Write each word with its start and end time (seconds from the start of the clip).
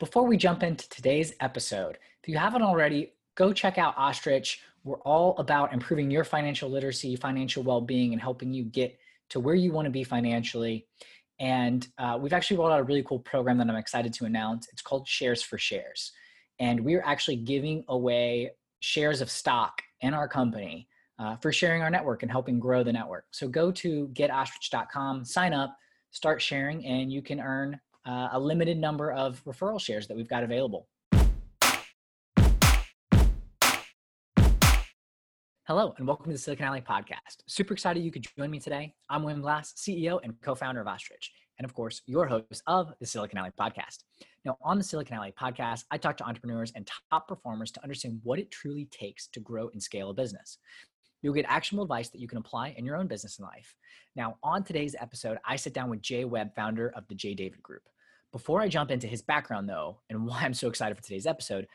before 0.00 0.26
we 0.26 0.38
jump 0.38 0.62
into 0.62 0.88
today's 0.88 1.34
episode, 1.40 1.98
if 2.22 2.28
you 2.28 2.38
haven't 2.38 2.62
already, 2.62 3.12
go 3.36 3.52
check 3.52 3.76
out 3.76 3.94
Ostrich. 3.96 4.62
We're 4.82 5.00
all 5.00 5.36
about 5.36 5.74
improving 5.74 6.10
your 6.10 6.24
financial 6.24 6.70
literacy, 6.70 7.14
financial 7.16 7.62
well 7.62 7.82
being, 7.82 8.12
and 8.12 8.20
helping 8.20 8.52
you 8.52 8.64
get 8.64 8.98
to 9.28 9.38
where 9.38 9.54
you 9.54 9.72
want 9.72 9.84
to 9.84 9.90
be 9.90 10.02
financially. 10.02 10.86
And 11.38 11.86
uh, 11.98 12.18
we've 12.20 12.32
actually 12.32 12.56
rolled 12.56 12.72
out 12.72 12.80
a 12.80 12.82
really 12.82 13.02
cool 13.02 13.18
program 13.18 13.58
that 13.58 13.68
I'm 13.68 13.76
excited 13.76 14.12
to 14.14 14.24
announce. 14.24 14.68
It's 14.72 14.82
called 14.82 15.06
Shares 15.06 15.42
for 15.42 15.58
Shares. 15.58 16.12
And 16.58 16.80
we're 16.80 17.02
actually 17.02 17.36
giving 17.36 17.84
away 17.88 18.52
shares 18.80 19.20
of 19.20 19.30
stock 19.30 19.82
in 20.00 20.14
our 20.14 20.28
company 20.28 20.88
uh, 21.18 21.36
for 21.36 21.52
sharing 21.52 21.82
our 21.82 21.90
network 21.90 22.22
and 22.22 22.32
helping 22.32 22.58
grow 22.58 22.82
the 22.82 22.92
network. 22.92 23.26
So 23.32 23.48
go 23.48 23.70
to 23.72 24.08
getostrich.com, 24.08 25.26
sign 25.26 25.52
up, 25.52 25.76
start 26.10 26.40
sharing, 26.40 26.84
and 26.86 27.12
you 27.12 27.20
can 27.20 27.38
earn 27.38 27.78
uh, 28.06 28.28
a 28.32 28.40
limited 28.40 28.78
number 28.78 29.12
of 29.12 29.42
referral 29.44 29.80
shares 29.80 30.06
that 30.08 30.16
we've 30.16 30.28
got 30.28 30.42
available. 30.42 30.88
Hello, 35.66 35.94
and 35.98 36.06
welcome 36.06 36.26
to 36.26 36.32
the 36.32 36.38
Silicon 36.38 36.66
Alley 36.66 36.80
Podcast. 36.80 37.44
Super 37.46 37.74
excited 37.74 38.02
you 38.02 38.10
could 38.10 38.26
join 38.36 38.50
me 38.50 38.58
today. 38.58 38.92
I'm 39.08 39.22
William 39.22 39.40
Glass, 39.40 39.72
CEO 39.74 40.18
and 40.24 40.34
co 40.42 40.56
founder 40.56 40.80
of 40.80 40.88
Ostrich, 40.88 41.30
and 41.58 41.64
of 41.64 41.74
course, 41.74 42.02
your 42.06 42.26
host 42.26 42.62
of 42.66 42.92
the 42.98 43.06
Silicon 43.06 43.38
Alley 43.38 43.52
Podcast. 43.58 43.98
Now, 44.44 44.56
on 44.62 44.78
the 44.78 44.82
Silicon 44.82 45.16
Alley 45.16 45.32
Podcast, 45.38 45.84
I 45.92 45.98
talk 45.98 46.16
to 46.16 46.24
entrepreneurs 46.24 46.72
and 46.74 46.90
top 47.10 47.28
performers 47.28 47.70
to 47.72 47.82
understand 47.84 48.18
what 48.24 48.40
it 48.40 48.50
truly 48.50 48.86
takes 48.90 49.28
to 49.28 49.38
grow 49.38 49.68
and 49.68 49.80
scale 49.80 50.10
a 50.10 50.14
business. 50.14 50.58
You'll 51.22 51.34
get 51.34 51.46
actionable 51.48 51.84
advice 51.84 52.08
that 52.10 52.20
you 52.20 52.28
can 52.28 52.38
apply 52.38 52.74
in 52.76 52.84
your 52.84 52.96
own 52.96 53.06
business 53.06 53.38
and 53.38 53.46
life. 53.46 53.74
Now, 54.16 54.36
on 54.42 54.64
today's 54.64 54.96
episode, 54.98 55.38
I 55.44 55.56
sit 55.56 55.74
down 55.74 55.90
with 55.90 56.02
Jay 56.02 56.24
Webb, 56.24 56.54
founder 56.54 56.92
of 56.96 57.06
the 57.08 57.14
Jay 57.14 57.34
David 57.34 57.62
Group. 57.62 57.82
Before 58.32 58.60
I 58.60 58.68
jump 58.68 58.90
into 58.90 59.06
his 59.06 59.22
background, 59.22 59.68
though, 59.68 60.00
and 60.08 60.26
why 60.26 60.42
I'm 60.42 60.54
so 60.54 60.68
excited 60.68 60.96
for 60.96 61.02
today's 61.02 61.26
episode, 61.26 61.66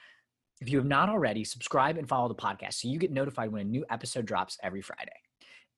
if 0.62 0.70
you 0.70 0.78
have 0.78 0.88
not 0.88 1.10
already, 1.10 1.44
subscribe 1.44 1.98
and 1.98 2.08
follow 2.08 2.28
the 2.28 2.36
podcast 2.36 2.76
so 2.76 2.88
you 2.88 2.98
get 2.98 3.12
notified 3.12 3.52
when 3.52 3.62
a 3.62 3.66
new 3.66 3.86
episode 3.90 4.26
drops 4.26 4.58
every 4.64 4.82
Friday. 4.82 5.12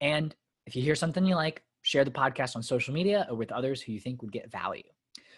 And 0.02 0.36
if 0.66 0.76
you 0.76 0.84
hear 0.84 0.96
something 0.96 1.26
you 1.26 1.36
like, 1.36 1.64
share 1.82 2.06
the 2.06 2.12
podcast 2.12 2.56
on 2.56 2.62
social 2.62 2.94
media 2.94 3.26
or 3.30 3.36
with 3.36 3.52
others 3.52 3.82
who 3.82 3.92
you 3.92 4.00
think 4.00 4.22
would 4.22 4.32
get 4.32 4.52
value. 4.52 4.84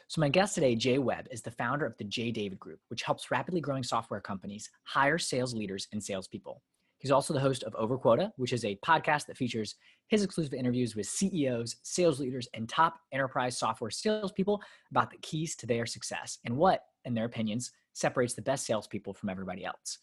So, 0.08 0.20
my 0.20 0.30
guest 0.30 0.56
today, 0.56 0.76
Jay 0.76 0.98
Webb, 0.98 1.28
is 1.30 1.44
the 1.44 1.52
founder 1.52 1.86
of 1.86 1.96
the 1.98 2.04
Jay 2.04 2.32
David 2.32 2.60
Group, 2.60 2.80
which 2.88 3.04
helps 3.04 3.30
rapidly 3.30 3.62
growing 3.62 3.84
software 3.84 4.20
companies 4.20 4.68
hire 4.84 5.20
sales 5.20 5.54
leaders 5.54 5.88
and 5.94 6.04
salespeople. 6.04 6.64
He's 7.00 7.12
also 7.12 7.34
the 7.34 7.40
host 7.40 7.64
of 7.64 7.74
Over 7.76 7.98
Quota, 7.98 8.32
which 8.36 8.54
is 8.54 8.66
a 8.66 8.78
podcast 8.86 9.26
that 9.28 9.38
features 9.38 9.76
his 10.08 10.24
exclusive 10.24 10.54
interviews 10.54 10.96
with 10.96 11.08
CEOs, 11.08 11.78
sales 11.82 12.20
leaders, 12.20 12.48
and 12.54 12.68
top 12.68 13.00
enterprise 13.14 13.58
software 13.58 13.90
salespeople 13.90 14.62
about 14.92 15.10
the 15.10 15.18
keys 15.18 15.56
to 15.58 15.66
their 15.66 15.86
success 15.86 16.40
and 16.46 16.56
what, 16.56 16.84
in 17.06 17.14
their 17.14 17.26
opinions, 17.26 17.72
separates 17.94 18.34
the 18.34 18.42
best 18.42 18.66
salespeople 18.66 19.14
from 19.14 19.30
everybody 19.30 19.64
else. 19.64 20.00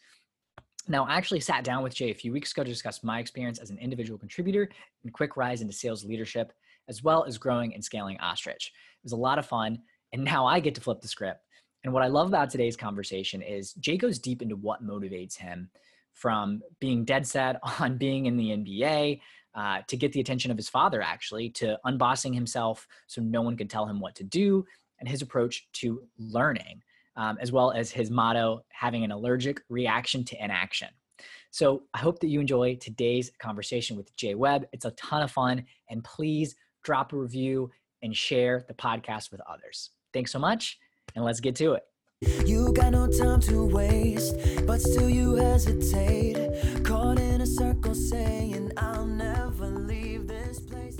Now, 0.88 1.04
I 1.04 1.16
actually 1.16 1.40
sat 1.40 1.64
down 1.64 1.82
with 1.82 1.94
Jay 1.94 2.10
a 2.10 2.14
few 2.14 2.32
weeks 2.32 2.52
ago 2.52 2.62
to 2.62 2.70
discuss 2.70 3.02
my 3.02 3.18
experience 3.18 3.58
as 3.58 3.70
an 3.70 3.78
individual 3.78 4.18
contributor 4.18 4.68
and 5.02 5.12
quick 5.12 5.36
rise 5.36 5.60
into 5.60 5.74
sales 5.74 6.04
leadership, 6.04 6.52
as 6.88 7.02
well 7.02 7.24
as 7.24 7.38
growing 7.38 7.74
and 7.74 7.84
scaling 7.84 8.18
Ostrich. 8.20 8.72
It 8.74 9.04
was 9.04 9.12
a 9.12 9.16
lot 9.16 9.38
of 9.38 9.46
fun, 9.46 9.80
and 10.12 10.24
now 10.24 10.46
I 10.46 10.60
get 10.60 10.74
to 10.76 10.80
flip 10.80 11.00
the 11.00 11.08
script. 11.08 11.40
And 11.84 11.92
what 11.92 12.04
I 12.04 12.08
love 12.08 12.28
about 12.28 12.50
today's 12.50 12.76
conversation 12.76 13.42
is 13.42 13.74
Jay 13.74 13.96
goes 13.96 14.18
deep 14.18 14.42
into 14.42 14.56
what 14.56 14.86
motivates 14.86 15.36
him 15.36 15.70
from 16.16 16.62
being 16.80 17.04
dead 17.04 17.26
set 17.26 17.60
on 17.80 17.96
being 17.96 18.26
in 18.26 18.36
the 18.36 18.50
NBA 18.50 19.20
uh, 19.54 19.82
to 19.86 19.96
get 19.96 20.12
the 20.12 20.20
attention 20.20 20.50
of 20.50 20.56
his 20.56 20.68
father, 20.68 21.00
actually, 21.00 21.50
to 21.50 21.78
unbossing 21.86 22.34
himself 22.34 22.88
so 23.06 23.22
no 23.22 23.40
one 23.40 23.56
could 23.56 23.70
tell 23.70 23.86
him 23.86 24.00
what 24.00 24.14
to 24.16 24.24
do, 24.24 24.64
and 24.98 25.08
his 25.08 25.22
approach 25.22 25.68
to 25.74 26.02
learning 26.18 26.82
um, 27.16 27.38
as 27.40 27.50
well 27.52 27.72
as 27.72 27.90
his 27.90 28.10
motto, 28.10 28.64
having 28.68 29.04
an 29.04 29.10
allergic 29.10 29.62
reaction 29.68 30.24
to 30.24 30.44
inaction. 30.44 30.88
So 31.50 31.84
I 31.94 31.98
hope 31.98 32.20
that 32.20 32.28
you 32.28 32.40
enjoy 32.40 32.76
today's 32.76 33.30
conversation 33.38 33.96
with 33.96 34.14
Jay 34.16 34.34
Webb. 34.34 34.66
It's 34.72 34.84
a 34.84 34.90
ton 34.92 35.22
of 35.22 35.30
fun, 35.30 35.64
and 35.88 36.04
please 36.04 36.54
drop 36.84 37.12
a 37.12 37.16
review 37.16 37.70
and 38.02 38.14
share 38.14 38.64
the 38.68 38.74
podcast 38.74 39.30
with 39.32 39.40
others. 39.48 39.90
Thanks 40.12 40.30
so 40.30 40.38
much, 40.38 40.78
and 41.14 41.24
let's 41.24 41.40
get 41.40 41.56
to 41.56 41.72
it. 41.72 41.84
You 42.22 42.72
got 42.72 42.92
no 42.92 43.06
time 43.08 43.40
to 43.40 43.66
waste, 43.66 44.34
but 44.66 44.80
still 44.80 45.10
you 45.10 45.34
hesitate. 45.34 46.82
Caught 46.82 47.18
in 47.20 47.42
a 47.42 47.46
circle 47.46 47.94
saying, 47.94 48.72
I'll 48.78 49.04
never 49.04 49.66
leave 49.66 50.26
this 50.26 50.60
place. 50.60 50.96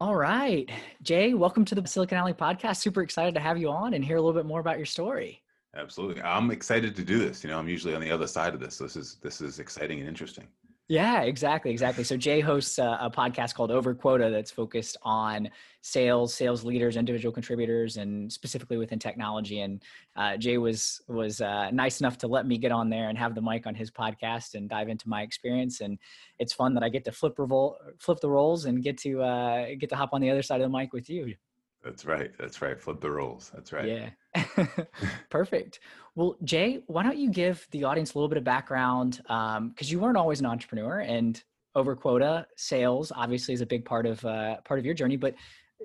All 0.00 0.16
right. 0.16 0.70
Jay, 1.02 1.34
welcome 1.34 1.66
to 1.66 1.74
the 1.74 1.86
Silicon 1.86 2.16
Alley 2.16 2.32
podcast. 2.32 2.78
Super 2.78 3.02
excited 3.02 3.34
to 3.34 3.40
have 3.40 3.58
you 3.58 3.68
on 3.68 3.92
and 3.92 4.02
hear 4.02 4.16
a 4.16 4.22
little 4.22 4.32
bit 4.32 4.46
more 4.46 4.60
about 4.60 4.78
your 4.78 4.86
story. 4.86 5.42
Absolutely. 5.76 6.22
I'm 6.22 6.50
excited 6.50 6.96
to 6.96 7.04
do 7.04 7.18
this. 7.18 7.44
You 7.44 7.50
know, 7.50 7.58
I'm 7.58 7.68
usually 7.68 7.94
on 7.94 8.00
the 8.00 8.10
other 8.10 8.26
side 8.26 8.54
of 8.54 8.60
this. 8.60 8.78
This 8.78 8.96
is 8.96 9.18
this 9.22 9.42
is 9.42 9.58
exciting 9.58 9.98
and 9.98 10.08
interesting. 10.08 10.46
Yeah, 10.88 11.22
exactly, 11.22 11.72
exactly. 11.72 12.04
So 12.04 12.16
Jay 12.16 12.38
hosts 12.38 12.78
a, 12.78 12.98
a, 13.00 13.10
podcast 13.10 13.54
called 13.54 13.72
Over 13.72 13.92
Quota 13.92 14.30
that's 14.30 14.52
focused 14.52 14.96
on 15.02 15.50
sales, 15.80 16.32
sales 16.32 16.62
leaders, 16.62 16.96
individual 16.96 17.32
contributors, 17.32 17.96
and 17.96 18.32
specifically 18.32 18.76
within 18.76 19.00
technology. 19.00 19.60
And 19.60 19.82
uh, 20.14 20.36
Jay 20.36 20.58
was 20.58 21.00
was 21.08 21.40
uh, 21.40 21.72
nice 21.72 21.98
enough 22.00 22.18
to 22.18 22.28
let 22.28 22.46
me 22.46 22.56
get 22.56 22.70
on 22.70 22.88
there 22.88 23.08
and 23.08 23.18
have 23.18 23.34
the 23.34 23.42
mic 23.42 23.66
on 23.66 23.74
his 23.74 23.90
podcast 23.90 24.54
and 24.54 24.68
dive 24.68 24.88
into 24.88 25.08
my 25.08 25.22
experience. 25.22 25.80
And 25.80 25.98
it's 26.38 26.52
fun 26.52 26.72
that 26.74 26.84
I 26.84 26.88
get 26.88 27.04
to 27.06 27.12
flip 27.12 27.36
revol- 27.36 27.74
flip 27.98 28.20
the 28.20 28.30
roles 28.30 28.66
and 28.66 28.80
get 28.80 28.96
to 28.98 29.22
uh, 29.22 29.66
get 29.80 29.88
to 29.90 29.96
hop 29.96 30.10
on 30.12 30.20
the 30.20 30.30
other 30.30 30.42
side 30.42 30.60
of 30.60 30.70
the 30.70 30.78
mic 30.78 30.92
with 30.92 31.10
you. 31.10 31.34
That's 31.82 32.04
right. 32.04 32.30
That's 32.38 32.62
right. 32.62 32.80
Flip 32.80 33.00
the 33.00 33.10
roles. 33.10 33.50
That's 33.52 33.72
right. 33.72 34.12
Yeah. 34.36 34.66
Perfect. 35.30 35.80
Well, 36.16 36.38
Jay, 36.44 36.80
why 36.86 37.02
don't 37.02 37.18
you 37.18 37.30
give 37.30 37.68
the 37.72 37.84
audience 37.84 38.14
a 38.14 38.18
little 38.18 38.30
bit 38.30 38.38
of 38.38 38.44
background? 38.44 39.20
Because 39.22 39.58
um, 39.58 39.74
you 39.80 40.00
weren't 40.00 40.16
always 40.16 40.40
an 40.40 40.46
entrepreneur, 40.46 41.00
and 41.00 41.40
over 41.74 41.94
quota 41.94 42.46
sales 42.56 43.12
obviously 43.14 43.52
is 43.52 43.60
a 43.60 43.66
big 43.66 43.84
part 43.84 44.06
of 44.06 44.24
uh, 44.24 44.56
part 44.62 44.80
of 44.80 44.86
your 44.86 44.94
journey. 44.94 45.16
But 45.16 45.34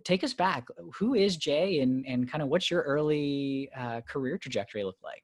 take 0.06 0.24
us 0.24 0.34
back. 0.34 0.66
Who 0.98 1.16
is 1.16 1.36
Jay, 1.36 1.82
and 1.82 2.06
and 2.08 2.32
kind 2.32 2.42
of 2.42 2.48
what's 2.48 2.72
your 2.72 2.82
early 2.84 3.70
uh, 3.78 4.00
career 4.08 4.38
trajectory 4.38 4.86
look 4.86 4.96
like? 5.04 5.24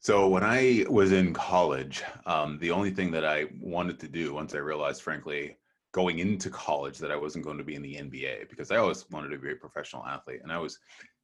So 0.00 0.28
when 0.28 0.42
I 0.42 0.84
was 0.90 1.12
in 1.12 1.32
college, 1.32 2.02
um, 2.26 2.58
the 2.58 2.72
only 2.72 2.90
thing 2.90 3.12
that 3.12 3.24
I 3.24 3.46
wanted 3.60 4.00
to 4.00 4.08
do 4.08 4.34
once 4.34 4.52
I 4.52 4.58
realized, 4.58 5.02
frankly, 5.02 5.58
going 5.92 6.18
into 6.18 6.50
college 6.50 6.98
that 6.98 7.12
I 7.12 7.16
wasn't 7.16 7.44
going 7.44 7.58
to 7.58 7.64
be 7.64 7.76
in 7.76 7.82
the 7.82 7.94
NBA 7.94 8.48
because 8.50 8.72
I 8.72 8.76
always 8.76 9.08
wanted 9.10 9.28
to 9.28 9.38
be 9.38 9.52
a 9.52 9.56
professional 9.56 10.04
athlete 10.04 10.40
and 10.42 10.52
I 10.52 10.58
was 10.58 10.78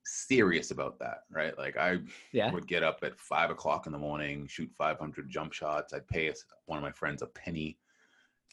serious 0.04 0.70
about 0.70 0.98
that, 0.98 1.22
right? 1.30 1.56
Like 1.58 1.76
I 1.76 1.98
yeah. 2.32 2.52
would 2.52 2.66
get 2.66 2.82
up 2.82 3.00
at 3.02 3.18
five 3.18 3.50
o'clock 3.50 3.86
in 3.86 3.92
the 3.92 3.98
morning, 3.98 4.46
shoot 4.46 4.70
500 4.76 5.28
jump 5.28 5.52
shots. 5.52 5.92
I'd 5.92 6.08
pay 6.08 6.32
one 6.66 6.78
of 6.78 6.82
my 6.82 6.92
friends 6.92 7.22
a 7.22 7.26
penny 7.26 7.78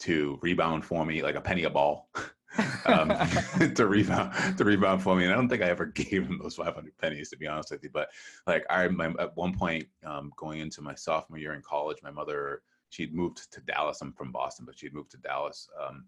to 0.01 0.39
rebound 0.41 0.83
for 0.83 1.05
me, 1.05 1.21
like 1.21 1.35
a 1.35 1.41
penny 1.41 1.63
a 1.63 1.69
ball, 1.69 2.09
um, 2.85 3.09
to 3.75 3.85
rebound 3.85 4.57
to 4.57 4.63
rebound 4.63 5.01
for 5.01 5.15
me. 5.15 5.25
And 5.25 5.33
I 5.33 5.35
don't 5.35 5.49
think 5.49 5.61
I 5.61 5.69
ever 5.69 5.85
gave 5.95 6.23
him 6.23 6.39
those 6.41 6.55
500 6.55 6.97
pennies, 6.97 7.29
to 7.29 7.37
be 7.37 7.47
honest 7.47 7.71
with 7.71 7.83
you. 7.83 7.89
But 7.93 8.09
like 8.47 8.65
I, 8.69 8.87
my, 8.87 9.13
at 9.19 9.35
one 9.35 9.57
point, 9.57 9.85
um, 10.05 10.31
going 10.35 10.59
into 10.59 10.81
my 10.81 10.95
sophomore 10.95 11.39
year 11.39 11.53
in 11.53 11.61
college, 11.61 11.97
my 12.03 12.11
mother 12.11 12.61
she'd 12.89 13.13
moved 13.13 13.51
to 13.51 13.61
Dallas. 13.61 14.01
I'm 14.01 14.13
from 14.13 14.31
Boston, 14.31 14.65
but 14.65 14.77
she'd 14.77 14.93
moved 14.93 15.11
to 15.11 15.17
Dallas 15.17 15.67
um, 15.81 16.05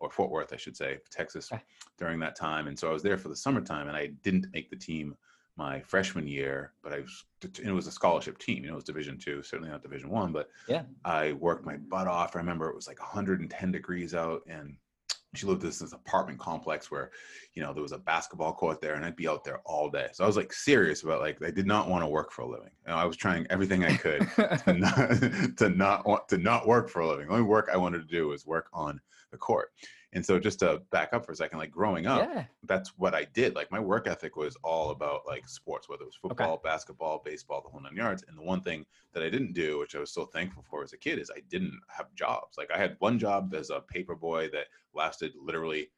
or 0.00 0.10
Fort 0.10 0.30
Worth, 0.30 0.52
I 0.52 0.56
should 0.56 0.76
say, 0.76 0.98
Texas 1.10 1.50
during 1.98 2.18
that 2.20 2.36
time. 2.36 2.66
And 2.66 2.78
so 2.78 2.88
I 2.88 2.92
was 2.92 3.02
there 3.02 3.18
for 3.18 3.28
the 3.28 3.36
summertime, 3.36 3.88
and 3.88 3.96
I 3.96 4.08
didn't 4.22 4.46
make 4.52 4.70
the 4.70 4.76
team 4.76 5.16
my 5.56 5.80
freshman 5.80 6.26
year, 6.26 6.72
but 6.82 6.92
I 6.92 7.00
was 7.00 7.24
it 7.62 7.72
was 7.72 7.86
a 7.86 7.92
scholarship 7.92 8.38
team. 8.38 8.64
You 8.64 8.68
know, 8.68 8.74
it 8.74 8.76
was 8.76 8.84
Division 8.84 9.18
two, 9.18 9.42
certainly 9.42 9.70
not 9.70 9.82
Division 9.82 10.08
one, 10.08 10.32
but 10.32 10.48
yeah, 10.66 10.82
I 11.04 11.32
worked 11.32 11.66
my 11.66 11.76
butt 11.76 12.06
off. 12.06 12.34
I 12.34 12.38
remember 12.38 12.68
it 12.68 12.74
was 12.74 12.88
like 12.88 13.00
110 13.00 13.72
degrees 13.72 14.14
out, 14.14 14.42
and 14.48 14.76
she 15.34 15.46
lived 15.46 15.62
in 15.62 15.68
this, 15.68 15.80
apartment 15.92 16.38
complex 16.38 16.90
where, 16.90 17.10
you 17.54 17.62
know, 17.62 17.72
there 17.72 17.82
was 17.82 17.92
a 17.92 17.98
basketball 17.98 18.52
court 18.52 18.80
there 18.80 18.94
and 18.94 19.04
I'd 19.04 19.16
be 19.16 19.28
out 19.28 19.44
there 19.44 19.60
all 19.64 19.88
day. 19.88 20.08
So 20.12 20.24
I 20.24 20.26
was 20.26 20.36
like 20.36 20.52
serious 20.52 21.02
about 21.02 21.20
like, 21.20 21.42
I 21.42 21.50
did 21.50 21.66
not 21.66 21.88
want 21.88 22.02
to 22.02 22.08
work 22.08 22.30
for 22.30 22.42
a 22.42 22.46
living. 22.46 22.70
I 22.86 23.04
was 23.04 23.16
trying 23.16 23.46
everything 23.48 23.84
I 23.84 23.96
could 23.96 24.28
to 24.36 24.72
not, 24.78 25.56
to 25.56 25.68
not 25.70 26.06
want 26.06 26.28
to 26.28 26.38
not 26.38 26.66
work 26.66 26.90
for 26.90 27.00
a 27.00 27.08
living. 27.08 27.28
The 27.28 27.32
only 27.32 27.44
work 27.44 27.70
I 27.72 27.78
wanted 27.78 28.06
to 28.06 28.14
do 28.14 28.28
was 28.28 28.46
work 28.46 28.68
on 28.72 29.00
the 29.30 29.38
court. 29.38 29.70
And 30.14 30.24
so 30.24 30.38
just 30.38 30.58
to 30.58 30.82
back 30.90 31.14
up 31.14 31.24
for 31.24 31.32
a 31.32 31.36
second, 31.36 31.58
like 31.58 31.70
growing 31.70 32.06
up, 32.06 32.28
yeah. 32.28 32.44
that's 32.64 32.90
what 32.98 33.14
I 33.14 33.24
did. 33.32 33.54
Like 33.54 33.70
my 33.70 33.80
work 33.80 34.06
ethic 34.06 34.36
was 34.36 34.56
all 34.62 34.90
about 34.90 35.22
like 35.26 35.48
sports, 35.48 35.88
whether 35.88 36.02
it 36.02 36.06
was 36.06 36.16
football, 36.20 36.54
okay. 36.54 36.68
basketball, 36.68 37.22
baseball, 37.24 37.62
the 37.62 37.70
whole 37.70 37.80
nine 37.80 37.96
yards. 37.96 38.22
And 38.28 38.36
the 38.36 38.42
one 38.42 38.60
thing 38.60 38.84
that 39.14 39.22
I 39.22 39.30
didn't 39.30 39.54
do, 39.54 39.78
which 39.78 39.94
I 39.94 40.00
was 40.00 40.12
so 40.12 40.26
thankful 40.26 40.64
for 40.68 40.82
as 40.82 40.92
a 40.92 40.98
kid, 40.98 41.18
is 41.18 41.30
I 41.34 41.40
didn't 41.48 41.78
have 41.88 42.14
jobs. 42.14 42.58
Like 42.58 42.70
I 42.70 42.78
had 42.78 42.96
one 42.98 43.18
job 43.18 43.54
as 43.54 43.70
a 43.70 43.80
paper 43.80 44.14
boy 44.14 44.50
that 44.52 44.66
lasted 44.94 45.32
literally 45.40 45.88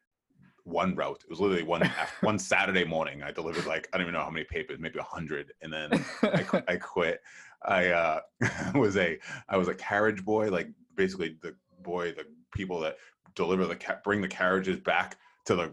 one 0.63 0.95
route. 0.95 1.21
It 1.23 1.29
was 1.29 1.39
literally 1.41 1.63
one 1.63 1.89
one 2.21 2.39
Saturday 2.39 2.85
morning. 2.85 3.21
I 3.21 3.31
delivered 3.31 3.65
like 3.65 3.89
I 3.91 3.97
don't 3.97 4.05
even 4.05 4.13
know 4.13 4.23
how 4.23 4.29
many 4.29 4.45
papers, 4.45 4.79
maybe 4.79 4.99
a 4.99 5.03
hundred, 5.03 5.53
and 5.61 5.73
then 5.73 6.05
I, 6.23 6.63
I 6.69 6.75
quit. 6.77 7.21
I 7.63 7.87
uh, 7.87 8.19
was 8.75 8.97
a 8.97 9.17
I 9.49 9.57
was 9.57 9.67
a 9.67 9.75
carriage 9.75 10.23
boy, 10.23 10.49
like 10.49 10.69
basically 10.95 11.37
the 11.41 11.55
boy, 11.81 12.11
the 12.11 12.25
people 12.53 12.79
that 12.79 12.97
deliver 13.35 13.65
the 13.65 13.77
bring 14.03 14.21
the 14.21 14.27
carriages 14.27 14.79
back 14.79 15.17
to 15.45 15.55
the 15.55 15.63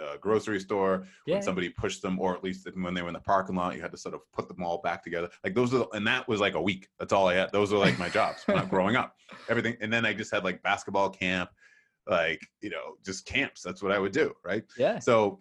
uh, 0.00 0.16
grocery 0.20 0.60
store 0.60 1.04
Yeah. 1.26 1.34
when 1.34 1.42
somebody 1.42 1.68
pushed 1.68 2.00
them, 2.00 2.20
or 2.20 2.36
at 2.36 2.44
least 2.44 2.68
when 2.76 2.94
they 2.94 3.02
were 3.02 3.08
in 3.08 3.14
the 3.14 3.20
parking 3.20 3.56
lot, 3.56 3.74
you 3.74 3.82
had 3.82 3.90
to 3.90 3.96
sort 3.98 4.14
of 4.14 4.20
put 4.32 4.46
them 4.46 4.62
all 4.62 4.80
back 4.82 5.02
together. 5.02 5.28
Like 5.42 5.54
those 5.54 5.74
are, 5.74 5.86
and 5.94 6.06
that 6.06 6.28
was 6.28 6.40
like 6.40 6.54
a 6.54 6.62
week. 6.62 6.86
That's 7.00 7.12
all 7.12 7.26
I 7.28 7.34
had. 7.34 7.50
Those 7.50 7.72
were 7.72 7.78
like 7.78 7.98
my 7.98 8.08
jobs 8.08 8.42
when 8.46 8.56
I 8.56 8.60
was 8.60 8.70
growing 8.70 8.94
up. 8.94 9.16
Everything, 9.48 9.76
and 9.80 9.92
then 9.92 10.06
I 10.06 10.12
just 10.12 10.32
had 10.32 10.44
like 10.44 10.62
basketball 10.62 11.10
camp, 11.10 11.50
like 12.08 12.40
you 12.60 12.70
know, 12.70 12.96
just 13.04 13.26
camps. 13.26 13.62
That's 13.62 13.82
what 13.82 13.90
I 13.90 13.98
would 13.98 14.12
do, 14.12 14.32
right? 14.44 14.62
Yeah. 14.78 15.00
So 15.00 15.40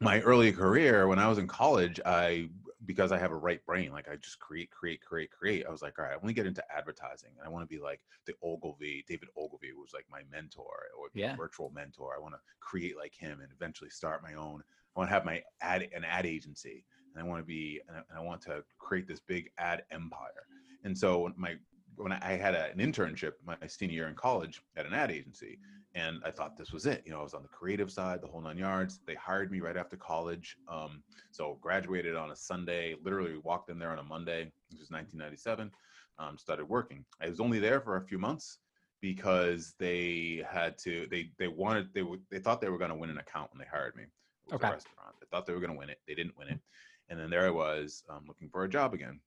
my 0.00 0.20
early 0.20 0.52
career 0.52 1.08
when 1.08 1.18
I 1.18 1.26
was 1.28 1.38
in 1.38 1.46
college, 1.46 1.98
I 2.04 2.50
because 2.86 3.12
I 3.12 3.18
have 3.18 3.30
a 3.32 3.36
right 3.36 3.64
brain, 3.64 3.92
like 3.92 4.08
I 4.08 4.16
just 4.16 4.38
create, 4.38 4.70
create, 4.70 5.00
create, 5.02 5.30
create. 5.30 5.66
I 5.66 5.70
was 5.70 5.82
like, 5.82 5.98
all 5.98 6.04
right, 6.04 6.14
I 6.14 6.16
want 6.16 6.28
to 6.28 6.32
get 6.34 6.46
into 6.46 6.64
advertising. 6.74 7.30
and 7.38 7.46
I 7.46 7.50
want 7.50 7.68
to 7.68 7.74
be 7.74 7.80
like 7.82 8.00
the 8.26 8.34
Ogilvy, 8.42 9.04
David 9.08 9.28
Ogilvy 9.36 9.72
was 9.72 9.92
like 9.92 10.06
my 10.10 10.22
mentor 10.30 10.86
or 10.98 11.08
Yeah. 11.14 11.36
virtual 11.36 11.70
mentor. 11.70 12.14
I 12.16 12.20
want 12.20 12.34
to 12.34 12.40
create 12.60 12.96
like 12.96 13.14
him 13.14 13.40
and 13.40 13.50
eventually 13.52 13.90
start 13.90 14.22
my 14.22 14.34
own. 14.34 14.62
I 14.96 14.98
want 15.00 15.08
to 15.10 15.14
have 15.14 15.24
my 15.24 15.42
ad 15.60 15.88
an 15.94 16.04
ad 16.04 16.26
agency 16.26 16.84
and 17.14 17.22
I 17.22 17.26
want 17.26 17.40
to 17.40 17.46
be 17.46 17.80
and 17.88 17.96
I, 17.96 18.02
and 18.08 18.18
I 18.18 18.20
want 18.22 18.42
to 18.42 18.64
create 18.78 19.06
this 19.08 19.20
big 19.20 19.50
ad 19.58 19.84
empire. 19.90 20.46
And 20.84 20.96
so 20.96 21.32
my 21.36 21.56
when 21.96 22.12
I 22.12 22.36
had 22.36 22.54
a, 22.54 22.70
an 22.70 22.78
internship 22.78 23.32
my 23.46 23.56
senior 23.66 23.94
year 23.94 24.08
in 24.08 24.14
college 24.14 24.62
at 24.76 24.86
an 24.86 24.94
ad 24.94 25.10
agency, 25.10 25.58
and 25.94 26.20
I 26.24 26.30
thought 26.30 26.56
this 26.56 26.72
was 26.72 26.86
it. 26.86 27.02
You 27.06 27.12
know, 27.12 27.20
I 27.20 27.22
was 27.22 27.34
on 27.34 27.42
the 27.42 27.48
creative 27.48 27.90
side, 27.90 28.20
the 28.20 28.26
whole 28.26 28.40
nine 28.40 28.58
yards. 28.58 29.00
They 29.06 29.14
hired 29.14 29.50
me 29.52 29.60
right 29.60 29.76
after 29.76 29.96
college. 29.96 30.56
Um, 30.68 31.02
so 31.30 31.58
graduated 31.60 32.16
on 32.16 32.30
a 32.30 32.36
Sunday. 32.36 32.96
Literally 33.02 33.36
walked 33.42 33.70
in 33.70 33.78
there 33.78 33.90
on 33.92 33.98
a 33.98 34.02
Monday. 34.02 34.50
This 34.70 34.80
was 34.80 34.90
1997. 34.90 35.70
Um, 36.18 36.38
started 36.38 36.68
working. 36.68 37.04
I 37.20 37.28
was 37.28 37.40
only 37.40 37.58
there 37.58 37.80
for 37.80 37.96
a 37.96 38.04
few 38.04 38.18
months 38.18 38.58
because 39.00 39.74
they 39.78 40.44
had 40.48 40.78
to. 40.78 41.06
They 41.10 41.30
they 41.38 41.48
wanted. 41.48 41.92
They 41.94 42.02
were, 42.02 42.18
they 42.30 42.38
thought 42.38 42.60
they 42.60 42.70
were 42.70 42.78
going 42.78 42.90
to 42.90 42.96
win 42.96 43.10
an 43.10 43.18
account 43.18 43.52
when 43.52 43.58
they 43.58 43.70
hired 43.70 43.94
me. 43.96 44.04
It 44.04 44.08
was 44.46 44.54
Okay. 44.54 44.68
a 44.68 44.72
restaurant. 44.72 45.14
They 45.20 45.26
thought 45.30 45.46
they 45.46 45.52
were 45.52 45.60
going 45.60 45.72
to 45.72 45.78
win 45.78 45.90
it. 45.90 46.00
They 46.06 46.14
didn't 46.14 46.36
win 46.38 46.48
it. 46.48 46.60
And 47.08 47.18
then 47.18 47.30
there 47.30 47.46
I 47.46 47.50
was 47.50 48.02
um, 48.08 48.24
looking 48.26 48.48
for 48.48 48.64
a 48.64 48.68
job 48.68 48.94
again. 48.94 49.20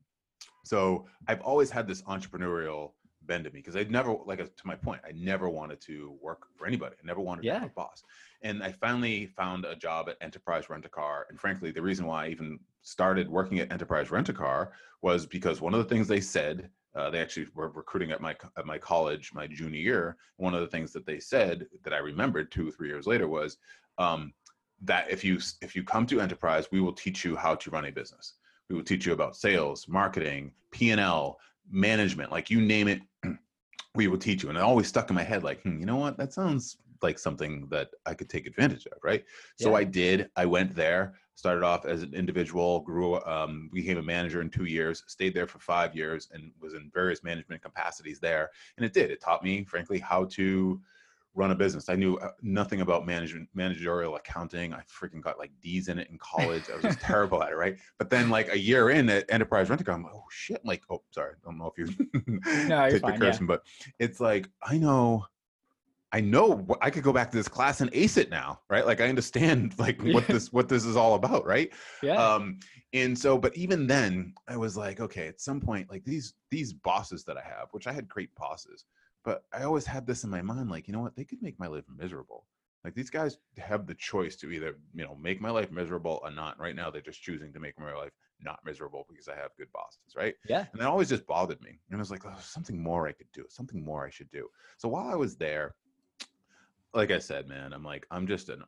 So 0.67 1.05
I've 1.27 1.41
always 1.41 1.69
had 1.71 1.87
this 1.87 2.01
entrepreneurial 2.03 2.91
bend 3.21 3.45
to 3.45 3.51
me 3.51 3.59
because 3.59 3.75
I'd 3.75 3.91
never, 3.91 4.15
like 4.25 4.39
to 4.39 4.67
my 4.67 4.75
point, 4.75 5.01
I 5.07 5.11
never 5.13 5.49
wanted 5.49 5.79
to 5.81 6.17
work 6.21 6.47
for 6.57 6.67
anybody. 6.67 6.95
I 7.01 7.05
never 7.05 7.21
wanted 7.21 7.43
to 7.43 7.59
have 7.61 7.69
a 7.69 7.73
boss. 7.73 8.03
And 8.41 8.61
I 8.61 8.71
finally 8.73 9.27
found 9.27 9.65
a 9.65 9.75
job 9.75 10.09
at 10.09 10.17
Enterprise 10.21 10.69
Rent 10.69 10.85
a 10.85 10.89
Car. 10.89 11.25
And 11.29 11.39
frankly, 11.39 11.71
the 11.71 11.81
reason 11.81 12.05
why 12.05 12.25
I 12.25 12.29
even 12.29 12.59
started 12.81 13.29
working 13.29 13.59
at 13.59 13.71
Enterprise 13.71 14.11
Rent 14.11 14.29
a 14.29 14.33
Car 14.33 14.71
was 15.01 15.25
because 15.25 15.61
one 15.61 15.73
of 15.73 15.79
the 15.79 15.89
things 15.89 16.07
they 16.07 16.21
said, 16.21 16.69
uh, 16.95 17.09
they 17.09 17.19
actually 17.19 17.47
were 17.53 17.69
recruiting 17.69 18.11
at 18.11 18.21
my 18.21 18.35
at 18.57 18.65
my 18.65 18.77
college 18.77 19.31
my 19.33 19.47
junior 19.47 19.79
year. 19.79 20.17
One 20.37 20.53
of 20.53 20.61
the 20.61 20.67
things 20.67 20.91
that 20.93 21.05
they 21.05 21.19
said 21.19 21.67
that 21.83 21.93
I 21.93 21.97
remembered 21.97 22.51
two 22.51 22.67
or 22.67 22.71
three 22.71 22.89
years 22.89 23.05
later 23.07 23.27
was 23.27 23.57
um, 23.97 24.33
that 24.81 25.09
if 25.09 25.23
you 25.23 25.39
if 25.61 25.75
you 25.75 25.83
come 25.83 26.05
to 26.07 26.19
Enterprise, 26.19 26.67
we 26.71 26.81
will 26.81 26.93
teach 26.93 27.23
you 27.23 27.35
how 27.35 27.55
to 27.55 27.69
run 27.69 27.85
a 27.85 27.91
business. 27.91 28.33
We 28.69 28.75
will 28.75 28.83
teach 28.83 29.05
you 29.05 29.13
about 29.13 29.35
sales, 29.35 29.87
marketing, 29.87 30.51
P 30.71 30.91
and 30.91 30.99
L, 30.99 31.39
management, 31.69 32.31
like 32.31 32.49
you 32.49 32.61
name 32.61 32.87
it. 32.87 33.01
We 33.95 34.07
will 34.07 34.19
teach 34.19 34.43
you, 34.43 34.49
and 34.49 34.57
it 34.59 34.61
always 34.61 34.85
stuck 34.87 35.09
in 35.09 35.15
my 35.15 35.23
head, 35.23 35.41
like, 35.41 35.63
hmm, 35.63 35.79
you 35.79 35.87
know 35.87 35.95
what? 35.95 36.17
That 36.17 36.31
sounds 36.31 36.77
like 37.01 37.17
something 37.17 37.67
that 37.71 37.89
I 38.05 38.13
could 38.13 38.29
take 38.29 38.45
advantage 38.45 38.85
of, 38.85 38.99
right? 39.03 39.23
So 39.55 39.73
I 39.73 39.83
did. 39.85 40.29
I 40.35 40.45
went 40.45 40.75
there, 40.75 41.15
started 41.33 41.63
off 41.63 41.85
as 41.85 42.03
an 42.03 42.13
individual, 42.13 42.81
grew, 42.81 43.19
um, 43.25 43.71
became 43.73 43.97
a 43.97 44.03
manager 44.03 44.41
in 44.41 44.51
two 44.51 44.65
years, 44.65 45.03
stayed 45.07 45.33
there 45.33 45.47
for 45.47 45.57
five 45.57 45.95
years, 45.95 46.29
and 46.31 46.51
was 46.61 46.73
in 46.75 46.91
various 46.93 47.23
management 47.23 47.63
capacities 47.63 48.19
there. 48.19 48.51
And 48.77 48.85
it 48.85 48.93
did. 48.93 49.09
It 49.09 49.19
taught 49.19 49.43
me, 49.43 49.63
frankly, 49.63 49.97
how 49.97 50.25
to 50.25 50.79
run 51.37 51.51
a 51.51 51.55
business. 51.55 51.87
I 51.87 51.95
knew 51.95 52.15
uh, 52.17 52.31
nothing 52.41 52.81
about 52.81 53.05
management, 53.05 53.47
managerial 53.53 54.15
accounting. 54.15 54.73
I 54.73 54.81
freaking 54.81 55.21
got 55.21 55.37
like 55.37 55.51
D's 55.61 55.87
in 55.87 55.99
it 55.99 56.09
in 56.09 56.17
college. 56.17 56.63
I 56.69 56.75
was 56.75 56.83
just 56.83 56.99
terrible 57.01 57.41
at 57.43 57.51
it, 57.51 57.55
right? 57.55 57.77
But 57.99 58.09
then, 58.09 58.29
like 58.29 58.51
a 58.51 58.57
year 58.57 58.89
in 58.89 59.07
at 59.09 59.25
Enterprise 59.29 59.69
Rent 59.69 59.79
a 59.79 59.83
Car, 59.83 59.95
I'm 59.95 60.03
like, 60.03 60.13
oh 60.15 60.25
shit! 60.29 60.59
I'm 60.63 60.67
like, 60.67 60.83
oh, 60.89 61.03
sorry, 61.11 61.33
I 61.33 61.45
don't 61.45 61.57
know 61.57 61.71
if 61.75 61.77
you 61.77 62.65
No, 62.67 62.89
take 62.89 63.01
fine, 63.01 63.19
the 63.19 63.25
yeah. 63.27 63.37
but 63.41 63.61
it's 63.99 64.19
like 64.19 64.49
I 64.63 64.77
know. 64.77 65.25
I 66.13 66.21
know 66.21 66.65
I 66.81 66.89
could 66.89 67.03
go 67.03 67.11
back 67.11 67.29
to 67.31 67.37
this 67.37 67.49
class 67.49 67.81
and 67.81 67.89
ace 67.91 68.15
it 68.15 68.29
now, 68.29 68.61
right? 68.69 68.85
Like 68.85 69.01
I 69.01 69.09
understand 69.09 69.73
like 69.77 70.01
what 70.01 70.25
this 70.27 70.51
what 70.51 70.69
this 70.69 70.85
is 70.85 70.95
all 70.95 71.15
about, 71.15 71.45
right? 71.45 71.71
Yeah. 72.01 72.15
Um, 72.15 72.59
and 72.93 73.15
so, 73.17 73.37
but 73.37 73.55
even 73.57 73.85
then, 73.85 74.33
I 74.47 74.55
was 74.55 74.77
like, 74.77 75.01
okay, 75.01 75.27
at 75.27 75.41
some 75.41 75.59
point, 75.59 75.89
like 75.91 76.05
these 76.05 76.33
these 76.49 76.71
bosses 76.71 77.25
that 77.25 77.37
I 77.37 77.41
have, 77.41 77.67
which 77.71 77.87
I 77.87 77.91
had 77.91 78.07
great 78.07 78.33
bosses, 78.35 78.85
but 79.27 79.43
I 79.51 79.63
always 79.63 79.85
had 79.85 80.07
this 80.07 80.23
in 80.23 80.29
my 80.29 80.41
mind, 80.41 80.69
like, 80.69 80.87
you 80.87 80.93
know 80.93 81.01
what, 81.01 81.17
they 81.17 81.25
could 81.25 81.41
make 81.41 81.59
my 81.59 81.67
life 81.67 81.83
miserable. 81.99 82.45
Like 82.85 82.95
these 82.95 83.09
guys 83.09 83.39
have 83.57 83.85
the 83.85 83.93
choice 83.93 84.37
to 84.37 84.51
either, 84.51 84.77
you 84.93 85.03
know, 85.03 85.17
make 85.21 85.41
my 85.41 85.49
life 85.49 85.69
miserable 85.69 86.21
or 86.23 86.31
not. 86.31 86.57
Right 86.57 86.77
now, 86.77 86.89
they're 86.89 87.01
just 87.01 87.21
choosing 87.21 87.51
to 87.51 87.59
make 87.59 87.77
my 87.77 87.93
life 87.93 88.13
not 88.39 88.61
miserable 88.63 89.05
because 89.09 89.27
I 89.27 89.35
have 89.35 89.49
good 89.57 89.69
bosses, 89.73 90.15
right? 90.15 90.35
yeah. 90.47 90.67
And 90.71 90.79
that 90.79 90.87
always 90.87 91.09
just 91.09 91.27
bothered 91.27 91.61
me. 91.61 91.77
And 91.89 91.97
I 91.97 91.99
was 91.99 92.09
like, 92.09 92.25
oh, 92.25 92.37
something 92.39 92.81
more 92.81 93.05
I 93.05 93.11
could 93.11 93.27
do, 93.33 93.43
something 93.49 93.83
more 93.83 94.07
I 94.07 94.09
should 94.09 94.29
do. 94.29 94.47
So 94.77 94.87
while 94.87 95.09
I 95.09 95.15
was 95.15 95.35
there, 95.35 95.75
like 96.93 97.11
I 97.11 97.19
said, 97.19 97.49
man, 97.49 97.73
I'm 97.73 97.83
like, 97.83 98.07
I'm 98.09 98.27
just 98.27 98.47
an, 98.47 98.63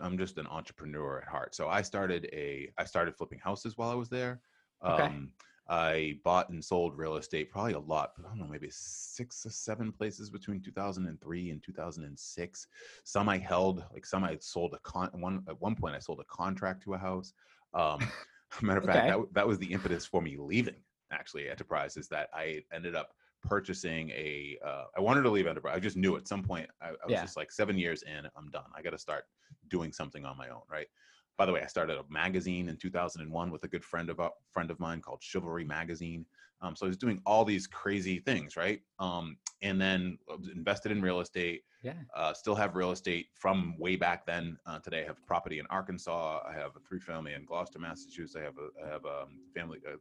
I'm, 0.00 0.16
just 0.16 0.38
an 0.38 0.46
entrepreneur 0.46 1.18
at 1.22 1.28
heart. 1.28 1.56
So 1.56 1.68
I 1.68 1.82
started 1.82 2.28
a, 2.32 2.70
I 2.78 2.84
started 2.84 3.16
flipping 3.16 3.40
houses 3.40 3.76
while 3.76 3.90
I 3.90 3.94
was 3.94 4.08
there. 4.10 4.40
Okay. 4.86 5.02
Um, 5.02 5.32
I 5.68 6.18
bought 6.24 6.50
and 6.50 6.62
sold 6.62 6.98
real 6.98 7.16
estate, 7.16 7.50
probably 7.50 7.72
a 7.72 7.78
lot, 7.78 8.12
but 8.16 8.26
I 8.26 8.28
don't 8.30 8.40
know, 8.40 8.46
maybe 8.46 8.68
six 8.70 9.46
or 9.46 9.50
seven 9.50 9.92
places 9.92 10.28
between 10.28 10.60
2003 10.60 11.50
and 11.50 11.62
2006. 11.62 12.66
Some 13.04 13.28
I 13.28 13.38
held, 13.38 13.84
like 13.92 14.04
some 14.04 14.24
I 14.24 14.36
sold 14.40 14.74
a 14.74 14.78
con. 14.80 15.08
One 15.14 15.42
at 15.48 15.60
one 15.60 15.74
point, 15.74 15.94
I 15.94 16.00
sold 16.00 16.20
a 16.20 16.24
contract 16.24 16.82
to 16.84 16.94
a 16.94 16.98
house. 16.98 17.32
Um, 17.72 18.00
matter 18.62 18.80
of 18.80 18.84
fact, 18.84 19.08
that, 19.08 19.18
that 19.32 19.46
was 19.46 19.58
the 19.58 19.72
impetus 19.72 20.04
for 20.04 20.20
me 20.20 20.36
leaving. 20.38 20.76
Actually, 21.10 21.48
Enterprise 21.48 21.96
is 21.96 22.08
that 22.08 22.28
I 22.34 22.62
ended 22.72 22.94
up 22.94 23.14
purchasing 23.42 24.10
a. 24.10 24.58
Uh, 24.64 24.84
I 24.96 25.00
wanted 25.00 25.22
to 25.22 25.30
leave 25.30 25.46
Enterprise. 25.46 25.76
I 25.76 25.80
just 25.80 25.96
knew 25.96 26.16
at 26.16 26.28
some 26.28 26.42
point 26.42 26.68
I, 26.82 26.88
I 26.88 27.06
was 27.06 27.14
Yeah. 27.14 27.22
just 27.22 27.36
like 27.36 27.50
seven 27.50 27.78
years 27.78 28.02
in, 28.02 28.26
I'm 28.36 28.50
done. 28.50 28.64
I 28.76 28.82
got 28.82 28.90
to 28.90 28.98
start 28.98 29.24
doing 29.68 29.92
something 29.92 30.24
on 30.26 30.36
my 30.36 30.48
own, 30.50 30.62
right? 30.70 30.88
By 31.36 31.46
the 31.46 31.52
way, 31.52 31.62
I 31.62 31.66
started 31.66 31.98
a 31.98 32.04
magazine 32.08 32.68
in 32.68 32.76
2001 32.76 33.50
with 33.50 33.64
a 33.64 33.68
good 33.68 33.84
friend 33.84 34.08
of 34.08 34.20
a 34.20 34.30
friend 34.52 34.70
of 34.70 34.78
mine 34.78 35.00
called 35.00 35.22
Chivalry 35.22 35.64
Magazine. 35.64 36.24
Um, 36.60 36.76
so 36.76 36.86
I 36.86 36.88
was 36.88 36.96
doing 36.96 37.20
all 37.26 37.44
these 37.44 37.66
crazy 37.66 38.20
things, 38.20 38.56
right? 38.56 38.80
Um, 38.98 39.36
and 39.60 39.80
then 39.80 40.18
invested 40.54 40.92
in 40.92 41.02
real 41.02 41.20
estate. 41.20 41.62
Yeah. 41.82 41.92
Uh, 42.14 42.32
still 42.32 42.54
have 42.54 42.76
real 42.76 42.92
estate 42.92 43.26
from 43.34 43.74
way 43.78 43.96
back 43.96 44.24
then. 44.24 44.56
Uh, 44.64 44.78
today, 44.78 45.02
I 45.02 45.06
have 45.06 45.24
property 45.26 45.58
in 45.58 45.66
Arkansas. 45.66 46.40
I 46.48 46.52
have 46.52 46.76
a 46.76 46.80
three 46.88 47.00
family 47.00 47.34
in 47.34 47.44
Gloucester, 47.44 47.78
Massachusetts. 47.78 48.36
I 48.36 48.42
have 48.42 48.54
a 48.58 48.86
I 48.86 48.88
have 48.90 49.04
a 49.04 49.26
family 49.54 49.80
uh, 49.86 49.96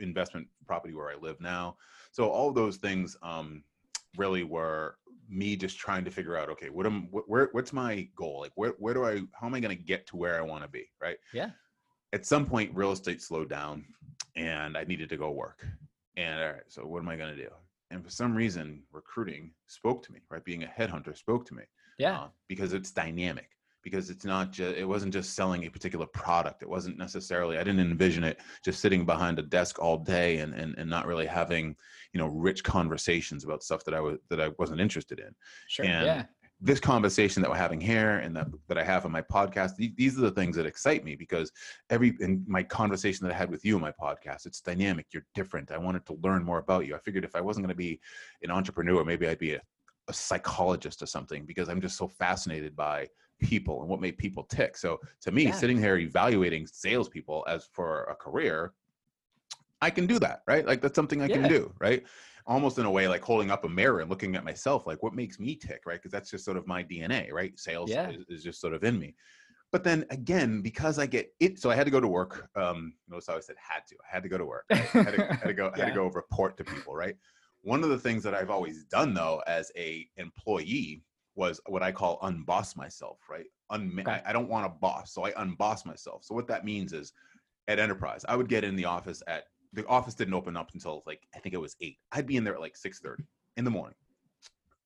investment 0.00 0.48
property 0.66 0.94
where 0.94 1.10
I 1.10 1.14
live 1.20 1.40
now. 1.40 1.76
So 2.12 2.28
all 2.28 2.52
those 2.52 2.76
things 2.78 3.16
um, 3.22 3.62
really 4.16 4.44
were 4.44 4.96
me 5.28 5.56
just 5.56 5.78
trying 5.78 6.04
to 6.04 6.10
figure 6.10 6.36
out, 6.36 6.48
okay, 6.48 6.70
what 6.70 6.86
am 6.86 7.08
wh- 7.12 7.28
where 7.28 7.48
what's 7.52 7.72
my 7.72 8.08
goal? 8.16 8.40
Like 8.40 8.52
where 8.54 8.72
where 8.78 8.94
do 8.94 9.04
I 9.04 9.18
how 9.38 9.46
am 9.46 9.54
I 9.54 9.60
going 9.60 9.76
to 9.76 9.82
get 9.82 10.06
to 10.08 10.16
where 10.16 10.38
I 10.38 10.42
want 10.42 10.62
to 10.62 10.68
be? 10.68 10.88
Right. 11.00 11.18
Yeah. 11.32 11.50
At 12.12 12.24
some 12.24 12.46
point, 12.46 12.74
real 12.74 12.92
estate 12.92 13.20
slowed 13.20 13.50
down, 13.50 13.84
and 14.34 14.78
I 14.78 14.84
needed 14.84 15.10
to 15.10 15.18
go 15.18 15.30
work. 15.30 15.66
And 16.16 16.40
all 16.40 16.52
right, 16.52 16.62
so 16.68 16.86
what 16.86 17.02
am 17.02 17.08
I 17.08 17.16
going 17.16 17.36
to 17.36 17.42
do? 17.42 17.50
And 17.90 18.02
for 18.02 18.10
some 18.10 18.34
reason, 18.34 18.82
recruiting 18.92 19.52
spoke 19.66 20.02
to 20.04 20.12
me. 20.12 20.20
Right, 20.30 20.44
being 20.44 20.64
a 20.64 20.66
headhunter 20.66 21.16
spoke 21.16 21.44
to 21.46 21.54
me 21.54 21.64
Yeah. 21.98 22.18
uh, 22.18 22.28
because 22.48 22.72
it's 22.72 22.90
dynamic 22.90 23.50
because 23.82 24.10
it's 24.10 24.24
not 24.24 24.50
just 24.50 24.76
it 24.76 24.84
wasn't 24.84 25.12
just 25.12 25.34
selling 25.34 25.64
a 25.64 25.70
particular 25.70 26.06
product 26.06 26.62
it 26.62 26.68
wasn't 26.68 26.96
necessarily 26.98 27.56
i 27.58 27.64
didn't 27.64 27.80
envision 27.80 28.24
it 28.24 28.40
just 28.64 28.80
sitting 28.80 29.04
behind 29.06 29.38
a 29.38 29.42
desk 29.42 29.78
all 29.78 29.98
day 29.98 30.38
and 30.38 30.54
and, 30.54 30.74
and 30.78 30.88
not 30.88 31.06
really 31.06 31.26
having 31.26 31.74
you 32.12 32.18
know 32.18 32.26
rich 32.26 32.62
conversations 32.64 33.44
about 33.44 33.62
stuff 33.62 33.84
that 33.84 33.94
i 33.94 34.00
was 34.00 34.18
that 34.30 34.40
i 34.40 34.50
wasn't 34.58 34.80
interested 34.80 35.18
in 35.18 35.34
Sure. 35.68 35.84
and 35.84 36.06
yeah. 36.06 36.24
this 36.60 36.80
conversation 36.80 37.40
that 37.42 37.50
we're 37.50 37.56
having 37.56 37.80
here 37.80 38.18
and 38.18 38.34
that, 38.36 38.48
that 38.68 38.78
i 38.78 38.82
have 38.82 39.04
on 39.04 39.12
my 39.12 39.22
podcast 39.22 39.76
these, 39.76 39.92
these 39.96 40.18
are 40.18 40.22
the 40.22 40.30
things 40.30 40.56
that 40.56 40.66
excite 40.66 41.04
me 41.04 41.14
because 41.14 41.52
every 41.90 42.16
in 42.20 42.44
my 42.48 42.62
conversation 42.62 43.26
that 43.26 43.34
i 43.34 43.38
had 43.38 43.50
with 43.50 43.64
you 43.64 43.76
on 43.76 43.80
my 43.80 43.92
podcast 43.92 44.46
it's 44.46 44.60
dynamic 44.60 45.06
you're 45.12 45.26
different 45.34 45.70
i 45.70 45.78
wanted 45.78 46.04
to 46.06 46.18
learn 46.22 46.42
more 46.44 46.58
about 46.58 46.86
you 46.86 46.94
i 46.94 46.98
figured 46.98 47.24
if 47.24 47.36
i 47.36 47.40
wasn't 47.40 47.64
going 47.64 47.72
to 47.72 47.76
be 47.76 48.00
an 48.42 48.50
entrepreneur 48.50 49.04
maybe 49.04 49.28
i'd 49.28 49.38
be 49.38 49.54
a, 49.54 49.60
a 50.08 50.12
psychologist 50.12 51.02
or 51.02 51.06
something 51.06 51.44
because 51.44 51.68
i'm 51.68 51.80
just 51.80 51.96
so 51.96 52.08
fascinated 52.08 52.74
by 52.74 53.06
people 53.38 53.80
and 53.80 53.88
what 53.88 54.00
made 54.00 54.18
people 54.18 54.44
tick. 54.44 54.76
So 54.76 55.00
to 55.22 55.30
me 55.32 55.46
Yeah. 55.46 55.52
sitting 55.52 55.78
here 55.78 55.96
evaluating 55.96 56.66
salespeople 56.66 57.44
as 57.48 57.68
for 57.72 58.04
a 58.04 58.14
career 58.14 58.72
i 59.80 59.90
can 59.90 60.06
do 60.06 60.18
that 60.18 60.42
right? 60.48 60.66
Like 60.66 60.80
that's 60.80 60.96
something 60.96 61.22
i 61.22 61.28
can 61.28 61.46
do 61.48 61.72
right? 61.78 62.04
Almost 62.46 62.78
in 62.78 62.86
a 62.86 62.90
way 62.90 63.06
like 63.08 63.22
holding 63.22 63.50
up 63.50 63.64
a 63.64 63.68
mirror 63.68 64.00
and 64.00 64.10
looking 64.10 64.34
at 64.34 64.44
myself 64.44 64.86
like 64.86 65.02
what 65.02 65.14
makes 65.14 65.38
me 65.38 65.54
tick 65.54 65.82
right? 65.86 65.98
Because 65.98 66.10
that's 66.12 66.30
just 66.30 66.44
sort 66.44 66.56
of 66.56 66.66
my 66.66 66.82
dna 66.82 67.30
right? 67.32 67.58
Sales 67.58 67.90
Yeah. 67.90 68.10
is, 68.10 68.24
is 68.28 68.42
just 68.42 68.60
sort 68.60 68.74
of 68.74 68.82
in 68.84 68.98
me. 68.98 69.14
But 69.70 69.84
then 69.84 70.04
again 70.10 70.62
because 70.62 70.98
i 70.98 71.06
get 71.06 71.32
it 71.40 71.58
so 71.58 71.70
i 71.70 71.74
had 71.76 71.84
to 71.84 71.90
go 71.90 72.00
to 72.00 72.08
work 72.08 72.48
um 72.56 72.94
notice 73.08 73.26
how 73.26 73.36
i 73.36 73.40
said 73.40 73.56
had 73.58 73.86
to 73.88 73.96
i 74.02 74.14
had 74.14 74.22
to 74.22 74.28
go 74.28 74.38
to 74.38 74.46
work? 74.46 74.64
I 74.70 74.76
had, 74.76 75.10
to, 75.12 75.36
had 75.40 75.46
to 75.46 75.54
go 75.54 75.70
I 75.74 75.78
had 75.78 75.84
to 75.86 75.92
go 76.00 76.06
report 76.08 76.56
to 76.56 76.64
people 76.64 76.94
right? 76.96 77.16
One 77.62 77.84
of 77.84 77.90
the 77.90 77.98
things 77.98 78.22
that 78.24 78.34
i've 78.34 78.50
always 78.50 78.84
done 78.84 79.14
though 79.14 79.42
as 79.46 79.70
a 79.76 80.08
employee 80.16 81.02
was 81.38 81.60
what 81.66 81.82
I 81.82 81.92
call 81.92 82.18
unboss 82.20 82.76
myself, 82.76 83.20
right? 83.30 83.46
Un- 83.70 83.96
Okay. 84.00 84.10
I, 84.10 84.30
I 84.30 84.32
don't 84.32 84.48
want 84.48 84.66
a 84.66 84.68
boss, 84.68 85.14
so 85.14 85.24
I 85.24 85.30
unboss 85.32 85.86
myself. 85.86 86.24
So 86.24 86.34
what 86.34 86.48
that 86.48 86.64
means 86.64 86.92
is, 86.92 87.12
at 87.68 87.78
Enterprise, 87.78 88.24
I 88.28 88.34
would 88.34 88.48
get 88.48 88.64
in 88.64 88.76
the 88.76 88.86
office 88.86 89.22
at 89.28 89.44
the 89.74 89.86
office 89.86 90.14
didn't 90.14 90.34
open 90.34 90.56
up 90.56 90.70
until 90.74 91.02
like 91.06 91.20
I 91.34 91.38
think 91.38 91.54
it 91.54 91.60
was 91.60 91.76
eight. 91.80 91.98
I'd 92.12 92.26
be 92.26 92.36
in 92.36 92.44
there 92.44 92.54
at 92.54 92.60
like 92.60 92.76
six 92.76 92.98
thirty 92.98 93.24
in 93.56 93.64
the 93.64 93.70
morning. 93.70 93.94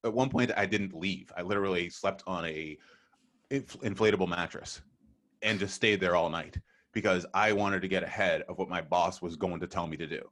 At 0.05 0.13
one 0.13 0.29
point, 0.29 0.51
I 0.57 0.67
didn't 0.67 0.95
leave. 0.95 1.33
I 1.37 1.43
literally 1.43 1.89
slept 1.89 2.23
on 2.27 2.45
a 2.45 2.77
inf- 3.51 3.81
inflatable 3.81 4.29
mattress 4.29 4.83
and 5.43 5.59
just 5.59 5.75
stayed 5.75 6.01
there 6.01 6.17
all 6.17 6.29
night 6.29 6.59
because 6.93 7.25
I 7.33 7.53
wanted 7.53 7.83
to 7.83 7.89
get 7.89 8.03
ahead 8.03 8.43
of 8.49 8.59
what 8.59 8.69
my 8.69 8.83
boss 8.83 9.23
was 9.23 9.37
going 9.37 9.61
to 9.61 9.67
tell 9.67 9.87
me 9.87 9.97
to 9.97 10.07
do. 10.07 10.29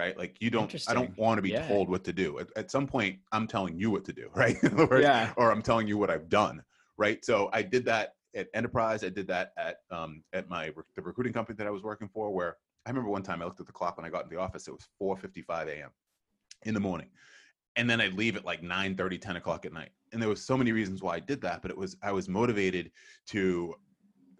Right? 0.00 0.16
Like 0.16 0.36
you 0.40 0.50
don't. 0.50 0.74
I 0.88 0.94
don't 0.94 1.16
want 1.18 1.36
to 1.38 1.42
be 1.42 1.50
Yeah. 1.50 1.66
told 1.68 1.90
what 1.90 2.04
to 2.04 2.12
do. 2.12 2.38
At, 2.38 2.48
at 2.56 2.70
some 2.70 2.86
point, 2.86 3.18
I'm 3.32 3.46
telling 3.46 3.78
you 3.78 3.90
what 3.90 4.04
to 4.06 4.14
do. 4.14 4.30
Right? 4.34 4.56
Words, 4.62 5.02
Yeah. 5.02 5.32
or 5.36 5.52
I'm 5.52 5.60
telling 5.60 5.86
you 5.86 5.98
what 5.98 6.08
I've 6.10 6.30
done. 6.30 6.62
Right? 6.96 7.22
So 7.22 7.50
I 7.52 7.60
did 7.60 7.84
that 7.84 8.14
at 8.34 8.48
Enterprise. 8.54 9.04
I 9.04 9.10
did 9.10 9.26
that 9.28 9.52
at 9.58 9.76
um, 9.90 10.24
at 10.32 10.48
my 10.48 10.72
the 10.96 11.02
recruiting 11.02 11.34
company 11.34 11.56
that 11.56 11.66
I 11.66 11.70
was 11.70 11.82
working 11.82 12.08
for. 12.08 12.30
Where 12.30 12.56
I 12.86 12.90
remember 12.90 13.10
one 13.10 13.22
time 13.22 13.42
I 13.42 13.44
looked 13.44 13.60
at 13.60 13.66
the 13.66 13.72
clock 13.72 13.98
when 13.98 14.06
I 14.06 14.08
got 14.08 14.24
in 14.24 14.30
the 14.30 14.40
office. 14.40 14.66
It 14.68 14.72
was 14.72 14.88
4:55 15.02 15.68
a.m. 15.68 15.90
in 16.62 16.72
the 16.72 16.80
morning, 16.80 17.10
and 17.76 17.88
then 17.90 18.00
I'd 18.00 18.14
leave 18.14 18.36
at 18.36 18.44
like 18.46 18.62
9 18.62 18.96
10 18.96 19.36
o'clock 19.36 19.66
at 19.66 19.72
night. 19.74 19.90
And 20.12 20.22
there 20.22 20.30
was 20.30 20.42
so 20.42 20.56
many 20.56 20.72
reasons 20.72 21.02
why 21.02 21.16
I 21.16 21.20
did 21.20 21.42
that, 21.42 21.60
but 21.60 21.70
it 21.70 21.76
was 21.76 21.96
I 22.02 22.12
was 22.12 22.26
motivated 22.26 22.90
to. 23.28 23.74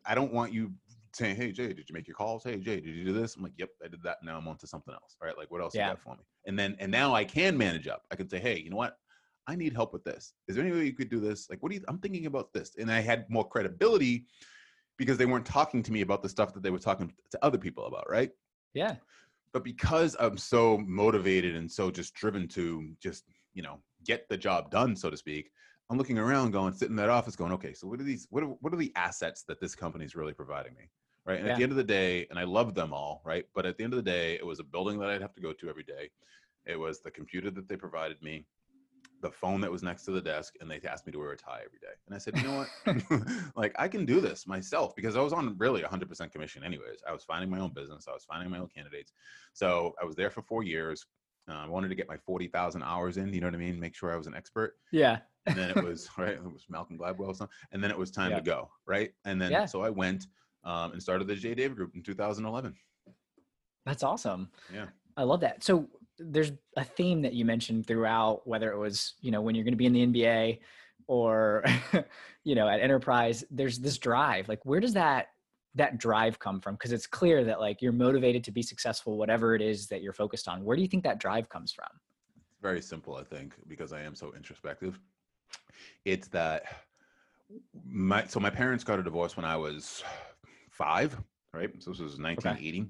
I 0.07 0.15
don't 0.15 0.33
want 0.33 0.55
you 0.55 0.73
saying, 1.21 1.37
"Hey 1.37 1.53
Jay, 1.53 1.69
did 1.69 1.89
you 1.89 1.95
make 1.95 2.09
your 2.09 2.17
calls? 2.17 2.43
Hey 2.45 2.59
Jay, 2.59 2.81
did 2.81 2.95
you 2.95 3.05
do 3.05 3.13
this?" 3.13 3.37
I'm 3.37 3.43
like, 3.43 3.53
"Yep, 3.57 3.71
I 3.85 3.89
did 3.89 4.03
that. 4.03 4.19
Now 4.23 4.37
I'm 4.39 4.49
on 4.49 4.57
to 4.59 4.67
something 4.67 4.93
else." 4.95 5.17
Right? 5.23 5.37
Like, 5.37 5.51
what 5.51 5.61
else 5.61 5.75
Yeah. 5.75 5.89
you 5.89 5.95
got 5.95 6.03
for 6.03 6.17
me? 6.17 6.25
And 6.47 6.59
then 6.59 6.77
and 6.81 6.91
now 6.91 7.15
I 7.15 7.25
can 7.25 7.57
manage 7.57 7.87
up. 7.87 8.03
I 8.11 8.17
can 8.17 8.29
say, 8.29 8.39
"Hey, 8.41 8.59
you 8.59 8.71
know 8.71 8.77
what? 8.77 8.97
I 9.47 9.57
need 9.57 9.73
help 9.73 9.93
with 9.93 10.05
this. 10.05 10.35
Is 10.49 10.57
there 10.57 10.65
any 10.65 10.75
way 10.75 10.85
you 10.85 10.93
could 10.93 11.09
do 11.11 11.21
this? 11.21 11.49
Like, 11.49 11.63
what 11.63 11.71
do 11.71 11.77
you? 11.77 11.85
I'm 11.89 11.99
thinking 11.99 12.27
about 12.27 12.53
this." 12.53 12.77
And 12.77 12.91
I 12.91 13.01
had 13.01 13.29
more 13.31 13.49
credibility 13.49 14.27
because 14.99 15.17
they 15.19 15.27
weren't 15.27 15.47
talking 15.47 15.83
to 15.83 15.93
me 15.93 16.03
about 16.03 16.23
the 16.23 16.29
stuff 16.29 16.53
that 16.55 16.63
they 16.63 16.71
were 16.71 16.79
talking 16.79 17.13
to 17.31 17.45
other 17.45 17.59
people 17.59 17.87
about. 17.87 18.09
Right? 18.11 18.31
Yeah. 18.75 18.97
but 19.53 19.65
because 19.65 20.15
I'm 20.21 20.39
so 20.39 20.79
motivated 20.79 21.57
and 21.57 21.71
so 21.71 21.91
just 21.91 22.15
driven 22.15 22.47
to 22.49 22.93
just 23.03 23.25
you 23.53 23.63
know 23.63 23.83
get 24.05 24.29
the 24.29 24.37
job 24.37 24.71
done, 24.71 24.95
so 24.97 25.11
to 25.11 25.17
speak, 25.17 25.51
I'm 25.91 25.99
looking 25.99 26.19
around, 26.19 26.53
going, 26.53 26.73
sitting 26.73 26.93
in 26.93 26.97
that 26.97 27.11
office, 27.11 27.35
going, 27.35 27.51
okay, 27.53 27.75
so 27.75 27.89
what 27.89 28.01
are 28.01 28.05
these? 28.05 28.29
What 28.31 28.45
are, 28.45 28.47
what 28.61 28.73
are 28.73 28.77
the 28.77 28.93
assets 28.95 29.43
that 29.49 29.61
this 29.61 29.75
company 29.75 30.05
is 30.05 30.15
really 30.15 30.33
providing 30.33 30.75
me? 30.75 30.89
Right. 31.27 31.39
And 31.39 31.49
at 31.49 31.57
the 31.57 31.63
end 31.63 31.73
of 31.73 31.77
the 31.77 31.85
day, 31.85 32.27
and 32.31 32.39
I 32.39 32.45
loved 32.45 32.75
them 32.75 32.93
all, 32.93 33.23
right? 33.25 33.45
But 33.55 33.67
at 33.67 33.77
the 33.77 33.85
end 33.85 33.93
of 33.93 33.99
the 33.99 34.11
day, 34.11 34.35
it 34.35 34.47
was 34.47 34.59
a 34.59 34.65
building 34.65 34.99
that 35.01 35.11
I'd 35.11 35.21
have 35.21 35.35
to 35.35 35.41
go 35.41 35.53
to 35.53 35.69
every 35.69 35.85
day. 35.85 36.11
It 36.67 36.79
was 36.79 37.01
the 37.03 37.11
computer 37.11 37.51
that 37.51 37.69
they 37.69 37.77
provided 37.77 38.21
me, 38.23 38.47
the 39.21 39.31
phone 39.31 39.61
that 39.61 39.71
was 39.71 39.83
next 39.83 40.05
to 40.07 40.13
the 40.13 40.21
desk, 40.21 40.55
and 40.61 40.71
they 40.71 40.81
asked 40.81 41.07
me 41.07 41.13
to 41.13 41.19
wear 41.19 41.33
a 41.33 41.37
tie 41.37 41.63
every 41.65 41.79
day. 41.79 41.93
And 42.07 42.15
I 42.15 42.19
said, 42.19 42.37
you 42.37 42.43
know 42.43 42.53
what? 42.53 43.53
like 43.57 43.75
I 43.79 43.87
can 43.87 44.07
do 44.07 44.21
this 44.21 44.47
myself 44.47 44.97
because 44.97 45.15
I 45.15 45.21
was 45.21 45.33
on 45.33 45.57
really 45.59 45.83
100% 45.83 46.33
commission 46.33 46.65
anyways. 46.65 47.03
I 47.07 47.13
was 47.13 47.25
finding 47.25 47.51
my 47.51 47.59
own 47.61 47.73
business. 47.75 48.07
I 48.09 48.13
was 48.13 48.25
finding 48.25 48.51
my 48.51 48.59
own 48.59 48.69
candidates. 48.69 49.13
So 49.53 49.95
I 50.01 50.05
was 50.05 50.17
there 50.17 50.31
for 50.31 50.43
four 50.43 50.63
years. 50.63 51.05
Uh, 51.49 51.55
I 51.55 51.67
wanted 51.69 51.89
to 51.89 51.95
get 51.95 52.09
my 52.09 52.17
40,000 52.17 52.83
hours 52.83 53.17
in, 53.19 53.33
you 53.33 53.41
know 53.41 53.47
what 53.47 53.55
I 53.55 53.59
mean? 53.59 53.79
Make 53.79 53.95
sure 53.95 54.13
I 54.13 54.17
was 54.17 54.27
an 54.27 54.35
expert. 54.35 54.79
Yeah. 54.93 55.19
And 55.47 55.57
then 55.57 55.71
it 55.71 55.83
was, 55.83 56.09
right, 56.19 56.35
it 56.35 56.43
was 56.43 56.67
Malcolm 56.69 56.97
Gladwell's 56.99 57.39
son. 57.39 57.49
And 57.73 57.83
then 57.83 57.91
it 57.91 57.99
was 57.99 58.11
time 58.11 58.31
Yeah. 58.31 58.37
to 58.37 58.43
go, 58.43 58.71
right? 58.87 59.13
And 59.25 59.41
then 59.41 59.51
Yeah. 59.51 59.67
so 59.67 59.83
I 59.83 59.91
went 59.91 60.27
um, 60.65 60.93
and 60.93 61.03
started 61.03 61.27
the 61.27 61.35
J. 61.35 61.55
David 61.55 61.77
Group 61.77 61.95
in 61.95 62.03
2011. 62.03 62.75
That's 63.87 64.03
awesome. 64.03 64.51
Yeah. 64.73 64.87
I 65.17 65.23
love 65.23 65.41
that. 65.41 65.65
So 65.65 65.89
there's 66.19 66.53
a 66.77 66.85
theme 66.85 67.23
that 67.23 67.33
you 67.33 67.45
mentioned 67.45 67.87
throughout, 67.87 68.47
whether 68.47 68.71
it 68.73 68.79
was, 68.79 69.15
you 69.21 69.31
know, 69.31 69.41
when 69.41 69.55
you're 69.55 69.65
going 69.65 69.73
to 69.73 69.79
be 69.79 69.87
in 69.87 69.93
the 69.93 70.07
NBA 70.07 70.59
or, 71.07 71.65
you 72.45 72.55
know, 72.55 72.69
at 72.69 72.81
enterprise, 72.81 73.43
there's 73.51 73.79
this 73.79 73.99
drive. 73.99 74.49
Like, 74.49 74.65
where 74.65 74.81
does 74.81 74.93
that, 74.95 75.29
that 75.75 75.99
drive 75.99 76.39
come 76.39 76.61
from? 76.61 76.75
Because 76.75 76.93
it's 76.93 77.07
clear 77.07 77.45
that 77.45 77.61
like 77.61 77.81
you're 77.81 77.93
motivated 77.93 78.45
to 78.45 78.53
be 78.53 78.63
successful, 78.63 79.17
whatever 79.17 79.55
it 79.55 79.63
is 79.63 79.87
that 79.89 80.03
you're 80.03 80.13
focused 80.13 80.47
on. 80.47 80.65
Where 80.65 80.77
do 80.77 80.83
you 80.83 80.89
think 80.89 81.05
that 81.05 81.19
drive 81.19 81.49
comes 81.49 81.73
from? 81.73 81.89
very 82.61 82.81
simple 82.81 83.17
i 83.17 83.23
think 83.23 83.55
because 83.69 83.93
i 83.93 84.01
am 84.01 84.15
so 84.15 84.33
introspective 84.35 84.99
it's 86.05 86.29
that 86.29 86.63
my 87.85 88.25
so 88.27 88.39
my 88.39 88.51
parents 88.51 88.85
got 88.85 88.99
a 88.99 89.03
divorce 89.03 89.37
when 89.37 89.45
i 89.45 89.57
was 89.57 90.03
five 90.81 91.17
right? 91.53 91.71
So 91.83 91.91
this 91.91 92.01
was 92.01 92.19
1980 92.19 92.89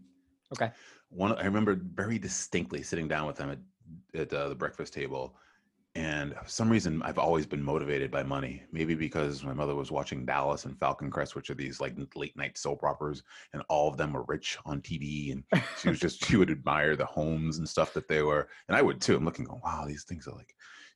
Okay. 0.53 0.71
one 1.11 1.33
i 1.37 1.45
remember 1.45 1.81
very 1.95 2.19
distinctly 2.19 2.83
sitting 2.83 3.09
down 3.09 3.27
with 3.27 3.37
them 3.37 3.51
at, 3.51 4.21
at 4.21 4.33
uh, 4.33 4.49
the 4.49 4.55
breakfast 4.55 4.93
table 4.93 5.37
and 5.97 6.35
for 6.35 6.49
some 6.49 6.71
reason 6.71 7.03
i've 7.03 7.19
always 7.19 7.47
been 7.47 7.63
motivated 7.63 8.11
by 8.11 8.23
money. 8.23 8.63
Maybe 8.71 8.95
because 8.95 9.43
my 9.43 9.53
mother 9.53 9.75
was 9.75 9.91
watching 9.91 10.25
dallas 10.25 10.65
and 10.67 10.79
falcon 10.79 11.11
crest 11.11 11.35
which 11.35 11.51
are 11.51 11.55
these 11.55 11.81
like 11.81 11.95
late 12.15 12.37
night 12.37 12.57
soap 12.59 12.85
operas 12.85 13.23
and 13.53 13.63
all 13.69 13.89
of 13.89 13.97
them 13.97 14.13
were 14.13 14.25
rich 14.29 14.59
on 14.65 14.81
tv 14.81 15.33
and 15.33 15.43
she 15.81 15.89
was 15.89 15.99
just 15.99 16.25
she 16.25 16.37
would 16.37 16.51
admire 16.51 16.95
the 16.97 17.07
homes 17.07 17.59
and 17.59 17.69
stuff 17.69 17.93
that 17.95 18.09
they 18.09 18.23
were 18.23 18.49
and 18.69 18.77
i 18.77 18.83
would 18.83 19.01
too. 19.01 19.17
I'm 19.17 19.25
looking 19.25 19.45
going 19.45 19.61
wow 19.65 19.85
these 19.87 20.05
things 20.05 20.29
are 20.29 20.37
like 20.37 20.55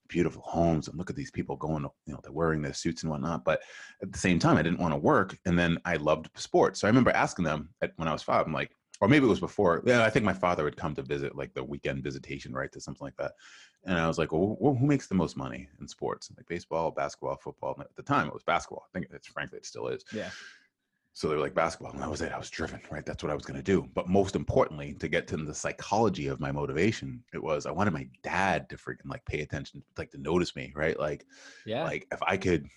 beautiful 0.09 0.43
homes 0.43 0.89
and 0.89 0.99
look 0.99 1.11
at 1.11 1.17
these 1.17 1.31
people 1.31 1.57
going 1.57 1.83
you 2.07 2.13
know 2.13 2.21
they're 2.23 2.33
wearing 2.33 2.63
their 2.63 2.73
suits 2.73 3.03
and 3.03 3.11
whatnot 3.11 3.45
but 3.45 3.63
at 4.03 4.13
the 4.13 4.19
same 4.19 4.39
time 4.39 4.57
i 4.57 4.63
didn't 4.63 4.81
want 4.81 4.93
to 4.93 4.99
work 4.99 5.37
and 5.47 5.59
then 5.59 5.79
i 5.85 5.97
loved 5.97 6.29
sports. 6.35 6.81
So 6.81 6.87
i 6.87 6.91
remember 6.91 7.11
asking 7.11 7.45
them 7.45 7.71
at, 7.83 7.93
when 7.97 8.09
i 8.09 8.13
was 8.13 8.23
five 8.23 8.47
i'm 8.47 8.53
like 8.53 8.71
or 9.01 9.09
maybe 9.09 9.27
it 9.27 9.29
was 9.29 9.41
before 9.41 9.83
yeah 9.87 10.05
i 10.05 10.11
think 10.11 10.25
my 10.25 10.33
father 10.33 10.65
would 10.65 10.77
come 10.77 10.95
to 10.95 11.03
visit 11.03 11.37
like 11.37 11.53
the 11.55 11.65
weekend 11.65 12.03
visitation 12.03 12.53
right 12.53 12.71
to 12.73 12.81
something 12.81 13.05
like 13.05 13.17
that. 13.17 13.33
And 13.87 13.99
i 13.99 14.07
was 14.07 14.19
like 14.19 14.33
well 14.33 14.57
who 14.61 14.87
makes 14.87 15.07
the 15.09 15.15
most 15.15 15.37
money 15.37 15.69
in 15.81 15.89
sports? 15.89 16.31
Like 16.37 16.47
baseball 16.49 16.91
basketball 16.91 17.37
football 17.37 17.75
and 17.75 17.85
at 17.85 17.97
the 17.97 18.03
time 18.03 18.29
it 18.29 18.35
was 18.35 18.45
basketball. 18.45 18.87
I 18.89 18.99
think 18.99 19.11
it's 19.13 19.29
frankly 19.29 19.59
it 19.59 19.67
still 19.67 19.89
is. 19.89 20.05
Yeah. 20.13 20.31
So 21.15 21.29
they 21.29 21.35
were 21.37 21.41
like 21.41 21.55
basketball, 21.55 21.93
and 21.93 22.03
that 22.03 22.11
was 22.11 22.21
it. 22.21 22.33
I 22.33 22.39
was 22.39 22.51
driven, 22.51 22.81
right? 22.91 23.07
That's 23.07 23.23
what 23.23 23.31
I 23.31 23.35
was 23.37 23.45
going 23.45 23.57
to 23.57 23.63
do. 23.63 23.89
But 23.95 24.09
most 24.09 24.35
importantly, 24.35 24.95
to 24.95 25.09
get 25.09 25.27
to 25.29 25.37
the 25.37 25.55
psychology 25.55 26.27
of 26.27 26.41
my 26.41 26.51
motivation, 26.51 27.25
it 27.33 27.43
was 27.43 27.67
I 27.67 27.71
wanted 27.71 27.93
my 27.93 28.09
dad 28.23 28.69
to 28.71 28.77
freaking 28.77 29.07
like 29.07 29.25
pay 29.25 29.41
attention, 29.41 29.83
like 29.97 30.11
to 30.11 30.19
notice 30.19 30.57
me, 30.57 30.73
right? 30.75 30.99
Like, 30.99 31.25
Yeah. 31.65 31.85
like 31.85 32.07
if 32.13 32.21
I 32.23 32.37
could 32.37 32.69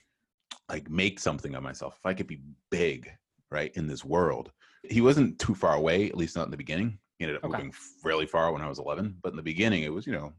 like 0.69 0.89
make 0.89 1.19
something 1.19 1.55
of 1.55 1.63
myself, 1.63 1.95
if 1.97 2.05
I 2.05 2.13
could 2.13 2.27
be 2.27 2.41
big, 2.69 3.11
right, 3.49 3.71
in 3.75 3.87
this 3.87 4.05
world. 4.05 4.51
He 4.83 5.01
wasn't 5.01 5.39
too 5.39 5.55
far 5.55 5.75
away, 5.75 6.07
at 6.07 6.15
least 6.17 6.35
not 6.35 6.45
in 6.45 6.51
the 6.51 6.57
beginning. 6.57 6.99
He 7.17 7.25
ended 7.25 7.37
up 7.37 7.43
Okay. 7.45 7.57
moving 7.57 7.73
really 8.03 8.27
far 8.27 8.51
when 8.51 8.61
I 8.61 8.69
was 8.69 8.79
11, 8.79 9.17
but 9.21 9.31
in 9.31 9.35
the 9.37 9.41
beginning, 9.43 9.83
it 9.83 9.91
was 9.91 10.05
you 10.05 10.13
know, 10.13 10.33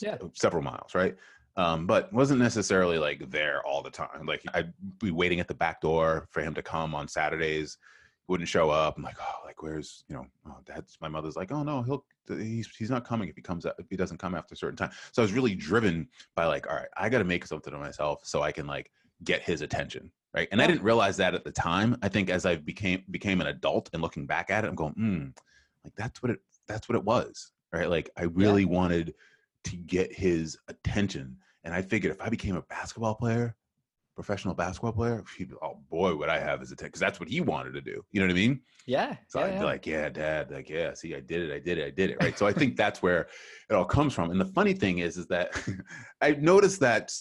Yeah. 0.00 0.18
several 0.34 0.62
miles, 0.62 0.94
right? 0.94 1.16
Um, 1.58 1.86
but 1.86 2.10
wasn't 2.12 2.40
necessarily 2.40 2.98
like 2.98 3.30
there 3.30 3.66
all 3.66 3.82
the 3.82 3.90
time. 3.90 4.24
Like 4.24 4.42
I'd 4.54 4.72
be 5.00 5.10
waiting 5.10 5.40
at 5.40 5.48
the 5.48 5.54
back 5.54 5.80
door 5.80 6.28
for 6.30 6.40
him 6.40 6.54
to 6.54 6.62
come 6.62 6.94
on 6.94 7.08
Saturdays. 7.08 7.76
Wouldn't 8.28 8.48
show 8.48 8.70
up. 8.70 8.96
I'm 8.96 9.02
like, 9.02 9.16
oh, 9.20 9.44
like 9.44 9.60
where's 9.60 10.04
you 10.08 10.14
know, 10.14 10.26
oh, 10.46 10.58
dad's. 10.64 10.96
My 11.00 11.08
mother's 11.08 11.34
like, 11.34 11.50
oh 11.50 11.64
no, 11.64 11.82
he'll 11.82 12.04
he's 12.28 12.68
he's 12.76 12.90
not 12.90 13.04
coming 13.04 13.28
if 13.28 13.34
he 13.34 13.42
comes 13.42 13.66
if 13.66 13.86
he 13.90 13.96
doesn't 13.96 14.18
come 14.18 14.36
after 14.36 14.54
a 14.54 14.56
certain 14.56 14.76
time. 14.76 14.90
So 15.12 15.20
I 15.20 15.24
was 15.24 15.32
really 15.32 15.54
driven 15.56 16.08
by 16.36 16.46
like, 16.46 16.68
all 16.70 16.76
right, 16.76 16.88
I 16.96 17.08
got 17.08 17.18
to 17.18 17.24
make 17.24 17.44
something 17.44 17.74
of 17.74 17.80
myself 17.80 18.20
so 18.22 18.40
I 18.42 18.52
can 18.52 18.66
like 18.66 18.92
get 19.24 19.42
his 19.42 19.60
attention, 19.60 20.12
right? 20.34 20.46
And 20.52 20.62
I 20.62 20.66
didn't 20.68 20.84
realize 20.84 21.16
that 21.16 21.34
at 21.34 21.42
the 21.42 21.50
time. 21.50 21.96
I 22.02 22.08
think 22.08 22.30
as 22.30 22.46
I 22.46 22.54
became 22.56 23.02
became 23.10 23.40
an 23.40 23.48
adult 23.48 23.90
and 23.92 24.00
looking 24.00 24.26
back 24.26 24.50
at 24.50 24.64
it, 24.64 24.68
I'm 24.68 24.76
going, 24.76 24.92
hmm, 24.92 25.26
like 25.82 25.94
that's 25.96 26.22
what 26.22 26.30
it 26.30 26.38
that's 26.68 26.88
what 26.88 26.94
it 26.94 27.04
was, 27.04 27.50
right? 27.72 27.90
Like 27.90 28.10
I 28.16 28.24
really 28.24 28.64
wanted 28.64 29.14
to 29.64 29.76
get 29.76 30.14
his 30.14 30.56
attention. 30.68 31.36
And 31.64 31.74
I 31.74 31.82
figured 31.82 32.12
if 32.12 32.20
I 32.20 32.28
became 32.28 32.56
a 32.56 32.62
basketball 32.62 33.14
player, 33.14 33.56
professional 34.18 34.52
basketball 34.52 34.92
player, 34.92 35.22
he'd 35.36 35.50
be, 35.50 35.54
oh 35.62 35.78
boy, 35.90 36.12
would 36.16 36.28
I 36.28 36.40
have 36.40 36.60
as 36.60 36.70
a 36.70 36.74
attention 36.74 36.88
because 36.88 37.00
that's 37.00 37.20
what 37.20 37.28
he 37.28 37.40
wanted 37.40 37.72
to 37.74 37.80
do. 37.80 38.04
You 38.10 38.20
know 38.20 38.26
what 38.26 38.32
I 38.32 38.34
mean? 38.34 38.60
Yeah. 38.84 39.16
So 39.28 39.38
yeah, 39.38 39.46
I'd 39.46 39.52
yeah. 39.52 39.58
be 39.60 39.64
like, 39.64 39.86
yeah, 39.86 40.08
dad, 40.08 40.50
like, 40.50 40.68
yeah, 40.68 40.92
see, 40.94 41.14
I 41.14 41.20
did 41.20 41.48
it, 41.48 41.54
I 41.54 41.60
did 41.60 41.78
it, 41.78 41.86
I 41.86 41.90
did 41.90 42.10
it. 42.10 42.16
Right. 42.20 42.36
So 42.36 42.44
I 42.44 42.52
think 42.52 42.76
that's 42.76 43.00
where 43.00 43.28
it 43.70 43.74
all 43.74 43.84
comes 43.84 44.12
from. 44.14 44.32
And 44.32 44.40
the 44.40 44.46
funny 44.46 44.72
thing 44.72 44.98
is, 44.98 45.18
is 45.18 45.28
that 45.28 45.52
I 46.20 46.32
noticed 46.32 46.80
that 46.80 47.12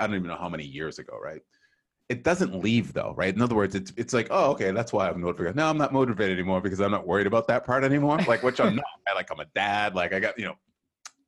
I 0.00 0.06
don't 0.06 0.16
even 0.16 0.26
know 0.26 0.36
how 0.36 0.48
many 0.48 0.64
years 0.64 0.98
ago, 0.98 1.16
right? 1.22 1.40
It 2.08 2.24
doesn't 2.24 2.56
leave 2.56 2.92
though, 2.92 3.14
right? 3.16 3.32
In 3.32 3.40
other 3.40 3.54
words, 3.54 3.76
it's 3.76 3.92
it's 3.96 4.12
like, 4.12 4.26
oh, 4.30 4.50
okay, 4.50 4.72
that's 4.72 4.92
why 4.92 5.08
I'm 5.08 5.20
motivated. 5.20 5.54
No, 5.54 5.68
I'm 5.68 5.78
not 5.78 5.92
motivated 5.92 6.36
anymore 6.36 6.60
because 6.60 6.80
I'm 6.80 6.90
not 6.90 7.06
worried 7.06 7.28
about 7.28 7.46
that 7.46 7.64
part 7.64 7.84
anymore. 7.84 8.18
Like, 8.26 8.42
which 8.42 8.60
I'm 8.60 8.74
not. 8.74 8.84
Like 9.14 9.30
I'm 9.30 9.40
a 9.40 9.46
dad. 9.54 9.94
Like 9.94 10.12
I 10.12 10.18
got, 10.18 10.36
you 10.38 10.46
know, 10.46 10.56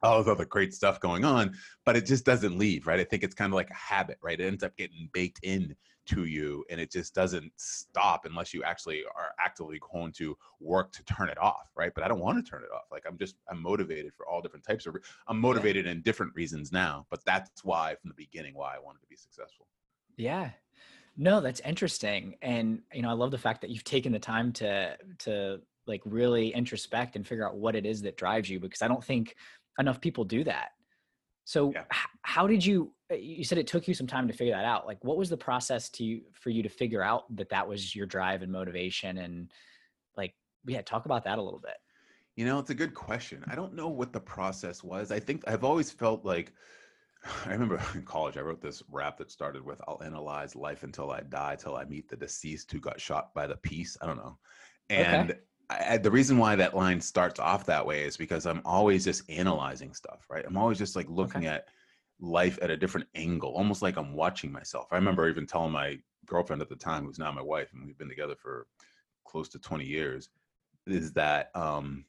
all 0.05 0.19
this 0.19 0.31
other 0.31 0.45
great 0.45 0.75
stuff 0.75 1.01
going 1.01 1.25
on, 1.25 1.55
but 1.85 1.97
it 1.97 2.07
just 2.07 2.25
doesn't 2.25 2.59
leave, 2.59 2.87
right? 2.87 3.01
I 3.01 3.05
think 3.05 3.23
it's 3.23 3.35
kind 3.35 3.53
of 3.53 3.55
like 3.55 3.71
a 3.71 3.75
habit, 3.75 4.19
right? 4.23 4.39
It 4.39 4.47
ends 4.47 4.63
up 4.63 4.77
getting 4.77 5.09
baked 5.13 5.41
in 5.43 5.75
to 6.07 6.25
you 6.25 6.65
and 6.69 6.81
it 6.81 6.93
just 6.93 7.15
doesn't 7.15 7.51
stop 7.57 8.27
unless 8.27 8.53
you 8.53 8.63
actually 8.63 9.03
are 9.17 9.33
actively 9.41 9.81
going 9.93 10.13
to 10.13 10.37
work 10.61 10.93
to 10.93 11.05
turn 11.05 11.29
it 11.29 11.39
off, 11.39 11.71
right? 11.75 11.93
But 11.95 12.05
I 12.05 12.09
don't 12.09 12.21
want 12.21 12.45
to 12.45 12.49
turn 12.49 12.63
it 12.63 12.75
off. 12.75 12.85
Like 12.93 13.05
I'm 13.09 13.17
just 13.17 13.37
I'm 13.51 13.63
motivated 13.63 14.13
for 14.15 14.27
all 14.27 14.43
different 14.43 14.65
types 14.67 14.87
of 14.87 14.95
re- 14.95 15.01
I'm 15.29 15.41
motivated 15.41 15.87
in 15.87 16.03
different 16.03 16.35
reasons 16.35 16.73
now, 16.73 17.07
but 17.11 17.25
that's 17.25 17.65
why 17.65 17.97
from 18.01 18.11
the 18.11 18.15
beginning 18.15 18.55
why 18.55 18.75
I 18.75 18.79
wanted 18.79 19.01
to 19.01 19.09
be 19.09 19.17
successful. 19.17 19.67
Yeah. 20.17 20.51
No, 21.17 21.41
that's 21.41 21.61
interesting. 21.61 22.37
And 22.43 22.83
you 22.93 23.03
know, 23.03 23.11
I 23.11 23.15
love 23.15 23.31
the 23.31 23.39
fact 23.39 23.63
that 23.63 23.71
you've 23.71 23.85
taken 23.85 24.13
the 24.13 24.19
time 24.19 24.53
to 24.55 24.97
to 25.21 25.61
like 25.87 26.03
really 26.05 26.49
introspect 26.49 27.17
and 27.17 27.27
figure 27.27 27.47
out 27.47 27.57
what 27.57 27.77
it 27.77 27.87
is 27.87 28.03
that 28.03 28.17
drives 28.17 28.49
you 28.49 28.59
because 28.59 28.83
I 28.83 28.89
don't 28.89 29.05
think 29.05 29.37
enough 29.79 30.01
people 30.01 30.25
do 30.25 30.45
that. 30.45 30.71
So 31.45 31.73
Yeah. 31.73 31.85
h- 31.93 32.09
how 32.23 32.47
did 32.47 32.65
you 32.65 32.95
uh, 33.11 33.17
you 33.17 33.45
said 33.45 33.59
it 33.59 33.67
took 33.67 33.87
you 33.87 33.95
some 33.95 34.07
time 34.07 34.27
to 34.29 34.33
figure 34.33 34.55
that 34.55 34.65
out. 34.65 34.87
Like, 34.87 35.05
what 35.05 35.19
was 35.19 35.29
the 35.29 35.37
process 35.37 35.91
to 35.91 36.23
for 36.33 36.51
you 36.51 36.63
to 36.63 36.69
figure 36.69 37.03
out 37.03 37.25
that 37.37 37.51
that 37.51 37.69
was 37.69 37.95
your 37.95 38.07
drive 38.07 38.43
and 38.43 38.51
motivation? 38.51 39.19
And 39.19 39.53
like, 40.17 40.35
yeah, 40.67 40.81
talk 40.81 41.05
about 41.05 41.25
that 41.25 41.39
a 41.39 41.43
little 41.43 41.61
bit. 41.61 41.77
You 42.37 42.47
know, 42.47 42.59
it's 42.59 42.71
a 42.71 42.75
good 42.75 42.95
question. 42.95 43.45
I 43.47 43.55
don't 43.55 43.75
know 43.75 43.89
what 43.89 44.13
the 44.13 44.21
process 44.21 44.83
was. 44.83 45.13
I 45.13 45.21
think 45.21 45.45
I've 45.47 45.65
always 45.65 45.91
felt 45.91 46.25
like 46.25 46.53
I 47.45 47.53
remember 47.53 47.81
in 47.95 48.03
college, 48.05 48.39
I 48.39 48.41
wrote 48.41 48.63
this 48.63 48.83
rap 48.91 49.19
that 49.19 49.31
started 49.31 49.65
with 49.65 49.81
I'll 49.87 50.03
analyze 50.03 50.57
life 50.57 50.83
until 50.83 51.11
I 51.11 51.21
die, 51.21 51.57
till 51.57 51.77
I 51.77 51.85
meet 51.85 52.09
the 52.09 52.17
deceased 52.17 52.73
who 52.73 52.81
got 52.81 53.01
shot 53.01 53.35
by 53.35 53.47
the 53.47 53.57
peace. 53.57 53.97
I 54.01 54.07
don't 54.07 54.17
know. 54.17 54.39
And 54.89 55.31
okay. 55.31 55.41
I, 55.71 55.97
the 55.97 56.11
reason 56.11 56.39
why 56.39 56.57
that 56.57 56.77
line 56.77 57.01
starts 57.01 57.41
off 57.41 57.67
that 57.67 57.85
way 57.85 58.05
is 58.05 58.17
because 58.17 58.47
I'm 58.47 58.61
always 58.65 59.05
just 59.05 59.29
analyzing 59.31 59.95
stuff, 59.95 60.27
right? 60.29 60.45
I'm 60.47 60.57
always 60.57 60.79
just 60.79 60.97
like 60.97 61.09
looking 61.09 61.47
okay. 61.47 61.55
at 61.55 61.69
life 62.21 62.59
at 62.63 62.71
a 62.71 62.77
different 62.77 63.07
angle, 63.15 63.51
almost 63.51 63.83
like 63.83 63.97
I'm 63.97 64.15
watching 64.15 64.53
myself. 64.53 64.87
I 64.91 64.97
remember 64.97 65.29
even 65.29 65.47
telling 65.47 65.73
my 65.73 65.99
girlfriend 66.27 66.63
at 66.63 66.69
the 66.69 66.77
time, 66.77 67.05
who's 67.05 67.19
now 67.19 67.33
my 67.33 67.43
wife, 67.43 67.71
and 67.73 67.85
we've 67.87 67.99
been 67.99 68.09
together 68.09 68.37
for 68.37 68.67
close 69.25 69.49
to 69.51 69.59
20 69.59 69.85
years, 69.85 70.29
is 70.87 71.13
that 71.13 71.51
um, 71.55 72.05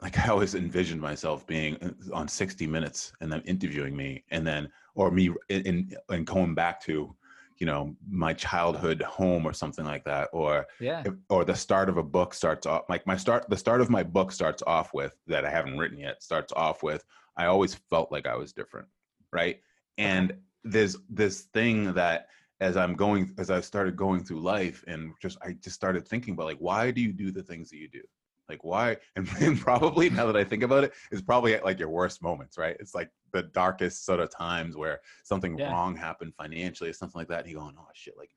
like 0.00 0.18
I 0.18 0.28
always 0.28 0.54
envisioned 0.54 1.00
myself 1.00 1.46
being 1.46 1.76
uh, 1.82 2.14
on 2.14 2.28
60 2.28 2.66
Minutes 2.66 3.12
and 3.20 3.32
then 3.32 3.42
interviewing 3.42 3.96
me, 3.96 4.24
and 4.30 4.46
then 4.46 4.68
or 4.94 5.10
me 5.10 5.30
in 5.48 5.94
and 6.08 6.26
going 6.26 6.54
back 6.54 6.80
to 6.82 7.14
you 7.58 7.66
know 7.66 7.94
my 8.08 8.32
childhood 8.32 9.02
home 9.02 9.46
or 9.46 9.52
something 9.52 9.84
like 9.84 10.04
that 10.04 10.28
or 10.32 10.66
yeah. 10.80 11.02
or 11.28 11.44
the 11.44 11.54
start 11.54 11.88
of 11.88 11.96
a 11.96 12.02
book 12.02 12.34
starts 12.34 12.66
off 12.66 12.82
like 12.88 13.06
my 13.06 13.16
start 13.16 13.48
the 13.48 13.56
start 13.56 13.80
of 13.80 13.90
my 13.90 14.02
book 14.02 14.32
starts 14.32 14.62
off 14.66 14.92
with 14.94 15.14
that 15.26 15.44
i 15.44 15.50
haven't 15.50 15.78
written 15.78 15.98
yet 15.98 16.22
starts 16.22 16.52
off 16.54 16.82
with 16.82 17.04
i 17.36 17.46
always 17.46 17.74
felt 17.90 18.10
like 18.10 18.26
i 18.26 18.36
was 18.36 18.52
different 18.52 18.88
right? 19.32 19.60
And 19.98 20.34
there's 20.64 20.96
this 21.08 21.42
thing 21.54 21.92
that 21.94 22.28
as 22.60 22.76
i'm 22.76 22.94
going 22.94 23.34
as 23.38 23.50
i 23.50 23.60
started 23.60 23.96
going 23.96 24.22
through 24.22 24.38
life 24.38 24.84
and 24.86 25.12
just 25.20 25.36
i 25.42 25.50
just 25.54 25.74
started 25.74 26.06
thinking 26.06 26.34
about 26.34 26.46
like 26.46 26.58
why 26.58 26.92
do 26.92 27.00
you 27.00 27.12
do 27.12 27.32
the 27.32 27.42
things 27.42 27.68
that 27.68 27.78
you 27.78 27.88
do 27.88 28.02
like 28.48 28.64
why? 28.64 28.96
And, 29.16 29.28
and 29.40 29.60
probably 29.60 30.10
now 30.10 30.26
that 30.26 30.36
I 30.36 30.44
think 30.44 30.62
about 30.62 30.84
it, 30.84 30.92
it's 31.10 31.22
probably 31.22 31.54
at 31.54 31.64
like 31.64 31.78
your 31.78 31.88
worst 31.88 32.22
moments, 32.22 32.58
right? 32.58 32.76
It's 32.80 32.94
like 32.94 33.10
the 33.32 33.42
darkest 33.42 34.04
sort 34.04 34.20
of 34.20 34.30
times 34.30 34.76
where 34.76 35.00
something 35.24 35.58
yeah. 35.58 35.70
wrong 35.70 35.96
happened 35.96 36.34
financially 36.34 36.90
or 36.90 36.92
something 36.92 37.18
like 37.18 37.28
that. 37.28 37.40
And 37.40 37.50
you 37.50 37.58
going, 37.58 37.74
oh 37.78 37.88
shit, 37.94 38.14
like, 38.16 38.30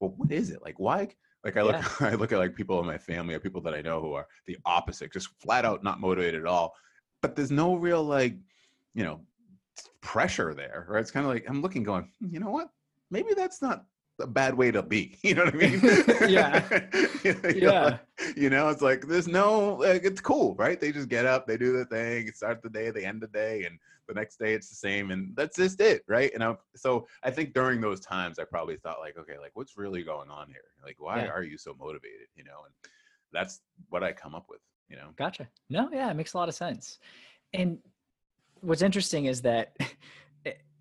well, 0.00 0.14
what 0.16 0.32
is 0.32 0.50
it? 0.50 0.62
Like 0.62 0.78
why? 0.78 1.08
Like 1.44 1.56
I 1.56 1.62
look, 1.62 1.74
yeah. 1.74 1.88
I 2.00 2.14
look 2.14 2.32
at 2.32 2.38
like 2.38 2.54
people 2.54 2.80
in 2.80 2.86
my 2.86 2.98
family 2.98 3.34
or 3.34 3.40
people 3.40 3.60
that 3.62 3.74
I 3.74 3.82
know 3.82 4.00
who 4.00 4.12
are 4.14 4.26
the 4.46 4.56
opposite, 4.64 5.12
just 5.12 5.28
flat 5.40 5.64
out 5.64 5.82
not 5.82 6.00
motivated 6.00 6.40
at 6.40 6.46
all. 6.46 6.74
But 7.20 7.36
there's 7.36 7.50
no 7.50 7.76
real 7.76 8.02
like, 8.02 8.36
you 8.94 9.04
know, 9.04 9.20
pressure 10.00 10.54
there, 10.54 10.86
right? 10.88 11.00
It's 11.00 11.10
kind 11.10 11.24
of 11.24 11.32
like 11.32 11.44
I'm 11.48 11.62
looking, 11.62 11.82
going, 11.82 12.10
you 12.20 12.40
know 12.40 12.50
what? 12.50 12.68
Maybe 13.10 13.34
that's 13.34 13.62
not 13.62 13.84
a 14.22 14.26
bad 14.26 14.54
way 14.54 14.70
to 14.70 14.82
be. 14.82 15.18
You 15.22 15.34
know 15.34 15.44
what 15.44 15.54
I 15.54 15.56
mean? 15.56 15.80
yeah. 16.28 16.80
you 17.24 17.34
know, 17.34 17.50
yeah. 17.54 17.98
You 18.36 18.50
know, 18.50 18.68
it's 18.68 18.82
like 18.82 19.06
there's 19.06 19.28
no 19.28 19.74
like, 19.74 20.04
it's 20.04 20.20
cool, 20.20 20.54
right? 20.56 20.80
They 20.80 20.92
just 20.92 21.08
get 21.08 21.26
up, 21.26 21.46
they 21.46 21.56
do 21.56 21.76
the 21.76 21.84
thing, 21.86 22.30
start 22.32 22.62
the 22.62 22.68
day, 22.68 22.90
they 22.90 23.04
end 23.04 23.20
the 23.22 23.28
day, 23.28 23.64
and 23.64 23.78
the 24.08 24.14
next 24.14 24.38
day 24.38 24.54
it's 24.54 24.68
the 24.68 24.74
same, 24.74 25.10
and 25.10 25.34
that's 25.36 25.56
just 25.56 25.80
it, 25.80 26.02
right? 26.08 26.32
And 26.34 26.42
I, 26.42 26.56
so 26.76 27.06
I 27.22 27.30
think 27.30 27.54
during 27.54 27.80
those 27.80 28.00
times 28.00 28.38
I 28.38 28.44
probably 28.44 28.76
thought 28.76 29.00
like, 29.00 29.16
okay, 29.16 29.38
like 29.38 29.52
what's 29.54 29.76
really 29.76 30.02
going 30.02 30.30
on 30.30 30.48
here? 30.48 30.64
Like, 30.84 30.96
why 30.98 31.22
yeah. 31.22 31.30
are 31.30 31.42
you 31.42 31.56
so 31.56 31.74
motivated? 31.78 32.28
You 32.36 32.44
know, 32.44 32.60
and 32.64 32.74
that's 33.32 33.60
what 33.88 34.02
I 34.02 34.12
come 34.12 34.34
up 34.34 34.46
with. 34.48 34.60
You 34.88 34.96
know. 34.96 35.08
Gotcha. 35.16 35.48
No, 35.70 35.88
yeah, 35.92 36.10
it 36.10 36.14
makes 36.14 36.34
a 36.34 36.36
lot 36.36 36.48
of 36.48 36.54
sense. 36.54 36.98
And 37.54 37.78
what's 38.60 38.82
interesting 38.82 39.26
is 39.26 39.42
that 39.42 39.76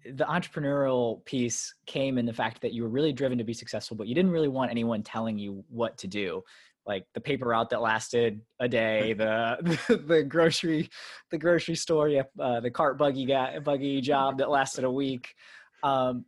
the 0.04 0.26
entrepreneurial 0.26 1.24
piece 1.26 1.74
came 1.86 2.18
in 2.18 2.26
the 2.26 2.34
fact 2.34 2.62
that 2.62 2.74
you 2.74 2.84
were 2.84 2.90
really 2.90 3.14
driven 3.14 3.38
to 3.38 3.44
be 3.44 3.54
successful, 3.54 3.96
but 3.96 4.08
you 4.08 4.16
didn't 4.16 4.32
really 4.32 4.48
want 4.48 4.72
anyone 4.72 5.04
telling 5.04 5.38
you 5.38 5.64
what 5.70 5.98
to 6.00 6.08
do. 6.08 6.44
Like 6.86 7.06
the 7.14 7.22
paper 7.22 7.50
route 7.50 7.70
that 7.70 7.82
lasted 7.82 8.42
a 8.60 8.68
day, 8.68 9.14
the 9.18 10.04
the, 10.08 10.24
grocery, 10.24 10.90
the 11.30 11.38
grocery 11.38 11.76
store, 11.76 12.10
uh, 12.40 12.60
the 12.60 12.72
cart 12.72 12.98
buggy 12.98 13.26
guy, 13.26 13.60
buggy 13.60 14.02
job 14.02 14.40
that 14.40 14.50
lasted 14.50 14.84
a 14.84 14.92
week, 14.92 15.36
um, 15.84 16.26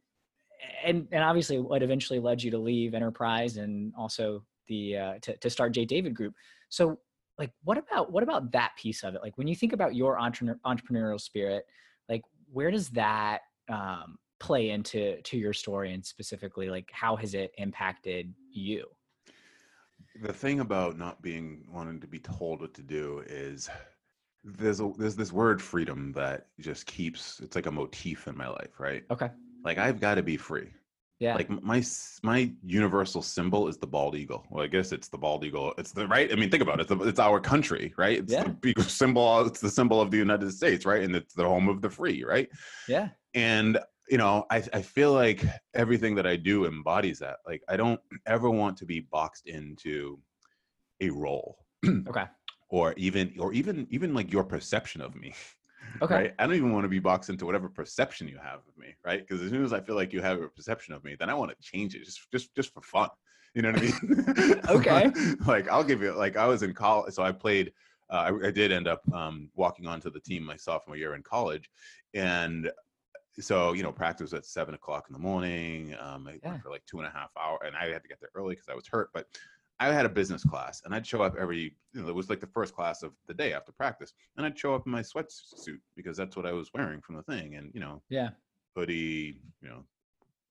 and 0.84 1.08
and 1.12 1.24
obviously 1.24 1.60
what 1.60 1.82
eventually 1.82 2.20
led 2.20 2.42
you 2.42 2.52
to 2.52 2.58
leave 2.58 2.94
Enterprise 2.94 3.58
and 3.58 3.94
also 3.98 4.44
the 4.68 4.98
uh, 4.98 5.14
to 5.22 5.36
to 5.38 5.50
start 5.50 5.74
J 5.74 5.86
David 5.86 6.14
Group. 6.14 6.36
So 6.70 7.00
like, 7.40 7.52
what 7.64 7.78
about 7.78 8.12
what 8.12 8.24
about 8.24 8.52
that 8.52 8.74
piece 8.78 9.04
of 9.04 9.16
it? 9.16 9.22
Like 9.24 9.38
when 9.38 9.48
you 9.48 9.56
think 9.56 9.74
about 9.74 9.96
your 9.96 10.20
entre- 10.20 10.60
entrepreneurial 10.66 11.20
spirit, 11.20 11.66
like 12.08 12.22
where 12.52 12.70
does 12.70 12.90
that 12.92 13.42
um, 13.70 14.18
play 14.44 14.72
into 14.72 15.22
to 15.22 15.38
your 15.38 15.54
story 15.54 15.94
and 15.94 16.06
specifically 16.06 16.70
like 16.70 16.90
how 16.92 17.16
has 17.16 17.34
it 17.34 17.52
impacted 17.58 18.34
you? 18.52 18.86
The 20.22 20.34
thing 20.34 20.60
about 20.60 20.98
not 20.98 21.22
being 21.22 21.66
wanting 21.72 22.02
to 22.02 22.08
be 22.08 22.20
told 22.20 22.60
what 22.60 22.74
to 22.74 22.82
do 22.82 23.24
is 23.26 23.70
there's 24.44 24.82
a 24.82 24.92
there's 24.98 25.16
this 25.16 25.32
word 25.32 25.62
freedom 25.62 26.12
that 26.14 26.48
just 26.60 26.86
keeps 26.86 27.40
it's 27.40 27.56
like 27.56 27.68
a 27.68 27.72
motif 27.72 28.28
in 28.28 28.38
my 28.38 28.48
life 28.48 28.80
right? 28.80 29.04
Okay. 29.10 29.30
Like 29.64 29.78
i've 29.78 30.02
got 30.02 30.16
to 30.16 30.24
be 30.24 30.36
free. 30.36 30.72
Yeah. 31.20 31.36
Like 31.36 31.50
my 31.64 31.82
my 32.22 32.52
universal 32.66 33.22
symbol 33.22 33.70
is 33.70 33.78
the 33.78 33.88
bald 33.88 34.16
eagle. 34.16 34.46
Well 34.50 34.66
i 34.66 34.68
guess 34.68 34.92
it's 34.92 35.08
the 35.08 35.18
bald 35.18 35.46
eagle 35.46 35.74
it's 35.78 35.94
the 35.94 36.06
right? 36.06 36.30
I 36.30 36.36
mean 36.36 36.52
think 36.52 36.64
about 36.64 36.80
it 36.80 36.82
it's, 36.82 36.90
the, 36.90 37.08
it's 37.08 37.20
our 37.20 37.40
country 37.40 37.94
right? 37.98 38.20
It's 38.20 38.34
yeah. 38.34 38.44
the 38.62 38.84
symbol 38.90 39.46
it's 39.46 39.62
the 39.62 39.72
symbol 39.72 40.02
of 40.02 40.12
the 40.12 40.18
united 40.18 40.52
states 40.52 40.86
right? 40.86 41.04
And 41.04 41.16
it's 41.16 41.34
the 41.34 41.48
home 41.48 41.70
of 41.70 41.82
the 41.82 41.90
free 41.90 42.26
right? 42.26 42.50
Yeah 42.90 43.08
and 43.34 43.80
you 44.10 44.18
know 44.18 44.46
I, 44.50 44.58
I 44.74 44.82
feel 44.82 45.14
like 45.14 45.44
everything 45.74 46.16
that 46.16 46.28
i 46.28 46.36
do 46.36 46.66
embodies 46.66 47.20
that 47.20 47.38
like 47.48 47.62
i 47.70 47.78
don't 47.78 48.00
ever 48.26 48.50
want 48.50 48.78
to 48.78 48.86
be 48.86 49.02
boxed 49.02 49.48
into 49.48 50.20
a 51.02 51.10
role 51.10 51.58
okay. 52.08 52.26
or 52.70 52.94
even 52.98 53.34
or 53.40 53.54
even 53.54 53.88
even 53.90 54.14
like 54.14 54.32
your 54.32 54.44
perception 54.44 55.02
of 55.02 55.16
me 55.16 55.34
okay. 56.02 56.16
right? 56.16 56.34
i 56.40 56.46
don't 56.46 56.56
even 56.56 56.74
want 56.74 56.84
to 56.84 56.90
be 56.90 57.00
boxed 57.00 57.30
into 57.30 57.46
whatever 57.46 57.70
perception 57.70 58.28
you 58.28 58.38
have 58.38 58.60
of 58.68 58.78
me 58.78 58.96
right? 59.06 59.26
Because 59.28 59.42
as 59.42 59.50
soon 59.50 59.64
as 59.64 59.74
i 59.74 59.80
feel 59.80 59.96
like 59.96 60.14
you 60.14 60.22
have 60.22 60.42
a 60.42 60.50
perception 60.50 60.94
of 60.94 61.04
me 61.04 61.16
then 61.18 61.30
i 61.30 61.34
want 61.34 61.52
to 61.52 61.58
change 61.62 61.96
it 61.96 62.04
just 62.04 62.30
just 62.32 62.54
just 62.56 62.74
for 62.74 62.82
fun 62.82 63.10
you 63.56 63.62
know 63.62 63.72
what 63.72 63.80
i 63.80 63.84
mean? 63.84 64.62
Okay. 64.70 65.12
Like 65.46 65.70
i'll 65.70 65.84
give 65.84 66.02
you 66.02 66.14
like 66.14 66.38
i 66.38 66.48
was 66.48 66.64
in 66.64 66.74
college 66.74 67.14
so 67.14 67.24
i 67.24 67.32
played 67.32 67.72
uh, 68.10 68.30
I, 68.32 68.48
I, 68.48 68.52
did 68.52 68.72
end 68.72 68.88
up 68.88 69.02
um, 69.14 69.50
walking 69.56 69.88
onto 69.88 70.12
the 70.12 70.20
team 70.20 70.44
my 70.44 70.58
sophomore 70.58 70.98
year 70.98 71.16
in 71.16 71.24
college 71.24 71.70
and 72.14 72.70
so 73.40 73.74
you 73.74 73.84
know 73.84 73.92
practice 73.92 74.34
at 74.34 74.46
seven 74.46 74.76
o'clock 74.76 75.06
in 75.10 75.14
the 75.14 75.20
morning 75.20 75.96
um 76.00 76.30
yeah. 76.44 76.58
for 76.60 76.70
like 76.70 76.86
two 76.86 77.00
and 77.00 77.08
a 77.08 77.12
half 77.12 77.32
hour 77.40 77.60
and 77.66 77.76
i 77.76 77.86
had 77.86 78.02
to 78.02 78.08
get 78.08 78.20
there 78.20 78.30
early 78.36 78.54
because 78.54 78.70
i 78.70 78.76
was 78.76 78.88
hurt 78.88 79.10
but 79.14 79.26
i 79.80 79.92
had 79.92 80.06
a 80.06 80.10
business 80.10 80.44
class 80.44 80.82
and 80.86 80.94
i'd 80.94 81.06
show 81.06 81.22
up 81.22 81.36
every 81.40 81.76
you 81.94 82.02
know 82.02 82.08
it 82.08 82.16
was 82.16 82.30
like 82.30 82.40
the 82.40 82.48
first 82.48 82.76
class 82.76 83.02
of 83.02 83.12
the 83.28 83.34
day 83.34 83.54
after 83.54 83.72
practice 83.72 84.14
and 84.38 84.46
i'd 84.46 84.58
show 84.58 84.76
up 84.76 84.86
in 84.86 84.92
my 84.92 85.02
sweatsuit 85.02 85.80
because 85.96 86.16
that's 86.16 86.36
what 86.36 86.46
i 86.46 86.52
was 86.52 86.70
wearing 86.74 87.02
from 87.02 87.16
the 87.16 87.24
thing 87.24 87.56
and 87.56 87.72
you 87.74 87.80
know 87.80 88.02
yeah 88.10 88.30
hoodie 88.76 89.40
you 89.62 89.70
know 89.70 89.84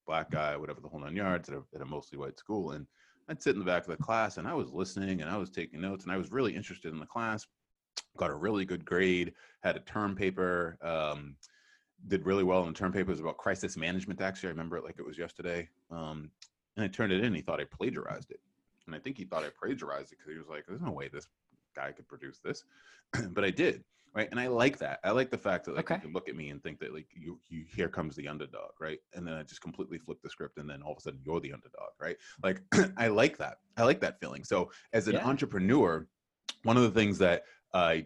black 0.07 0.31
guy 0.31 0.57
whatever 0.57 0.81
the 0.81 0.89
whole 0.89 1.01
nine 1.01 1.17
yards 1.17 1.49
at 1.49 1.55
a, 1.55 1.63
at 1.75 1.83
a 1.83 1.87
mostly 1.87 2.19
white 2.19 2.39
school 2.39 2.73
and 2.73 2.87
i'd 3.29 3.43
sit 3.43 3.55
in 3.55 3.61
the 3.61 3.65
back 3.65 3.83
of 3.83 3.97
the 3.97 4.03
class 4.03 4.39
and 4.39 4.49
i 4.49 4.55
was 4.55 4.73
listening 4.73 5.21
and 5.21 5.31
i 5.31 5.37
was 5.37 5.51
taking 5.51 5.81
notes 5.81 6.05
and 6.05 6.13
i 6.13 6.17
was 6.17 6.33
really 6.33 6.55
interested 6.55 6.93
in 6.93 6.99
the 6.99 7.07
class 7.07 7.47
got 8.17 8.31
a 8.31 8.35
really 8.35 8.65
good 8.65 8.85
grade 8.85 9.33
had 9.63 9.77
a 9.77 9.81
term 9.81 10.15
paper 10.15 10.77
um, 10.83 11.37
did 12.09 12.27
really 12.27 12.45
well 12.45 12.63
in 12.63 12.69
the 12.69 12.79
term 12.79 12.93
paper. 12.93 13.11
It 13.11 13.15
was 13.15 13.21
about 13.21 13.39
crisis 13.39 13.77
management. 13.77 14.21
Actually, 14.21 14.49
I 14.49 14.53
remember 14.53 14.77
it 14.77 14.85
like 14.85 14.97
it 14.99 15.07
was 15.07 15.19
yesterday. 15.19 15.69
Um, 15.91 16.31
and 16.77 16.85
I 16.85 16.89
turned 16.89 17.13
it 17.13 17.23
in. 17.23 17.35
He 17.35 17.43
thought 17.43 17.61
I 17.61 17.65
plagiarized 17.65 18.31
it, 18.31 18.41
and 18.87 18.95
I 18.95 18.99
think 18.99 19.19
he 19.19 19.25
thought 19.25 19.45
I 19.45 19.51
plagiarized 19.51 20.13
it 20.13 20.19
because 20.19 20.33
he 20.33 20.39
was 20.39 20.49
like, 20.49 20.65
"There's 20.67 20.81
no 20.81 20.91
way 20.91 21.09
this 21.09 21.27
guy 21.77 21.93
could 21.93 22.09
produce 22.09 22.39
this," 22.39 22.65
but 23.31 23.45
I 23.45 23.51
did. 23.51 23.85
Right, 24.15 24.29
and 24.31 24.39
I 24.39 24.47
like 24.47 24.77
that. 24.79 25.01
I 25.05 25.11
like 25.11 25.31
the 25.31 25.39
fact 25.39 25.65
that 25.65 25.75
like 25.75 25.91
okay. 25.91 25.95
you 25.95 26.01
can 26.03 26.13
look 26.13 26.29
at 26.29 26.37
me 26.37 26.51
and 26.51 26.63
think 26.63 26.79
that 26.81 26.93
like 26.93 27.07
you, 27.15 27.41
you 27.49 27.65
here 27.75 27.89
comes 27.89 28.15
the 28.15 28.29
underdog, 28.29 28.73
right? 28.79 28.99
And 29.15 29.27
then 29.27 29.33
I 29.33 29.43
just 29.43 29.63
completely 29.63 29.97
flip 29.97 30.19
the 30.23 30.29
script, 30.29 30.59
and 30.59 30.69
then 30.69 30.83
all 30.83 30.93
of 30.93 30.99
a 30.99 31.01
sudden 31.01 31.21
you're 31.25 31.41
the 31.41 31.53
underdog, 31.53 31.93
right? 31.99 32.17
Like 32.43 32.61
I 32.99 33.09
like 33.09 33.39
that. 33.39 33.59
I 33.79 33.85
like 33.85 34.01
that 34.01 34.21
feeling. 34.21 34.45
So 34.45 34.71
as 34.93 35.09
an 35.09 35.15
yeah. 35.15 35.27
entrepreneur, 35.27 36.07
one 36.65 36.77
of 36.77 36.83
the 36.83 36.91
things 36.91 37.17
that 37.19 37.45
I 37.75 38.05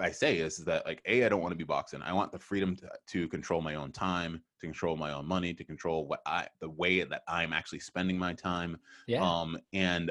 I 0.00 0.10
say 0.10 0.38
is 0.38 0.56
that 0.58 0.84
like 0.86 1.00
a 1.06 1.24
I 1.24 1.28
don't 1.28 1.40
want 1.40 1.52
to 1.52 1.56
be 1.56 1.64
boxing. 1.64 2.02
I 2.02 2.12
want 2.12 2.32
the 2.32 2.38
freedom 2.38 2.74
to, 2.76 2.90
to 3.08 3.28
control 3.28 3.62
my 3.62 3.76
own 3.76 3.92
time, 3.92 4.42
to 4.60 4.66
control 4.66 4.96
my 4.96 5.12
own 5.12 5.26
money, 5.26 5.54
to 5.54 5.64
control 5.64 6.06
what 6.06 6.20
I 6.26 6.48
the 6.60 6.70
way 6.70 7.02
that 7.04 7.22
I'm 7.28 7.52
actually 7.52 7.80
spending 7.80 8.18
my 8.18 8.32
time. 8.32 8.76
Yeah. 9.06 9.22
Um 9.22 9.58
and 9.72 10.10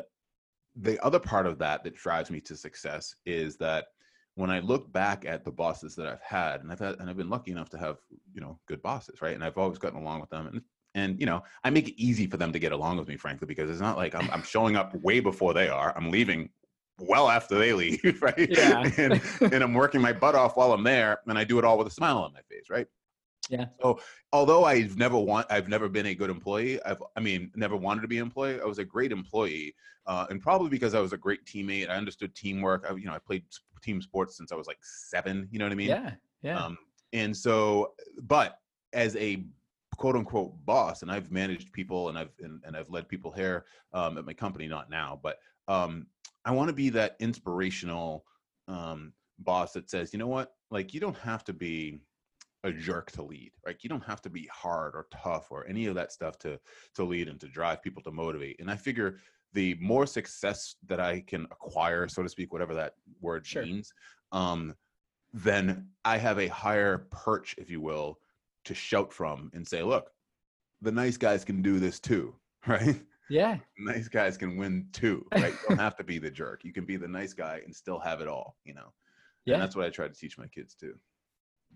the 0.76 1.04
other 1.06 1.20
part 1.20 1.46
of 1.46 1.60
that 1.60 1.84
that 1.84 1.96
drives 1.96 2.32
me 2.32 2.39
to 2.42 2.56
success 2.56 3.16
is 3.26 3.58
that 3.58 3.88
when 4.36 4.50
I 4.50 4.60
look 4.60 4.92
back 4.92 5.26
at 5.26 5.46
the 5.46 5.52
bosses 5.52 5.96
that 5.96 6.08
I've 6.08 6.22
had, 6.22 6.62
and 6.62 6.72
I've 6.72 6.80
had, 6.80 7.00
and 7.00 7.08
I've 7.08 7.18
been 7.18 7.30
lucky 7.30 7.52
enough 7.52 7.70
to 7.70 7.78
have, 7.78 7.98
you 8.34 8.42
know, 8.42 8.60
good 8.68 8.82
bosses, 8.82 9.22
right? 9.22 9.36
And 9.36 9.44
I've 9.44 9.60
always 9.60 9.78
gotten 9.78 10.00
along 10.00 10.22
with 10.22 10.32
them, 10.32 10.48
and 10.48 10.62
and 10.96 11.20
you 11.20 11.26
know, 11.26 11.44
I 11.63 11.70
make 11.70 11.89
it 11.89 12.02
easy 12.02 12.28
for 12.28 12.38
them 12.38 12.52
to 12.52 12.60
get 12.60 12.72
along 12.72 12.98
with 12.98 13.08
me, 13.08 13.18
frankly, 13.18 13.48
because 13.48 13.70
it's 13.70 13.82
not 13.82 13.98
like 13.98 14.16
I'm, 14.16 14.30
I'm 14.32 14.44
showing 14.44 14.76
up 14.76 14.96
way 14.96 15.20
before 15.20 15.54
they 15.54 15.68
are. 15.68 15.96
I'm 15.96 16.10
leaving 16.10 16.50
well 16.99 17.29
after 17.29 17.58
they 17.58 17.73
leave, 17.73 18.01
right? 18.21 18.49
Yeah. 18.49 18.89
and, 18.97 19.21
and 19.41 19.63
I'm 19.63 19.73
working 19.73 20.01
my 20.01 20.13
butt 20.13 20.36
off 20.36 20.58
while 20.58 20.73
I'm 20.73 20.84
there, 20.84 21.19
and 21.27 21.38
I 21.38 21.43
do 21.43 21.60
it 21.60 21.65
all 21.65 21.77
with 21.77 21.88
a 21.88 21.91
smile 21.91 22.17
on 22.19 22.34
my 22.34 22.41
face, 22.49 22.69
right? 22.69 22.88
Yeah. 23.49 23.65
So 23.82 23.99
although 24.32 24.63
I've 24.63 24.97
never 24.97 25.17
want, 25.17 25.47
I've 25.49 25.67
never 25.67 25.89
been 25.89 26.06
a 26.06 26.15
good 26.15 26.29
employee. 26.29 26.82
I've, 26.84 27.03
I 27.15 27.19
mean, 27.19 27.51
never 27.56 27.75
wanted 27.75 28.01
to 28.01 28.08
be 28.08 28.17
an 28.17 28.23
employee. 28.23 28.60
I 28.62 28.65
was 28.65 28.79
a 28.79 28.86
great 28.86 29.12
employee, 29.12 29.75
uh, 30.08 30.27
and 30.29 30.41
probably 30.41 30.69
because 30.69 30.93
I 30.93 30.99
was 30.99 31.13
a 31.13 31.17
great 31.17 31.45
teammate. 31.45 31.89
I 31.89 31.95
understood 31.95 32.34
teamwork. 32.36 32.86
I, 32.89 32.95
you 32.95 33.06
know, 33.06 33.13
I 33.13 33.19
played 33.19 33.43
team 33.82 34.01
sports 34.01 34.38
since 34.38 34.51
I 34.51 34.56
was 34.56 34.67
like 34.67 34.79
seven. 34.82 35.47
You 35.51 35.60
know 35.60 35.65
what 35.65 35.73
I 35.73 35.75
mean? 35.75 35.89
Yeah. 35.89 36.12
Yeah. 36.41 36.63
Um, 36.63 36.77
and 37.12 37.36
so, 37.36 37.93
but 38.21 38.60
as 38.93 39.15
a 39.17 39.45
quote 39.97 40.15
unquote 40.15 40.53
boss, 40.65 41.01
and 41.01 41.12
I've 41.12 41.32
managed 41.32 41.71
people 41.73 42.10
and 42.10 42.17
I've 42.17 42.32
and, 42.41 42.62
and 42.65 42.75
I've 42.75 42.89
led 42.89 43.08
people 43.08 43.32
here 43.32 43.65
um, 43.93 44.17
at 44.17 44.25
my 44.25 44.34
company, 44.34 44.67
not 44.67 44.89
now, 44.89 45.19
but 45.21 45.38
um, 45.67 46.08
I 46.45 46.52
want 46.52 46.69
to 46.69 46.73
be 46.73 46.89
that 46.89 47.15
inspirational 47.19 48.26
um, 48.67 49.13
boss 49.39 49.73
that 49.73 49.89
says, 49.89 50.13
you 50.13 50.19
know 50.19 50.28
what, 50.28 50.54
like 50.71 50.93
you 50.93 50.99
don't 50.99 51.17
have 51.17 51.43
to 51.45 51.54
be 51.54 52.02
a 52.65 52.71
jerk 52.71 53.12
to 53.12 53.21
lead 53.21 53.52
right 53.65 53.76
you 53.82 53.89
don't 53.89 54.06
have 54.06 54.21
to 54.21 54.30
be 54.30 54.47
hard 54.52 54.95
or 54.95 55.08
tough 55.12 55.52
or 55.52 55.67
any 55.67 55.86
of 55.86 55.95
that 55.95 56.12
stuff 56.13 56.38
to 56.39 56.58
to 56.95 57.04
lead 57.04 57.28
and 57.28 57.39
to 57.39 57.47
drive 57.47 57.82
people 57.82 58.02
to 58.02 58.12
motivate. 58.12 58.60
And 58.60 58.71
i 58.71 58.76
figure 58.76 59.17
the 59.52 59.76
more 59.82 60.06
success 60.06 60.76
that 60.88 60.99
i 60.99 61.19
can 61.21 61.43
acquire 61.45 62.08
so 62.08 62.23
to 62.23 62.30
speak 62.30 62.54
whatever 62.54 62.73
that 62.73 62.93
word 63.21 63.45
Sure. 63.45 63.63
means 63.63 63.91
um 64.32 64.73
then 65.34 65.89
i 66.06 66.17
have 66.17 66.39
a 66.39 66.47
higher 66.47 67.08
perch 67.12 67.54
if 67.58 67.69
you 67.69 67.82
will 67.82 68.19
to 68.63 68.73
shout 68.73 69.12
from 69.12 69.52
and 69.54 69.67
say 69.67 69.84
look 69.84 70.12
the 70.82 70.91
nice 70.91 71.17
guys 71.17 71.43
can 71.43 71.62
do 71.62 71.80
this 71.80 71.99
too 71.99 72.34
right 72.67 73.02
yeah. 73.30 73.58
nice 73.78 74.08
guys 74.08 74.38
can 74.38 74.58
win 74.58 74.88
too 74.94 75.26
right 75.34 75.54
you 75.54 75.70
don't 75.70 75.78
have 75.80 75.96
to 75.96 76.04
be 76.04 76.20
the 76.20 76.30
jerk 76.32 76.64
you 76.64 76.74
can 76.74 76.86
be 76.86 76.98
the 76.98 77.08
nice 77.08 77.34
guy 77.34 77.62
and 77.66 77.76
still 77.76 78.00
have 78.00 78.22
it 78.22 78.28
all 78.28 78.58
you 78.66 78.74
know 78.74 78.94
Yeah. 79.46 79.56
and 79.56 79.64
that's 79.64 79.76
what 79.76 79.86
i 79.86 79.90
try 79.90 80.08
to 80.08 80.14
teach 80.14 80.38
my 80.38 80.48
kids 80.48 80.76
too 80.76 80.96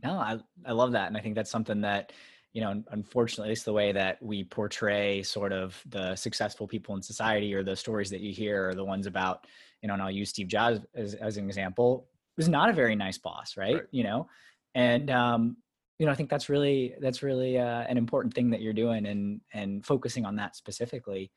No, 0.04 0.12
I, 0.14 0.38
I 0.66 0.74
love 0.74 0.92
that. 0.92 1.08
And 1.08 1.18
I 1.18 1.22
think 1.22 1.34
that's 1.36 1.50
something 1.50 1.82
that, 1.82 2.12
you 2.54 2.62
know, 2.62 2.84
unfortunately, 2.92 3.52
it's 3.52 3.64
the 3.64 3.74
way 3.74 3.92
that 3.94 4.22
we 4.22 4.44
portray 4.44 5.24
sort 5.24 5.52
of 5.52 5.82
the 5.90 6.16
successful 6.16 6.68
people 6.68 6.96
in 6.96 7.02
society 7.02 7.52
or 7.56 7.64
the 7.64 7.76
stories 7.76 8.10
that 8.12 8.22
you 8.22 8.32
hear 8.32 8.70
are 8.70 8.76
the 8.76 8.86
ones 8.86 9.08
about, 9.08 9.48
you 9.82 9.88
know, 9.88 9.96
and 9.96 10.04
I'll 10.04 10.12
use 10.22 10.30
Steve 10.30 10.50
Jobs 10.50 10.80
as, 10.94 11.16
as 11.16 11.38
an 11.38 11.46
example, 11.46 12.08
was 12.38 12.48
not 12.48 12.70
a 12.70 12.74
very 12.74 12.96
nice 12.96 13.18
boss, 13.18 13.58
right? 13.58 13.74
Right. 13.74 13.84
You 13.92 14.04
know, 14.04 14.28
and, 14.76 15.10
um, 15.10 15.58
you 16.00 16.06
know, 16.06 16.12
I 16.12 16.16
think 16.16 16.30
that's 16.30 16.50
really, 16.50 16.94
that's 17.00 17.24
really 17.24 17.58
uh, 17.58 17.82
an 17.82 17.98
important 17.98 18.34
thing 18.34 18.50
that 18.52 18.62
you're 18.62 18.74
doing 18.74 19.06
and, 19.06 19.42
and 19.54 19.86
focusing 19.86 20.26
on 20.26 20.36
that 20.36 20.56
specifically. 20.56 21.32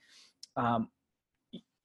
Um, 0.56 0.88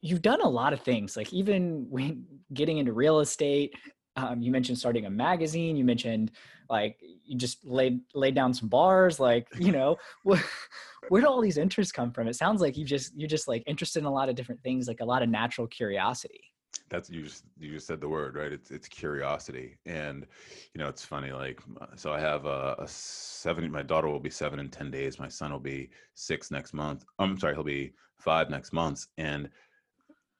you've 0.01 0.21
done 0.21 0.41
a 0.41 0.49
lot 0.49 0.73
of 0.73 0.81
things, 0.81 1.17
like 1.17 1.33
even 1.33 1.87
when 1.89 2.25
getting 2.53 2.77
into 2.77 2.93
real 2.93 3.21
estate, 3.21 3.73
um, 4.17 4.41
you 4.41 4.51
mentioned 4.51 4.77
starting 4.77 5.05
a 5.05 5.09
magazine. 5.09 5.75
You 5.75 5.83
mentioned 5.83 6.31
like 6.69 6.97
you 7.01 7.37
just 7.37 7.65
laid 7.65 7.99
laid 8.13 8.35
down 8.35 8.53
some 8.53 8.69
bars. 8.69 9.19
Like 9.19 9.47
you 9.59 9.71
know, 9.71 9.97
wh- 10.29 10.41
where 11.09 11.21
do 11.21 11.27
all 11.27 11.41
these 11.41 11.57
interests 11.57 11.91
come 11.91 12.11
from? 12.11 12.27
It 12.27 12.35
sounds 12.35 12.61
like 12.61 12.77
you 12.77 12.85
just 12.85 13.13
you're 13.17 13.27
just 13.27 13.47
like 13.47 13.63
interested 13.67 13.99
in 13.99 14.05
a 14.05 14.13
lot 14.13 14.29
of 14.29 14.35
different 14.35 14.61
things, 14.63 14.87
like 14.87 15.01
a 15.01 15.05
lot 15.05 15.21
of 15.21 15.29
natural 15.29 15.67
curiosity. 15.67 16.41
That's 16.89 17.09
you 17.09 17.23
just 17.23 17.45
you 17.57 17.71
just 17.71 17.87
said 17.87 17.99
the 18.01 18.09
word 18.09 18.35
right? 18.35 18.51
It's 18.51 18.71
it's 18.71 18.87
curiosity. 18.87 19.77
And 19.85 20.25
you 20.73 20.79
know 20.79 20.87
it's 20.87 21.03
funny 21.05 21.31
like 21.31 21.61
so 21.95 22.13
i 22.13 22.19
have 22.19 22.45
a, 22.45 22.75
a 22.79 23.67
my 23.69 23.81
daughter 23.81 24.07
will 24.07 24.19
be 24.19 24.29
seven 24.29 24.59
in 24.59 24.69
10 24.69 24.91
days. 24.91 25.19
My 25.19 25.27
son 25.27 25.51
will 25.51 25.59
be 25.59 25.89
six 26.13 26.51
next 26.51 26.73
month. 26.73 27.05
I'm 27.19 27.37
sorry 27.39 27.55
he'll 27.55 27.63
be 27.63 27.93
five 28.17 28.49
next 28.49 28.73
month. 28.73 29.05
And 29.17 29.49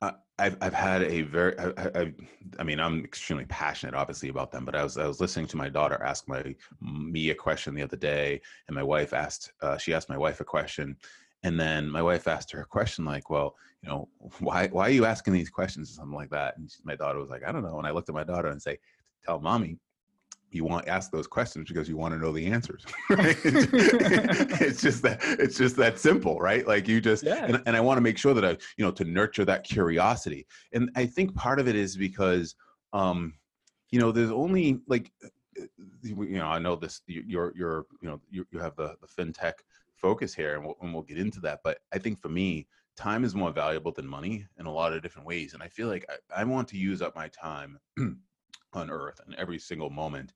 I, 0.01 0.13
I've 0.37 0.57
I've 0.61 0.73
had 0.73 1.03
a 1.03 1.21
very 1.23 1.57
I, 1.57 1.67
I, 1.77 1.91
I- 2.01 2.13
I 2.59 2.63
mean 2.63 2.79
I'm 2.79 3.03
extremely 3.03 3.45
passionate 3.45 3.95
obviously 3.95 4.29
about 4.29 4.51
them 4.51 4.65
but 4.65 4.75
I 4.75 4.83
was 4.83 4.97
I 4.97 5.07
was 5.07 5.21
listening 5.21 5.47
to 5.47 5.57
my 5.57 5.69
daughter 5.69 6.01
ask 6.03 6.27
my 6.27 6.55
me 6.81 7.29
a 7.29 7.35
question 7.35 7.73
the 7.73 7.81
other 7.81 7.97
day 7.97 8.41
and 8.67 8.75
my 8.75 8.83
wife 8.83 9.13
asked 9.13 9.53
uh, 9.61 9.77
she 9.77 9.93
asked 9.93 10.09
my 10.09 10.17
wife 10.17 10.41
a 10.41 10.45
question 10.45 10.97
and 11.45 11.59
then 11.59 11.89
my 11.89 12.01
wife 12.01 12.27
asked 12.27 12.51
her 12.51 12.61
a 12.61 12.65
question 12.65 13.05
like 13.05 13.29
well 13.29 13.55
you 13.81 13.89
know 13.89 14.09
why 14.39 14.67
why 14.67 14.87
are 14.87 14.91
you 14.91 15.05
asking 15.05 15.33
these 15.33 15.49
questions 15.49 15.89
or 15.91 15.93
something 15.93 16.15
like 16.15 16.29
that 16.31 16.57
and 16.57 16.69
she, 16.69 16.79
my 16.83 16.95
daughter 16.95 17.19
was 17.19 17.29
like 17.29 17.43
I 17.47 17.51
don't 17.51 17.63
know 17.63 17.77
and 17.77 17.87
I 17.87 17.91
looked 17.91 18.09
at 18.09 18.15
my 18.15 18.23
daughter 18.23 18.49
and 18.49 18.61
say 18.61 18.77
tell 19.23 19.39
mommy 19.39 19.77
you 20.51 20.63
want 20.63 20.87
ask 20.87 21.11
those 21.11 21.27
questions 21.27 21.67
because 21.67 21.89
you 21.89 21.97
want 21.97 22.13
to 22.13 22.19
know 22.19 22.31
the 22.31 22.45
answers 22.45 22.83
right? 23.09 23.37
it's 23.43 24.81
just 24.81 25.01
that 25.03 25.19
it's 25.39 25.57
just 25.57 25.75
that 25.75 25.99
simple 25.99 26.39
right 26.39 26.65
like 26.67 26.87
you 26.87 27.01
just 27.01 27.23
Yeah. 27.23 27.45
and, 27.45 27.61
and 27.65 27.75
i 27.75 27.81
want 27.81 27.97
to 27.97 28.01
make 28.01 28.17
sure 28.17 28.33
that 28.33 28.45
i 28.45 28.51
you 28.77 28.85
know 28.85 28.91
to 28.91 29.03
nurture 29.03 29.43
that 29.45 29.63
curiosity 29.63 30.45
and 30.73 30.89
i 30.95 31.05
think 31.05 31.35
part 31.35 31.59
of 31.59 31.67
it 31.67 31.75
is 31.75 31.97
because 31.97 32.55
um 32.93 33.33
you 33.91 33.99
know 33.99 34.11
there's 34.11 34.31
only 34.31 34.79
like 34.87 35.11
uh, 35.25 35.63
you 36.03 36.37
know 36.37 36.45
i 36.47 36.59
know 36.59 36.75
this 36.75 37.01
you- 37.07 37.23
you're 37.27 37.51
you're 37.55 37.85
you 38.01 38.07
know 38.09 38.21
you, 38.29 38.45
you 38.51 38.59
have 38.59 38.75
the 38.77 38.95
the 39.01 39.07
fintech 39.07 39.53
focus 40.05 40.35
here 40.35 40.53
and 40.55 40.63
we'll, 40.63 40.75
and 40.81 40.93
we'll 40.93 41.01
get 41.11 41.17
into 41.17 41.39
that 41.39 41.61
but 41.63 41.79
i 41.91 41.97
think 41.97 42.19
for 42.19 42.29
me 42.29 42.67
time 42.95 43.23
is 43.23 43.33
more 43.33 43.51
valuable 43.51 43.91
than 43.91 44.05
money 44.07 44.45
in 44.59 44.67
a 44.67 44.71
lot 44.71 44.93
of 44.93 45.01
different 45.01 45.27
ways 45.27 45.53
and 45.55 45.63
i 45.63 45.67
feel 45.67 45.87
like 45.87 46.05
i, 46.09 46.41
I 46.41 46.43
want 46.43 46.67
to 46.69 46.77
use 46.77 47.01
up 47.01 47.15
my 47.15 47.27
time 47.29 47.79
on 48.73 48.91
earth 48.91 49.19
and 49.25 49.33
every 49.35 49.57
single 49.57 49.89
moment 49.89 50.33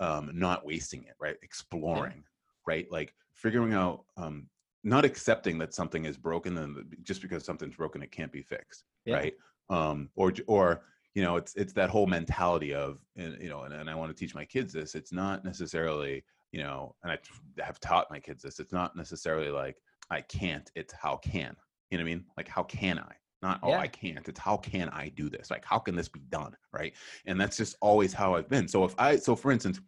um 0.00 0.30
not 0.34 0.66
wasting 0.66 1.04
it 1.04 1.14
right? 1.18 1.36
Exploring 1.42 2.24
right? 2.66 2.90
Like 2.90 3.14
figuring 3.32 3.72
out 3.72 4.04
um 4.16 4.48
not 4.84 5.04
accepting 5.04 5.56
that 5.58 5.74
something 5.74 6.04
is 6.04 6.16
broken 6.16 6.58
and 6.58 6.96
just 7.02 7.22
because 7.22 7.44
something's 7.44 7.76
broken 7.76 8.02
it 8.02 8.12
can't 8.12 8.32
be 8.32 8.42
fixed 8.42 8.84
Yeah. 9.06 9.16
right? 9.16 9.34
Um 9.70 10.10
or 10.14 10.32
or 10.46 10.82
you 11.14 11.22
know 11.22 11.36
it's 11.36 11.54
it's 11.54 11.72
that 11.72 11.90
whole 11.90 12.06
mentality 12.06 12.74
of 12.74 12.98
and 13.16 13.40
you 13.40 13.48
know 13.48 13.62
and, 13.62 13.72
and 13.72 13.88
i 13.88 13.94
want 13.94 14.10
to 14.14 14.18
teach 14.20 14.34
my 14.34 14.44
kids 14.44 14.70
this 14.72 14.94
it's 14.94 15.12
not 15.12 15.46
necessarily 15.46 16.22
you 16.56 16.62
know 16.62 16.94
and 17.02 17.12
i 17.12 17.18
have 17.62 17.78
taught 17.80 18.10
my 18.10 18.18
kids 18.18 18.42
this 18.42 18.58
it's 18.58 18.72
not 18.72 18.96
necessarily 18.96 19.50
like 19.50 19.76
i 20.10 20.20
can't 20.22 20.70
it's 20.74 20.92
how 20.94 21.16
can 21.16 21.54
you 21.90 21.98
know 21.98 22.04
what 22.04 22.10
i 22.10 22.14
mean? 22.14 22.24
Like 22.36 22.48
how 22.48 22.62
can 22.62 22.98
i? 22.98 23.12
Not 23.42 23.60
oh 23.62 23.70
Yeah. 23.70 23.80
i 23.80 23.86
can't 23.86 24.26
it's 24.26 24.40
how 24.40 24.56
can 24.56 24.88
i 24.88 25.08
do 25.10 25.28
this? 25.28 25.50
Like 25.50 25.64
how 25.64 25.78
can 25.78 25.94
this 25.94 26.08
be 26.08 26.20
done? 26.30 26.56
Right? 26.72 26.94
And 27.26 27.40
that's 27.40 27.56
just 27.56 27.76
always 27.80 28.12
how 28.12 28.34
i've 28.34 28.48
been. 28.48 28.66
So 28.66 28.84
if 28.84 28.94
i 28.98 29.16
so 29.16 29.36
for 29.36 29.52
instance 29.52 29.80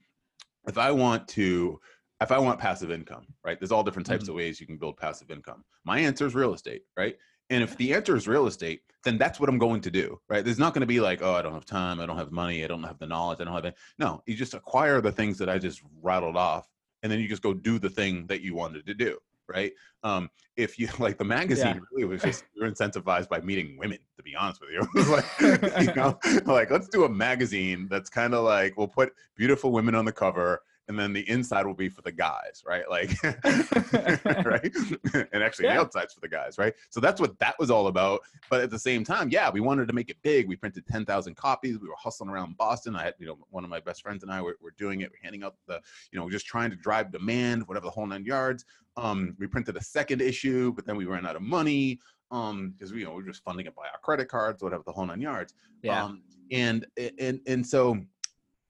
if 0.67 0.79
i 0.79 0.91
want 0.91 1.27
to 1.29 1.81
if 2.21 2.31
i 2.31 2.39
want 2.39 2.59
passive 2.59 2.91
income 2.91 3.27
right 3.45 3.59
there's 3.59 3.73
all 3.73 3.83
different 3.83 4.07
types 4.07 4.25
mm-hmm. 4.25 4.33
of 4.33 4.37
ways 4.37 4.61
you 4.61 4.67
can 4.67 4.77
build 4.77 4.97
passive 4.97 5.31
income. 5.31 5.65
My 5.85 5.99
answer 5.99 6.27
is 6.27 6.35
real 6.35 6.55
estate 6.55 6.83
right 6.97 7.17
and 7.51 7.63
if 7.63 7.77
the 7.77 7.95
answer 7.95 8.17
is 8.17 8.29
real 8.29 8.47
estate 8.47 8.83
then 9.05 9.17
that's 9.19 9.39
what 9.41 9.49
i'm 9.49 9.59
going 9.59 9.81
to 9.81 9.91
do 9.91 10.21
right? 10.29 10.45
There's 10.45 10.59
not 10.59 10.75
going 10.75 10.81
to 10.81 10.87
be 10.87 11.01
like 11.01 11.23
oh 11.23 11.35
i 11.35 11.43
don't 11.43 11.55
have 11.55 11.67
time 11.67 12.01
i 12.01 12.07
don't 12.07 12.19
have 12.19 12.33
money 12.33 12.65
i 12.65 12.67
don't 12.67 12.83
have 12.83 12.99
the 12.99 13.07
knowledge 13.07 13.41
i 13.41 13.45
don't 13.45 13.55
have 13.55 13.65
it 13.65 13.77
no 13.99 14.23
you 14.27 14.35
just 14.35 14.55
acquire 14.55 15.01
the 15.01 15.13
things 15.13 15.39
that 15.39 15.49
i 15.49 15.59
just 15.59 15.83
rattled 16.03 16.37
off 16.37 16.69
and 17.03 17.11
then 17.13 17.21
you 17.21 17.29
just 17.29 17.43
go 17.43 17.55
do 17.55 17.79
the 17.79 17.91
thing 17.91 18.27
that 18.27 18.41
you 18.41 18.55
wanted 18.55 18.87
to 18.87 18.95
do 18.95 19.19
right? 19.49 19.73
Um 20.03 20.29
if 20.57 20.79
you 20.79 20.89
like 20.99 21.17
the 21.17 21.25
magazine 21.25 21.77
Yeah. 21.77 21.81
really 21.93 22.05
was 22.05 22.23
just 22.23 22.45
you're 22.55 22.71
incentivized 22.71 23.29
by 23.29 23.41
meeting 23.41 23.77
women 23.79 23.99
to 24.17 24.23
be 24.23 24.37
honest 24.37 24.61
with 24.61 24.71
you. 24.71 24.81
It 24.81 24.95
was 24.95 25.09
like 25.73 25.89
you 25.89 25.95
know 25.95 26.19
like 26.45 26.71
let's 26.71 26.89
do 26.89 27.05
a 27.05 27.09
magazine 27.09 27.89
that's 27.91 28.11
kind 28.11 28.35
of 28.35 28.45
like 28.45 28.77
we'll 28.77 28.89
put 28.89 29.13
beautiful 29.37 29.73
women 29.73 29.95
on 29.95 30.05
the 30.05 30.13
cover 30.13 30.61
and 30.89 30.99
then 30.99 31.13
the 31.13 31.29
inside 31.29 31.67
will 31.67 31.75
be 31.75 31.89
for 31.89 32.03
the 32.03 32.13
guys 32.13 32.63
right? 32.67 32.89
Like 32.89 33.11
right? 34.45 34.73
And 35.33 35.43
actually 35.43 35.67
Yeah. 35.67 35.75
the 35.75 35.81
outside's 35.81 36.15
for 36.15 36.21
the 36.21 36.29
guys 36.29 36.59
right? 36.59 36.75
So 36.91 37.01
that's 37.01 37.21
what 37.21 37.39
that 37.39 37.59
was 37.59 37.71
all 37.71 37.89
about. 37.89 38.21
But 38.51 38.61
at 38.63 38.71
the 38.71 38.79
same 38.79 39.05
time 39.05 39.29
yeah 39.31 39.51
we 39.51 39.61
wanted 39.61 39.89
to 39.89 39.95
make 39.95 40.11
it 40.11 40.17
big. 40.23 40.49
We 40.49 40.57
printed 40.57 40.87
10,000 40.87 41.35
copies. 41.37 41.79
We 41.79 41.89
were 41.89 41.95
hustling 41.99 42.31
around 42.31 42.57
boston. 42.57 42.97
I 42.97 43.05
had 43.05 43.15
you 43.19 43.27
know 43.27 43.39
one 43.51 43.65
of 43.65 43.71
my 43.71 43.81
best 43.81 44.03
friends 44.03 44.23
and 44.23 44.33
i 44.33 44.41
were, 44.41 44.57
were 44.63 44.75
doing 44.79 45.01
it. 45.03 45.11
We're 45.11 45.23
handing 45.23 45.43
out 45.45 45.55
the 45.67 45.81
you 46.13 46.19
know 46.19 46.29
just 46.31 46.47
trying 46.47 46.71
to 46.71 46.77
drive 46.77 47.13
demand 47.13 47.67
whatever 47.69 47.85
the 47.87 47.91
whole 47.91 48.07
nine 48.07 48.25
yards. 48.25 48.65
Um 48.97 49.37
we 49.39 49.47
printed 49.47 49.77
a 49.77 49.83
second 49.83 50.21
issue 50.23 50.73
but 50.73 50.87
then 50.87 50.97
we 50.97 51.05
ran 51.05 51.27
out 51.27 51.37
of 51.37 51.43
money 51.43 52.01
um 52.31 52.71
because 52.71 52.93
we 52.93 53.01
you 53.01 53.05
know 53.05 53.13
we 53.13 53.23
were 53.23 53.29
just 53.29 53.43
funding 53.43 53.67
it 53.67 53.75
by 53.75 53.83
our 53.93 53.99
credit 54.03 54.29
cards 54.29 54.63
whatever 54.63 54.83
the 54.87 54.93
whole 54.93 55.07
nine 55.07 55.21
yards. 55.21 55.55
Yeah. 55.83 56.05
um, 56.05 56.23
and 56.51 56.87
and 57.21 57.41
and 57.47 57.67
so 57.67 57.99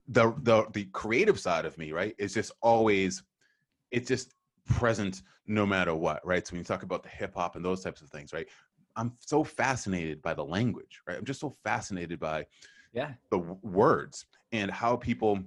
the 0.08 0.34
the 0.42 0.66
the 0.72 0.84
creative 0.86 1.38
side 1.38 1.64
of 1.64 1.76
me, 1.78 1.92
right, 1.92 2.14
is 2.18 2.34
just 2.34 2.52
always 2.62 3.22
it's 3.90 4.08
just 4.08 4.34
present 4.66 5.22
no 5.46 5.64
matter 5.64 5.94
what, 5.94 6.24
right? 6.26 6.46
So 6.46 6.52
when 6.52 6.60
you 6.60 6.64
talk 6.64 6.82
about 6.82 7.02
the 7.02 7.08
hip 7.08 7.34
hop 7.34 7.56
and 7.56 7.64
those 7.64 7.82
types 7.82 8.02
of 8.02 8.10
things, 8.10 8.32
right? 8.32 8.48
I'm 8.96 9.12
so 9.20 9.44
fascinated 9.44 10.20
by 10.22 10.34
the 10.34 10.44
language, 10.44 11.00
right? 11.06 11.16
I'm 11.16 11.24
just 11.24 11.40
so 11.40 11.56
fascinated 11.62 12.18
by 12.18 12.46
yeah. 12.92 13.12
the 13.30 13.38
w- 13.38 13.58
words 13.62 14.26
and 14.52 14.70
how 14.70 14.96
people 14.96 15.38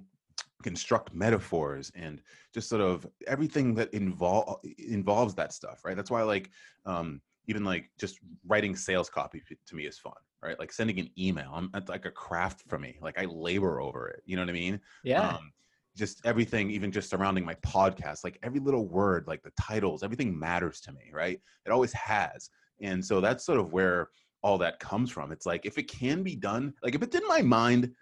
construct 0.62 1.12
metaphors 1.12 1.90
and 1.94 2.22
just 2.54 2.68
sort 2.68 2.80
of 2.80 3.06
everything 3.26 3.74
that 3.74 3.92
involve 3.92 4.60
involves 4.78 5.34
that 5.34 5.52
stuff 5.52 5.84
right 5.84 5.96
that's 5.96 6.10
why 6.10 6.22
like 6.22 6.50
um 6.86 7.20
even 7.46 7.64
like 7.64 7.90
just 7.98 8.18
writing 8.46 8.76
sales 8.76 9.10
copy 9.10 9.42
to 9.66 9.76
me 9.76 9.86
is 9.86 9.98
fun 9.98 10.12
right? 10.42 10.58
Like 10.58 10.72
sending 10.72 10.98
an 10.98 11.08
email 11.18 11.52
i'm 11.54 11.70
it's 11.74 11.88
like 11.88 12.06
a 12.06 12.10
craft 12.10 12.62
for 12.68 12.78
me 12.78 12.98
like 13.00 13.18
i 13.18 13.24
labor 13.26 13.80
over 13.80 14.08
it 14.08 14.22
you 14.26 14.36
know 14.36 14.42
what 14.42 14.50
i 14.50 14.52
mean? 14.52 14.80
Yeah. 15.04 15.28
um 15.28 15.52
just 15.96 16.24
everything 16.24 16.70
even 16.70 16.90
just 16.90 17.10
surrounding 17.10 17.44
my 17.44 17.54
podcast 17.56 18.24
like 18.24 18.38
every 18.42 18.60
little 18.60 18.86
word 18.86 19.24
like 19.26 19.42
the 19.42 19.52
titles 19.60 20.02
everything 20.02 20.36
matters 20.38 20.80
to 20.82 20.92
me 20.92 21.10
right? 21.12 21.40
It 21.66 21.70
always 21.70 21.92
has 21.92 22.50
and 22.80 23.04
so 23.04 23.20
that's 23.20 23.44
sort 23.44 23.58
of 23.60 23.72
where 23.72 24.08
all 24.42 24.58
that 24.58 24.80
comes 24.80 25.10
from. 25.10 25.30
It's 25.30 25.46
like 25.46 25.64
if 25.64 25.78
it 25.78 25.84
can 25.84 26.22
be 26.22 26.34
done 26.34 26.74
like 26.82 26.94
if 26.94 27.02
it's 27.02 27.16
in 27.16 27.26
my 27.28 27.42
mind 27.42 27.92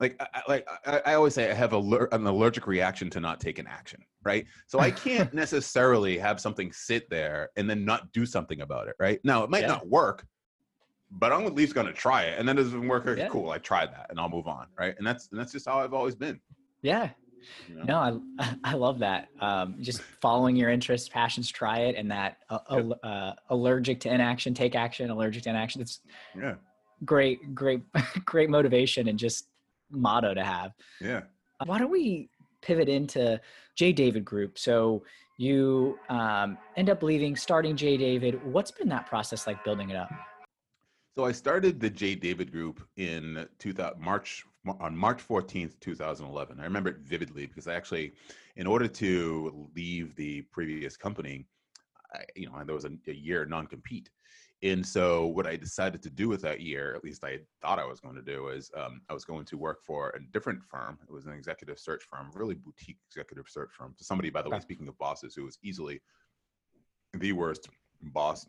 like 0.00 0.20
I, 0.20 0.42
like 0.48 0.68
I, 0.86 1.02
I 1.06 1.14
always 1.14 1.34
say 1.34 1.50
i 1.50 1.54
have 1.54 1.72
a, 1.72 1.78
an 2.12 2.26
allergic 2.26 2.66
reaction 2.66 3.10
to 3.10 3.20
not 3.20 3.40
taking 3.40 3.66
action 3.66 4.00
right 4.24 4.46
so 4.66 4.78
i 4.80 4.90
can't 4.90 5.32
necessarily 5.32 6.18
have 6.18 6.40
something 6.40 6.72
sit 6.72 7.08
there 7.10 7.50
and 7.56 7.68
then 7.68 7.84
not 7.84 8.10
do 8.12 8.26
something 8.26 8.60
about 8.62 8.88
it 8.88 8.94
right 8.98 9.20
now 9.24 9.44
it 9.44 9.50
might 9.50 9.62
Yeah. 9.62 9.68
not 9.68 9.88
work 9.88 10.26
but 11.10 11.32
i'm 11.32 11.46
at 11.46 11.54
least 11.54 11.74
going 11.74 11.86
to 11.86 11.92
try 11.92 12.22
it 12.24 12.38
and 12.38 12.48
then 12.48 12.58
it 12.58 12.62
doesn't 12.64 12.86
work 12.88 13.06
Yeah. 13.16 13.28
cool 13.28 13.50
i 13.50 13.58
tried 13.58 13.92
that 13.92 14.06
and 14.10 14.18
i'll 14.18 14.28
move 14.28 14.46
on 14.48 14.66
right 14.78 14.94
and 14.98 15.06
that's 15.06 15.28
and 15.30 15.38
that's 15.40 15.52
just 15.52 15.66
how 15.66 15.78
i've 15.80 15.94
always 15.94 16.14
been 16.14 16.40
Yeah. 16.82 17.10
you 17.68 17.76
know? 17.76 17.84
No, 17.84 18.22
I 18.38 18.54
I 18.72 18.74
love 18.74 18.98
that. 18.98 19.28
Um, 19.40 19.76
just 19.80 20.02
following 20.20 20.56
your 20.56 20.70
interests, 20.70 21.08
passions, 21.08 21.48
try 21.50 21.78
it, 21.88 21.94
and 21.96 22.10
that 22.10 22.38
uh, 22.50 22.58
al- 22.70 22.98
uh, 23.04 23.32
allergic 23.50 24.00
to 24.00 24.12
inaction, 24.12 24.52
take 24.54 24.74
action. 24.74 25.08
Allergic 25.10 25.44
to 25.44 25.50
inaction. 25.50 25.80
It's 25.80 26.00
yeah 26.36 26.56
great, 27.04 27.54
great, 27.54 27.82
great 28.24 28.50
motivation 28.50 29.06
and 29.08 29.16
just 29.18 29.48
motto 29.90 30.34
to 30.34 30.42
have. 30.44 30.72
yeah 31.00 31.22
Why 31.64 31.78
don't 31.78 31.90
we 31.92 32.28
pivot 32.62 32.88
into 32.88 33.40
J. 33.74 33.92
David 33.92 34.24
Group? 34.24 34.58
So 34.58 35.02
you 35.36 35.98
um, 36.08 36.58
end 36.76 36.90
up 36.90 37.02
leaving, 37.02 37.36
starting 37.36 37.76
J. 37.76 37.96
David. 37.96 38.44
What's 38.44 38.70
been 38.70 38.88
that 38.88 39.06
process 39.06 39.46
like 39.46 39.62
building 39.64 39.90
it 39.90 39.96
up? 39.96 40.10
So 41.16 41.24
I 41.24 41.32
started 41.32 41.80
the 41.80 41.90
J. 41.90 42.14
David 42.14 42.52
Group 42.52 42.80
in 42.96 43.46
2000, 43.58 44.00
March 44.00 44.44
on 44.80 44.96
March 44.96 45.26
14th, 45.26 45.78
2011. 45.80 46.60
I 46.60 46.64
remember 46.64 46.90
it 46.90 46.98
vividly 46.98 47.46
because 47.46 47.66
I 47.66 47.74
actually, 47.74 48.12
in 48.56 48.66
order 48.66 48.86
to 48.86 49.68
leave 49.74 50.14
the 50.16 50.42
previous 50.42 50.96
company, 50.96 51.46
I, 52.14 52.20
you 52.36 52.46
know, 52.46 52.62
there 52.64 52.74
was 52.74 52.84
a, 52.84 52.90
a 53.06 53.12
year 53.12 53.46
non-compete. 53.46 54.10
And 54.62 54.84
so 54.84 55.26
what 55.26 55.46
I 55.46 55.54
decided 55.56 56.02
to 56.02 56.10
do 56.10 56.28
with 56.28 56.42
that 56.42 56.60
year, 56.60 56.94
at 56.94 57.04
least 57.04 57.24
I 57.24 57.38
thought 57.62 57.78
I 57.78 57.84
was 57.84 58.00
going 58.00 58.16
to 58.16 58.22
do, 58.22 58.48
is 58.48 58.70
um, 58.76 59.02
I 59.08 59.14
was 59.14 59.24
going 59.24 59.44
to 59.46 59.56
work 59.56 59.84
for 59.84 60.10
a 60.10 60.32
different 60.32 60.64
firm. 60.64 60.98
It 61.08 61.12
was 61.12 61.26
an 61.26 61.32
executive 61.32 61.78
search 61.78 62.02
firm, 62.10 62.30
really 62.34 62.56
boutique 62.56 62.98
executive 63.08 63.48
search 63.48 63.70
firm. 63.72 63.94
Somebody, 63.98 64.30
by 64.30 64.42
the 64.42 64.50
way, 64.50 64.58
speaking 64.58 64.88
of 64.88 64.98
bosses, 64.98 65.34
who 65.34 65.44
was 65.44 65.58
easily 65.62 66.00
the 67.14 67.32
worst 67.32 67.68
boss 68.02 68.46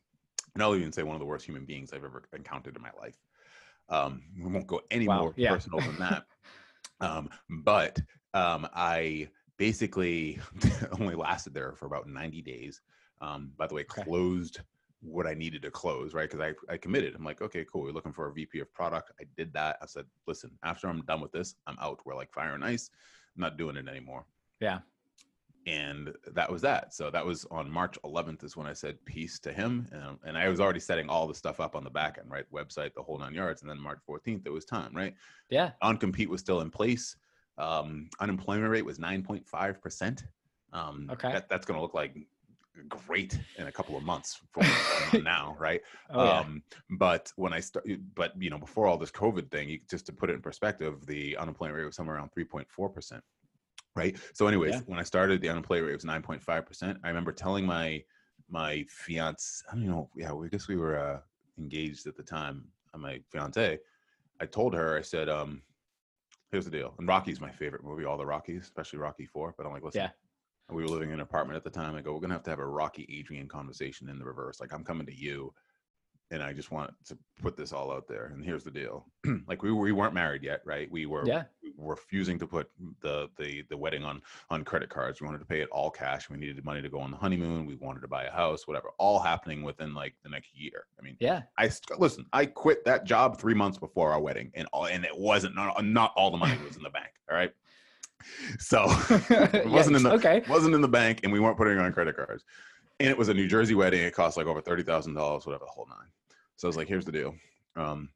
and 0.54 0.64
I'll 0.64 0.76
even 0.76 0.92
say 0.92 1.04
one 1.04 1.16
of 1.16 1.20
the 1.20 1.26
worst 1.26 1.46
human 1.46 1.66
beings 1.66 1.94
I've 1.94 2.04
ever 2.04 2.24
encountered 2.34 2.76
in 2.76 2.82
my 2.82 2.92
life. 3.00 3.18
Um, 3.90 4.22
we 4.42 4.50
won't 4.50 4.68
go 4.68 4.82
any 4.92 5.08
Wow, 5.08 5.22
more 5.22 5.34
yeah. 5.38 5.52
personal 5.52 5.80
than 5.80 5.98
that. 6.00 6.26
um, 7.02 7.30
but 7.64 8.00
um, 8.34 8.68
I 8.74 9.30
basically 9.58 10.40
only 11.00 11.16
lasted 11.16 11.54
there 11.54 11.74
for 11.74 11.86
about 11.86 12.08
90 12.08 12.42
days. 12.42 12.82
Um, 13.22 13.52
by 13.58 13.68
the 13.68 13.76
way, 13.76 13.84
Okay. 13.84 14.04
closed 14.04 14.62
what 15.02 15.26
I 15.28 15.34
needed 15.34 15.62
to 15.62 15.72
close, 15.72 16.14
right? 16.14 16.30
Because 16.30 16.54
I, 16.70 16.74
I 16.74 16.78
committed. 16.78 17.16
I'm 17.16 17.24
like, 17.24 17.42
okay, 17.42 17.66
cool. 17.72 17.84
We're 17.84 17.92
looking 17.92 18.12
for 18.14 18.28
a 18.28 18.34
VP 18.34 18.60
of 18.60 18.74
product. 18.74 19.12
I 19.20 19.24
did 19.38 19.54
that. 19.54 19.78
I 19.82 19.86
said, 19.86 20.06
listen, 20.28 20.52
after 20.64 20.88
I'm 20.88 21.02
done 21.04 21.22
with 21.22 21.32
this, 21.32 21.56
I'm 21.68 21.78
out. 21.82 22.00
We're 22.06 22.16
like 22.16 22.34
fire 22.34 22.54
and 22.54 22.66
ice. 22.66 22.90
I'm 23.36 23.42
not 23.42 23.58
doing 23.58 23.78
it 23.78 23.88
anymore 23.88 24.26
Yeah. 24.60 24.80
and 25.68 26.14
that 26.34 26.52
was 26.52 26.62
that. 26.64 26.94
So 26.94 27.10
that 27.12 27.26
was 27.26 27.46
on 27.52 27.70
March 27.70 27.98
11th 28.04 28.44
is 28.44 28.58
when 28.58 28.66
I 28.68 28.74
said 28.74 28.98
peace 29.06 29.40
to 29.40 29.54
him, 29.54 29.88
and, 29.92 30.18
and 30.26 30.38
I 30.38 30.50
was 30.50 30.60
already 30.60 30.80
setting 30.80 31.10
all 31.10 31.28
the 31.28 31.34
stuff 31.36 31.60
up 31.60 31.76
on 31.76 31.84
the 31.84 31.90
back 31.90 32.18
end, 32.20 32.30
right? 32.32 32.46
Website, 32.52 32.94
the 32.96 33.04
whole 33.04 33.20
nine 33.20 33.34
yards, 33.34 33.62
and 33.62 33.70
then 33.70 33.80
March 33.80 34.00
14th 34.10 34.46
it 34.46 34.50
was 34.52 34.66
time, 34.66 34.92
right? 34.96 35.14
Yeah. 35.50 35.72
On 35.82 35.98
compete 35.98 36.30
was 36.30 36.42
still 36.42 36.62
in 36.62 36.72
place. 36.72 37.16
Um, 37.58 38.10
unemployment 38.20 38.72
rate 38.72 38.86
was 38.86 38.98
9.5 38.98 39.82
percent. 39.82 40.26
Um, 40.74 41.08
Okay. 41.12 41.32
that, 41.32 41.50
that's 41.50 41.66
going 41.66 41.78
to 41.78 41.82
look 41.82 41.94
like 41.94 42.16
great 42.88 43.38
in 43.58 43.68
a 43.68 43.72
couple 43.72 43.98
of 43.98 44.04
months 44.04 44.40
from 44.52 45.24
now, 45.24 45.56
right? 45.60 45.82
Oh, 46.12 46.24
yeah. 46.26 46.40
Um, 46.40 46.64
but 46.92 47.32
when 47.36 47.54
I 47.54 47.60
start, 47.60 47.88
but 48.16 48.34
you 48.42 48.50
know, 48.50 48.58
before 48.58 48.88
all 48.88 48.98
this 48.98 49.12
COVID 49.12 49.52
thing, 49.52 49.70
you, 49.70 49.80
just 49.90 50.06
to 50.08 50.14
put 50.14 50.30
it 50.30 50.34
in 50.34 50.42
perspective, 50.42 51.06
the 51.06 51.36
unemployment 51.38 51.78
rate 51.78 51.86
was 51.86 51.96
somewhere 51.96 52.16
around 52.16 52.32
3.4 52.38 52.94
percent, 52.94 53.24
right? 53.96 54.18
So, 54.34 54.48
anyways, 54.48 54.76
Yeah. 54.76 54.82
when 54.86 55.00
I 55.00 55.04
started, 55.04 55.42
the 55.42 55.50
unemployment 55.50 55.88
rate 55.88 55.96
was 55.96 56.06
9.5 56.06 56.66
percent. 56.66 56.98
I 57.04 57.08
remember 57.10 57.32
telling 57.32 57.66
my 57.66 58.04
my 58.50 58.84
fiance, 58.90 59.64
I 59.72 59.76
don't 59.76 59.86
know, 59.86 60.10
yeah, 60.16 60.32
we 60.32 60.50
guess 60.50 60.68
we 60.68 60.76
were 60.76 60.98
uh, 60.98 61.20
engaged 61.60 62.08
at 62.08 62.16
the 62.16 62.24
time. 62.24 62.66
uh, 62.94 62.98
My 62.98 63.22
fiance, 63.30 63.78
I 64.42 64.46
told 64.48 64.74
her, 64.74 64.98
I 64.98 65.02
said, 65.02 65.30
um, 65.30 65.62
here's 66.52 66.66
the 66.66 66.72
deal. 66.72 66.96
And 66.98 67.08
Rocky's 67.08 67.40
my 67.40 67.52
favorite 67.52 67.84
movie, 67.84 68.06
all 68.06 68.18
the 68.18 68.26
Rockies, 68.26 68.64
especially 68.64 68.98
Rocky 69.00 69.26
Four. 69.28 69.54
But 69.56 69.68
I'm 69.68 69.72
like, 69.74 69.84
listen, 69.84 70.02
Yeah. 70.02 70.10
And 70.70 70.78
we 70.78 70.84
were 70.84 70.90
living 70.90 71.10
in 71.10 71.16
an 71.16 71.20
apartment 71.22 71.58
at 71.58 71.64
the 71.64 71.70
time. 71.70 71.96
I 71.96 72.02
go, 72.02 72.14
we're 72.14 72.22
gonna 72.22 72.36
have 72.36 72.44
to 72.44 72.50
have 72.52 72.60
a 72.60 72.66
Rocky 72.66 73.06
Adrian 73.20 73.48
conversation 73.48 74.08
in 74.08 74.18
the 74.20 74.26
reverse. 74.26 74.60
Like 74.62 74.72
I'm 74.74 74.84
coming 74.84 75.06
to 75.08 75.14
you, 75.16 75.54
and 76.32 76.44
I 76.44 76.54
just 76.54 76.70
want 76.72 76.94
to 77.08 77.18
put 77.42 77.58
this 77.58 77.74
all 77.74 77.92
out 77.92 78.08
there. 78.08 78.26
And 78.34 78.46
here's 78.46 78.64
the 78.64 78.70
deal: 78.72 79.08
like 79.48 79.64
we 79.64 79.72
we 79.72 79.92
weren't 79.92 80.14
married 80.14 80.44
yet, 80.44 80.62
right? 80.66 80.90
We 80.92 81.08
were 81.08 81.26
Yeah. 81.26 81.46
we 81.64 81.74
were 81.76 81.96
refusing 81.96 82.38
to 82.40 82.46
put 82.48 82.70
the 83.02 83.30
the 83.38 83.64
the 83.70 83.76
wedding 83.78 84.04
on 84.04 84.22
on 84.52 84.64
credit 84.64 84.90
cards. 84.90 85.20
We 85.20 85.26
wanted 85.26 85.40
to 85.40 85.46
pay 85.46 85.62
it 85.62 85.70
all 85.72 85.90
cash. 85.90 86.30
We 86.30 86.38
needed 86.38 86.64
money 86.64 86.84
to 86.84 86.90
go 86.90 87.00
on 87.00 87.10
the 87.10 87.18
honeymoon. 87.18 87.66
We 87.66 87.76
wanted 87.76 88.02
to 88.02 88.08
buy 88.08 88.26
a 88.26 88.32
house, 88.32 88.68
whatever. 88.68 88.90
All 89.00 89.20
happening 89.20 89.64
within 89.64 89.96
like 89.96 90.14
the 90.24 90.30
next 90.30 90.52
year. 90.56 90.86
I 91.00 91.02
mean, 91.04 91.18
Yeah. 91.20 91.44
I 91.58 91.72
listen. 91.98 92.28
I 92.32 92.46
quit 92.46 92.86
that 92.86 93.06
job 93.06 93.40
three 93.40 93.56
months 93.56 93.80
before 93.80 94.12
our 94.14 94.22
wedding, 94.22 94.52
and 94.54 94.68
all, 94.72 94.86
and 94.86 95.04
it 95.04 95.18
wasn't 95.18 95.56
not, 95.56 95.84
not 95.84 96.14
all 96.16 96.30
the 96.30 96.38
money 96.38 96.58
was 96.64 96.78
in 96.78 96.84
the 96.84 96.92
bank. 96.92 97.10
All 97.28 97.36
right, 97.36 97.52
so 98.58 98.86
it 99.10 99.68
wasn't 99.68 99.96
in 99.96 100.04
the 100.04 100.12
okay. 100.14 100.44
wasn't 100.48 100.76
in 100.76 100.82
the 100.82 100.88
bank, 100.88 101.22
and 101.24 101.32
we 101.32 101.40
weren't 101.40 101.58
putting 101.58 101.78
it 101.78 101.80
on 101.80 101.92
credit 101.94 102.16
cards. 102.16 102.44
And 103.00 103.10
it 103.10 103.18
was 103.18 103.30
a 103.30 103.34
New 103.34 103.48
Jersey 103.48 103.76
wedding. 103.76 104.02
It 104.02 104.14
cost 104.14 104.38
like 104.38 104.48
over 104.48 104.62
thirty 104.62 104.84
thousand 104.84 105.14
dollars, 105.14 105.46
whatever 105.46 105.66
the 105.66 105.72
whole 105.72 105.88
nine. 105.88 106.08
So 106.58 106.68
I 106.68 106.70
was 106.70 106.78
like, 106.78 106.88
"Here's 106.88 107.06
the 107.06 107.12
deal. 107.12 107.36
Um, 107.76 108.10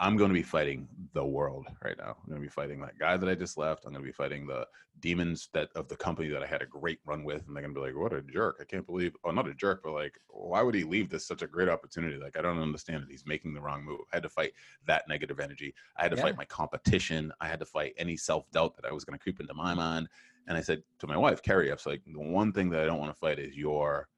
I'm 0.00 0.16
going 0.16 0.28
to 0.28 0.34
be 0.34 0.42
fighting 0.44 0.88
the 1.12 1.24
world 1.24 1.66
right 1.84 1.96
now. 1.98 2.16
I'm 2.18 2.28
going 2.28 2.40
to 2.40 2.46
be 2.46 2.50
fighting 2.50 2.80
that 2.82 2.98
guy 2.98 3.16
that 3.16 3.28
I 3.28 3.34
just 3.34 3.58
left. 3.58 3.84
I'm 3.84 3.92
going 3.92 4.04
to 4.04 4.08
be 4.08 4.12
fighting 4.12 4.46
the 4.46 4.66
demons 5.00 5.48
that 5.54 5.70
of 5.74 5.88
the 5.88 5.96
company 5.96 6.28
that 6.28 6.42
I 6.42 6.46
had 6.46 6.62
a 6.62 6.66
great 6.66 7.00
run 7.04 7.24
with, 7.24 7.46
and 7.46 7.56
they're 7.56 7.62
going 7.62 7.74
to 7.74 7.80
be 7.80 7.84
like, 7.86 7.96
"What 7.96 8.12
a 8.12 8.22
jerk! 8.22 8.58
I 8.60 8.64
can't 8.64 8.86
believe. 8.86 9.16
Oh, 9.24 9.32
not 9.32 9.48
a 9.48 9.54
jerk, 9.54 9.82
but 9.82 9.92
like, 9.92 10.16
why 10.28 10.62
would 10.62 10.74
he 10.76 10.84
leave 10.84 11.10
this 11.10 11.26
such 11.26 11.42
a 11.42 11.48
great 11.48 11.68
opportunity? 11.68 12.16
Like, 12.16 12.36
I 12.38 12.42
don't 12.42 12.60
understand 12.60 13.04
it. 13.04 13.10
He's 13.10 13.26
making 13.26 13.54
the 13.54 13.60
wrong 13.60 13.84
move. 13.84 14.00
I 14.12 14.16
had 14.16 14.22
to 14.22 14.28
fight 14.28 14.52
that 14.86 15.08
negative 15.08 15.40
energy. 15.40 15.74
I 15.96 16.02
had 16.02 16.12
to 16.12 16.16
Yeah. 16.16 16.22
fight 16.22 16.36
my 16.36 16.44
competition. 16.44 17.32
I 17.40 17.48
had 17.48 17.58
to 17.60 17.66
fight 17.66 17.94
any 17.96 18.16
self 18.16 18.48
doubt 18.52 18.76
that 18.76 18.86
I 18.86 18.92
was 18.92 19.04
going 19.04 19.18
to 19.18 19.22
creep 19.22 19.40
into 19.40 19.54
my 19.54 19.74
mind. 19.74 20.08
And 20.46 20.56
I 20.56 20.60
said 20.60 20.82
to 21.00 21.06
my 21.08 21.16
wife, 21.16 21.42
Carrie, 21.42 21.70
I 21.70 21.74
was 21.74 21.86
like, 21.86 22.02
the 22.06 22.20
one 22.20 22.52
thing 22.52 22.70
that 22.70 22.82
I 22.82 22.86
don't 22.86 23.00
want 23.00 23.12
to 23.12 23.18
fight 23.18 23.38
is 23.38 23.56
your 23.56 24.08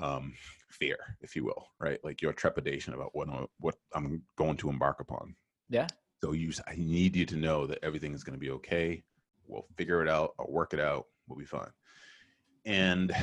um, 0.00 0.34
fear, 0.68 0.96
if 1.20 1.36
you 1.36 1.44
will, 1.44 1.68
right? 1.78 1.98
Like 2.04 2.22
your 2.22 2.32
trepidation 2.32 2.94
about 2.94 3.10
what 3.14 3.28
I'm, 3.28 3.46
what 3.58 3.76
I'm 3.94 4.22
going 4.36 4.56
to 4.58 4.70
embark 4.70 5.00
upon. 5.00 5.34
Yeah. 5.68 5.86
So 6.22 6.32
you, 6.32 6.52
I 6.66 6.74
need 6.76 7.16
you 7.16 7.26
to 7.26 7.36
know 7.36 7.66
that 7.66 7.78
everything 7.82 8.12
is 8.14 8.24
going 8.24 8.34
to 8.34 8.40
be 8.40 8.50
okay. 8.50 9.02
We'll 9.46 9.66
figure 9.76 10.02
it 10.02 10.08
out. 10.08 10.34
I'll 10.38 10.50
work 10.50 10.74
it 10.74 10.80
out. 10.80 11.06
We'll 11.28 11.38
be 11.38 11.44
fine. 11.44 11.70
And 12.64 13.14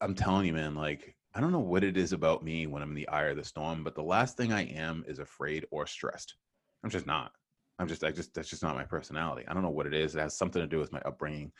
I'm 0.00 0.14
telling 0.14 0.46
you, 0.46 0.52
man, 0.52 0.74
like 0.74 1.16
I 1.34 1.40
don't 1.40 1.52
know 1.52 1.58
what 1.58 1.84
it 1.84 1.96
is 1.96 2.12
about 2.12 2.44
me 2.44 2.66
when 2.66 2.82
I'm 2.82 2.90
in 2.90 2.94
the 2.94 3.08
eye 3.08 3.26
of 3.26 3.36
the 3.36 3.44
storm, 3.44 3.84
but 3.84 3.94
the 3.94 4.02
last 4.02 4.36
thing 4.36 4.52
I 4.52 4.64
am 4.66 5.04
is 5.06 5.18
afraid 5.18 5.66
or 5.70 5.86
stressed. 5.86 6.34
I'm 6.82 6.90
just 6.90 7.06
not. 7.06 7.32
I'm 7.78 7.86
just, 7.88 8.02
I 8.04 8.10
just, 8.10 8.34
that's 8.34 8.50
just 8.50 8.62
not 8.62 8.74
my 8.74 8.84
personality. 8.84 9.44
I 9.46 9.54
don't 9.54 9.62
know 9.62 9.70
what 9.70 9.86
it 9.86 9.94
is. 9.94 10.14
It 10.14 10.20
has 10.20 10.36
something 10.36 10.60
to 10.60 10.66
do 10.66 10.78
with 10.78 10.92
my 10.92 11.00
upbringing. 11.00 11.52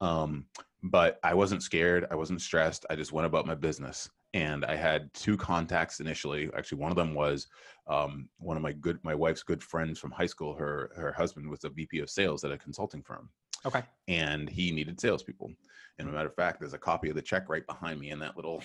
Um, 0.00 0.46
but 0.82 1.18
I 1.22 1.34
wasn't 1.34 1.62
scared. 1.62 2.06
I 2.10 2.14
wasn't 2.14 2.42
stressed. 2.42 2.84
I 2.90 2.96
just 2.96 3.12
went 3.12 3.26
about 3.26 3.46
my 3.46 3.54
business. 3.54 4.10
And 4.34 4.64
I 4.64 4.76
had 4.76 5.12
two 5.14 5.36
contacts 5.36 6.00
initially. 6.00 6.50
Actually, 6.56 6.78
one 6.78 6.90
of 6.90 6.96
them 6.96 7.14
was 7.14 7.48
um, 7.86 8.28
one 8.38 8.56
of 8.56 8.62
my 8.62 8.72
good, 8.72 8.98
my 9.02 9.14
wife's 9.14 9.42
good 9.42 9.62
friends 9.62 9.98
from 9.98 10.10
high 10.10 10.26
school. 10.26 10.54
Her 10.54 10.90
her 10.96 11.12
husband 11.12 11.50
was 11.50 11.64
a 11.64 11.68
VP 11.68 11.98
of 11.98 12.08
sales 12.08 12.42
at 12.42 12.50
a 12.50 12.56
consulting 12.56 13.02
firm, 13.02 13.28
Okay. 13.66 13.82
and 14.08 14.48
he 14.48 14.72
needed 14.72 14.98
salespeople. 14.98 15.52
And 15.98 16.08
a 16.08 16.12
matter 16.12 16.28
of 16.28 16.34
fact, 16.34 16.60
there's 16.60 16.72
a 16.72 16.78
copy 16.78 17.10
of 17.10 17.14
the 17.14 17.20
check 17.20 17.50
right 17.50 17.66
behind 17.66 18.00
me 18.00 18.08
in 18.10 18.18
that 18.20 18.34
little 18.36 18.62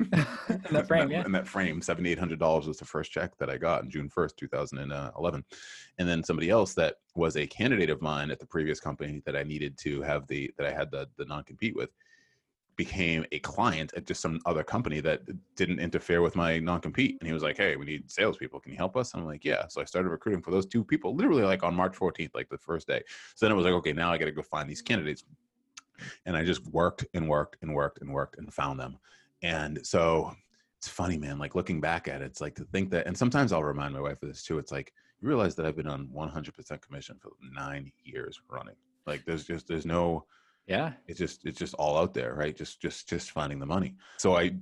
In 0.00 0.74
that 0.74 0.86
frame, 0.86 1.10
yeah. 1.10 1.24
in 1.24 1.32
that 1.32 1.48
frame, 1.48 1.80
seventy 1.82 2.10
eight 2.10 2.18
hundred 2.18 2.38
dollars 2.38 2.66
was 2.66 2.78
the 2.78 2.84
first 2.84 3.10
check 3.10 3.36
that 3.38 3.50
I 3.50 3.56
got 3.56 3.82
on 3.82 3.90
June 3.90 4.08
first, 4.08 4.36
two 4.36 4.48
thousand 4.48 4.78
and 4.78 4.92
eleven. 5.18 5.44
And 5.98 6.08
then 6.08 6.22
somebody 6.22 6.50
else 6.50 6.74
that 6.74 6.96
was 7.14 7.36
a 7.36 7.46
candidate 7.46 7.90
of 7.90 8.00
mine 8.00 8.30
at 8.30 8.38
the 8.38 8.46
previous 8.46 8.80
company 8.80 9.22
that 9.24 9.36
I 9.36 9.42
needed 9.42 9.76
to 9.78 10.02
have 10.02 10.26
the 10.26 10.52
that 10.56 10.66
I 10.66 10.72
had 10.72 10.90
the 10.90 11.08
the 11.16 11.24
non 11.24 11.44
compete 11.44 11.74
with 11.74 11.90
became 12.78 13.26
a 13.32 13.40
client 13.40 13.92
at 13.96 14.06
just 14.06 14.22
some 14.22 14.40
other 14.46 14.62
company 14.62 15.00
that 15.00 15.20
didn't 15.56 15.80
interfere 15.80 16.22
with 16.22 16.36
my 16.36 16.60
non 16.60 16.80
compete. 16.80 17.18
And 17.20 17.26
he 17.26 17.34
was 17.34 17.42
like, 17.42 17.56
"Hey, 17.58 17.76
we 17.76 17.84
need 17.84 18.10
salespeople. 18.10 18.60
Can 18.60 18.72
you 18.72 18.78
help 18.78 18.96
us?" 18.96 19.12
And 19.12 19.20
I'm 19.20 19.26
like, 19.26 19.44
"Yeah." 19.44 19.66
So 19.68 19.82
I 19.82 19.84
started 19.84 20.08
recruiting 20.08 20.40
for 20.40 20.52
those 20.52 20.64
two 20.64 20.84
people, 20.84 21.14
literally 21.14 21.42
like 21.42 21.62
on 21.64 21.74
March 21.74 21.96
14th, 21.96 22.34
like 22.34 22.48
the 22.48 22.56
first 22.56 22.86
day. 22.86 23.02
So 23.34 23.44
then 23.44 23.52
it 23.52 23.56
was 23.56 23.64
like, 23.64 23.74
"Okay, 23.74 23.92
now 23.92 24.10
I 24.12 24.16
got 24.16 24.26
to 24.26 24.32
go 24.32 24.42
find 24.42 24.70
these 24.70 24.80
candidates." 24.80 25.24
And 26.24 26.36
I 26.36 26.44
just 26.44 26.64
worked 26.68 27.04
and 27.12 27.28
worked 27.28 27.56
and 27.60 27.74
worked 27.74 28.00
and 28.00 28.14
worked 28.14 28.38
and 28.38 28.54
found 28.54 28.78
them. 28.78 28.98
And 29.42 29.80
so 29.86 30.32
it's 30.78 30.88
funny, 30.88 31.18
man. 31.18 31.38
Like 31.38 31.54
looking 31.54 31.80
back 31.80 32.08
at 32.08 32.22
it, 32.22 32.26
it's 32.26 32.40
like 32.40 32.54
to 32.56 32.64
think 32.64 32.90
that, 32.90 33.06
and 33.06 33.16
sometimes 33.16 33.52
I'll 33.52 33.64
remind 33.64 33.94
my 33.94 34.00
wife 34.00 34.22
of 34.22 34.28
this 34.28 34.42
too. 34.42 34.58
It's 34.58 34.72
like 34.72 34.92
you 35.20 35.28
realize 35.28 35.54
that 35.56 35.66
I've 35.66 35.76
been 35.76 35.88
on 35.88 36.08
100% 36.14 36.80
commission 36.82 37.16
for 37.20 37.30
nine 37.52 37.90
years 38.04 38.40
running. 38.48 38.76
Like 39.06 39.24
there's 39.24 39.44
just 39.44 39.66
there's 39.68 39.86
no 39.86 40.24
Yeah. 40.66 40.92
it's 41.06 41.18
just 41.18 41.44
it's 41.46 41.58
just 41.58 41.74
all 41.74 41.96
out 41.96 42.12
there 42.12 42.34
right 42.34 42.54
just 42.54 42.80
just 42.80 43.08
just 43.08 43.30
finding 43.30 43.58
the 43.58 43.64
money 43.64 43.94
so 44.18 44.36
i 44.36 44.54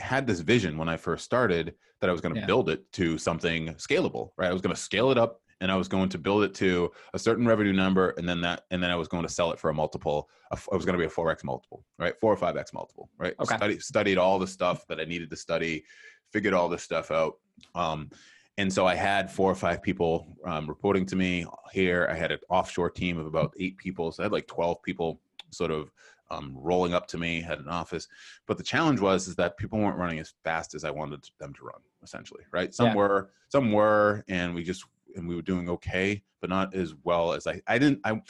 had 0.00 0.26
this 0.26 0.40
vision 0.40 0.76
when 0.76 0.88
i 0.88 0.96
first 0.96 1.24
started 1.24 1.74
that 2.00 2.10
i 2.10 2.12
was 2.12 2.20
going 2.20 2.34
to 2.34 2.40
Yeah. 2.40 2.46
build 2.46 2.68
it 2.68 2.90
to 2.94 3.16
something 3.16 3.68
scalable 3.74 4.30
right 4.36 4.50
i 4.50 4.52
was 4.52 4.60
going 4.60 4.74
to 4.74 4.80
scale 4.80 5.12
it 5.12 5.18
up 5.18 5.40
and 5.62 5.70
I 5.70 5.76
was 5.76 5.86
going 5.86 6.08
to 6.08 6.18
build 6.18 6.42
it 6.42 6.54
to 6.56 6.90
a 7.14 7.18
certain 7.18 7.46
revenue 7.46 7.72
number, 7.72 8.10
and 8.18 8.28
then 8.28 8.40
that, 8.40 8.64
and 8.72 8.82
then 8.82 8.90
I 8.90 8.96
was 8.96 9.06
going 9.06 9.22
to 9.22 9.28
sell 9.28 9.52
it 9.52 9.60
for 9.60 9.70
a 9.70 9.74
multiple. 9.74 10.28
It 10.50 10.58
was 10.72 10.84
going 10.84 10.94
to 10.94 10.98
be 10.98 11.06
a 11.06 11.08
four 11.08 11.30
x 11.30 11.44
multiple, 11.44 11.84
right? 11.98 12.18
Four 12.20 12.32
or 12.32 12.36
five 12.36 12.56
x 12.56 12.74
multiple, 12.74 13.08
right? 13.16 13.34
Okay. 13.40 13.56
Studied, 13.56 13.82
studied 13.82 14.18
all 14.18 14.40
the 14.40 14.46
stuff 14.46 14.84
that 14.88 14.98
I 14.98 15.04
needed 15.04 15.30
to 15.30 15.36
study, 15.36 15.84
figured 16.32 16.52
all 16.52 16.68
this 16.68 16.82
stuff 16.82 17.12
out. 17.12 17.34
Um, 17.76 18.10
and 18.58 18.70
so 18.70 18.86
I 18.86 18.96
had 18.96 19.30
four 19.30 19.50
or 19.50 19.54
five 19.54 19.80
people 19.82 20.36
um, 20.44 20.66
reporting 20.66 21.06
to 21.06 21.16
me 21.16 21.46
here. 21.72 22.08
I 22.10 22.14
had 22.14 22.32
an 22.32 22.40
offshore 22.50 22.90
team 22.90 23.16
of 23.16 23.26
about 23.26 23.54
eight 23.60 23.76
people, 23.76 24.10
so 24.10 24.22
I 24.22 24.24
had 24.24 24.32
like 24.32 24.48
twelve 24.48 24.82
people 24.82 25.20
sort 25.50 25.70
of 25.70 25.92
um, 26.32 26.56
rolling 26.56 26.92
up 26.92 27.06
to 27.08 27.18
me. 27.18 27.40
Had 27.40 27.60
an 27.60 27.68
office, 27.68 28.08
but 28.48 28.58
the 28.58 28.64
challenge 28.64 28.98
was 28.98 29.28
is 29.28 29.36
that 29.36 29.56
people 29.56 29.78
weren't 29.78 29.96
running 29.96 30.18
as 30.18 30.34
fast 30.42 30.74
as 30.74 30.82
I 30.82 30.90
wanted 30.90 31.24
them 31.38 31.54
to 31.54 31.64
run. 31.64 31.80
Essentially, 32.02 32.42
right? 32.50 32.74
Some 32.74 32.88
Yeah. 32.88 32.94
were, 32.96 33.30
some 33.48 33.70
were, 33.70 34.24
and 34.28 34.56
we 34.56 34.64
just 34.64 34.84
and 35.16 35.28
we 35.28 35.34
were 35.36 35.42
doing 35.42 35.68
okay, 35.70 36.22
but 36.40 36.50
not 36.50 36.74
as 36.74 36.94
well 37.04 37.32
as 37.32 37.46
I. 37.46 37.60
I 37.66 37.78
didn't. 37.78 38.00
I 38.04 38.20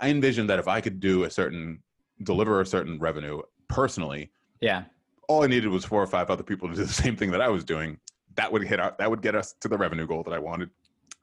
I 0.00 0.08
envisioned 0.08 0.48
that 0.50 0.58
if 0.58 0.66
I 0.68 0.80
could 0.80 0.98
do 1.00 1.24
a 1.24 1.30
certain 1.30 1.82
deliver 2.22 2.60
a 2.60 2.66
certain 2.66 2.98
revenue 2.98 3.40
personally, 3.68 4.30
Yeah. 4.60 4.84
all 5.28 5.44
I 5.44 5.46
needed 5.46 5.68
was 5.68 5.84
four 5.84 6.02
or 6.02 6.06
five 6.06 6.30
other 6.30 6.42
people 6.42 6.68
to 6.68 6.74
do 6.74 6.84
the 6.84 6.92
same 6.92 7.16
thing 7.16 7.30
that 7.32 7.40
I 7.40 7.48
was 7.48 7.64
doing. 7.64 7.98
That 8.36 8.50
would 8.52 8.62
hit 8.62 8.80
our, 8.80 8.94
that 8.98 9.10
would 9.10 9.22
get 9.22 9.34
us 9.34 9.54
to 9.60 9.68
the 9.68 9.76
revenue 9.78 10.06
goal 10.06 10.22
that 10.24 10.32
I 10.32 10.38
wanted. 10.38 10.70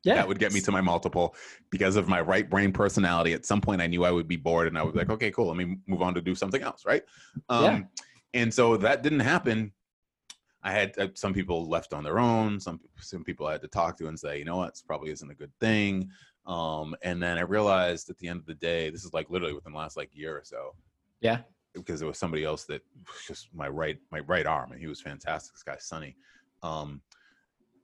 Yeah. 0.04 0.16
That 0.16 0.28
would 0.28 0.40
get 0.40 0.54
me 0.54 0.62
to 0.62 0.72
my 0.72 0.80
multiple 0.82 1.36
because 1.70 1.96
of 1.96 2.08
my 2.08 2.22
right 2.22 2.48
brain 2.50 2.72
personality. 2.72 3.34
At 3.34 3.46
some 3.46 3.62
point, 3.62 3.82
I 3.82 3.88
knew 3.88 4.06
I 4.06 4.12
would 4.12 4.28
be 4.28 4.38
bored, 4.38 4.68
and 4.68 4.78
I 4.78 4.84
was 4.84 4.96
like, 4.96 5.10
okay, 5.10 5.32
cool. 5.32 5.48
Let 5.48 5.58
me 5.58 5.78
move 5.88 6.02
on 6.02 6.14
to 6.14 6.22
do 6.22 6.34
something 6.36 6.62
else, 6.62 6.86
right? 6.86 7.04
Um, 7.50 7.64
Yeah. 7.64 7.82
And 8.34 8.54
so 8.54 8.78
that 8.78 9.02
didn't 9.04 9.22
happen. 9.22 9.72
I 10.64 10.72
had 10.72 10.98
uh, 10.98 11.08
some 11.14 11.34
people 11.34 11.70
left 11.70 11.94
on 11.94 12.04
their 12.04 12.20
own. 12.20 12.60
Some 12.60 12.80
some 13.00 13.24
people 13.24 13.48
I 13.48 13.54
had 13.54 13.62
to 13.62 13.68
talk 13.68 13.98
to 13.98 14.08
and 14.08 14.20
say, 14.20 14.40
you 14.40 14.46
know 14.46 14.58
what, 14.58 14.74
this 14.74 14.82
probably 14.82 15.12
isn't 15.12 15.30
a 15.32 15.36
good 15.36 15.52
thing. 15.60 16.10
Um, 16.46 16.96
and 17.04 17.22
then 17.22 17.38
I 17.38 17.42
realized 17.42 18.10
at 18.10 18.18
the 18.20 18.28
end 18.28 18.40
of 18.40 18.46
the 18.46 18.54
day, 18.56 18.90
this 18.90 19.04
is 19.06 19.14
like 19.14 19.30
literally 19.30 19.54
within 19.54 19.74
the 19.74 19.78
last 19.78 19.98
like 19.98 20.10
year 20.14 20.36
or 20.38 20.44
so, 20.46 20.76
Yeah. 21.22 21.40
because 21.74 22.00
there 22.00 22.08
was 22.08 22.18
somebody 22.18 22.44
else 22.46 22.64
that 22.66 22.82
was 23.06 23.22
just 23.28 23.50
my 23.54 23.68
right 23.68 24.00
my 24.12 24.20
right 24.22 24.46
arm 24.46 24.72
and 24.72 24.80
he 24.80 24.88
was 24.88 25.02
fantastic 25.02 25.54
this 25.54 25.64
guy 25.64 25.76
sonny 25.80 26.16
um 26.64 27.02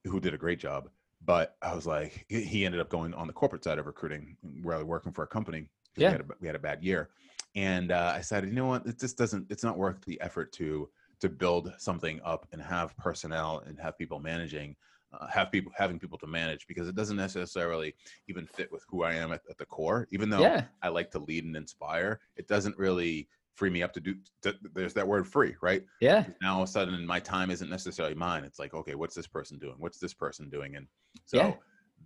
who 0.06 0.20
did 0.20 0.34
a 0.34 0.38
great 0.38 0.60
job 0.60 0.90
but 1.26 1.56
i 1.62 1.76
was 1.76 1.86
like 1.86 2.26
he- 2.30 2.44
he 2.44 2.66
ended 2.66 2.82
up 2.82 2.90
going 2.90 3.14
on 3.14 3.28
the 3.28 3.34
corporate 3.34 3.64
side 3.64 3.78
of 3.80 3.86
recruiting 3.86 4.36
rather 4.64 4.86
working 4.86 5.12
for 5.12 5.24
a 5.24 5.28
company. 5.28 5.68
Yeah. 5.96 6.08
we, 6.10 6.12
had 6.14 6.22
a, 6.22 6.26
we 6.42 6.48
had 6.48 6.56
a 6.56 6.60
bad 6.60 6.84
year 6.84 7.10
and 7.56 7.92
uh, 7.92 8.14
i 8.16 8.22
said 8.22 8.46
you 8.46 8.52
know 8.54 8.66
what 8.66 8.86
it 8.88 8.98
just 9.00 9.18
doesn't 9.18 9.46
it's 9.52 9.64
not 9.64 9.78
worth 9.78 10.02
the 10.06 10.20
effort 10.22 10.52
to 10.54 10.90
to 11.24 11.30
build 11.30 11.66
something 11.78 12.20
up 12.32 12.42
and 12.52 12.62
have 12.62 12.96
personnel 12.98 13.64
and 13.66 13.80
have 13.80 13.98
people 13.98 14.20
managing 14.20 14.76
uh, 15.14 15.28
have 15.28 15.48
people 15.52 15.72
having 15.84 15.98
people 16.04 16.18
to 16.18 16.28
manage 16.28 16.66
because 16.68 16.88
it 16.88 16.96
doesn't 16.96 17.18
necessarily 17.18 17.90
even 18.28 18.46
fit 18.58 18.70
with 18.74 18.84
who 18.90 19.04
i 19.04 19.14
am 19.14 19.32
at, 19.32 19.42
at 19.50 19.58
the 19.58 19.66
core 19.66 20.08
even 20.12 20.30
though 20.30 20.42
Yeah. 20.42 20.66
I 20.82 20.90
like 20.90 21.10
to 21.12 21.20
lead 21.20 21.44
and 21.46 21.56
inspire, 21.56 22.20
it 22.36 22.48
doesn't 22.54 22.78
really 22.78 23.28
free 23.56 23.70
me 23.70 23.84
up 23.84 23.94
to 23.94 24.02
do. 24.02 24.16
To, 24.42 24.54
there's 24.76 24.96
that 24.96 25.08
word 25.08 25.26
free, 25.28 25.54
right? 25.62 25.84
Yeah. 26.02 26.26
Now 26.42 26.56
all 26.56 26.64
of 26.64 26.70
a 26.70 26.72
sudden, 26.72 27.06
my 27.16 27.20
time 27.20 27.52
isn't 27.52 27.70
necessarily 27.70 28.16
mine. 28.16 28.44
It's 28.44 28.58
like, 28.64 28.74
okay, 28.74 28.96
what's 28.96 29.16
this 29.16 29.28
person 29.28 29.60
doing? 29.60 29.76
What's 29.78 30.00
this 30.00 30.16
person 30.24 30.50
doing? 30.50 30.76
And 30.76 30.88
so 31.26 31.38
Yeah. 31.38 31.54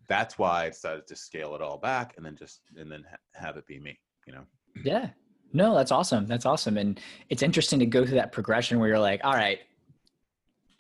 that's 0.10 0.38
why 0.38 0.65
I 0.65 0.69
decided 0.69 1.08
to 1.08 1.15
scale 1.15 1.56
it 1.56 1.62
all 1.62 1.77
back 1.77 2.08
and 2.17 2.25
then 2.25 2.36
just 2.36 2.60
and 2.75 2.91
then 2.91 3.03
ha- 3.10 3.23
have 3.45 3.56
it 3.58 3.65
be 3.65 3.80
me. 3.80 3.97
You 4.27 4.34
know? 4.34 4.45
Yeah. 4.84 5.10
No, 5.53 5.73
that's 5.75 5.91
awesome. 5.91 6.27
That's 6.27 6.45
awesome. 6.45 6.77
And 6.77 6.99
it's 7.29 7.41
interesting 7.41 7.79
to 7.79 7.86
go 7.86 8.05
through 8.05 8.15
that 8.15 8.31
progression 8.31 8.79
where 8.79 8.89
you're 8.89 8.99
like, 8.99 9.21
all 9.23 9.33
right, 9.33 9.60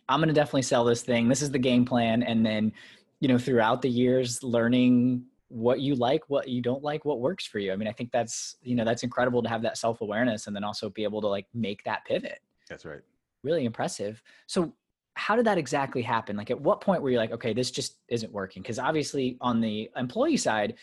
I'm 0.09 0.19
going 0.19 0.29
to 0.29 0.33
definitely 0.33 0.61
sell 0.63 0.83
this 0.83 1.01
thing. 1.01 1.27
This 1.27 1.41
is 1.41 1.51
the 1.51 1.59
game 1.59 1.85
plan. 1.85 2.23
And 2.23 2.45
then, 2.45 2.71
you 3.19 3.27
know, 3.27 3.37
throughout 3.37 3.81
the 3.81 3.89
years, 3.89 4.43
learning 4.43 5.25
what 5.49 5.79
you 5.79 5.95
like, 5.95 6.23
what 6.27 6.47
you 6.47 6.61
don't 6.61 6.83
like, 6.83 7.05
what 7.05 7.19
works 7.19 7.45
for 7.45 7.59
you. 7.59 7.71
I 7.71 7.75
mean, 7.75 7.87
I 7.87 7.91
think 7.91 8.11
that's, 8.11 8.57
you 8.61 8.75
know, 8.75 8.83
that's 8.83 9.03
incredible 9.03 9.41
to 9.43 9.49
have 9.49 9.61
that 9.61 9.77
self 9.77 10.01
awareness 10.01 10.47
and 10.47 10.55
then 10.55 10.63
also 10.63 10.89
be 10.89 11.03
able 11.03 11.21
to 11.21 11.27
like 11.27 11.45
make 11.53 11.83
that 11.83 12.05
pivot. 12.05 12.39
That's 12.69 12.85
right. 12.85 13.01
Really 13.43 13.65
impressive. 13.65 14.21
So, 14.47 14.73
how 15.15 15.35
did 15.35 15.45
that 15.45 15.57
exactly 15.57 16.03
happen? 16.03 16.37
Like, 16.37 16.51
at 16.51 16.61
what 16.61 16.79
point 16.79 17.01
were 17.01 17.09
you 17.09 17.17
like, 17.17 17.31
okay, 17.31 17.51
this 17.51 17.71
just 17.71 17.97
isn't 18.07 18.31
working? 18.31 18.61
Because 18.61 18.77
obviously, 18.77 19.37
on 19.41 19.61
the 19.61 19.89
employee 19.95 20.37
side, 20.37 20.75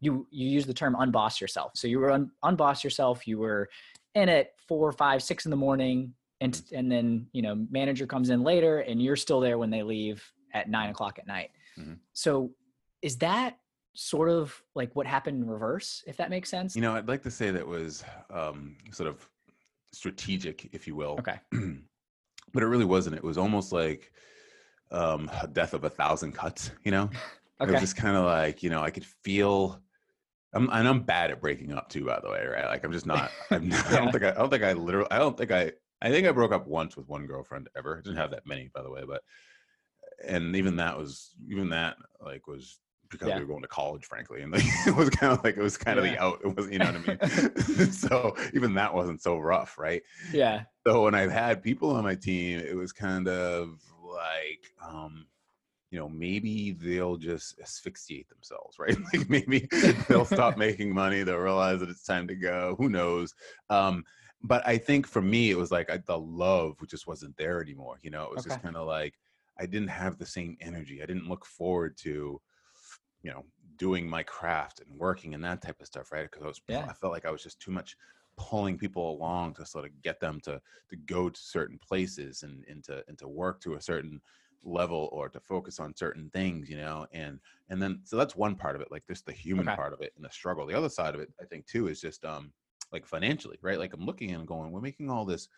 you 0.00 0.26
you 0.30 0.48
use 0.48 0.66
the 0.66 0.74
term 0.74 0.94
unboss 0.94 1.40
yourself. 1.40 1.72
So 1.74 1.88
you 1.88 1.98
were 1.98 2.10
un, 2.10 2.30
unboss 2.44 2.84
yourself. 2.84 3.26
You 3.26 3.38
were 3.38 3.68
in 4.14 4.28
at 4.28 4.52
four, 4.66 4.92
five, 4.92 5.22
six 5.22 5.46
in 5.46 5.50
the 5.50 5.56
morning, 5.56 6.14
and 6.40 6.60
and 6.72 6.90
then 6.90 7.26
you 7.32 7.42
know 7.42 7.66
manager 7.70 8.06
comes 8.06 8.30
in 8.30 8.42
later, 8.42 8.80
and 8.80 9.02
you're 9.02 9.16
still 9.16 9.40
there 9.40 9.58
when 9.58 9.70
they 9.70 9.82
leave 9.82 10.22
at 10.54 10.68
nine 10.68 10.90
o'clock 10.90 11.18
at 11.18 11.26
night. 11.26 11.50
Mhm. 11.78 11.98
So 12.12 12.52
is 13.02 13.16
that 13.18 13.58
sort 13.94 14.28
of 14.28 14.62
like 14.74 14.94
what 14.94 15.06
happened 15.06 15.42
in 15.42 15.48
reverse? 15.48 16.04
If 16.06 16.16
that 16.18 16.30
makes 16.30 16.48
sense. 16.48 16.76
You 16.76 16.82
know, 16.82 16.94
I'd 16.94 17.08
like 17.08 17.22
to 17.24 17.30
say 17.30 17.50
that 17.50 17.66
was 17.66 18.04
um, 18.30 18.76
sort 18.92 19.08
of 19.08 19.28
strategic, 19.92 20.68
if 20.72 20.86
you 20.86 20.94
will. 20.94 21.16
Okay. 21.18 21.40
but 22.52 22.62
it 22.62 22.66
really 22.66 22.84
wasn't. 22.84 23.16
It 23.16 23.24
was 23.24 23.38
almost 23.38 23.72
like 23.72 24.12
um, 24.90 25.30
a 25.42 25.48
death 25.48 25.74
of 25.74 25.84
a 25.84 25.90
thousand 25.90 26.32
cuts. 26.32 26.70
You 26.84 26.92
know? 26.92 27.10
It 27.60 27.68
was 27.68 27.80
just 27.80 27.96
kind 27.96 28.16
of 28.16 28.24
like, 28.24 28.62
you 28.62 28.70
know, 28.70 28.82
I 28.82 28.90
could 28.90 29.04
feel. 29.04 29.82
I'm 30.52 30.70
and 30.70 30.88
I'm 30.88 31.02
bad 31.02 31.30
at 31.30 31.40
breaking 31.40 31.72
up 31.72 31.88
too, 31.88 32.04
by 32.06 32.20
the 32.20 32.30
way, 32.30 32.44
right? 32.46 32.66
Like 32.66 32.84
I'm 32.84 32.92
just 32.92 33.06
not. 33.06 33.36
I'm, 33.50 33.72
I 33.86 33.90
Yeah. 33.90 33.98
don't 33.98 34.12
think 34.12 34.24
I, 34.24 34.30
I 34.30 34.34
don't 34.34 34.50
think 34.50 34.62
I 34.64 34.72
literally. 34.72 35.10
I 35.10 35.18
don't 35.18 35.36
think 35.36 35.50
I. 35.50 35.72
I 36.00 36.10
think 36.10 36.28
I 36.28 36.32
broke 36.32 36.52
up 36.52 36.68
once 36.68 36.96
with 36.96 37.08
one 37.08 37.26
girlfriend 37.26 37.68
ever. 37.76 37.98
I 37.98 38.02
didn't 38.02 38.18
have 38.18 38.30
that 38.30 38.46
many, 38.46 38.68
by 38.68 38.82
the 38.82 38.90
way, 38.90 39.02
but 39.04 39.22
and 40.24 40.56
even 40.56 40.76
that 40.76 40.98
was 40.98 41.34
even 41.48 41.70
that 41.70 41.96
like 42.20 42.46
was 42.46 42.80
because 43.10 43.28
Yeah. 43.28 43.34
we 43.34 43.40
were 43.42 43.46
going 43.48 43.62
to 43.62 43.68
college, 43.68 44.04
frankly, 44.04 44.42
and 44.42 44.52
like, 44.52 44.62
it 44.86 44.94
was 44.94 45.10
kind 45.10 45.32
of 45.32 45.42
like 45.44 45.56
it 45.56 45.62
was 45.62 45.76
kind 45.76 45.98
of 45.98 46.04
Yeah. 46.04 46.10
the 46.10 46.18
out. 46.18 46.40
It 46.44 46.56
was, 46.56 46.70
you 46.70 46.78
know 46.78 46.86
what 46.86 46.96
I 46.96 46.98
mean? 46.98 47.20
so 47.92 48.36
even 48.54 48.74
that 48.74 48.94
wasn't 48.94 49.22
so 49.22 49.38
rough, 49.38 49.78
right? 49.78 50.02
yeah. 50.32 50.64
so 50.86 51.04
when 51.04 51.14
I've 51.14 51.30
had 51.30 51.62
people 51.62 51.90
on 51.90 52.04
my 52.04 52.14
team, 52.14 52.60
it 52.60 52.76
was 52.76 52.92
kind 52.92 53.28
of 53.28 53.80
like, 54.02 54.72
um, 54.82 55.28
you 55.90 55.98
know, 55.98 56.08
maybe 56.08 56.72
they'll 56.72 57.16
just 57.16 57.58
asphyxiate 57.60 58.28
themselves, 58.28 58.78
right? 58.78 58.96
Like 59.12 59.28
maybe 59.28 59.68
they'll 60.08 60.24
stop 60.24 60.56
making 60.58 60.92
money. 60.92 61.22
They'll 61.22 61.38
realize 61.38 61.80
that 61.80 61.88
it's 61.88 62.04
time 62.04 62.28
to 62.28 62.34
go. 62.34 62.76
Who 62.78 62.88
knows? 62.88 63.34
Um, 63.70 64.04
but 64.42 64.66
I 64.66 64.78
think 64.78 65.06
for 65.06 65.22
me, 65.22 65.50
it 65.50 65.56
was 65.58 65.70
like 65.70 65.90
I, 65.90 65.98
the 65.98 66.18
love 66.18 66.76
just 66.86 67.06
wasn't 67.06 67.36
there 67.36 67.62
anymore. 67.62 67.98
You 68.02 68.10
know, 68.10 68.24
it 68.24 68.32
was 68.32 68.44
just 68.44 68.62
kind 68.62 68.76
of 68.76 68.86
like 68.86 69.14
I 69.58 69.66
didn't 69.66 69.88
have 69.88 70.18
the 70.18 70.26
same 70.26 70.56
energy. 70.60 71.02
I 71.02 71.06
didn't 71.06 71.28
look 71.28 71.44
forward 71.44 71.96
to, 71.98 72.40
you 73.22 73.30
know, 73.30 73.44
doing 73.76 74.08
my 74.08 74.22
craft 74.22 74.80
and 74.80 74.98
working 74.98 75.34
and 75.34 75.42
that 75.44 75.62
type 75.62 75.80
of 75.80 75.86
stuff, 75.86 76.12
right? 76.12 76.28
Because 76.30 76.42
I 76.44 76.46
was, 76.48 76.60
Yeah. 76.68 76.86
I 76.88 76.92
felt 76.92 77.12
like 77.12 77.24
I 77.26 77.30
was 77.30 77.42
just 77.42 77.60
too 77.60 77.70
much 77.70 77.96
pulling 78.36 78.78
people 78.78 79.10
along 79.10 79.54
to 79.54 79.66
sort 79.66 79.84
of 79.84 80.02
get 80.02 80.20
them 80.20 80.40
to 80.40 80.60
to 80.88 80.96
go 80.96 81.28
to 81.28 81.40
certain 81.40 81.78
places 81.78 82.44
and 82.44 82.64
into 82.66 83.02
into 83.08 83.26
work 83.26 83.60
to 83.62 83.74
a 83.74 83.80
certain 83.80 84.20
level 84.62 85.08
or 85.12 85.28
to 85.28 85.40
focus 85.40 85.78
on 85.78 85.94
certain 85.94 86.30
things 86.30 86.68
you 86.68 86.76
know 86.76 87.06
and 87.12 87.40
and 87.68 87.80
then 87.80 88.00
so 88.04 88.16
that's 88.16 88.36
one 88.36 88.56
part 88.56 88.74
of 88.76 88.82
it 88.82 88.90
like 88.90 89.06
just 89.06 89.24
the 89.24 89.32
human 89.32 89.66
Okay. 89.66 89.76
part 89.76 89.92
of 89.92 90.00
it 90.00 90.12
and 90.16 90.24
the 90.24 90.30
struggle. 90.30 90.66
The 90.66 90.74
other 90.74 90.88
side 90.88 91.14
of 91.14 91.20
it 91.20 91.32
i 91.40 91.44
think 91.44 91.66
too 91.66 91.88
is 91.88 92.00
just 92.00 92.24
um 92.24 92.52
like 92.92 93.06
financially 93.06 93.58
right? 93.62 93.78
Like 93.78 93.92
i'm 93.94 94.04
looking 94.04 94.32
and 94.32 94.46
going 94.46 94.72
we're 94.72 94.80
making 94.80 95.10
all 95.10 95.24
this 95.24 95.48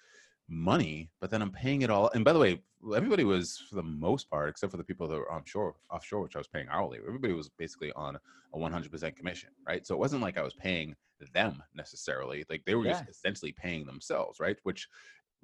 money 0.49 1.11
but 1.21 1.31
then 1.31 1.43
i'm 1.43 1.53
paying 1.53 1.83
it 1.83 1.91
all 1.91 2.11
and 2.11 2.25
by 2.25 2.33
the 2.33 2.39
way 2.39 2.61
everybody 2.97 3.23
was 3.23 3.57
for 3.69 3.77
the 3.77 3.83
most 3.83 4.29
part 4.29 4.49
except 4.49 4.73
for 4.73 4.79
the 4.79 4.85
people 4.85 5.07
that 5.07 5.17
were 5.17 5.33
offshore 5.33 5.77
offshore 5.91 6.23
which 6.23 6.35
i 6.35 6.39
was 6.41 6.49
paying 6.49 6.67
hourly 6.69 6.99
everybody 7.07 7.33
was 7.33 7.49
basically 7.51 7.93
on 7.93 8.17
a 8.53 8.59
100% 8.59 9.15
commission 9.15 9.51
right? 9.67 9.87
So 9.87 9.95
it 9.95 9.99
wasn't 9.99 10.23
like 10.23 10.37
i 10.39 10.43
was 10.43 10.55
paying 10.55 10.97
them 11.35 11.63
necessarily 11.75 12.45
like 12.51 12.65
they 12.65 12.75
were 12.75 12.87
just 12.87 13.07
essentially 13.09 13.53
paying 13.53 13.87
themselves 13.87 14.41
right? 14.41 14.57
Which 14.65 14.89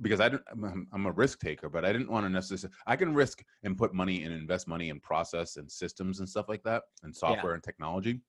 because 0.00 0.20
I 0.20 0.28
don't, 0.28 0.42
I'm, 0.50 0.86
I'm 0.92 1.06
a 1.06 1.12
risk 1.12 1.40
taker, 1.40 1.68
but 1.68 1.84
I 1.84 1.92
didn't 1.92 2.10
want 2.10 2.26
to 2.26 2.30
necessarily. 2.30 2.74
I 2.86 2.96
can 2.96 3.14
risk 3.14 3.42
and 3.62 3.76
put 3.76 3.94
money 3.94 4.24
and 4.24 4.32
invest 4.32 4.68
money 4.68 4.90
in 4.90 5.00
process 5.00 5.56
and 5.56 5.70
systems 5.70 6.20
and 6.20 6.28
stuff 6.28 6.48
like 6.48 6.62
that, 6.64 6.82
and 7.02 7.14
software 7.14 7.54
and 7.54 7.62
technology. 7.62 8.20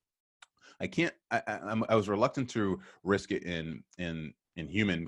I 0.79 0.87
can't. 0.87 1.13
I, 1.31 1.41
I, 1.47 1.59
I'm, 1.59 1.83
I 1.89 1.95
was 1.95 2.07
reluctant 2.09 2.49
to 2.51 2.79
risk 3.03 3.31
it 3.31 3.43
in 3.43 3.83
in 3.97 4.33
in 4.55 4.67
human 4.67 5.07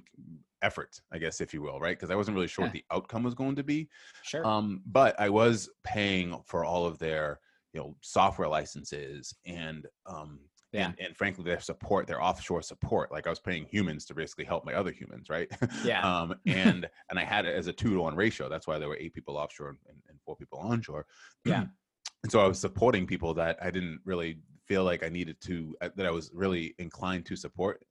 effort, 0.61 0.99
I 1.11 1.17
guess, 1.17 1.41
if 1.41 1.53
you 1.53 1.61
will, 1.61 1.79
right? 1.79 1.97
Because 1.97 2.11
I 2.11 2.15
wasn't 2.15 2.35
really 2.35 2.47
sure 2.47 2.63
Yeah. 2.63 2.67
what 2.67 2.73
the 2.73 2.85
outcome 2.91 3.23
was 3.23 3.33
going 3.33 3.55
to 3.55 3.63
be. 3.63 3.89
Sure. 4.23 4.45
Um, 4.45 4.81
but 4.85 5.19
I 5.19 5.29
was 5.29 5.69
paying 5.83 6.39
for 6.45 6.65
all 6.65 6.85
of 6.85 6.99
their, 6.99 7.39
you 7.73 7.79
know, 7.79 7.95
software 8.01 8.47
licenses 8.47 9.33
and 9.45 9.87
um, 10.05 10.39
Yeah. 10.71 10.87
and, 10.87 10.95
and 10.99 11.17
frankly 11.17 11.43
their 11.43 11.59
support, 11.59 12.05
their 12.07 12.21
offshore 12.21 12.61
support. 12.61 13.11
Like 13.11 13.25
I 13.25 13.29
was 13.29 13.39
paying 13.39 13.65
humans 13.65 14.05
to 14.05 14.13
basically 14.13 14.45
help 14.45 14.65
my 14.65 14.73
other 14.73 14.91
humans, 14.91 15.29
right? 15.29 15.49
Yeah. 15.83 16.01
um, 16.21 16.35
and 16.45 16.87
and 17.09 17.19
I 17.19 17.23
had 17.23 17.45
it 17.45 17.55
as 17.55 17.67
a 17.67 17.73
two 17.73 17.93
to 17.93 18.01
one 18.01 18.15
ratio. 18.15 18.49
That's 18.49 18.67
why 18.67 18.77
there 18.77 18.87
were 18.87 18.97
eight 18.97 19.13
people 19.13 19.37
offshore 19.37 19.69
and, 19.69 19.77
and 20.09 20.19
four 20.25 20.35
people 20.35 20.59
onshore. 20.59 21.05
Yeah. 21.45 21.65
and 22.23 22.31
so 22.31 22.39
I 22.39 22.47
was 22.47 22.59
supporting 22.59 23.07
people 23.07 23.33
that 23.35 23.57
I 23.61 23.71
didn't 23.71 24.01
really 24.05 24.39
feel 24.67 24.83
like 24.83 25.03
I 25.03 25.09
needed 25.09 25.41
to, 25.41 25.75
uh, 25.81 25.89
that 25.95 26.05
I 26.05 26.11
was 26.11 26.29
really 26.33 26.75
inclined 26.77 27.25
to 27.27 27.35
support 27.35 27.83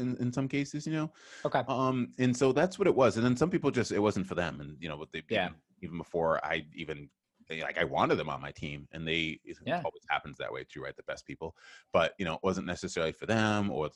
in, 0.00 0.16
in 0.16 0.32
some 0.32 0.48
cases, 0.48 0.86
you 0.86 0.92
know? 0.92 1.12
okay. 1.44 1.62
Um, 1.68 2.12
and 2.18 2.36
so 2.36 2.50
that's 2.52 2.78
what 2.78 2.88
it 2.88 2.94
was. 2.94 3.16
And 3.16 3.24
then 3.24 3.36
some 3.36 3.50
people 3.50 3.70
just 3.70 3.92
it 3.92 4.00
wasn't 4.00 4.26
for 4.26 4.34
them. 4.34 4.60
And 4.60 4.76
you 4.80 4.88
know, 4.88 4.96
what 4.96 5.12
they 5.12 5.22
Yeah. 5.28 5.46
even, 5.46 5.54
even 5.82 5.98
before 5.98 6.44
I 6.44 6.66
even 6.74 7.08
eh, 7.50 7.62
like 7.62 7.78
I 7.78 7.84
wanted 7.84 8.16
them 8.16 8.28
on 8.28 8.40
my 8.40 8.52
team, 8.52 8.88
and 8.92 9.06
they 9.06 9.40
it 9.44 9.58
Yeah. 9.64 9.84
always 9.84 10.02
happens 10.08 10.38
that 10.38 10.52
way 10.52 10.64
too, 10.64 10.82
right? 10.82 10.96
The 10.96 11.02
best 11.04 11.26
people, 11.26 11.56
but 11.92 12.14
you 12.18 12.24
know, 12.24 12.34
it 12.34 12.40
wasn't 12.42 12.66
necessarily 12.66 13.12
for 13.12 13.26
them. 13.26 13.70
Or 13.70 13.90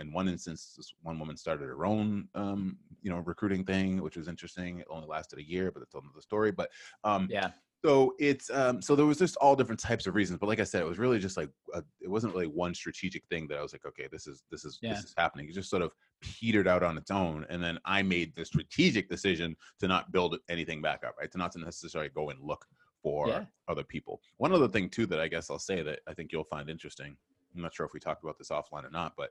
in 0.00 0.12
one 0.12 0.28
instance, 0.28 0.74
this 0.76 0.94
one 1.02 1.18
woman 1.18 1.36
started 1.36 1.66
her 1.66 1.84
own, 1.84 2.28
um, 2.34 2.78
you 3.02 3.10
know, 3.10 3.18
recruiting 3.18 3.64
thing, 3.64 4.02
which 4.02 4.16
was 4.16 4.28
interesting. 4.28 4.80
It 4.80 4.86
only 4.90 5.06
lasted 5.08 5.38
a 5.38 5.46
year, 5.48 5.70
but 5.70 5.80
that's 5.80 5.94
another 5.94 6.20
story. 6.20 6.52
But 6.52 6.70
um, 7.04 7.28
Yeah. 7.28 7.52
so 7.84 8.14
it's 8.18 8.50
um 8.50 8.82
so 8.82 8.94
there 8.94 9.06
was 9.06 9.18
just 9.18 9.36
all 9.36 9.56
different 9.56 9.80
types 9.80 10.06
of 10.06 10.14
reasons 10.14 10.38
but 10.38 10.46
like 10.46 10.60
i 10.60 10.64
said 10.64 10.82
it 10.82 10.86
was 10.88 10.98
really 10.98 11.18
just 11.18 11.36
like 11.38 11.50
a, 11.72 11.82
it 12.00 12.08
wasn't 12.08 12.32
really 12.32 12.46
one 12.46 12.74
strategic 12.74 13.26
thing 13.28 13.48
that 13.48 13.58
i 13.58 13.62
was 13.62 13.72
like 13.72 13.86
okay 13.86 14.06
this 14.10 14.26
is 14.26 14.44
this 14.50 14.64
is 14.66 14.80
Yeah. 14.80 14.86
this 14.86 15.02
is 15.02 15.14
happening 15.16 15.48
it 15.48 15.52
just 15.54 15.70
sort 15.70 15.82
of 15.82 15.94
petered 16.20 16.68
out 16.68 16.82
on 16.82 16.98
its 16.98 17.10
own 17.10 17.46
and 17.48 17.62
then 17.62 17.78
i 17.86 18.02
made 18.02 18.34
the 18.34 18.44
strategic 18.44 19.08
decision 19.08 19.56
to 19.78 19.88
not 19.88 20.12
build 20.12 20.36
anything 20.50 20.82
back 20.82 21.02
up 21.04 21.14
right 21.18 21.30
to 21.32 21.38
not 21.38 21.52
to 21.52 21.58
necessarily 21.58 22.10
go 22.10 22.28
and 22.28 22.42
look 22.42 22.66
for 23.02 23.28
Yeah. 23.28 23.44
other 23.68 23.84
people 23.84 24.20
one 24.38 24.52
other 24.52 24.68
thing 24.68 24.88
too 24.88 25.06
that 25.06 25.20
i 25.20 25.28
guess 25.28 25.50
i'll 25.50 25.58
say 25.58 25.82
that 25.82 26.00
i 26.08 26.14
think 26.14 26.32
you'll 26.32 26.44
find 26.44 26.68
interesting 26.68 27.16
i'm 27.54 27.62
not 27.62 27.74
sure 27.74 27.86
if 27.86 27.92
we 27.92 28.00
talked 28.00 28.22
about 28.22 28.38
this 28.38 28.50
offline 28.50 28.84
or 28.84 28.90
not 28.90 29.14
but 29.16 29.30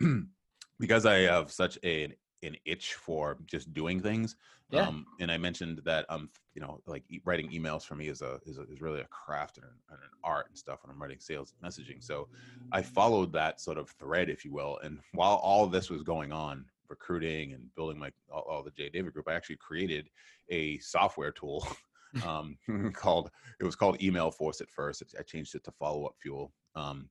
because 0.78 1.06
i 1.06 1.18
have 1.20 1.50
such 1.50 1.78
a 1.84 2.14
an 2.42 2.54
itch 2.66 2.94
for 2.94 3.38
just 3.46 3.72
doing 3.72 3.98
things 4.00 4.36
Yeah. 4.70 4.86
um, 4.86 5.06
and 5.20 5.30
I 5.32 5.38
mentioned 5.38 5.80
that 5.84 6.04
um, 6.10 6.28
you 6.54 6.60
know, 6.60 6.80
like 6.86 7.02
e- 7.08 7.22
writing 7.24 7.50
emails 7.50 7.82
for 7.84 7.94
me 7.96 8.08
is 8.08 8.20
a 8.20 8.38
is, 8.44 8.58
a, 8.58 8.62
is 8.64 8.82
really 8.82 9.00
a 9.00 9.06
craft 9.06 9.56
and 9.56 9.64
an, 9.66 9.72
and 9.90 9.98
an 10.02 10.10
art 10.22 10.46
and 10.48 10.58
stuff 10.58 10.80
when 10.82 10.90
I'm 10.92 11.00
writing 11.00 11.18
sales 11.18 11.54
messaging. 11.64 12.02
So 12.02 12.28
I 12.72 12.82
followed 12.82 13.32
that 13.32 13.60
sort 13.60 13.78
of 13.78 13.88
thread, 13.90 14.28
if 14.28 14.44
you 14.44 14.52
will. 14.52 14.78
And 14.82 14.98
while 15.14 15.36
all 15.36 15.66
this 15.66 15.88
was 15.88 16.02
going 16.02 16.30
on, 16.32 16.66
recruiting 16.88 17.52
and 17.54 17.74
building 17.74 17.98
my 17.98 18.10
all, 18.30 18.42
all 18.42 18.62
the 18.62 18.70
J 18.72 18.90
David 18.90 19.14
group, 19.14 19.28
I 19.28 19.34
actually 19.34 19.56
created 19.56 20.10
a 20.50 20.78
software 20.78 21.32
tool 21.32 21.66
um, 22.24 22.56
called 22.92 23.30
it 23.60 23.64
was 23.64 23.76
called 23.76 24.02
Email 24.02 24.30
Force 24.30 24.60
at 24.60 24.70
first. 24.70 25.02
I 25.18 25.22
changed 25.22 25.54
it 25.54 25.64
to 25.64 25.72
Follow 25.72 26.06
Up 26.06 26.14
Fuel. 26.22 26.52
Um, 26.74 27.08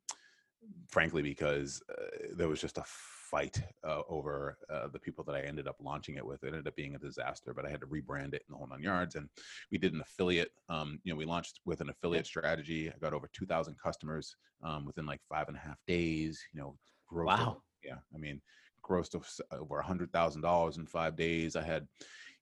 frankly, 0.88 1.22
because 1.22 1.82
uh, 1.92 2.28
there 2.36 2.48
was 2.48 2.60
just 2.62 2.78
a 2.78 2.84
fight 2.86 3.62
uh, 3.88 4.02
over 4.10 4.58
uh, 4.72 4.88
the 4.88 5.00
people 5.00 5.24
that 5.24 5.36
I 5.36 5.42
ended 5.42 5.68
up 5.68 5.76
launching 5.80 6.16
it 6.16 6.26
with. 6.26 6.44
It 6.44 6.48
ended 6.50 6.68
up 6.68 6.76
being 6.76 6.96
a 6.96 7.00
disaster, 7.00 7.54
but 7.54 7.66
I 7.66 7.70
had 7.70 7.82
to 7.82 7.88
rebrand 7.88 8.34
it 8.34 8.44
in 8.48 8.52
the 8.52 8.58
whole 8.58 8.68
nine 8.68 8.82
yards. 8.82 9.16
And 9.16 9.30
we 9.72 9.78
did 9.78 9.94
an 9.94 10.02
affiliate. 10.02 10.52
Um, 10.70 11.00
you 11.04 11.12
know, 11.12 11.18
we 11.18 11.26
launched 11.26 11.60
with 11.66 11.82
an 11.82 11.90
affiliate 11.90 12.26
strategy. 12.26 12.90
I 12.90 12.98
got 13.00 13.14
over 13.14 13.30
two 13.34 13.46
thousand 13.46 13.76
customers 13.84 14.36
um, 14.64 14.86
within 14.86 15.06
like 15.06 15.22
five 15.30 15.48
and 15.48 15.58
a 15.58 15.60
half 15.60 15.78
days. 15.88 16.42
You 16.54 16.62
know, 16.62 16.78
Wow. 17.12 17.50
over- 17.50 17.60
yeah, 17.84 17.98
I 18.14 18.18
mean, 18.18 18.42
grossed 18.84 19.14
of 19.16 19.28
over 19.52 19.80
a 19.80 19.86
hundred 19.86 20.12
thousand 20.12 20.42
dollars 20.42 20.78
in 20.78 20.86
five 20.86 21.16
days. 21.16 21.56
I 21.56 21.64
had, 21.64 21.88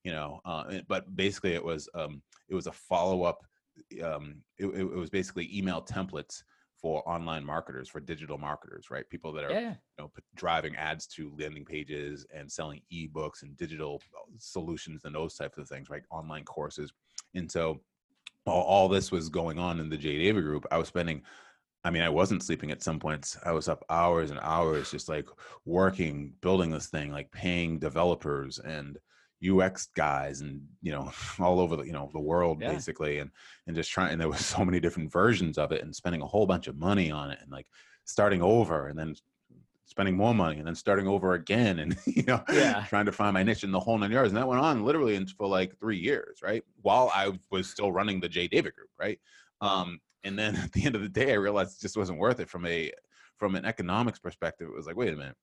you 0.04 0.12
know, 0.12 0.42
uh, 0.46 0.80
but 0.88 1.16
basically 1.16 1.54
it 1.54 1.64
was 1.64 1.90
um, 1.96 2.22
it 2.50 2.56
was 2.56 2.68
a 2.68 2.72
follow 2.72 3.24
up. 3.24 3.46
Um, 4.04 4.36
it, 4.58 4.68
it 4.68 4.84
was 4.84 5.10
basically 5.10 5.50
email 5.56 5.82
templates 5.82 6.44
for 6.84 7.08
online 7.10 7.46
marketers, 7.46 7.88
for 7.88 8.02
digital 8.02 8.38
marketers, 8.38 8.92
right? 8.92 9.10
People 9.10 9.32
that 9.32 9.46
are 9.46 9.52
Yeah. 9.52 9.70
you 9.70 10.04
know, 10.04 10.12
driving 10.36 10.76
ads 10.76 11.08
to 11.08 11.34
landing 11.40 11.64
pages 11.64 12.26
and 12.36 12.52
selling 12.52 12.82
ebooks 12.92 13.42
and 13.42 13.56
digital 13.56 14.02
uh, 14.16 14.30
solutions 14.38 15.06
and 15.06 15.16
those 15.16 15.36
types 15.36 15.58
of 15.58 15.68
things, 15.70 15.90
right? 15.90 16.04
Online 16.12 16.44
courses. 16.44 16.92
And 17.34 17.50
so 17.50 17.82
while 18.44 18.58
all 18.58 18.90
this 18.90 19.12
was 19.12 19.30
going 19.30 19.58
on 19.58 19.80
in 19.80 19.90
the 19.90 19.98
J. 19.98 20.18
David 20.18 20.44
group, 20.44 20.66
I 20.72 20.78
was 20.78 20.90
spending, 20.90 21.22
I 21.86 21.90
mean, 21.90 22.04
I 22.04 22.10
wasn't 22.10 22.44
sleeping 22.44 22.72
at 22.72 22.84
some 22.84 23.00
points. 23.00 23.38
I 23.46 23.54
was 23.54 23.70
up 23.70 23.86
hours 23.90 24.30
and 24.30 24.40
hours 24.42 24.92
just 24.92 25.08
like 25.08 25.28
working, 25.66 26.34
building 26.42 26.70
this 26.70 26.88
thing, 26.88 27.12
like 27.12 27.32
paying 27.32 27.80
developers 27.80 28.60
and 28.60 28.98
UX 29.50 29.88
guys 29.96 30.42
and 30.42 30.62
you 30.82 30.92
know 30.92 31.12
all 31.40 31.60
over 31.60 31.76
the 31.76 31.84
you 31.84 31.92
know 31.92 32.10
the 32.14 32.20
world 32.20 32.62
Yeah. 32.62 32.72
basically 32.72 33.20
and 33.20 33.32
and 33.68 33.76
just 33.76 33.92
trying 33.92 34.12
and 34.12 34.22
there 34.22 34.30
was 34.30 34.46
so 34.46 34.64
many 34.64 34.80
different 34.80 35.12
versions 35.12 35.58
of 35.58 35.72
it 35.72 35.84
and 35.84 35.96
spending 35.96 36.22
a 36.22 36.28
whole 36.28 36.46
bunch 36.46 36.68
of 36.68 36.78
money 36.78 37.12
on 37.12 37.32
it 37.32 37.40
and 37.42 37.52
like 37.52 37.68
starting 38.06 38.42
over 38.42 38.88
and 38.88 38.98
then 38.98 39.16
spending 39.86 40.16
more 40.16 40.34
money 40.34 40.58
and 40.58 40.66
then 40.68 40.76
starting 40.76 41.08
over 41.08 41.34
again 41.34 41.80
and 41.80 41.98
you 42.06 42.24
know 42.24 42.44
Yeah. 42.52 42.86
trying 42.88 43.06
to 43.06 43.12
find 43.12 43.34
my 43.34 43.44
niche 43.44 43.64
in 43.64 43.72
the 43.72 43.80
whole 43.80 43.98
nine 43.98 44.12
yards. 44.12 44.32
And 44.32 44.38
that 44.38 44.48
went 44.48 44.62
on 44.62 44.84
literally 44.86 45.24
for 45.38 45.48
like 45.48 45.78
three 45.80 45.98
years 45.98 46.40
right 46.42 46.64
while 46.82 47.12
i 47.14 47.32
was 47.52 47.70
still 47.70 47.92
running 47.92 48.20
the 48.20 48.30
j 48.30 48.48
david 48.48 48.74
group 48.76 48.90
right? 49.00 49.20
Um 49.62 50.00
and 50.24 50.40
then 50.40 50.56
at 50.56 50.72
the 50.72 50.86
end 50.86 50.96
of 50.96 51.02
the 51.02 51.10
day 51.10 51.32
i 51.32 51.36
realized 51.36 51.78
it 51.78 51.82
just 51.82 51.98
wasn't 51.98 52.20
worth 52.20 52.40
it 52.40 52.50
from 52.50 52.66
a 52.66 52.92
from 53.38 53.56
an 53.56 53.66
economics 53.66 54.20
perspective. 54.20 54.68
It 54.70 54.76
was 54.76 54.86
like 54.88 54.96
wait 54.96 55.12
a 55.14 55.18
minute. 55.18 55.36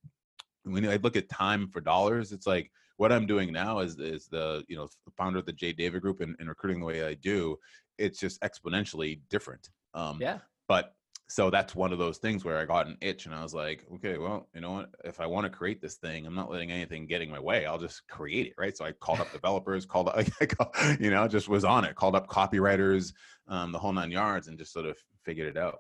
When 0.65 0.89
i 0.89 0.97
look 0.97 1.17
at 1.17 1.29
time 1.29 1.69
for 1.69 1.81
dollars 1.81 2.33
it's 2.33 2.47
like 2.47 2.71
what 3.01 3.11
i'm 3.11 3.27
doing 3.27 3.51
now 3.53 3.79
is 3.79 3.99
is 3.99 4.27
the 4.29 4.63
you 4.69 4.77
know 4.77 4.87
founder 5.17 5.39
of 5.39 5.47
the 5.47 5.53
j 5.53 5.73
david 5.73 6.03
group 6.03 6.21
and, 6.21 6.37
and 6.39 6.49
recruiting 6.49 6.81
the 6.81 6.87
way 6.87 7.03
i 7.05 7.15
do 7.15 7.57
it's 7.99 8.21
just 8.21 8.41
exponentially 8.43 9.21
different 9.31 9.71
um 9.95 10.19
Yeah. 10.21 10.39
but 10.69 10.95
so 11.31 11.49
that's 11.49 11.77
one 11.77 11.93
of 11.93 12.01
those 12.01 12.19
things 12.19 12.45
where 12.45 12.59
I 12.59 12.65
got 12.65 12.89
an 12.89 12.99
itch 13.01 13.27
and 13.27 13.33
I 13.33 13.41
was 13.41 13.55
like, 13.55 13.87
okay, 13.95 14.19
well, 14.19 14.49
you 14.53 14.61
know 14.61 14.73
what? 14.73 14.91
If 15.05 15.21
I 15.21 15.27
want 15.27 15.45
to 15.45 15.51
create 15.51 15.81
this 15.81 15.95
thing, 15.95 16.27
I'm 16.27 16.35
not 16.35 16.51
letting 16.51 16.73
anything 16.73 17.07
get 17.07 17.23
in 17.23 17.31
my 17.31 17.39
way. 17.39 17.67
I'll 17.67 17.79
just 17.79 18.03
create 18.09 18.49
it, 18.49 18.55
right? 18.59 18.77
So 18.77 18.85
I 18.85 18.91
called 18.91 19.21
up 19.21 19.31
developers, 19.39 19.87
called 19.87 20.09
up, 20.09 20.27
you 21.01 21.13
know, 21.13 21.29
just 21.29 21.49
was 21.49 21.65
on 21.65 21.85
it, 21.85 21.95
called 21.95 22.17
up 22.17 22.27
copywriters, 22.27 23.13
um, 23.47 23.71
the 23.71 23.79
whole 23.79 23.93
nine 23.93 24.11
yards, 24.11 24.49
and 24.49 24.59
just 24.59 24.73
sort 24.73 24.87
of 24.87 24.97
figured 25.25 25.47
it 25.47 25.57
out. 25.57 25.79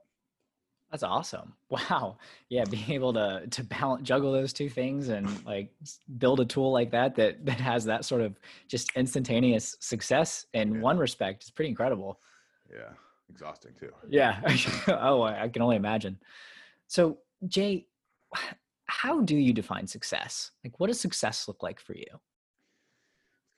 That's 0.90 1.02
awesome. 1.02 1.54
Wow. 1.70 2.16
Yeah, 2.48 2.64
being 2.64 2.90
able 2.90 3.12
to 3.12 3.46
to 3.48 3.62
balance 3.64 4.02
juggle 4.06 4.32
those 4.32 4.52
two 4.52 4.68
things 4.68 5.08
and 5.08 5.44
like 5.46 5.72
build 6.18 6.40
a 6.40 6.44
tool 6.44 6.72
like 6.72 6.90
that 6.90 7.14
that 7.14 7.46
that 7.46 7.60
has 7.60 7.84
that 7.84 8.04
sort 8.04 8.22
of 8.22 8.38
just 8.66 8.90
instantaneous 8.96 9.76
success 9.80 10.46
in 10.52 10.74
Yeah. 10.74 10.80
one 10.80 10.98
respect 10.98 11.44
is 11.44 11.50
pretty 11.50 11.68
incredible. 11.68 12.18
Yeah, 12.68 12.90
exhausting 13.28 13.72
too. 13.78 13.92
Yeah. 14.08 14.40
oh, 14.88 15.22
I 15.22 15.44
I 15.44 15.48
can 15.48 15.62
only 15.62 15.76
imagine. 15.76 16.18
So, 16.88 17.18
Jay, 17.46 17.86
how 18.86 19.20
do 19.20 19.36
you 19.36 19.52
define 19.52 19.86
success? 19.86 20.50
Like 20.64 20.80
what 20.80 20.88
does 20.88 20.98
success 21.00 21.46
look 21.46 21.62
like 21.62 21.78
for 21.78 21.94
you? 21.94 22.06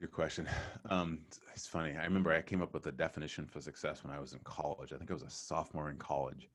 Good 0.01 0.13
question. 0.13 0.47
Um, 0.91 1.21
it's- 1.29 1.39
it's 1.55 1.67
funny. 1.67 1.95
I 1.97 2.05
remember 2.05 2.33
I 2.33 2.41
came 2.43 2.61
up 2.63 2.73
with 2.75 2.87
a 2.87 2.93
definition 2.93 3.47
for 3.47 3.61
success 3.61 4.03
when 4.05 4.13
I 4.13 4.19
was 4.19 4.33
in 4.33 4.39
college. 4.43 4.93
I 4.93 4.97
think 4.97 5.11
I 5.11 5.15
was 5.15 5.23
a 5.23 5.29
sophomore 5.31 5.91
in 5.91 5.97
college. 5.99 6.49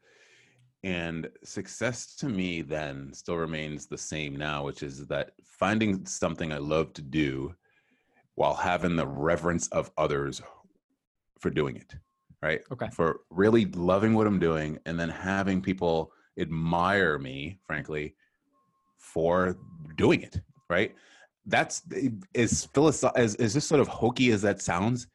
And 0.84 1.30
success 1.44 2.16
to 2.18 2.30
me 2.30 2.62
then 2.62 3.12
still 3.14 3.38
remains 3.38 3.88
the 3.88 3.98
same 3.98 4.36
now, 4.36 4.64
which 4.64 4.84
is 4.84 5.08
that 5.08 5.32
finding 5.44 6.06
something 6.06 6.54
I 6.54 6.60
love 6.60 6.94
to 6.94 7.02
do 7.02 7.56
while 8.36 8.54
having 8.54 8.96
the 8.96 9.08
reverence 9.08 9.68
of 9.70 9.92
others 9.98 10.42
for 11.40 11.50
doing 11.50 11.76
it, 11.76 11.96
right? 12.42 12.62
Okay. 12.72 12.88
For 12.94 13.22
really 13.32 13.66
loving 13.66 14.14
what 14.14 14.28
I'm 14.28 14.40
doing 14.40 14.78
and 14.86 15.00
then 15.00 15.10
having 15.10 15.62
people 15.62 16.12
admire 16.40 17.18
me, 17.18 17.60
frankly, 17.66 18.16
for 19.00 19.58
doing 19.96 20.22
it, 20.22 20.42
right? 20.70 20.96
That's 21.46 21.82
eh, 21.96 22.10
as 22.36 22.68
philosoph- 22.68 23.16
as 23.16 23.36
as 23.36 23.54
this 23.54 23.66
sort 23.66 23.82
of 23.82 23.88
hokey 23.88 24.32
as 24.32 24.42
that 24.44 24.62
sounds. 24.62 25.08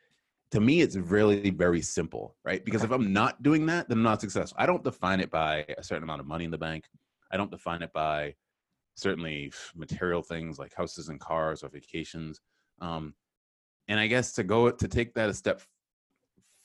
To 0.53 0.61
me, 0.61 0.80
it's 0.82 0.96
really 0.96 1.50
very 1.50 1.82
simple, 1.82 2.36
right? 2.44 2.64
Because 2.64 2.82
Okay. 2.82 2.92
if 2.92 2.92
I'm 2.92 3.12
not 3.12 3.42
doing 3.42 3.66
that, 3.66 3.88
then 3.88 3.98
I'm 3.98 4.05
not 4.05 4.20
successful. 4.20 4.57
I 4.61 4.66
don't 4.66 4.84
define 4.84 5.20
it 5.20 5.30
by 5.30 5.64
a 5.78 5.82
certain 5.82 6.03
amount 6.05 6.20
of 6.20 6.26
money 6.26 6.44
in 6.44 6.50
the 6.50 6.59
bank. 6.59 6.88
I 7.30 7.36
don't 7.38 7.50
define 7.50 7.82
it 7.82 7.92
by 7.92 8.36
certainly 8.94 9.53
material 9.74 10.22
things 10.22 10.59
like 10.59 10.74
houses 10.74 11.09
and 11.09 11.18
cars 11.18 11.62
or 11.64 11.70
vacations. 11.70 12.40
Um, 12.80 13.14
and 13.88 13.98
I 13.98 14.07
guess 14.09 14.32
to 14.34 14.44
go 14.44 14.70
to 14.70 14.88
take 14.88 15.14
that 15.14 15.30
a 15.30 15.34
step 15.34 15.62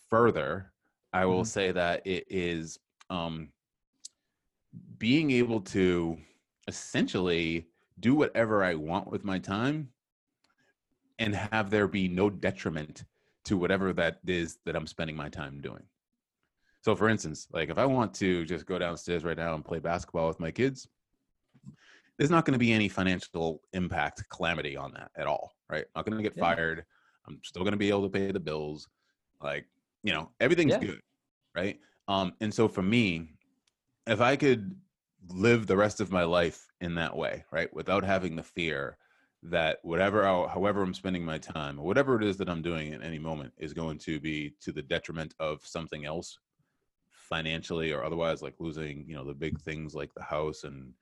further, 0.09 0.73
I 1.13 1.25
will 1.25 1.43
Mhm. 1.43 1.47
say 1.47 1.71
that 1.71 2.05
it 2.05 2.25
is 2.29 2.79
um, 3.09 3.53
being 4.97 5.31
able 5.31 5.61
to 5.61 6.17
essentially 6.67 7.67
do 7.99 8.15
whatever 8.15 8.63
I 8.63 8.75
want 8.75 9.09
with 9.09 9.23
my 9.23 9.39
time 9.39 9.93
and 11.19 11.33
have 11.35 11.69
there 11.69 11.87
be 11.87 12.07
no 12.07 12.29
detriment 12.29 13.05
to 13.47 13.57
whatever 13.57 13.93
that 13.93 14.19
is 14.27 14.57
that 14.65 14.75
I'm 14.75 14.87
spending 14.87 15.15
my 15.15 15.29
time 15.29 15.61
doing. 15.61 15.83
So, 16.83 16.95
for 16.95 17.09
instance, 17.09 17.47
like 17.51 17.69
if 17.69 17.77
I 17.77 17.85
want 17.85 18.13
to 18.15 18.45
just 18.45 18.65
go 18.65 18.77
downstairs 18.77 19.23
right 19.23 19.37
now 19.37 19.55
and 19.55 19.65
play 19.65 19.79
basketball 19.79 20.27
with 20.27 20.39
my 20.39 20.51
kids, 20.51 20.87
there's 22.17 22.31
not 22.31 22.45
going 22.45 22.53
to 22.53 22.59
be 22.59 22.73
any 22.73 22.87
financial 22.87 23.61
impact, 23.73 24.23
calamity 24.29 24.75
on 24.75 24.91
that 24.93 25.11
at 25.17 25.27
all, 25.27 25.53
right? 25.69 25.85
I'm 25.95 25.99
not 25.99 26.05
going 26.05 26.17
to 26.17 26.23
get 26.23 26.37
Yeah. 26.37 26.43
fired. 26.43 26.85
I'm 27.27 27.39
still 27.43 27.63
going 27.63 27.73
to 27.73 27.77
be 27.77 27.89
able 27.89 28.03
to 28.03 28.09
pay 28.09 28.31
the 28.31 28.39
bills. 28.39 28.87
Like, 29.41 29.65
you 30.03 30.13
know, 30.13 30.31
everything's 30.39 30.73
Yeah. 30.73 30.79
good, 30.79 31.01
right? 31.55 31.79
Um, 32.07 32.33
and 32.41 32.53
so 32.53 32.67
for 32.67 32.81
me, 32.81 33.29
if 34.07 34.21
I 34.21 34.35
could 34.35 34.75
live 35.29 35.67
the 35.67 35.77
rest 35.77 35.99
of 35.99 36.11
my 36.11 36.23
life 36.23 36.67
in 36.81 36.95
that 36.95 37.15
way, 37.15 37.43
right, 37.51 37.73
without 37.73 38.03
having 38.03 38.35
the 38.35 38.43
fear 38.43 38.97
that 39.49 39.79
whatever, 39.83 40.25
I- 40.25 40.47
however 40.47 40.81
I'm 40.81 40.93
spending 40.93 41.23
my 41.23 41.37
time, 41.37 41.77
whatever 41.77 42.15
it 42.15 42.23
is 42.23 42.37
that 42.37 42.49
I'm 42.49 42.61
doing 42.61 42.93
at 42.93 43.03
any 43.03 43.19
moment, 43.19 43.53
is 43.57 43.73
going 43.73 43.97
to 43.99 44.19
be 44.19 44.53
to 44.61 44.71
the 44.71 44.81
detriment 44.81 45.33
of 45.39 45.65
something 45.65 46.05
else, 46.05 46.39
financially 47.11 47.91
or 47.91 48.03
otherwise, 48.03 48.41
like 48.41 48.55
losing, 48.59 49.05
you 49.07 49.15
know, 49.15 49.25
the 49.25 49.33
big 49.33 49.59
things 49.61 49.93
like 49.93 50.13
the 50.13 50.23
house 50.23 50.63
and 50.63 50.93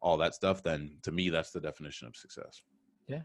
all 0.00 0.16
that 0.16 0.34
stuff. 0.34 0.62
Then 0.62 0.98
to 1.02 1.12
me, 1.12 1.30
that's 1.30 1.50
the 1.50 1.60
definition 1.60 2.08
of 2.08 2.16
success. 2.16 2.62
Yeah 3.06 3.22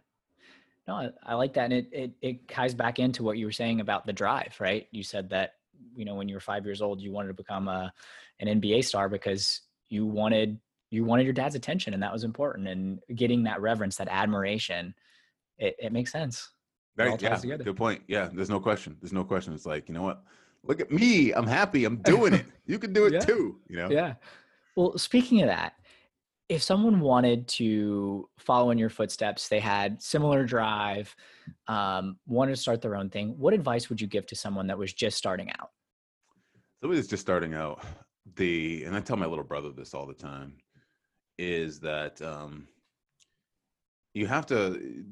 no, 0.88 0.96
I, 0.96 1.10
I 1.24 1.34
like 1.36 1.54
that, 1.54 1.66
and 1.66 1.74
it, 1.74 1.88
it 1.92 2.12
it 2.22 2.48
ties 2.48 2.74
back 2.74 3.00
into 3.00 3.24
what 3.24 3.38
you 3.38 3.46
were 3.46 3.52
saying 3.52 3.80
about 3.82 4.06
the 4.06 4.14
drive, 4.14 4.56
right? 4.60 4.88
You 4.92 5.04
said 5.04 5.30
that 5.32 5.54
you 5.96 6.06
know 6.06 6.16
when 6.16 6.30
you 6.30 6.36
were 6.36 6.42
five 6.42 6.66
years 6.66 6.82
old, 6.82 7.02
you 7.02 7.12
wanted 7.12 7.30
to 7.30 7.34
become 7.34 7.68
a 7.68 7.92
an 8.40 8.62
NBA 8.62 8.84
star 8.84 9.10
because 9.10 9.62
you 9.90 10.06
wanted 10.06 10.60
you 10.96 11.04
wanted 11.04 11.24
your 11.24 11.34
dad's 11.34 11.56
attention, 11.56 11.94
and 11.94 12.02
that 12.02 12.12
was 12.12 12.24
important. 12.24 12.68
And 12.68 13.00
getting 13.16 13.44
that 13.44 13.62
reverence, 13.62 13.98
that 13.98 14.08
admiration, 14.10 14.94
it, 15.58 15.76
it 15.80 15.92
makes 15.92 16.12
sense. 16.12 16.52
Right. 16.98 17.22
Yeah. 17.22 17.40
Good 17.40 17.76
point. 17.76 18.02
Yeah. 18.08 18.30
There's 18.32 18.50
no 18.50 18.60
question. 18.60 18.96
There's 19.02 19.14
no 19.14 19.24
question. 19.24 19.54
It's 19.54 19.66
like, 19.66 19.90
you 19.90 19.94
know 19.94 20.04
what? 20.04 20.24
Look 20.64 20.80
at 20.80 20.92
me. 20.92 21.32
I'm 21.32 21.48
happy. 21.48 21.86
I'm 21.86 21.98
doing 21.98 22.34
it. 22.34 22.46
You 22.68 22.80
can 22.80 22.94
do 22.94 23.06
it 23.06 23.14
yeah. 23.14 23.20
too. 23.20 23.60
You 23.70 23.78
know? 23.78 23.90
Yeah. 23.92 24.16
Well, 24.76 24.98
speaking 24.98 25.44
of 25.44 25.50
that, 25.50 25.74
if 26.50 26.64
someone 26.64 27.00
wanted 27.00 27.48
to 27.48 28.28
follow 28.40 28.72
in 28.72 28.80
your 28.80 28.90
footsteps, 28.90 29.48
they 29.48 29.60
had 29.60 30.02
similar 30.02 30.44
drive, 30.44 31.16
um, 31.68 32.18
wanted 32.26 32.56
to 32.56 32.62
start 32.62 32.82
their 32.82 32.96
own 32.96 33.12
thing, 33.12 33.36
what 33.38 33.54
advice 33.54 33.88
would 33.90 34.02
you 34.02 34.08
give 34.08 34.26
to 34.28 34.36
someone 34.36 34.66
that 34.66 34.78
was 34.78 34.94
just 34.94 35.16
starting 35.16 35.52
out? 35.60 35.70
Somebody 36.82 37.00
that's 37.00 37.10
just 37.10 37.22
starting 37.22 37.54
out, 37.54 37.84
the 38.36 38.84
and 38.84 38.96
I 38.96 39.00
tell 39.00 39.18
my 39.18 39.26
little 39.26 39.44
brother 39.44 39.70
this 39.72 39.94
all 39.94 40.06
the 40.06 40.14
time, 40.14 40.54
is 41.38 41.80
that 41.80 42.22
um, 42.22 42.68
you 44.14 44.26
have 44.28 44.46
to 44.48 45.04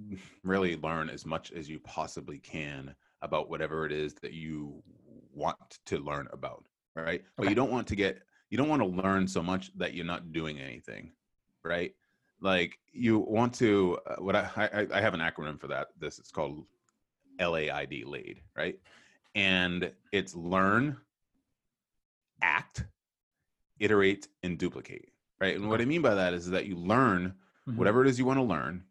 really 0.43 0.77
learn 0.77 1.09
as 1.09 1.25
much 1.25 1.51
as 1.51 1.69
you 1.69 1.79
possibly 1.79 2.39
can 2.39 2.95
about 3.21 3.49
whatever 3.49 3.85
it 3.85 3.91
is 3.91 4.13
that 4.15 4.33
you 4.33 4.81
want 5.33 5.57
to 5.85 5.99
learn 5.99 6.27
about 6.31 6.65
right? 6.95 7.21
Okay. 7.21 7.25
but 7.37 7.49
you 7.49 7.55
don't 7.55 7.71
want 7.71 7.87
to 7.87 7.95
get 7.95 8.21
you 8.49 8.57
don't 8.57 8.69
want 8.69 8.81
to 8.81 8.87
learn 8.87 9.27
so 9.27 9.41
much 9.41 9.75
that 9.77 9.93
you're 9.93 10.05
not 10.05 10.31
doing 10.31 10.59
anything 10.59 11.11
right? 11.63 11.93
Like 12.41 12.77
you 12.91 13.19
want 13.19 13.53
to 13.55 13.99
uh, 14.05 14.15
what 14.15 14.35
I, 14.35 14.49
I 14.55 14.87
i 14.93 15.01
have 15.01 15.13
an 15.13 15.19
acronym 15.19 15.59
for 15.59 15.67
that 15.67 15.87
this 15.99 16.19
it's 16.19 16.31
called 16.31 16.65
laid 17.39 18.05
lead 18.05 18.41
right? 18.55 18.79
And 19.35 19.91
it's 20.11 20.35
learn 20.35 20.97
act 22.41 22.85
iterate 23.79 24.27
and 24.43 24.57
duplicate 24.57 25.12
right 25.39 25.55
and 25.55 25.69
what 25.69 25.81
i 25.81 25.85
mean 25.85 26.01
by 26.01 26.13
that 26.13 26.33
is 26.33 26.49
that 26.49 26.65
you 26.65 26.75
learn 26.75 27.33
mm-hmm. 27.67 27.77
whatever 27.77 28.03
it 28.03 28.09
is 28.09 28.19
you 28.19 28.25
want 28.25 28.39
to 28.39 28.43
learn 28.43 28.83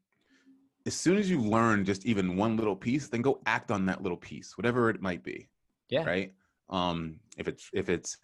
as 0.87 0.95
soon 0.95 1.17
as 1.17 1.31
you 1.31 1.41
learn 1.41 1.85
just 1.85 2.05
even 2.07 2.37
one 2.37 2.57
little 2.57 2.77
piece, 2.77 3.09
then 3.09 3.23
go 3.23 3.41
act 3.47 3.71
on 3.71 3.87
that 3.87 4.03
little 4.03 4.17
piece, 4.17 4.57
whatever 4.57 4.91
it 4.91 5.01
might 5.01 5.23
be. 5.23 5.49
Yeah. 5.89 6.05
Right. 6.05 6.33
Um, 6.71 7.21
if 7.37 7.49
it's 7.49 7.69
if 7.73 7.89
it's 7.89 8.17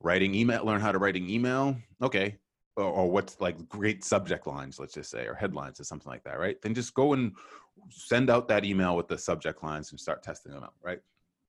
writing 0.00 0.34
email, 0.34 0.64
learn 0.64 0.80
how 0.80 0.92
to 0.92 0.98
write 0.98 1.16
an 1.16 1.28
email. 1.28 1.76
Okay. 2.02 2.36
Or, 2.76 2.84
or 2.84 3.10
what's 3.10 3.40
like 3.40 3.68
great 3.68 4.04
subject 4.04 4.46
lines, 4.46 4.78
let's 4.78 4.94
just 4.94 5.10
say, 5.10 5.26
or 5.26 5.34
headlines 5.34 5.80
or 5.80 5.84
something 5.84 6.10
like 6.10 6.22
that, 6.24 6.38
right? 6.38 6.60
Then 6.60 6.74
just 6.74 6.94
go 6.94 7.14
and 7.14 7.32
send 7.88 8.28
out 8.28 8.48
that 8.48 8.64
email 8.64 8.96
with 8.96 9.08
the 9.08 9.16
subject 9.16 9.62
lines 9.62 9.90
and 9.90 10.00
start 10.00 10.22
testing 10.22 10.52
them 10.52 10.62
out, 10.62 10.74
right? 10.82 11.00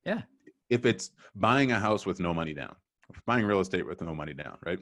Yeah. 0.06 0.22
If 0.70 0.86
it's 0.86 1.12
buying 1.36 1.72
a 1.72 1.80
house 1.80 2.06
with 2.06 2.20
no 2.20 2.34
money 2.34 2.54
down, 2.54 2.76
buying 3.26 3.46
real 3.46 3.60
estate 3.60 3.86
with 3.86 4.02
no 4.02 4.16
money 4.16 4.34
down, 4.34 4.58
right? 4.66 4.80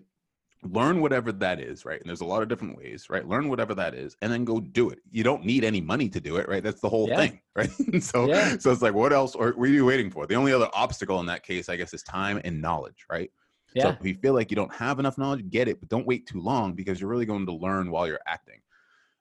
Learn 0.71 1.01
whatever 1.01 1.31
that 1.31 1.59
is 1.59 1.85
right 1.85 1.99
and 1.99 2.09
there's 2.09 2.21
a 2.21 2.25
lot 2.25 2.41
of 2.41 2.47
different 2.47 2.77
ways 2.77 3.07
right 3.09 3.27
learn 3.27 3.49
whatever 3.49 3.75
that 3.75 3.93
is 3.93 4.15
and 4.21 4.31
then 4.31 4.43
go 4.43 4.59
do 4.59 4.89
it 4.89 4.99
you 5.11 5.23
don't 5.23 5.45
need 5.45 5.63
any 5.63 5.81
money 5.81 6.09
to 6.09 6.19
do 6.19 6.37
it 6.37 6.47
right 6.47 6.63
that's 6.63 6.81
the 6.81 6.89
whole 6.89 7.07
yeah. 7.07 7.17
thing 7.17 7.39
right 7.55 7.69
so 8.01 8.27
yeah. 8.27 8.57
so 8.57 8.71
it's 8.71 8.81
like 8.81 8.93
what 8.93 9.13
else 9.13 9.35
or 9.35 9.51
what 9.51 9.69
are 9.69 9.71
you 9.71 9.85
waiting 9.85 10.09
for 10.09 10.25
the 10.25 10.35
only 10.35 10.53
other 10.53 10.69
obstacle 10.73 11.19
in 11.19 11.25
that 11.25 11.43
case 11.43 11.69
i 11.69 11.75
guess 11.75 11.93
is 11.93 12.03
time 12.03 12.41
and 12.43 12.61
knowledge 12.61 13.05
right 13.09 13.31
yeah. 13.73 13.83
so 13.83 13.89
if 13.89 14.05
you 14.05 14.15
feel 14.15 14.33
like 14.33 14.49
you 14.49 14.55
don't 14.55 14.73
have 14.73 14.99
enough 14.99 15.17
knowledge 15.17 15.47
get 15.49 15.67
it 15.67 15.79
but 15.79 15.89
don't 15.89 16.07
wait 16.07 16.25
too 16.25 16.41
long 16.41 16.73
because 16.73 16.99
you're 16.99 17.09
really 17.09 17.25
going 17.25 17.45
to 17.45 17.53
learn 17.53 17.91
while 17.91 18.07
you're 18.07 18.19
acting 18.27 18.59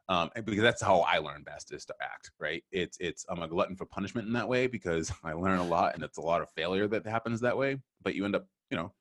um, 0.09 0.31
because 0.45 0.61
that's 0.61 0.83
how 0.83 1.01
I 1.01 1.19
learn 1.19 1.45
best 1.45 1.73
is 1.73 1.87
to 1.87 1.95
act, 2.03 2.31
right? 2.39 2.63
It's 2.73 2.99
it's 3.01 3.25
I'm 3.29 3.43
a 3.43 3.49
glutton 3.49 3.75
for 3.75 3.87
punishment 3.87 4.27
in 4.27 4.35
that 4.35 4.47
way 4.49 4.67
because 4.67 5.11
I 5.25 5.33
learn 5.33 5.59
a 5.59 5.65
lot 5.65 5.95
and 5.95 6.05
it's 6.05 6.19
a 6.19 6.23
lot 6.23 6.43
of 6.43 6.51
failure 6.51 6.87
that 6.89 7.07
happens 7.07 7.41
that 7.41 7.57
way. 7.57 7.79
But 8.03 8.15
you 8.15 8.25
end 8.25 8.37
up, 8.37 8.47
you 8.71 8.77
know, 8.77 8.93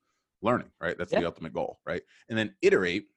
learning, 0.44 0.70
right? 0.80 0.98
That's 0.98 1.12
yeah. 1.12 1.22
the 1.22 1.26
ultimate 1.26 1.54
goal, 1.54 1.80
right? 1.86 2.02
And 2.30 2.38
then 2.38 2.54
iterate 2.62 3.08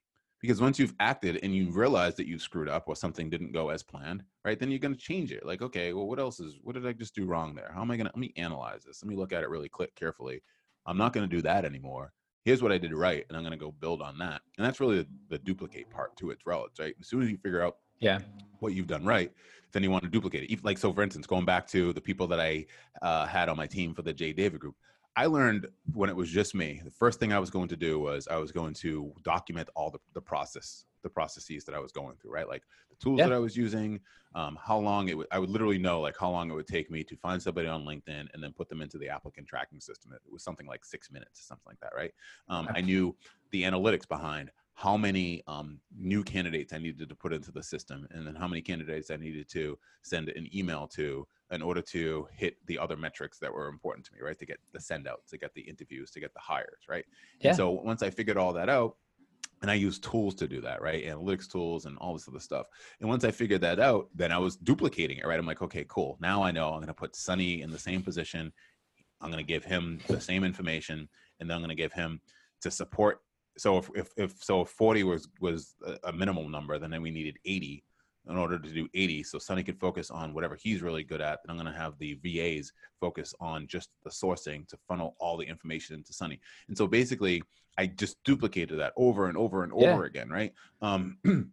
because 0.40 0.60
once 0.60 0.78
you've 0.78 0.94
acted 1.00 1.40
and 1.42 1.54
you 1.54 1.70
realize 1.70 2.14
that 2.16 2.26
you've 2.26 2.42
screwed 2.42 2.68
up 2.68 2.84
or 2.86 2.94
something 2.94 3.30
didn't 3.30 3.52
go 3.52 3.70
as 3.70 3.82
planned, 3.82 4.22
right? 4.44 4.58
Then 4.58 4.70
you're 4.70 4.78
going 4.78 4.94
to 4.94 5.00
change 5.00 5.32
it. 5.32 5.46
Like, 5.46 5.62
okay, 5.62 5.92
well, 5.92 6.06
what 6.06 6.18
else 6.18 6.40
is, 6.40 6.58
what 6.62 6.74
did 6.74 6.86
I 6.86 6.92
just 6.92 7.14
do 7.14 7.24
wrong 7.24 7.54
there? 7.54 7.70
How 7.74 7.80
am 7.80 7.90
I 7.90 7.96
going 7.96 8.06
to, 8.06 8.12
let 8.14 8.20
me 8.20 8.32
analyze 8.36 8.84
this. 8.84 9.02
Let 9.02 9.08
me 9.08 9.16
look 9.16 9.32
at 9.32 9.42
it 9.42 9.48
really 9.48 9.68
quick, 9.68 9.94
carefully. 9.94 10.42
I'm 10.84 10.98
not 10.98 11.12
going 11.12 11.28
to 11.28 11.36
do 11.36 11.42
that 11.42 11.64
anymore. 11.64 12.12
Here's 12.44 12.62
what 12.62 12.70
I 12.70 12.78
did 12.78 12.92
right. 12.92 13.24
And 13.28 13.36
I'm 13.36 13.42
going 13.42 13.58
to 13.58 13.64
go 13.64 13.72
build 13.72 14.02
on 14.02 14.18
that. 14.18 14.42
And 14.56 14.64
that's 14.64 14.78
really 14.78 14.98
the, 14.98 15.08
the 15.30 15.38
duplicate 15.38 15.90
part 15.90 16.14
to 16.18 16.30
its 16.30 16.46
relatives, 16.46 16.78
right? 16.78 16.94
As 17.00 17.08
soon 17.08 17.22
as 17.22 17.30
you 17.30 17.38
figure 17.38 17.62
out 17.62 17.78
yeah 18.00 18.18
what 18.60 18.72
you've 18.72 18.86
done 18.86 19.04
right 19.04 19.32
then 19.72 19.82
you 19.82 19.90
want 19.90 20.04
to 20.04 20.10
duplicate 20.10 20.50
it 20.50 20.64
like 20.64 20.78
so 20.78 20.92
for 20.92 21.02
instance 21.02 21.26
going 21.26 21.44
back 21.44 21.66
to 21.66 21.92
the 21.92 22.00
people 22.00 22.26
that 22.26 22.40
i 22.40 22.64
uh, 23.02 23.26
had 23.26 23.48
on 23.48 23.56
my 23.56 23.66
team 23.66 23.94
for 23.94 24.02
the 24.02 24.12
j 24.12 24.32
david 24.32 24.60
group 24.60 24.74
I 25.16 25.26
learned 25.26 25.66
when 25.94 26.10
it 26.10 26.16
was 26.16 26.30
just 26.30 26.54
me, 26.54 26.82
the 26.84 26.90
first 26.90 27.18
thing 27.18 27.32
I 27.32 27.38
was 27.38 27.48
going 27.48 27.68
to 27.68 27.76
do 27.76 27.98
was 27.98 28.28
I 28.28 28.36
was 28.36 28.52
going 28.52 28.74
to 28.74 29.12
document 29.22 29.68
all 29.74 29.90
the, 29.90 29.98
the 30.12 30.20
process, 30.20 30.84
the 31.02 31.08
processes 31.08 31.64
that 31.64 31.74
I 31.74 31.78
was 31.78 31.90
going 31.90 32.16
through, 32.16 32.32
right? 32.32 32.46
Like 32.46 32.64
the 32.90 32.96
tools 32.96 33.18
yeah. 33.18 33.28
that 33.28 33.34
I 33.34 33.38
was 33.38 33.56
using, 33.56 33.98
um, 34.34 34.58
how 34.62 34.78
long 34.78 35.08
it 35.08 35.16
would, 35.16 35.26
I 35.30 35.38
would 35.38 35.48
literally 35.48 35.78
know 35.78 36.02
like 36.02 36.16
how 36.20 36.30
long 36.30 36.50
it 36.50 36.54
would 36.54 36.66
take 36.66 36.90
me 36.90 37.02
to 37.04 37.16
find 37.16 37.40
somebody 37.40 37.66
on 37.66 37.86
LinkedIn 37.86 38.26
and 38.34 38.42
then 38.42 38.52
put 38.52 38.68
them 38.68 38.82
into 38.82 38.98
the 38.98 39.08
applicant 39.08 39.48
tracking 39.48 39.80
system. 39.80 40.12
It 40.12 40.20
was 40.30 40.44
something 40.44 40.66
like 40.66 40.84
six 40.84 41.10
minutes, 41.10 41.40
something 41.40 41.64
like 41.66 41.80
that, 41.80 41.92
right? 41.96 42.12
Um, 42.50 42.68
I 42.74 42.82
knew 42.82 43.16
the 43.52 43.62
analytics 43.62 44.06
behind 44.06 44.50
how 44.74 44.98
many 44.98 45.42
um, 45.46 45.80
new 45.98 46.22
candidates 46.22 46.74
I 46.74 46.78
needed 46.78 47.08
to 47.08 47.14
put 47.14 47.32
into 47.32 47.50
the 47.50 47.62
system, 47.62 48.06
and 48.10 48.26
then 48.26 48.34
how 48.34 48.46
many 48.46 48.60
candidates 48.60 49.10
I 49.10 49.16
needed 49.16 49.48
to 49.48 49.78
send 50.02 50.28
an 50.28 50.54
email 50.54 50.86
to 50.88 51.26
in 51.50 51.62
order 51.62 51.80
to 51.80 52.26
hit 52.32 52.56
the 52.66 52.78
other 52.78 52.96
metrics 52.96 53.38
that 53.38 53.52
were 53.52 53.68
important 53.68 54.04
to 54.06 54.12
me, 54.14 54.20
right? 54.20 54.38
To 54.38 54.46
get 54.46 54.58
the 54.72 54.80
send 54.80 55.06
outs, 55.06 55.30
to 55.30 55.38
get 55.38 55.54
the 55.54 55.62
interviews, 55.62 56.10
to 56.12 56.20
get 56.20 56.34
the 56.34 56.40
hires, 56.40 56.82
right? 56.88 57.04
Yeah. 57.40 57.48
And 57.48 57.56
so 57.56 57.70
once 57.70 58.02
I 58.02 58.10
figured 58.10 58.36
all 58.36 58.52
that 58.54 58.68
out, 58.68 58.96
and 59.62 59.70
I 59.70 59.74
use 59.74 59.98
tools 59.98 60.34
to 60.36 60.46
do 60.46 60.60
that, 60.60 60.82
right? 60.82 61.06
Analytics 61.06 61.50
tools 61.50 61.86
and 61.86 61.96
all 61.98 62.12
this 62.12 62.28
other 62.28 62.40
stuff. 62.40 62.66
And 63.00 63.08
once 63.08 63.24
I 63.24 63.30
figured 63.30 63.62
that 63.62 63.80
out, 63.80 64.08
then 64.14 64.30
I 64.30 64.38
was 64.38 64.56
duplicating 64.56 65.18
it, 65.18 65.26
right? 65.26 65.38
I'm 65.38 65.46
like, 65.46 65.62
okay, 65.62 65.86
cool. 65.88 66.18
Now 66.20 66.42
I 66.42 66.50
know 66.50 66.68
I'm 66.68 66.76
going 66.76 66.88
to 66.88 66.94
put 66.94 67.16
Sunny 67.16 67.62
in 67.62 67.70
the 67.70 67.78
same 67.78 68.02
position. 68.02 68.52
I'm 69.22 69.30
going 69.30 69.44
to 69.44 69.50
give 69.50 69.64
him 69.64 69.98
the 70.08 70.20
same 70.20 70.44
information, 70.44 71.08
and 71.40 71.48
then 71.48 71.54
I'm 71.54 71.62
going 71.62 71.70
to 71.70 71.74
give 71.74 71.92
him 71.92 72.20
to 72.60 72.70
support 72.70 73.20
so 73.58 73.78
if, 73.78 73.90
if, 73.94 74.08
if 74.16 74.42
so 74.42 74.62
if 74.62 74.68
40 74.68 75.04
was 75.04 75.28
was 75.40 75.74
a 76.04 76.12
minimum 76.12 76.50
number 76.50 76.78
then 76.78 77.00
we 77.02 77.10
needed 77.10 77.38
80 77.44 77.84
in 78.28 78.36
order 78.36 78.58
to 78.58 78.68
do 78.68 78.88
80 78.94 79.22
so 79.22 79.38
sunny 79.38 79.62
could 79.62 79.78
focus 79.78 80.10
on 80.10 80.34
whatever 80.34 80.56
he's 80.56 80.82
really 80.82 81.04
good 81.04 81.20
at 81.20 81.40
and 81.42 81.50
i'm 81.50 81.56
going 81.56 81.72
to 81.72 81.78
have 81.78 81.98
the 81.98 82.18
vas 82.22 82.72
focus 83.00 83.34
on 83.40 83.66
just 83.66 83.90
the 84.04 84.10
sourcing 84.10 84.66
to 84.68 84.76
funnel 84.88 85.16
all 85.18 85.36
the 85.36 85.46
information 85.46 85.94
into 85.94 86.12
sunny 86.12 86.40
and 86.68 86.76
so 86.76 86.86
basically 86.86 87.42
i 87.78 87.86
just 87.86 88.16
duplicated 88.24 88.78
that 88.78 88.92
over 88.96 89.28
and 89.28 89.36
over 89.36 89.62
and 89.62 89.72
over 89.72 90.02
yeah. 90.02 90.04
again 90.04 90.28
right 90.28 90.52
um 90.82 91.18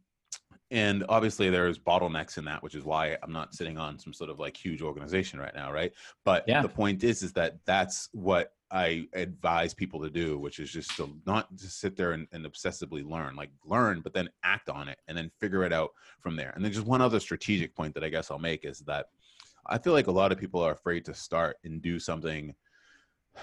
and 0.72 1.06
obviously 1.10 1.50
there's 1.50 1.78
bottlenecks 1.78 2.38
in 2.38 2.46
that 2.46 2.64
which 2.64 2.76
is 2.76 2.84
why 2.84 3.18
i'm 3.24 3.32
not 3.32 3.54
sitting 3.54 3.78
on 3.78 4.00
some 4.00 4.14
sort 4.14 4.30
of 4.30 4.40
like 4.40 4.58
huge 4.58 4.82
organization 4.82 5.40
right 5.40 5.56
now 5.56 5.72
right 5.72 5.94
but 6.26 6.44
yeah. 6.48 6.62
the 6.62 6.70
point 6.70 7.04
is 7.04 7.22
is 7.22 7.34
that 7.34 7.58
that's 7.66 8.10
what 8.14 8.54
I 8.74 9.06
advise 9.14 9.76
people 9.76 10.02
to 10.02 10.10
do, 10.10 10.40
which 10.40 10.58
is 10.58 10.72
just 10.72 10.98
to 10.98 11.16
not 11.28 11.56
just 11.56 11.80
sit 11.80 11.96
there 11.96 12.14
and, 12.14 12.28
and, 12.32 12.44
obsessively 12.44 13.08
learn, 13.08 13.36
like 13.36 13.52
learn, 13.64 14.02
but 14.02 14.16
then 14.16 14.30
act 14.44 14.68
on 14.68 14.88
it 14.88 14.98
and 15.08 15.16
then 15.16 15.30
figure 15.40 15.64
it 15.64 15.72
out 15.72 15.92
from 16.22 16.36
there. 16.36 16.52
And 16.56 16.66
then 16.66 16.72
just 16.72 16.88
one 16.88 17.00
other 17.00 17.20
strategic 17.20 17.76
point 17.76 17.94
that 17.94 18.04
I 18.04 18.10
guess 18.10 18.32
I'll 18.32 18.40
make 18.40 18.66
is 18.66 18.80
that 18.80 19.06
I 19.68 19.78
feel 19.78 19.94
like 19.94 20.08
a 20.08 20.12
lot 20.12 20.32
of 20.32 20.40
people 20.40 20.60
are 20.60 20.72
afraid 20.72 21.06
to 21.06 21.14
start 21.14 21.58
and 21.64 21.84
do 21.84 22.00
something, 22.00 22.56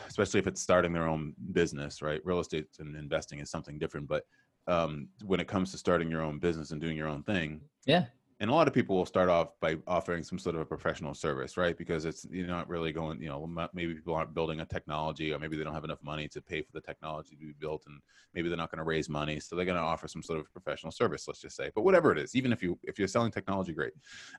especially 0.08 0.40
if 0.40 0.48
it's 0.48 0.60
starting 0.60 0.92
their 0.92 1.06
own 1.06 1.32
business, 1.52 2.02
right? 2.02 2.20
Real 2.24 2.40
estate 2.40 2.66
and 2.80 2.96
investing 2.96 3.38
is 3.38 3.50
something 3.50 3.78
different, 3.78 4.08
but 4.08 4.24
um, 4.66 5.08
when 5.24 5.38
it 5.38 5.46
comes 5.46 5.70
to 5.70 5.78
starting 5.78 6.10
your 6.10 6.22
own 6.22 6.40
business 6.40 6.72
and 6.72 6.80
doing 6.80 6.96
your 6.96 7.08
own 7.08 7.22
thing, 7.22 7.60
yeah, 7.86 8.06
and 8.40 8.50
a 8.50 8.54
lot 8.54 8.66
of 8.66 8.72
people 8.72 8.96
will 8.96 9.06
start 9.06 9.28
off 9.28 9.48
by 9.60 9.76
offering 9.86 10.22
some 10.22 10.38
sort 10.38 10.54
of 10.54 10.62
a 10.62 10.64
professional 10.64 11.14
service 11.14 11.56
right? 11.56 11.76
Because 11.76 12.04
it's 12.04 12.26
you're 12.30 12.46
not 12.46 12.68
really 12.68 12.92
going 12.92 13.20
you 13.22 13.28
know 13.28 13.68
maybe 13.72 13.94
people 13.94 14.14
aren't 14.14 14.34
building 14.34 14.60
a 14.60 14.64
technology 14.64 15.32
or 15.32 15.38
maybe 15.38 15.56
they 15.56 15.64
don't 15.64 15.74
have 15.74 15.84
enough 15.84 16.02
money 16.02 16.26
to 16.28 16.40
pay 16.40 16.62
for 16.62 16.72
the 16.72 16.80
technology 16.80 17.36
to 17.36 17.46
be 17.46 17.54
built 17.58 17.84
and 17.86 18.00
maybe 18.34 18.48
they're 18.48 18.56
not 18.56 18.70
going 18.70 18.78
to 18.78 18.84
raise 18.84 19.08
money 19.08 19.38
so 19.38 19.54
they're 19.54 19.64
going 19.64 19.76
to 19.76 19.82
offer 19.82 20.08
some 20.08 20.22
sort 20.22 20.38
of 20.38 20.50
professional 20.52 20.90
service 20.90 21.28
let's 21.28 21.40
just 21.40 21.56
say 21.56 21.70
but 21.74 21.82
whatever 21.82 22.10
it 22.12 22.18
is 22.18 22.34
even 22.34 22.52
if 22.52 22.62
you 22.62 22.78
if 22.82 22.98
you're 22.98 23.08
selling 23.08 23.30
technology 23.30 23.72
great. 23.72 23.92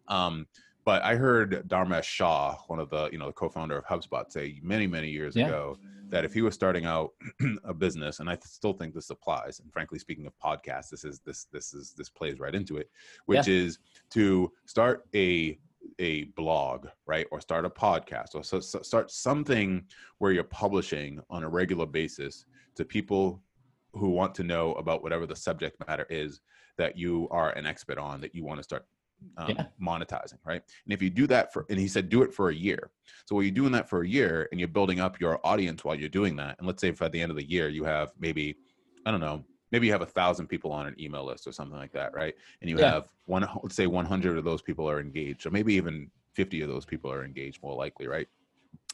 Um, 0.07 0.47
but 0.85 1.03
I 1.03 1.15
heard 1.15 1.67
Dharmesh 1.67 2.03
Shah, 2.03 2.55
one 2.67 2.79
of 2.79 2.89
the 2.89 3.09
you 3.11 3.17
know 3.17 3.27
the 3.27 3.33
co-founder 3.33 3.77
of 3.77 3.85
HubSpot, 3.85 4.31
say 4.31 4.59
many 4.63 4.87
many 4.87 5.09
years 5.09 5.35
yeah. 5.35 5.47
ago 5.47 5.77
that 6.09 6.25
if 6.25 6.33
he 6.33 6.41
was 6.41 6.53
starting 6.53 6.85
out 6.85 7.11
a 7.63 7.73
business, 7.73 8.19
and 8.19 8.29
I 8.29 8.37
still 8.43 8.73
think 8.73 8.93
this 8.93 9.09
applies, 9.09 9.59
and 9.59 9.71
frankly 9.71 9.97
speaking 9.99 10.27
of 10.27 10.33
podcasts, 10.43 10.89
this 10.89 11.03
is 11.03 11.19
this 11.19 11.45
this 11.51 11.73
is 11.73 11.93
this 11.97 12.09
plays 12.09 12.39
right 12.39 12.55
into 12.55 12.77
it, 12.77 12.89
which 13.25 13.47
yeah. 13.47 13.53
is 13.53 13.79
to 14.11 14.51
start 14.65 15.05
a 15.15 15.57
a 15.99 16.25
blog, 16.35 16.87
right, 17.05 17.27
or 17.31 17.41
start 17.41 17.65
a 17.65 17.69
podcast, 17.69 18.35
or 18.35 18.43
so, 18.43 18.59
so 18.59 18.81
start 18.81 19.11
something 19.11 19.83
where 20.19 20.31
you're 20.31 20.43
publishing 20.43 21.19
on 21.29 21.43
a 21.43 21.49
regular 21.49 21.85
basis 21.85 22.45
to 22.75 22.85
people 22.85 23.41
who 23.93 24.09
want 24.09 24.33
to 24.35 24.43
know 24.43 24.73
about 24.73 25.03
whatever 25.03 25.25
the 25.25 25.35
subject 25.35 25.75
matter 25.87 26.05
is 26.09 26.41
that 26.77 26.97
you 26.97 27.27
are 27.29 27.51
an 27.51 27.65
expert 27.65 27.97
on 27.97 28.21
that 28.21 28.33
you 28.33 28.43
want 28.43 28.57
to 28.57 28.63
start 28.63 28.85
um, 29.37 29.47
Yeah. 29.49 29.67
monetizing, 29.81 30.39
right? 30.45 30.61
And 30.85 30.93
if 30.93 31.01
you 31.01 31.09
do 31.09 31.27
that 31.27 31.53
for, 31.53 31.65
and 31.69 31.79
he 31.79 31.87
said, 31.87 32.09
do 32.09 32.21
it 32.23 32.33
for 32.33 32.49
a 32.49 32.55
year. 32.55 32.91
So 33.25 33.35
while 33.35 33.43
you're 33.43 33.51
doing 33.51 33.71
that 33.73 33.89
for 33.89 34.01
a 34.01 34.07
year 34.07 34.47
and 34.51 34.59
you're 34.59 34.67
building 34.69 34.99
up 34.99 35.19
your 35.19 35.39
audience 35.45 35.83
while 35.83 35.95
you're 35.95 36.09
doing 36.09 36.35
that, 36.37 36.57
and 36.57 36.67
let's 36.67 36.81
say 36.81 36.89
if 36.89 37.01
at 37.01 37.11
the 37.11 37.21
end 37.21 37.31
of 37.31 37.37
the 37.37 37.49
year 37.49 37.69
you 37.69 37.83
have 37.83 38.11
maybe, 38.19 38.57
I 39.05 39.11
don't 39.11 39.19
know, 39.21 39.45
maybe 39.71 39.87
you 39.87 39.93
have 39.93 40.01
a 40.01 40.05
thousand 40.05 40.47
people 40.47 40.71
on 40.71 40.87
an 40.87 40.99
email 40.99 41.25
list 41.25 41.47
or 41.47 41.51
something 41.51 41.77
like 41.77 41.93
that, 41.93 42.13
right? 42.13 42.35
And 42.61 42.69
you 42.69 42.77
Yeah. 42.77 42.85
have 42.93 43.09
one, 43.25 43.47
let's 43.63 43.75
say 43.75 43.87
100 43.87 44.37
of 44.37 44.43
those 44.43 44.61
people 44.61 44.89
are 44.89 44.99
engaged, 44.99 45.45
or 45.45 45.51
maybe 45.51 45.73
even 45.75 46.11
50 46.35 46.61
of 46.61 46.69
those 46.69 46.85
people 46.85 47.11
are 47.11 47.23
engaged 47.23 47.61
more 47.63 47.75
likely, 47.75 48.07
right? 48.07 48.27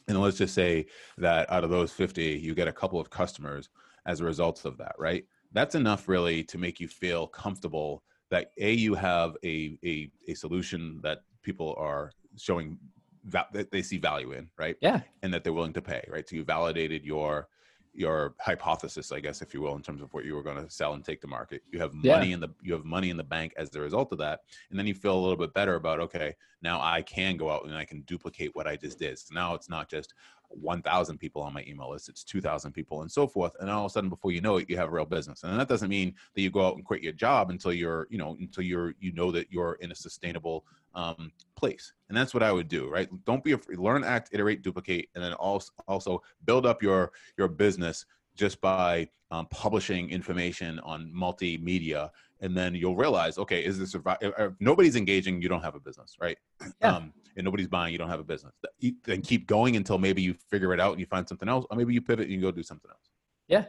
And 0.08 0.20
let's 0.20 0.38
just 0.38 0.54
say 0.54 0.86
that 1.18 1.50
out 1.50 1.64
of 1.64 1.70
those 1.70 1.92
50, 1.92 2.22
you 2.22 2.54
get 2.54 2.68
a 2.68 2.72
couple 2.72 2.98
of 2.98 3.10
customers 3.10 3.68
as 4.06 4.20
a 4.20 4.24
result 4.24 4.64
of 4.64 4.78
that, 4.78 4.94
right? 4.98 5.24
That's 5.52 5.74
enough 5.74 6.08
really 6.08 6.44
to 6.44 6.58
make 6.58 6.80
you 6.80 6.88
feel 6.88 7.26
comfortable 7.26 8.04
that 8.30 8.52
a 8.58 8.72
you 8.72 8.94
have 8.94 9.36
a 9.44 9.78
a, 9.84 10.10
a 10.28 10.34
solution 10.34 11.00
that 11.02 11.20
people 11.42 11.74
are 11.78 12.14
showing 12.36 12.78
that 13.24 13.52
that 13.52 13.70
they 13.70 13.82
see 13.82 13.98
value 13.98 14.32
in, 14.32 14.50
right? 14.58 14.76
Yeah. 14.80 15.02
And 15.22 15.32
that 15.34 15.42
they're 15.44 15.52
willing 15.52 15.72
to 15.74 15.82
pay, 15.82 16.04
right? 16.08 16.28
So 16.28 16.36
you 16.36 16.44
validated 16.44 17.04
your 17.04 17.48
your 17.94 18.36
hypothesis, 18.40 19.10
I 19.10 19.18
guess, 19.18 19.42
if 19.42 19.52
you 19.54 19.60
will, 19.60 19.74
in 19.74 19.82
terms 19.82 20.02
of 20.02 20.12
what 20.12 20.24
you 20.24 20.34
were 20.36 20.42
going 20.42 20.62
to 20.62 20.70
sell 20.70 20.92
and 20.94 21.04
take 21.04 21.20
to 21.22 21.26
market. 21.26 21.62
You 21.72 21.80
have 21.80 21.94
Yeah. 22.02 22.12
money 22.12 22.32
in 22.32 22.38
the 22.40 22.50
you 22.62 22.72
have 22.74 22.84
money 22.84 23.10
in 23.10 23.16
the 23.16 23.24
bank 23.24 23.54
as 23.56 23.74
a 23.74 23.80
result 23.80 24.12
of 24.12 24.18
that, 24.18 24.40
and 24.70 24.78
then 24.78 24.86
you 24.86 24.94
feel 24.94 25.18
a 25.18 25.20
little 25.20 25.36
bit 25.36 25.54
better 25.54 25.74
about 25.74 26.00
okay, 26.00 26.34
now 26.62 26.80
I 26.80 27.02
can 27.02 27.36
go 27.36 27.50
out 27.50 27.64
and 27.64 27.74
I 27.74 27.84
can 27.84 28.02
duplicate 28.02 28.54
what 28.54 28.66
I 28.68 28.76
just 28.76 28.98
did. 28.98 29.18
So 29.18 29.34
now 29.34 29.54
it's 29.54 29.68
not 29.68 29.88
just 29.88 30.14
1,000 30.48 31.18
people 31.18 31.42
on 31.42 31.52
my 31.52 31.64
email 31.66 31.90
list, 31.90 32.08
it's 32.08 32.24
2,000 32.24 32.72
people 32.72 33.02
and 33.02 33.10
so 33.10 33.26
forth. 33.26 33.52
And 33.60 33.70
all 33.70 33.84
of 33.84 33.90
a 33.90 33.92
sudden, 33.92 34.10
before 34.10 34.32
you 34.32 34.40
know 34.40 34.56
it, 34.56 34.68
you 34.68 34.76
have 34.76 34.88
a 34.88 34.92
real 34.92 35.04
business. 35.04 35.42
And 35.42 35.58
that 35.58 35.68
doesn't 35.68 35.88
mean 35.88 36.14
that 36.34 36.42
you 36.42 36.50
go 36.50 36.66
out 36.66 36.76
and 36.76 36.84
quit 36.84 37.02
your 37.02 37.12
job 37.12 37.50
until 37.50 37.72
you're, 37.72 38.06
you 38.10 38.18
know, 38.18 38.36
until 38.40 38.64
you're, 38.64 38.94
you 39.00 39.12
know, 39.12 39.30
that 39.32 39.50
you're 39.50 39.74
in 39.80 39.92
a 39.92 39.94
sustainable 39.94 40.64
um, 40.94 41.30
place. 41.56 41.92
And 42.08 42.16
that's 42.16 42.34
what 42.34 42.42
I 42.42 42.52
would 42.52 42.68
do, 42.68 42.88
right? 42.88 43.08
Don't 43.24 43.44
be 43.44 43.52
afraid, 43.52 43.78
learn, 43.78 44.04
act, 44.04 44.30
iterate, 44.32 44.62
duplicate, 44.62 45.08
and 45.14 45.22
then 45.22 45.34
also, 45.34 45.72
also 45.86 46.22
build 46.44 46.66
up 46.66 46.82
your, 46.82 47.12
your 47.36 47.48
business 47.48 48.04
just 48.34 48.60
by 48.60 49.08
um, 49.30 49.46
publishing 49.46 50.10
information 50.10 50.78
on 50.80 51.12
multimedia 51.14 52.10
and 52.40 52.56
then 52.56 52.74
you'll 52.74 52.96
realize 52.96 53.38
okay 53.38 53.64
is 53.64 53.78
this 53.78 53.94
if 53.94 54.52
nobody's 54.60 54.96
engaging 54.96 55.40
you 55.42 55.48
don't 55.48 55.62
have 55.62 55.74
a 55.74 55.80
business 55.80 56.16
right 56.20 56.38
Yeah. 56.80 56.96
um, 56.96 57.12
and 57.36 57.44
nobody's 57.44 57.68
buying 57.68 57.92
you 57.92 57.98
don't 57.98 58.10
have 58.10 58.20
a 58.20 58.24
business 58.24 58.54
Th- 58.80 58.94
then 59.04 59.22
keep 59.22 59.46
going 59.46 59.76
until 59.76 59.98
maybe 59.98 60.22
you 60.22 60.34
figure 60.50 60.72
it 60.74 60.80
out 60.80 60.92
and 60.92 61.00
you 61.00 61.06
find 61.06 61.28
something 61.28 61.48
else 61.48 61.66
or 61.70 61.76
maybe 61.76 61.94
you 61.94 62.00
pivot 62.00 62.24
and 62.26 62.32
you 62.32 62.40
go 62.40 62.50
do 62.50 62.62
something 62.62 62.90
else 62.90 63.10
Yeah. 63.48 63.64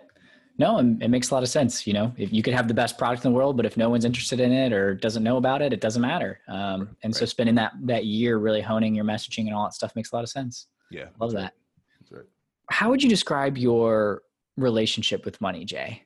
No, 0.57 0.77
and 0.79 1.01
it 1.01 1.07
makes 1.07 1.29
a 1.29 1.33
lot 1.33 1.41
of 1.41 1.47
sense. 1.47 1.87
You 1.87 1.93
know, 1.93 2.13
if 2.17 2.33
you 2.33 2.43
could 2.43 2.53
have 2.53 2.67
the 2.67 2.73
best 2.73 2.97
product 2.97 3.23
in 3.23 3.31
the 3.31 3.37
world, 3.37 3.55
but 3.55 3.65
if 3.65 3.77
no 3.77 3.89
one's 3.89 4.03
interested 4.03 4.41
in 4.41 4.51
it 4.51 4.73
or 4.73 4.93
doesn't 4.93 5.23
know 5.23 5.37
about 5.37 5.61
it, 5.61 5.71
it 5.71 5.79
doesn't 5.79 6.01
matter. 6.01 6.41
Um, 6.49 6.81
Right, 6.81 6.89
and 7.03 7.15
so 7.15 7.23
spending 7.25 7.55
that 7.55 7.71
that 7.83 8.03
year 8.05 8.39
really 8.39 8.59
honing 8.59 8.93
your 8.93 9.05
messaging 9.05 9.45
and 9.47 9.53
all 9.53 9.63
that 9.63 9.73
stuff 9.73 9.95
makes 9.95 10.11
a 10.11 10.15
lot 10.15 10.23
of 10.25 10.29
sense. 10.29 10.67
yeah 10.91 11.05
Love 11.17 11.31
that. 11.31 11.53
that's 12.01 12.11
right 12.11 12.25
How 12.69 12.89
would 12.89 13.01
you 13.01 13.07
describe 13.07 13.57
your 13.57 14.23
relationship 14.57 15.23
with 15.23 15.39
money, 15.39 15.63
Jay? 15.63 16.03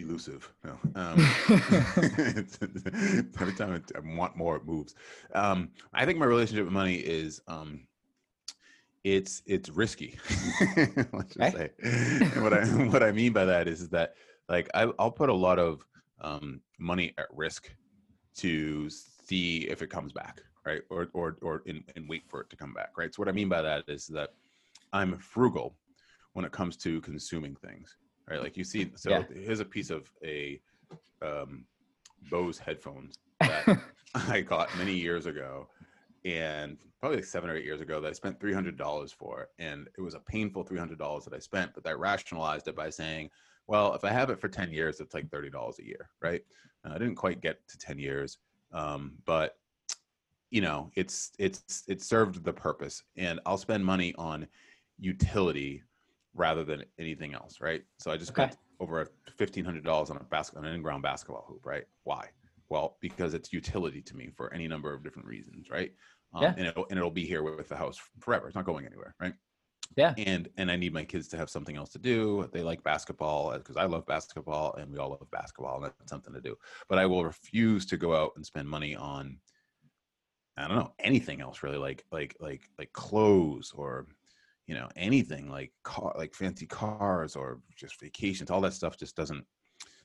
Elusive. 0.00 0.52
No. 0.64 0.78
Um, 0.94 1.18
it's- 1.48 2.58
every 3.40 3.54
time 3.54 3.82
I- 3.94 4.16
want 4.16 4.36
more 4.36 4.56
it 4.56 4.64
moves. 4.64 4.94
Um, 5.34 5.70
i 5.92 6.04
think 6.04 6.18
my 6.18 6.26
relationship 6.26 6.64
with 6.64 6.72
money 6.72 6.96
is 6.96 7.40
um, 7.48 7.86
it's 9.04 9.42
it's 9.46 9.68
risky. 9.70 10.18
Let's 11.12 11.34
just 11.34 11.56
say. 11.56 11.70
And 11.82 12.42
what 12.42 12.52
i 12.52 12.64
what 12.92 13.02
i 13.02 13.12
mean 13.12 13.32
by 13.32 13.44
that 13.46 13.68
is, 13.68 13.88
that 13.90 14.14
like 14.48 14.68
I, 14.74 14.90
i'll 14.98 15.10
put 15.10 15.28
a 15.30 15.34
lot 15.34 15.58
of 15.58 15.84
um, 16.20 16.60
money 16.78 17.14
at 17.18 17.26
risk 17.32 17.70
to 18.36 18.90
see 18.90 19.68
if 19.68 19.82
it 19.82 19.90
comes 19.90 20.12
back 20.12 20.42
right? 20.66 20.82
Or 20.90 21.08
or 21.14 21.36
or 21.40 21.62
and, 21.66 21.82
and 21.96 22.06
wait 22.08 22.24
for 22.28 22.42
it 22.42 22.50
to 22.50 22.56
come 22.56 22.74
back 22.74 22.90
right? 22.98 23.14
So 23.14 23.20
what 23.20 23.28
i 23.28 23.32
mean 23.32 23.48
by 23.48 23.62
that 23.62 23.84
is 23.88 24.06
that 24.08 24.30
i'm 24.92 25.16
frugal 25.18 25.76
when 26.34 26.44
it 26.44 26.52
comes 26.52 26.76
to 26.78 27.00
consuming 27.00 27.56
things 27.56 27.96
right 28.30 28.40
like 28.40 28.56
you 28.56 28.64
see 28.64 28.90
so 28.96 29.10
Yeah. 29.10 29.22
here's 29.34 29.60
a 29.60 29.64
piece 29.64 29.90
of 29.90 30.10
a 30.24 30.60
um, 31.22 31.64
bose 32.30 32.58
headphones 32.58 33.18
that 33.40 33.80
I 34.14 34.40
got 34.40 34.76
many 34.76 34.94
years 34.94 35.26
ago, 35.26 35.68
and 36.24 36.78
probably 36.98 37.18
like 37.18 37.26
seven 37.26 37.50
or 37.50 37.56
eight 37.56 37.64
years 37.64 37.80
ago 37.80 38.00
that 38.00 38.08
I 38.08 38.12
spent 38.12 38.40
three 38.40 38.52
hundred 38.52 38.76
dollars 38.76 39.12
for, 39.12 39.48
and 39.58 39.88
it 39.96 40.00
was 40.00 40.14
a 40.14 40.20
painful 40.20 40.64
three 40.64 40.78
hundred 40.78 40.98
dollars 40.98 41.24
that 41.24 41.34
I 41.34 41.38
spent, 41.38 41.72
but 41.74 41.86
I 41.86 41.92
rationalized 41.92 42.68
it 42.68 42.76
by 42.76 42.90
saying, 42.90 43.30
well, 43.66 43.94
if 43.94 44.04
I 44.04 44.10
have 44.10 44.30
it 44.30 44.40
for 44.40 44.48
ten 44.48 44.72
years, 44.72 45.00
it's 45.00 45.14
like 45.14 45.30
thirty 45.30 45.50
dollars 45.50 45.78
a 45.78 45.86
year, 45.86 46.08
right? 46.20 46.42
Uh, 46.84 46.92
I 46.94 46.98
didn't 46.98 47.16
quite 47.16 47.40
get 47.40 47.66
to 47.68 47.78
ten 47.78 47.98
years, 47.98 48.38
um, 48.72 49.12
but 49.26 49.56
you 50.50 50.60
know, 50.60 50.90
it's 50.96 51.32
it's 51.38 51.84
it 51.88 52.02
served 52.02 52.44
the 52.44 52.52
purpose, 52.52 53.02
and 53.16 53.40
I'll 53.46 53.58
spend 53.58 53.84
money 53.84 54.14
on 54.18 54.46
utility 54.98 55.82
rather 56.34 56.64
than 56.64 56.84
anything 56.98 57.34
else, 57.34 57.60
right? 57.60 57.82
So 57.98 58.10
I 58.10 58.16
just 58.16 58.30
Okay. 58.30 58.50
spent 58.50 58.56
over 58.80 59.06
fifteen 59.36 59.64
hundred 59.64 59.84
dollars 59.84 60.10
on 60.10 60.16
a 60.16 60.24
basket 60.24 60.58
on 60.58 60.64
an 60.66 60.74
in-ground 60.74 61.02
basketball 61.02 61.44
hoop, 61.48 61.66
right? 61.66 61.84
Why? 62.04 62.30
Well, 62.68 62.98
because 63.00 63.34
it's 63.34 63.52
utility 63.52 64.02
to 64.02 64.16
me 64.16 64.30
for 64.36 64.52
any 64.54 64.68
number 64.68 64.92
of 64.94 65.02
different 65.02 65.28
reasons, 65.28 65.68
right? 65.70 65.92
Um, 66.34 66.42
Yeah. 66.42 66.54
And 66.56 66.66
it'll 66.68 66.86
and 66.90 66.98
it'll 66.98 67.10
be 67.10 67.26
here 67.26 67.42
with 67.42 67.68
the 67.68 67.76
house 67.76 67.98
forever. 68.20 68.46
It's 68.46 68.54
not 68.56 68.64
going 68.64 68.86
anywhere, 68.86 69.14
right? 69.20 69.34
Yeah. 69.96 70.16
And 70.16 70.48
and 70.56 70.70
I 70.70 70.76
need 70.76 70.92
my 70.92 71.04
kids 71.04 71.28
to 71.28 71.36
have 71.36 71.50
something 71.50 71.76
else 71.76 71.90
to 71.90 71.98
do. 71.98 72.48
They 72.52 72.62
like 72.62 72.82
basketball 72.82 73.56
because 73.56 73.76
I 73.76 73.84
love 73.86 74.06
basketball, 74.06 74.74
and 74.74 74.92
we 74.92 74.98
all 74.98 75.10
love 75.10 75.30
basketball, 75.30 75.76
and 75.76 75.84
that's 75.98 76.10
something 76.10 76.34
to 76.34 76.40
do. 76.40 76.56
But 76.88 76.98
I 76.98 77.06
will 77.06 77.24
refuse 77.24 77.86
to 77.86 77.96
go 77.96 78.14
out 78.14 78.32
and 78.36 78.44
spend 78.44 78.68
money 78.68 78.96
on 78.96 79.40
I 80.56 80.68
don't 80.68 80.76
know 80.76 80.94
anything 80.98 81.40
else 81.40 81.62
really, 81.62 81.78
like 81.78 82.04
like 82.12 82.36
like 82.40 82.68
like 82.78 82.92
clothes 82.92 83.72
or 83.72 84.08
you 84.70 84.76
know 84.76 84.88
anything 84.94 85.50
like 85.50 85.72
car 85.82 86.14
like 86.16 86.32
fancy 86.32 86.64
cars 86.64 87.34
or 87.34 87.58
just 87.74 87.98
vacations. 87.98 88.52
All 88.52 88.60
that 88.60 88.72
stuff 88.72 88.96
just 88.96 89.16
doesn't. 89.16 89.44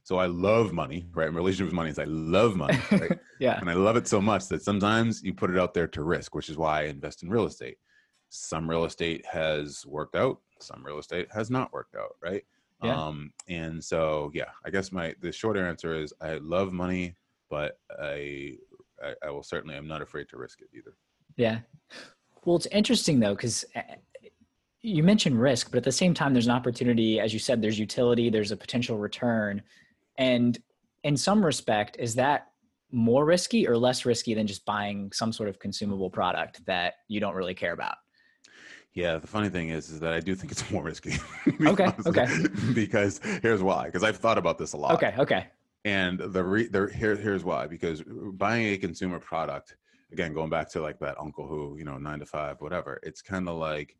So 0.01 0.17
I 0.17 0.25
love 0.25 0.73
money, 0.73 1.05
right? 1.13 1.31
My 1.31 1.37
relationship 1.37 1.67
with 1.67 1.75
money 1.75 1.91
is 1.91 1.99
I 1.99 2.05
love 2.05 2.55
money, 2.55 2.79
right? 2.91 3.11
yeah. 3.39 3.59
and 3.59 3.69
I 3.69 3.73
love 3.73 3.95
it 3.95 4.07
so 4.07 4.19
much 4.19 4.47
that 4.47 4.63
sometimes 4.63 5.21
you 5.21 5.35
put 5.35 5.51
it 5.51 5.59
out 5.59 5.75
there 5.75 5.87
to 5.89 6.01
risk, 6.01 6.33
which 6.33 6.49
is 6.49 6.57
why 6.57 6.81
I 6.81 6.83
invest 6.85 7.21
in 7.21 7.29
real 7.29 7.45
estate. 7.45 7.77
Some 8.29 8.67
real 8.67 8.85
estate 8.85 9.23
has 9.27 9.85
worked 9.85 10.15
out, 10.15 10.39
some 10.59 10.83
real 10.83 10.97
estate 10.97 11.27
has 11.31 11.51
not 11.51 11.71
worked 11.71 11.95
out, 11.95 12.15
right? 12.23 12.43
Yeah. 12.83 12.99
Um, 12.99 13.33
and 13.47 13.83
so, 13.83 14.31
yeah, 14.33 14.49
I 14.65 14.71
guess 14.71 14.91
my 14.91 15.13
the 15.21 15.31
short 15.31 15.57
answer 15.57 15.93
is 15.93 16.11
I 16.21 16.35
love 16.37 16.73
money, 16.73 17.15
but 17.51 17.77
I 18.01 18.57
I, 19.03 19.13
I 19.27 19.29
will 19.29 19.43
certainly 19.43 19.75
I'm 19.75 19.87
not 19.87 20.01
afraid 20.01 20.27
to 20.29 20.37
risk 20.37 20.61
it 20.61 20.69
either. 20.75 20.95
Yeah. 21.37 21.59
Well, 22.45 22.55
it's 22.55 22.67
interesting 22.67 23.19
though, 23.19 23.35
because 23.35 23.63
you 24.85 25.01
mentioned 25.01 25.39
risk, 25.41 25.71
but 25.71 25.77
at 25.77 25.83
the 25.83 25.91
same 25.91 26.13
time, 26.13 26.33
there's 26.33 26.45
an 26.45 26.51
opportunity. 26.51 27.19
As 27.19 27.33
you 27.33 27.39
said, 27.39 27.61
there's 27.61 27.79
utility, 27.79 28.29
there's 28.29 28.51
a 28.51 28.57
potential 28.57 28.97
return. 28.97 29.63
And 30.17 30.57
in 31.03 31.17
some 31.17 31.43
respect, 31.43 31.97
is 31.99 32.15
that 32.15 32.49
more 32.91 33.25
risky 33.25 33.67
or 33.67 33.77
less 33.77 34.05
risky 34.05 34.35
than 34.35 34.45
just 34.45 34.63
buying 34.63 35.11
some 35.11 35.33
sort 35.33 35.49
of 35.49 35.57
consumable 35.59 36.09
product 36.09 36.63
that 36.67 36.95
you 37.07 37.19
don't 37.19 37.33
really 37.33 37.55
care 37.55 37.73
about? 37.73 37.95
Yeah, 38.93 39.17
the 39.17 39.27
funny 39.27 39.49
thing 39.49 39.69
is, 39.69 39.89
is 39.89 39.99
that 40.01 40.13
I 40.13 40.19
do 40.19 40.35
think 40.35 40.51
it's 40.51 40.69
more 40.71 40.83
risky. 40.83 41.15
Okay, 41.65 41.91
okay. 42.05 42.27
Because 42.73 43.19
here's 43.41 43.63
why. 43.63 43.85
Because 43.85 44.03
I've 44.03 44.17
thought 44.17 44.37
about 44.37 44.57
this 44.59 44.73
a 44.73 44.77
lot. 44.77 44.93
Okay. 44.93 45.13
Okay. 45.17 45.47
And 45.83 46.19
the 46.19 46.43
re- 46.43 46.67
the 46.67 46.91
here 46.95 47.15
here's 47.15 47.43
why 47.43 47.67
because 47.67 48.01
buying 48.07 48.73
a 48.73 48.77
consumer 48.77 49.19
product 49.19 49.75
again 50.11 50.33
going 50.33 50.49
back 50.49 50.67
to 50.71 50.81
like 50.81 50.97
that 50.99 51.15
uncle 51.19 51.45
who 51.45 51.77
you 51.77 51.85
know 51.85 51.99
nine 51.99 52.17
to 52.17 52.25
five 52.25 52.59
whatever 52.59 52.99
it's 53.03 53.21
kind 53.21 53.47
of 53.47 53.57
like 53.57 53.95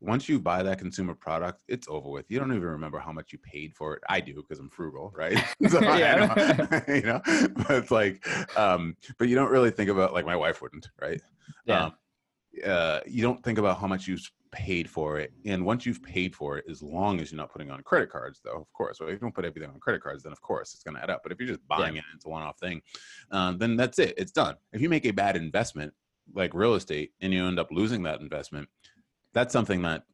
once 0.00 0.28
you 0.28 0.38
buy 0.40 0.62
that 0.62 0.78
consumer 0.78 1.14
product 1.14 1.62
it's 1.68 1.86
over 1.88 2.08
with 2.10 2.30
you 2.30 2.38
don't 2.38 2.50
even 2.52 2.62
remember 2.62 2.98
how 2.98 3.12
much 3.12 3.32
you 3.32 3.38
paid 3.38 3.74
for 3.74 3.94
it 3.96 4.02
i 4.08 4.18
do 4.20 4.34
because 4.34 4.58
i'm 4.58 4.70
frugal 4.70 5.12
right 5.16 5.36
so 5.68 5.80
Yeah. 5.82 6.80
you 6.88 7.02
know 7.02 7.20
but 7.24 7.70
it's 7.70 7.90
like 7.90 8.26
um 8.58 8.96
but 9.18 9.28
you 9.28 9.34
don't 9.34 9.50
really 9.50 9.70
think 9.70 9.90
about 9.90 10.12
like 10.12 10.26
my 10.26 10.36
wife 10.36 10.62
wouldn't 10.62 10.88
right 11.00 11.20
Yeah. 11.66 11.86
um, 11.86 11.92
uh, 12.66 13.00
you 13.06 13.22
don't 13.22 13.42
think 13.44 13.58
about 13.58 13.78
how 13.78 13.86
much 13.86 14.08
you 14.08 14.18
paid 14.50 14.90
for 14.90 15.18
it. 15.20 15.32
And 15.44 15.64
once 15.64 15.86
you've 15.86 16.02
paid 16.02 16.34
for 16.34 16.58
it, 16.58 16.64
as 16.68 16.82
long 16.82 17.20
as 17.20 17.30
you're 17.30 17.36
not 17.36 17.52
putting 17.52 17.70
on 17.70 17.80
credit 17.84 18.10
cards, 18.10 18.40
though, 18.44 18.56
of 18.56 18.72
course, 18.72 18.98
well, 18.98 19.08
if 19.08 19.14
you 19.14 19.18
don't 19.20 19.34
put 19.34 19.44
everything 19.44 19.70
on 19.70 19.78
credit 19.78 20.02
cards, 20.02 20.24
then 20.24 20.32
of 20.32 20.40
course 20.40 20.74
it's 20.74 20.82
going 20.82 20.96
to 20.96 21.02
add 21.02 21.10
up. 21.10 21.20
But 21.22 21.30
if 21.30 21.38
you're 21.38 21.48
just 21.48 21.66
buying 21.68 21.96
it, 21.96 22.04
it's 22.14 22.26
a 22.26 22.28
one 22.28 22.42
off 22.42 22.58
thing, 22.58 22.82
um, 23.30 23.58
then 23.58 23.76
that's 23.76 24.00
it. 24.00 24.14
It's 24.16 24.32
done. 24.32 24.56
If 24.72 24.80
you 24.80 24.88
make 24.88 25.06
a 25.06 25.12
bad 25.12 25.36
investment 25.36 25.92
like 26.34 26.52
real 26.54 26.74
estate 26.74 27.12
and 27.20 27.32
you 27.32 27.46
end 27.46 27.60
up 27.60 27.68
losing 27.70 28.02
that 28.02 28.20
investment, 28.20 28.68
that's 29.32 29.52
something 29.52 29.82
that 29.82 30.04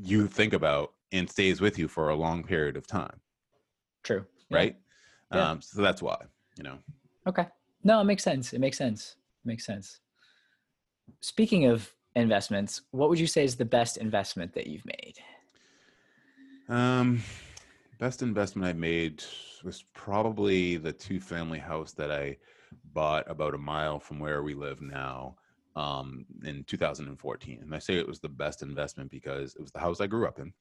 you 0.00 0.26
think 0.26 0.52
about 0.52 0.92
and 1.12 1.30
stays 1.30 1.60
with 1.60 1.78
you 1.78 1.88
for 1.88 2.08
a 2.08 2.16
long 2.16 2.42
period 2.42 2.76
of 2.76 2.86
time, 2.86 3.20
True. 4.02 4.26
Right? 4.50 4.76
Yeah. 5.32 5.50
Um, 5.50 5.60
so 5.60 5.82
that's 5.82 6.02
why, 6.02 6.16
you 6.56 6.64
know. 6.64 6.78
Okay. 7.26 7.46
No, 7.82 8.00
it 8.00 8.04
makes 8.04 8.22
sense. 8.22 8.52
It 8.52 8.60
makes 8.60 8.78
sense. 8.78 9.16
It 9.44 9.48
makes 9.48 9.64
sense. 9.64 10.00
Speaking 11.20 11.66
of 11.66 11.92
investments, 12.14 12.82
what 12.90 13.08
would 13.08 13.18
you 13.18 13.26
say 13.26 13.44
is 13.44 13.56
the 13.56 13.64
best 13.64 13.96
investment 13.96 14.54
that 14.54 14.66
you've 14.66 14.86
made? 14.86 15.14
Um, 16.68 17.22
best 17.98 18.22
investment 18.22 18.68
I 18.68 18.72
made 18.72 19.22
was 19.64 19.84
probably 19.94 20.76
the 20.76 20.92
two 20.92 21.20
family 21.20 21.58
house 21.58 21.92
that 21.92 22.10
I 22.10 22.38
bought 22.92 23.28
about 23.30 23.54
a 23.54 23.58
mile 23.58 23.98
from 23.98 24.18
where 24.18 24.42
we 24.42 24.54
live 24.54 24.80
now 24.80 25.36
um, 25.76 26.24
in 26.44 26.64
2014. 26.64 27.60
And 27.62 27.74
I 27.74 27.78
say 27.78 27.96
it 27.96 28.08
was 28.08 28.18
the 28.18 28.28
best 28.28 28.62
investment 28.62 29.10
because 29.10 29.54
it 29.54 29.60
was 29.60 29.70
the 29.70 29.78
house 29.78 30.00
I 30.00 30.06
grew 30.06 30.26
up 30.26 30.40
in. 30.40 30.52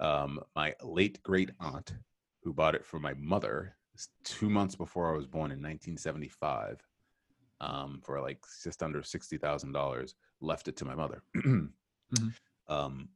Um, 0.00 0.40
my 0.56 0.74
late 0.82 1.22
great 1.22 1.50
aunt, 1.60 1.94
who 2.42 2.52
bought 2.52 2.74
it 2.74 2.84
for 2.84 2.98
my 2.98 3.14
mother 3.14 3.76
two 4.24 4.50
months 4.50 4.74
before 4.74 5.12
I 5.12 5.16
was 5.16 5.26
born 5.26 5.52
in 5.52 5.58
1975, 5.58 6.82
um, 7.60 8.00
for 8.02 8.20
like 8.20 8.40
just 8.64 8.82
under 8.82 9.02
sixty 9.04 9.38
thousand 9.38 9.72
dollars, 9.72 10.16
left 10.40 10.66
it 10.66 10.76
to 10.78 10.84
my 10.84 10.96
mother. 10.96 11.22
mm-hmm. 11.36 12.26
um, 12.68 13.08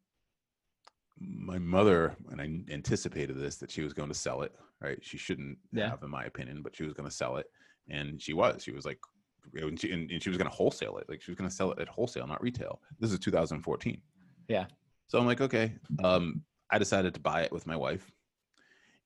my 1.19 1.59
mother, 1.59 2.15
and 2.31 2.41
I 2.41 2.73
anticipated 2.73 3.37
this 3.37 3.57
that 3.57 3.71
she 3.71 3.83
was 3.83 3.93
going 3.93 4.11
to 4.11 4.15
sell 4.15 4.43
it. 4.43 4.53
Right, 4.81 4.99
she 5.03 5.17
shouldn't 5.17 5.59
yeah. 5.73 5.89
have, 5.89 6.03
in 6.03 6.11
my 6.11 6.25
opinion, 6.25 6.61
but 6.63 6.77
she 6.77 6.85
was 6.85 6.93
going 6.93 7.09
to 7.09 7.15
sell 7.15 7.39
it, 7.39 7.47
and 7.89 8.23
she 8.23 8.35
was. 8.35 8.63
She 8.63 8.73
was 8.73 8.85
like, 8.85 9.01
and 9.55 9.81
she, 9.81 9.91
and, 9.93 10.11
and 10.11 10.23
she 10.23 10.29
was 10.29 10.39
going 10.39 10.51
to 10.51 10.57
wholesale 10.57 10.99
it. 10.99 11.09
Like 11.09 11.23
she 11.23 11.31
was 11.31 11.37
going 11.37 11.49
to 11.49 11.55
sell 11.55 11.73
it 11.73 11.79
at 11.79 11.89
wholesale, 11.89 12.27
not 12.27 12.43
retail. 12.43 12.81
This 12.99 13.13
is 13.13 13.19
2014. 13.19 14.01
Yeah. 14.49 14.67
So 15.09 15.19
I'm 15.19 15.27
like, 15.27 15.41
okay. 15.41 15.75
Um, 16.03 16.43
I 16.71 16.79
decided 16.79 17.15
to 17.15 17.21
buy 17.21 17.43
it 17.43 17.53
with 17.53 17.67
my 17.67 17.77
wife, 17.77 18.11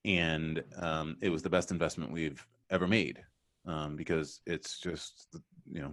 and 0.04 0.62
um, 0.78 1.16
it 1.20 1.28
was 1.28 1.42
the 1.42 1.50
best 1.50 1.70
investment 1.70 2.10
we've 2.10 2.46
ever 2.70 2.86
made 2.86 3.22
um, 3.66 3.96
because 3.96 4.40
it's 4.46 4.80
just 4.80 5.28
you 5.70 5.82
know, 5.82 5.92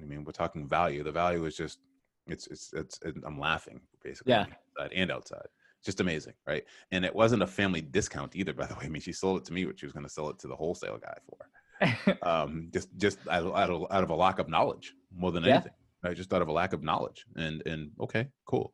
I 0.00 0.04
mean, 0.04 0.24
we're 0.24 0.32
talking 0.32 0.66
value. 0.66 1.02
The 1.02 1.12
value 1.12 1.44
is 1.44 1.56
just 1.56 1.78
it's 2.26 2.46
it's 2.46 2.72
it's, 2.72 3.00
it's 3.04 3.18
I'm 3.24 3.38
laughing 3.38 3.80
basically. 4.02 4.32
Yeah. 4.32 4.46
Inside 4.78 4.92
and 4.94 5.10
outside. 5.10 5.46
just 5.84 6.00
amazing, 6.00 6.34
right? 6.46 6.64
And 6.92 7.04
it 7.04 7.14
wasn't 7.14 7.42
a 7.42 7.46
family 7.46 7.80
discount 7.80 8.36
either, 8.36 8.52
by 8.52 8.66
the 8.66 8.74
way. 8.74 8.84
I 8.84 8.88
mean, 8.88 9.02
she 9.02 9.12
sold 9.12 9.38
it 9.38 9.44
to 9.46 9.52
me, 9.52 9.64
but 9.64 9.78
she 9.78 9.86
was 9.86 9.92
going 9.92 10.06
to 10.06 10.12
sell 10.12 10.28
it 10.30 10.38
to 10.40 10.48
the 10.48 10.56
wholesale 10.56 10.98
guy 10.98 11.16
for. 11.26 11.36
um, 12.22 12.68
just 12.72 12.88
just 12.96 13.18
out 13.28 13.44
of, 13.44 13.54
out 13.54 13.70
of, 13.70 13.86
out 13.90 14.04
of 14.04 14.10
a 14.10 14.14
lack 14.14 14.38
of 14.38 14.48
knowledge 14.48 14.94
more 15.14 15.32
than 15.32 15.44
yeah. 15.44 15.54
anything. 15.54 15.72
I 16.04 16.14
just 16.14 16.32
out 16.32 16.42
of 16.42 16.48
a 16.48 16.52
lack 16.52 16.72
of 16.72 16.82
knowledge. 16.82 17.26
And 17.36 17.62
and 17.66 17.90
okay, 18.00 18.28
cool. 18.46 18.72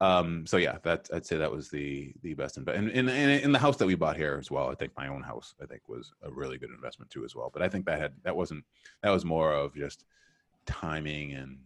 Um, 0.00 0.46
so 0.46 0.56
yeah, 0.56 0.78
that 0.82 1.08
I'd 1.12 1.24
say 1.24 1.36
that 1.38 1.50
was 1.50 1.70
the 1.70 2.12
the 2.22 2.34
best 2.34 2.56
investment. 2.56 2.96
And 2.96 3.08
in, 3.08 3.16
in, 3.16 3.30
in 3.40 3.52
the 3.52 3.58
house 3.58 3.76
that 3.76 3.86
we 3.86 3.94
bought 3.94 4.16
here 4.16 4.36
as 4.40 4.50
well, 4.50 4.68
I 4.68 4.74
think 4.74 4.92
my 4.96 5.08
own 5.08 5.22
house, 5.22 5.54
I 5.62 5.66
think 5.66 5.88
was 5.88 6.12
a 6.22 6.30
really 6.30 6.58
good 6.58 6.70
investment 6.70 7.10
too 7.10 7.24
as 7.24 7.34
well. 7.34 7.50
But 7.52 7.62
I 7.62 7.68
think 7.68 7.86
that 7.86 8.00
had 8.00 8.12
that 8.24 8.36
wasn't 8.36 8.64
that 9.02 9.10
was 9.10 9.24
more 9.24 9.52
of 9.52 9.74
just 9.74 10.04
timing 10.66 11.32
and 11.34 11.58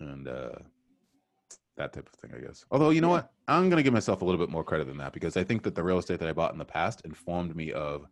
and 0.00 0.28
uh 0.28 0.58
that 1.76 1.92
type 1.92 2.08
of 2.12 2.20
thing, 2.20 2.32
I 2.36 2.44
guess. 2.44 2.64
Although 2.70 2.90
you 2.90 3.00
know 3.00 3.08
what, 3.08 3.32
I'm 3.46 3.70
gonna 3.70 3.82
give 3.82 3.94
myself 3.94 4.20
a 4.20 4.24
little 4.24 4.40
bit 4.40 4.50
more 4.50 4.64
credit 4.64 4.86
than 4.86 4.98
that 4.98 5.12
because 5.12 5.36
I 5.36 5.44
think 5.44 5.62
that 5.62 5.74
the 5.74 5.82
real 5.82 5.98
estate 5.98 6.20
that 6.20 6.28
I 6.28 6.32
bought 6.32 6.52
in 6.52 6.58
the 6.58 6.64
past 6.64 7.00
informed 7.04 7.56
me 7.56 7.72
of 7.72 8.06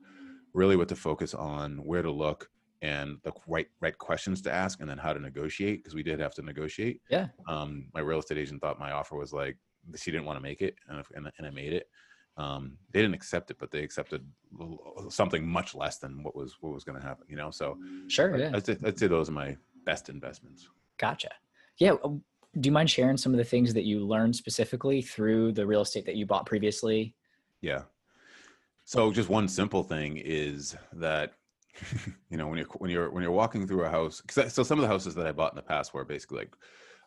really 0.56 0.76
what 0.76 0.88
to 0.88 0.96
focus 0.96 1.34
on, 1.34 1.76
where 1.84 2.02
to 2.02 2.10
look, 2.10 2.48
and 2.82 3.18
the 3.22 3.32
right 3.46 3.68
right 3.80 3.96
questions 3.96 4.42
to 4.42 4.52
ask 4.52 4.80
and 4.80 4.88
then 4.88 4.98
how 4.98 5.12
to 5.12 5.20
negotiate 5.20 5.78
because 5.78 5.94
we 5.94 6.02
did 6.02 6.20
have 6.20 6.34
to 6.34 6.42
negotiate. 6.42 7.00
Yeah. 7.10 7.28
Um 7.48 7.88
my 7.94 8.00
real 8.00 8.18
estate 8.18 8.38
agent 8.38 8.60
thought 8.60 8.78
my 8.78 8.92
offer 8.92 9.16
was 9.16 9.32
like 9.32 9.56
she 9.94 10.10
didn't 10.10 10.26
want 10.26 10.36
to 10.36 10.42
make 10.42 10.60
it 10.60 10.74
and, 10.88 11.02
and, 11.14 11.30
and 11.38 11.46
i 11.46 11.50
made 11.50 11.72
it. 11.72 11.88
Um 12.36 12.76
they 12.92 13.00
didn't 13.00 13.14
accept 13.14 13.50
it 13.50 13.56
but 13.58 13.70
they 13.70 13.82
accepted 13.82 14.26
something 15.08 15.46
much 15.46 15.74
less 15.74 15.98
than 15.98 16.22
what 16.22 16.36
was 16.36 16.56
what 16.60 16.74
was 16.74 16.84
going 16.84 17.00
to 17.00 17.06
happen 17.06 17.24
you 17.28 17.36
know? 17.36 17.50
So 17.50 17.78
sure 18.08 18.36
yeah. 18.36 18.50
I'd 18.54 18.66
say, 18.66 18.76
I'd 18.84 18.98
say 18.98 19.06
those 19.06 19.30
are 19.30 19.32
my 19.32 19.56
best 19.86 20.10
investments. 20.10 20.68
Gotcha. 20.98 21.30
Yeah 21.78 21.94
do 22.60 22.68
you 22.68 22.72
mind 22.72 22.90
sharing 22.90 23.18
some 23.18 23.32
of 23.32 23.38
the 23.38 23.44
things 23.44 23.74
that 23.74 23.84
you 23.84 24.00
learned 24.00 24.34
specifically 24.34 25.02
through 25.02 25.52
the 25.52 25.66
real 25.66 25.82
estate 25.82 26.06
that 26.06 26.16
you 26.16 26.26
bought 26.26 26.46
previously? 26.46 27.14
Yeah 27.62 27.82
so 28.86 29.12
just 29.12 29.28
one 29.28 29.48
simple 29.48 29.82
thing 29.82 30.16
is 30.16 30.76
that 30.94 31.34
you 32.30 32.38
know 32.38 32.46
when 32.46 32.56
you're 32.56 32.68
when 32.78 32.90
you're 32.90 33.10
when 33.10 33.22
you're 33.22 33.32
walking 33.32 33.66
through 33.66 33.84
a 33.84 33.90
house 33.90 34.22
so 34.30 34.62
some 34.62 34.78
of 34.78 34.82
the 34.82 34.88
houses 34.88 35.14
that 35.14 35.26
i 35.26 35.32
bought 35.32 35.52
in 35.52 35.56
the 35.56 35.62
past 35.62 35.92
were 35.92 36.04
basically 36.04 36.38
like 36.38 36.56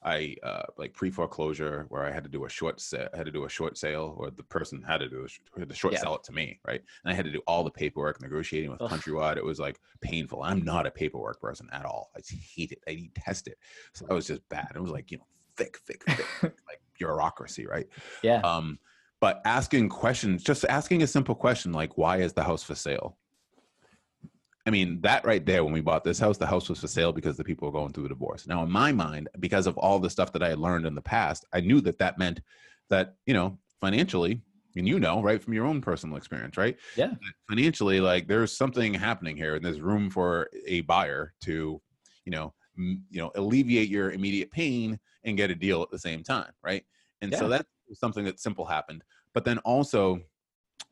i 0.03 0.35
uh 0.43 0.63
like 0.77 0.93
pre 0.93 1.09
foreclosure 1.09 1.85
where 1.89 2.05
i 2.05 2.11
had 2.11 2.23
to 2.23 2.29
do 2.29 2.45
a 2.45 2.49
short 2.49 2.79
set 2.79 3.09
i 3.13 3.17
had 3.17 3.25
to 3.25 3.31
do 3.31 3.45
a 3.45 3.49
short 3.49 3.77
sale 3.77 4.13
or 4.17 4.29
the 4.29 4.43
person 4.43 4.83
had 4.83 4.99
to 4.99 5.09
do 5.09 5.25
a, 5.57 5.65
the 5.65 5.73
short 5.73 5.93
yeah. 5.93 5.99
sell 5.99 6.15
it 6.15 6.23
to 6.23 6.31
me 6.31 6.59
right? 6.67 6.81
And 7.03 7.11
i 7.11 7.15
had 7.15 7.25
to 7.25 7.31
do 7.31 7.41
all 7.47 7.63
the 7.63 7.71
paperwork 7.71 8.21
negotiating 8.21 8.69
with 8.69 8.81
Ugh. 8.81 8.91
countrywide. 8.91 9.37
It 9.37 9.43
was 9.43 9.59
like 9.59 9.79
painful. 10.01 10.43
I'm 10.43 10.61
not 10.61 10.85
a 10.85 10.91
paperwork 10.91 11.41
person 11.41 11.67
at 11.71 11.85
all. 11.85 12.11
I 12.15 12.19
hate 12.55 12.71
it. 12.71 12.79
I 12.87 12.95
detest 13.13 13.47
it. 13.47 13.57
So 13.93 14.05
that 14.05 14.13
was 14.13 14.27
just 14.27 14.47
bad. 14.49 14.71
It 14.75 14.81
was 14.81 14.91
like 14.91 15.11
you 15.11 15.17
know 15.17 15.27
thick 15.57 15.77
thick 15.79 16.03
thick 16.05 16.25
like 16.67 16.81
bureaucracy 16.97 17.65
right? 17.65 17.87
Yeah. 18.21 18.41
Um 18.41 18.79
but 19.21 19.41
asking 19.45 19.89
questions 19.89 20.43
just 20.43 20.65
asking 20.65 21.03
a 21.03 21.07
simple 21.07 21.35
question 21.35 21.71
like 21.71 21.97
why 21.97 22.17
is 22.17 22.33
the 22.33 22.43
house 22.43 22.63
for 22.63 22.75
sale 22.75 23.17
I 24.69 24.71
mean, 24.71 25.01
that 25.01 25.25
right 25.25 25.43
there, 25.43 25.63
when 25.63 25.73
we 25.73 25.81
bought 25.81 26.03
this 26.03 26.19
house, 26.19 26.37
the 26.37 26.45
house 26.45 26.69
was 26.69 26.79
for 26.79 26.87
sale 26.87 27.11
because 27.11 27.37
the 27.37 27.43
people 27.43 27.67
were 27.67 27.71
going 27.71 27.91
through 27.91 28.05
a 28.05 28.09
divorce. 28.09 28.45
Now, 28.45 28.61
in 28.61 28.69
my 28.69 28.91
mind, 28.91 29.27
because 29.39 29.65
of 29.65 29.75
all 29.79 29.97
the 29.97 30.11
stuff 30.11 30.31
that 30.33 30.43
I 30.43 30.49
had 30.49 30.59
learned 30.59 30.85
in 30.85 30.93
the 30.93 31.01
past, 31.01 31.43
I 31.53 31.61
knew 31.61 31.81
that 31.81 31.97
that 31.97 32.19
meant 32.19 32.41
that, 32.89 33.15
you 33.25 33.33
know, 33.33 33.57
financially, 33.81 34.43
and 34.75 34.87
you 34.87 34.99
know, 34.99 35.23
right, 35.23 35.41
from 35.41 35.53
your 35.53 35.65
own 35.65 35.81
personal 35.81 36.17
experience, 36.17 36.55
right? 36.55 36.77
Yeah. 36.95 37.13
Financially, 37.49 37.99
like 37.99 38.27
there's 38.27 38.55
something 38.55 38.93
happening 38.93 39.35
here, 39.35 39.55
and 39.55 39.65
there's 39.65 39.81
room 39.81 40.09
for 40.09 40.49
a 40.67 40.81
buyer 40.81 41.33
to, 41.45 41.81
you 42.25 42.31
know, 42.31 42.53
m- 42.77 43.03
you 43.09 43.19
know, 43.19 43.31
alleviate 43.35 43.89
your 43.89 44.11
immediate 44.11 44.51
pain 44.51 44.99
and 45.23 45.35
get 45.35 45.49
a 45.49 45.55
deal 45.55 45.81
at 45.81 45.89
the 45.89 45.97
same 45.97 46.21
time, 46.21 46.51
right? 46.63 46.83
And 47.23 47.31
yeah. 47.31 47.39
so 47.39 47.47
that's 47.49 47.67
something 47.93 48.25
that 48.25 48.39
simple 48.39 48.65
happened. 48.65 49.03
But 49.33 49.45
then 49.45 49.57
also, 49.59 50.19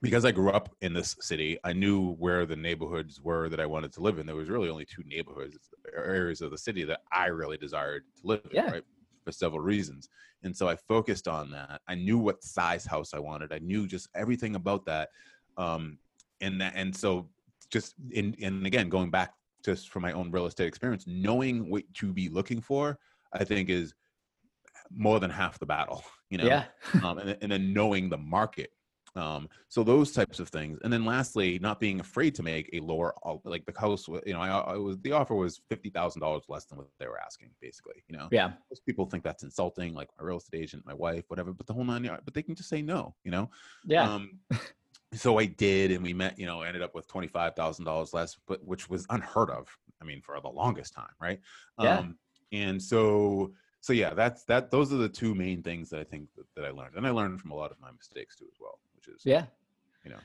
because 0.01 0.25
I 0.25 0.31
grew 0.31 0.51
up 0.51 0.69
in 0.81 0.93
this 0.93 1.15
city, 1.21 1.57
I 1.63 1.73
knew 1.73 2.13
where 2.15 2.45
the 2.45 2.55
neighborhoods 2.55 3.21
were 3.21 3.49
that 3.49 3.59
I 3.59 3.65
wanted 3.65 3.91
to 3.93 4.01
live 4.01 4.19
in. 4.19 4.25
There 4.25 4.35
was 4.35 4.49
really 4.49 4.69
only 4.69 4.85
two 4.85 5.03
neighborhoods, 5.05 5.57
areas 5.95 6.41
of 6.41 6.51
the 6.51 6.57
city 6.57 6.83
that 6.83 7.01
I 7.11 7.27
really 7.27 7.57
desired 7.57 8.03
to 8.21 8.27
live 8.27 8.41
yeah. 8.51 8.67
in, 8.67 8.71
right? 8.73 8.83
For 9.25 9.31
several 9.31 9.61
reasons. 9.61 10.09
And 10.43 10.55
so 10.55 10.69
I 10.69 10.75
focused 10.75 11.27
on 11.27 11.49
that. 11.51 11.81
I 11.87 11.95
knew 11.95 12.17
what 12.17 12.43
size 12.43 12.85
house 12.85 13.13
I 13.13 13.19
wanted. 13.19 13.51
I 13.51 13.59
knew 13.59 13.87
just 13.87 14.07
everything 14.15 14.55
about 14.55 14.85
that. 14.85 15.09
Um, 15.57 15.97
and 16.41 16.61
that, 16.61 16.73
and 16.75 16.95
so 16.95 17.27
just 17.71 17.95
in, 18.11 18.35
and 18.41 18.65
again, 18.67 18.89
going 18.89 19.09
back 19.09 19.33
just 19.65 19.89
from 19.89 20.03
my 20.03 20.11
own 20.11 20.31
real 20.31 20.45
estate 20.45 20.67
experience, 20.67 21.05
knowing 21.07 21.69
what 21.69 21.83
to 21.95 22.13
be 22.13 22.29
looking 22.29 22.61
for, 22.61 22.99
I 23.33 23.43
think 23.43 23.69
is 23.69 23.93
more 24.91 25.19
than 25.19 25.29
half 25.29 25.59
the 25.59 25.65
battle, 25.65 26.03
you 26.29 26.37
know? 26.37 26.45
Yeah. 26.45 26.65
um, 27.03 27.17
and, 27.17 27.37
and 27.41 27.51
then 27.51 27.73
knowing 27.73 28.09
the 28.09 28.17
market 28.17 28.71
um, 29.17 29.49
so 29.67 29.83
those 29.83 30.11
types 30.11 30.39
of 30.39 30.49
things, 30.49 30.79
and 30.83 30.93
then 30.93 31.03
lastly, 31.03 31.57
not 31.59 31.79
being 31.79 31.99
afraid 31.99 32.35
to 32.35 32.43
make 32.43 32.69
a 32.71 32.79
lower, 32.79 33.15
like 33.43 33.65
the 33.65 33.73
house. 33.77 34.07
You 34.07 34.33
know, 34.33 34.39
I, 34.39 34.49
I 34.49 34.77
was 34.77 34.97
the 34.99 35.11
offer 35.11 35.33
was 35.33 35.59
fifty 35.69 35.89
thousand 35.89 36.21
dollars 36.21 36.43
less 36.47 36.65
than 36.65 36.77
what 36.77 36.87
they 36.99 37.07
were 37.07 37.19
asking, 37.19 37.49
basically. 37.59 38.03
You 38.07 38.17
know, 38.17 38.27
yeah. 38.31 38.51
Most 38.69 38.85
people 38.85 39.05
think 39.05 39.23
that's 39.23 39.43
insulting, 39.43 39.93
like 39.93 40.09
my 40.17 40.25
real 40.25 40.37
estate 40.37 40.61
agent, 40.61 40.85
my 40.85 40.93
wife, 40.93 41.25
whatever. 41.29 41.51
But 41.51 41.65
the 41.65 41.73
whole 41.73 41.83
nine 41.83 42.03
yards. 42.03 42.21
But 42.23 42.35
they 42.35 42.43
can 42.43 42.55
just 42.55 42.69
say 42.69 42.81
no. 42.81 43.15
You 43.23 43.31
know. 43.31 43.49
Yeah. 43.85 44.03
Um, 44.03 44.39
so 45.13 45.39
I 45.39 45.45
did, 45.45 45.91
and 45.91 46.03
we 46.03 46.13
met. 46.13 46.37
You 46.37 46.45
know, 46.45 46.61
ended 46.61 46.83
up 46.83 46.93
with 46.93 47.07
twenty 47.07 47.27
five 47.27 47.55
thousand 47.55 47.85
dollars 47.85 48.13
less, 48.13 48.37
but 48.47 48.63
which 48.63 48.87
was 48.87 49.07
unheard 49.09 49.49
of. 49.49 49.67
I 49.99 50.05
mean, 50.05 50.21
for 50.21 50.39
the 50.39 50.49
longest 50.49 50.93
time, 50.93 51.09
right? 51.19 51.39
Yeah. 51.81 51.99
Um, 51.99 52.19
and 52.51 52.81
so 52.81 53.51
so 53.81 53.93
yeah 53.93 54.13
that's 54.13 54.43
that 54.43 54.71
those 54.71 54.91
are 54.91 54.97
the 54.97 55.09
two 55.09 55.33
main 55.35 55.61
things 55.61 55.89
that 55.89 55.99
i 55.99 56.03
think 56.03 56.27
that, 56.35 56.45
that, 56.55 56.65
i 56.65 56.69
learned 56.69 56.95
and 56.95 57.05
i 57.05 57.09
learned 57.09 57.39
from 57.39 57.51
a 57.51 57.55
lot 57.55 57.71
of 57.71 57.79
my 57.79 57.91
mistakes 57.91 58.35
too 58.35 58.45
as 58.51 58.59
well 58.59 58.79
which 58.95 59.07
is 59.07 59.21
yeah. 59.23 59.45
you 60.03 60.11
know. 60.11 60.17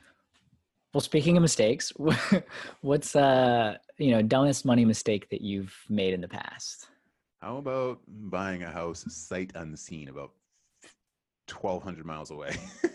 Well 0.93 1.01
speaking 1.01 1.37
of 1.37 1.41
mistakes 1.41 1.91
what's 2.81 3.15
uh 3.15 3.77
you 3.97 4.11
know 4.11 4.21
dumbest 4.21 4.63
money 4.63 4.85
mistake 4.85 5.27
that 5.31 5.41
you've 5.41 5.75
made 5.89 6.13
in 6.13 6.21
the 6.21 6.27
past? 6.27 6.87
How 7.41 7.57
about 7.57 7.99
buying 8.07 8.61
a 8.61 8.69
house 8.69 9.03
sight 9.09 9.51
unseen 9.55 10.07
about 10.07 10.31
1200 11.51 12.05
miles 12.05 12.31
away? 12.31 12.55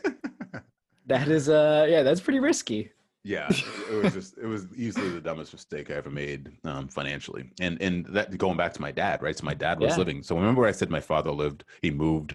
That 1.08 1.28
is 1.28 1.48
uh 1.48 1.86
yeah 1.88 2.02
that's 2.02 2.20
pretty 2.20 2.38
risky 2.38 2.92
yeah 3.28 3.46
it 3.50 4.02
was 4.02 4.14
just 4.14 4.38
it 4.38 4.46
was 4.46 4.66
easily 4.74 5.10
the 5.10 5.20
dumbest 5.20 5.52
mistake 5.52 5.90
i 5.90 5.94
ever 5.94 6.10
made 6.10 6.50
um, 6.64 6.88
financially 6.88 7.50
and 7.60 7.80
and 7.82 8.06
that 8.06 8.36
going 8.38 8.56
back 8.56 8.72
to 8.72 8.80
my 8.80 8.90
dad 8.90 9.22
right 9.22 9.36
so 9.36 9.44
my 9.44 9.54
dad 9.54 9.78
was 9.78 9.92
yeah. 9.92 9.98
living 9.98 10.22
so 10.22 10.34
remember 10.34 10.66
i 10.66 10.72
said 10.72 10.88
my 10.90 11.00
father 11.00 11.30
lived 11.30 11.64
he 11.82 11.90
moved 11.90 12.34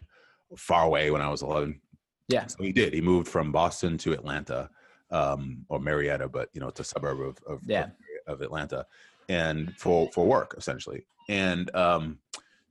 far 0.55 0.85
away 0.85 1.09
when 1.09 1.21
i 1.21 1.27
was 1.27 1.41
11 1.41 1.79
yeah 2.27 2.45
so 2.45 2.63
he 2.63 2.71
did 2.71 2.93
he 2.93 3.01
moved 3.01 3.27
from 3.27 3.51
boston 3.51 3.97
to 3.97 4.13
atlanta 4.13 4.69
um, 5.09 5.65
or 5.67 5.79
marietta 5.79 6.27
but 6.27 6.49
you 6.53 6.61
know 6.61 6.67
it's 6.67 6.79
a 6.79 6.83
suburb 6.83 7.19
of 7.19 7.37
of, 7.47 7.59
yeah. 7.65 7.87
of, 8.27 8.35
of 8.35 8.41
atlanta 8.41 8.85
and 9.29 9.75
for 9.77 10.11
for 10.11 10.25
work 10.27 10.53
essentially 10.57 11.05
and 11.27 11.75
um 11.75 12.19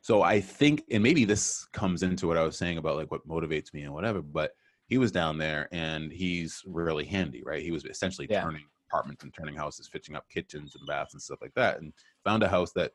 so 0.01 0.23
i 0.23 0.41
think 0.41 0.85
and 0.93 1.03
maybe 1.03 1.25
this 1.25 1.67
comes 1.73 2.05
into 2.05 2.29
what 2.29 2.37
i 2.37 2.45
was 2.45 2.57
saying 2.57 2.79
about 2.79 2.97
like 2.97 3.11
what 3.11 3.27
motivates 3.27 3.75
me 3.75 3.83
and 3.83 3.93
whatever 3.93 4.23
but 4.23 4.55
he 4.93 4.99
was 4.99 5.11
down 5.11 5.39
there 5.39 5.71
and 5.73 6.13
he's 6.13 6.63
really 6.67 7.07
handy, 7.07 7.43
right? 7.47 7.63
He 7.63 7.71
was 7.71 7.87
essentially 7.87 8.27
yeah. 8.29 8.43
turning 8.43 8.65
apartments 8.91 9.25
and 9.25 9.33
turning 9.33 9.55
houses, 9.55 9.89
fixing 9.89 10.15
up 10.15 10.29
kitchens 10.29 10.77
and 10.77 10.87
baths 10.87 11.15
and 11.15 11.23
stuff 11.23 11.39
like 11.41 11.55
that, 11.55 11.81
and 11.81 11.95
found 12.25 12.43
a 12.43 12.49
house 12.49 12.73
that 12.73 12.93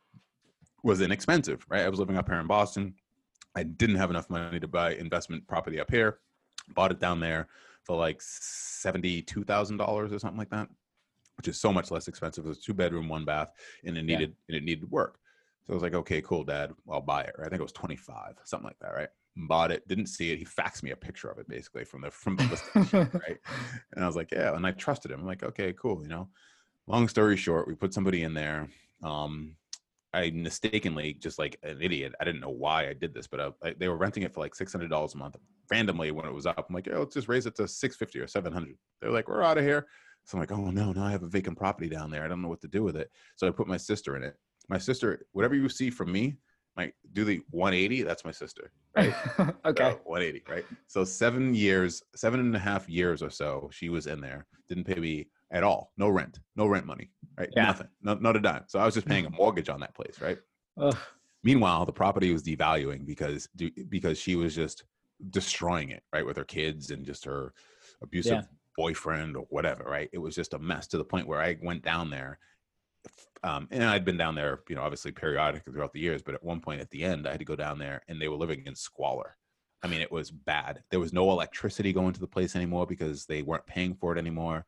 was 0.83 1.01
inexpensive, 1.01 1.65
right? 1.69 1.81
I 1.81 1.89
was 1.89 1.97
living 1.97 2.15
up 2.15 2.29
here 2.29 2.39
in 2.39 2.45
Boston. 2.45 2.93
I 3.55 3.63
didn't 3.63 3.95
have 3.95 4.11
enough 4.11 4.29
money 4.29 4.59
to 4.59 4.67
buy 4.67 4.93
investment 4.93 5.47
property 5.47 5.79
up 5.79 5.89
here. 5.89 6.19
Bought 6.75 6.91
it 6.91 6.99
down 6.99 7.19
there 7.19 7.47
for 7.83 7.97
like 7.97 8.21
seventy-two 8.21 9.43
thousand 9.43 9.77
dollars 9.77 10.13
or 10.13 10.19
something 10.19 10.37
like 10.37 10.51
that, 10.51 10.67
which 11.37 11.47
is 11.47 11.59
so 11.59 11.73
much 11.73 11.89
less 11.89 12.07
expensive. 12.07 12.45
It 12.45 12.49
was 12.49 12.61
two 12.61 12.75
bedroom, 12.75 13.09
one 13.09 13.25
bath, 13.25 13.51
and 13.83 13.97
it 13.97 14.05
Yeah. 14.05 14.17
needed 14.17 14.35
and 14.49 14.55
it 14.55 14.63
needed 14.63 14.91
work. 14.91 15.17
So 15.65 15.73
I 15.73 15.75
was 15.75 15.81
like, 15.81 15.95
okay, 15.95 16.21
cool, 16.21 16.43
Dad, 16.43 16.73
I'll 16.91 17.01
buy 17.01 17.23
it. 17.23 17.33
Right? 17.39 17.47
I 17.47 17.49
think 17.49 17.59
it 17.59 17.63
was 17.63 17.71
twenty-five, 17.71 18.35
something 18.43 18.67
like 18.67 18.77
that, 18.81 18.93
right? 18.93 19.09
Bought 19.39 19.71
it, 19.71 19.87
didn't 19.87 20.07
see 20.07 20.31
it. 20.31 20.39
He 20.39 20.45
faxed 20.45 20.81
me 20.81 20.91
a 20.91 20.95
picture 20.95 21.29
of 21.29 21.37
it, 21.37 21.47
basically 21.47 21.85
from 21.85 22.01
the 22.01 22.09
from 22.09 22.37
the 22.37 22.43
listing, 22.45 22.89
right? 23.13 23.37
And 23.93 24.03
I 24.03 24.07
was 24.07 24.15
like, 24.15 24.31
yeah, 24.31 24.55
and 24.55 24.65
I 24.65 24.71
trusted 24.71 25.11
him. 25.11 25.19
I'm 25.19 25.27
like, 25.27 25.43
okay, 25.43 25.73
cool, 25.73 26.01
you 26.01 26.09
know. 26.09 26.29
Long 26.87 27.07
story 27.07 27.37
short, 27.37 27.67
we 27.67 27.75
put 27.75 27.93
somebody 27.93 28.23
in 28.23 28.33
there. 28.33 28.67
Um, 29.03 29.55
I 30.13 30.31
mistakenly, 30.31 31.13
just 31.13 31.37
like 31.37 31.59
an 31.61 31.79
idiot, 31.81 32.15
I 32.19 32.23
didn't 32.23 32.41
know 32.41 32.49
why 32.49 32.87
I 32.87 32.93
did 32.93 33.13
this, 33.13 33.27
but 33.27 33.39
I, 33.39 33.49
I, 33.63 33.75
they 33.77 33.87
were 33.87 33.97
renting 33.97 34.23
it 34.23 34.33
for 34.33 34.39
like 34.39 34.55
six 34.55 34.71
hundred 34.71 34.89
dollars 34.89 35.13
a 35.13 35.17
month. 35.17 35.35
Randomly, 35.69 36.09
when 36.11 36.25
it 36.25 36.33
was 36.33 36.47
up, 36.47 36.65
I'm 36.67 36.73
like, 36.73 36.87
"Oh, 36.91 36.99
let's 36.99 37.13
just 37.13 37.27
raise 37.27 37.45
it 37.45 37.55
to 37.57 37.67
six 37.67 37.95
fifty 37.95 38.19
or 38.19 38.25
seven 38.25 38.51
hundred. 38.51 38.77
They're 39.01 39.11
like, 39.11 39.27
"We're 39.27 39.43
out 39.43 39.59
of 39.59 39.63
here." 39.63 39.85
So 40.23 40.37
I'm 40.37 40.39
like, 40.39 40.51
"Oh 40.51 40.71
no, 40.71 40.93
now 40.93 41.03
I 41.03 41.11
have 41.11 41.23
a 41.23 41.27
vacant 41.27 41.57
property 41.57 41.89
down 41.89 42.09
there. 42.09 42.23
I 42.23 42.27
don't 42.27 42.41
know 42.41 42.47
what 42.47 42.61
to 42.61 42.67
do 42.67 42.81
with 42.81 42.95
it." 42.95 43.11
So 43.35 43.47
I 43.47 43.51
put 43.51 43.67
my 43.67 43.77
sister 43.77 44.15
in 44.15 44.23
it. 44.23 44.35
My 44.69 44.79
sister, 44.79 45.27
whatever 45.33 45.55
you 45.55 45.69
see 45.69 45.89
from 45.89 46.11
me, 46.11 46.37
like 46.77 46.93
do 47.13 47.25
the 47.25 47.41
180. 47.51 48.03
That's 48.03 48.23
my 48.23 48.31
sister, 48.31 48.71
right? 48.95 49.13
okay. 49.65 49.91
So, 49.91 49.99
180, 50.05 50.43
right? 50.49 50.65
So 50.87 51.03
seven 51.03 51.53
years, 51.55 52.03
seven 52.15 52.39
and 52.39 52.55
a 52.55 52.59
half 52.59 52.87
years 52.87 53.21
or 53.21 53.29
so, 53.29 53.69
she 53.73 53.89
was 53.89 54.07
in 54.07 54.21
there. 54.21 54.45
Didn't 54.69 54.85
pay 54.85 54.99
me 54.99 55.27
at 55.51 55.63
all. 55.63 55.91
No 55.97 56.09
rent, 56.09 56.39
no 56.55 56.67
rent 56.67 56.85
money, 56.85 57.09
right? 57.37 57.49
Yeah. 57.55 57.65
Nothing, 57.65 57.87
no, 58.01 58.13
not 58.15 58.35
a 58.35 58.39
dime. 58.39 58.63
So 58.67 58.79
I 58.79 58.85
was 58.85 58.93
just 58.93 59.07
paying 59.07 59.25
a 59.25 59.29
mortgage 59.29 59.69
on 59.69 59.79
that 59.79 59.95
place, 59.95 60.21
right? 60.21 60.37
Ugh. 60.79 60.97
Meanwhile, 61.43 61.85
the 61.85 61.93
property 61.93 62.31
was 62.31 62.43
devaluing 62.43 63.05
because 63.05 63.47
because 63.89 64.17
she 64.17 64.35
was 64.35 64.55
just 64.55 64.83
destroying 65.31 65.89
it, 65.91 66.03
right, 66.13 66.25
with 66.25 66.37
her 66.37 66.43
kids 66.43 66.91
and 66.91 67.05
just 67.05 67.25
her 67.25 67.53
abusive 68.01 68.33
Yeah. 68.33 68.41
boyfriend 68.75 69.35
or 69.35 69.45
whatever, 69.49 69.83
right? 69.85 70.09
It 70.13 70.19
was 70.19 70.35
just 70.35 70.53
a 70.53 70.59
mess 70.59 70.87
to 70.87 70.97
the 70.97 71.03
point 71.05 71.27
where 71.27 71.41
I 71.41 71.57
went 71.63 71.83
down 71.83 72.09
there, 72.09 72.37
um, 73.43 73.67
and 73.71 73.83
I'd 73.83 74.05
been 74.05 74.17
down 74.17 74.35
there, 74.35 74.61
you 74.67 74.75
know, 74.75 74.81
obviously 74.81 75.11
periodically 75.11 75.73
throughout 75.73 75.93
the 75.93 75.99
years, 75.99 76.21
but 76.21 76.35
at 76.35 76.43
one 76.43 76.59
point 76.59 76.81
at 76.81 76.89
the 76.89 77.03
end, 77.03 77.27
I 77.27 77.31
had 77.31 77.39
to 77.39 77.45
go 77.45 77.55
down 77.55 77.77
there, 77.79 78.01
and 78.07 78.21
they 78.21 78.27
were 78.27 78.35
living 78.35 78.63
in 78.65 78.75
squalor. 78.75 79.37
I 79.83 79.87
mean, 79.87 80.01
it 80.01 80.11
was 80.11 80.31
bad. 80.31 80.83
There 80.89 80.99
was 80.99 81.13
no 81.13 81.29
electricity 81.31 81.93
going 81.93 82.13
to 82.13 82.19
the 82.19 82.27
place 82.27 82.55
anymore 82.55 82.87
because 82.87 83.25
they 83.25 83.43
weren't 83.43 83.65
paying 83.67 83.93
for 83.93 84.15
it 84.15 84.17
anymore. 84.19 84.65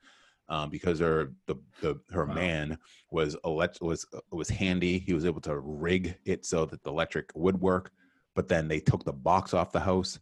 Um, 0.47 0.71
because 0.71 0.99
her 0.99 1.31
the, 1.45 1.55
the 1.79 1.99
her 2.09 2.25
Wow. 2.25 2.33
man 2.33 2.77
was 3.11 3.35
elect 3.45 3.81
was 3.81 4.05
was 4.31 4.49
handy. 4.49 4.97
He 4.97 5.13
was 5.13 5.25
able 5.25 5.41
to 5.41 5.59
rig 5.59 6.17
it 6.25 6.43
so 6.45 6.65
that 6.65 6.83
the 6.83 6.89
electric 6.89 7.31
would 7.35 7.59
work. 7.61 7.91
But 8.35 8.47
then 8.47 8.67
they 8.67 8.79
took 8.79 9.03
the 9.03 9.13
box 9.13 9.53
off 9.53 9.71
the 9.71 9.79
house. 9.79 10.19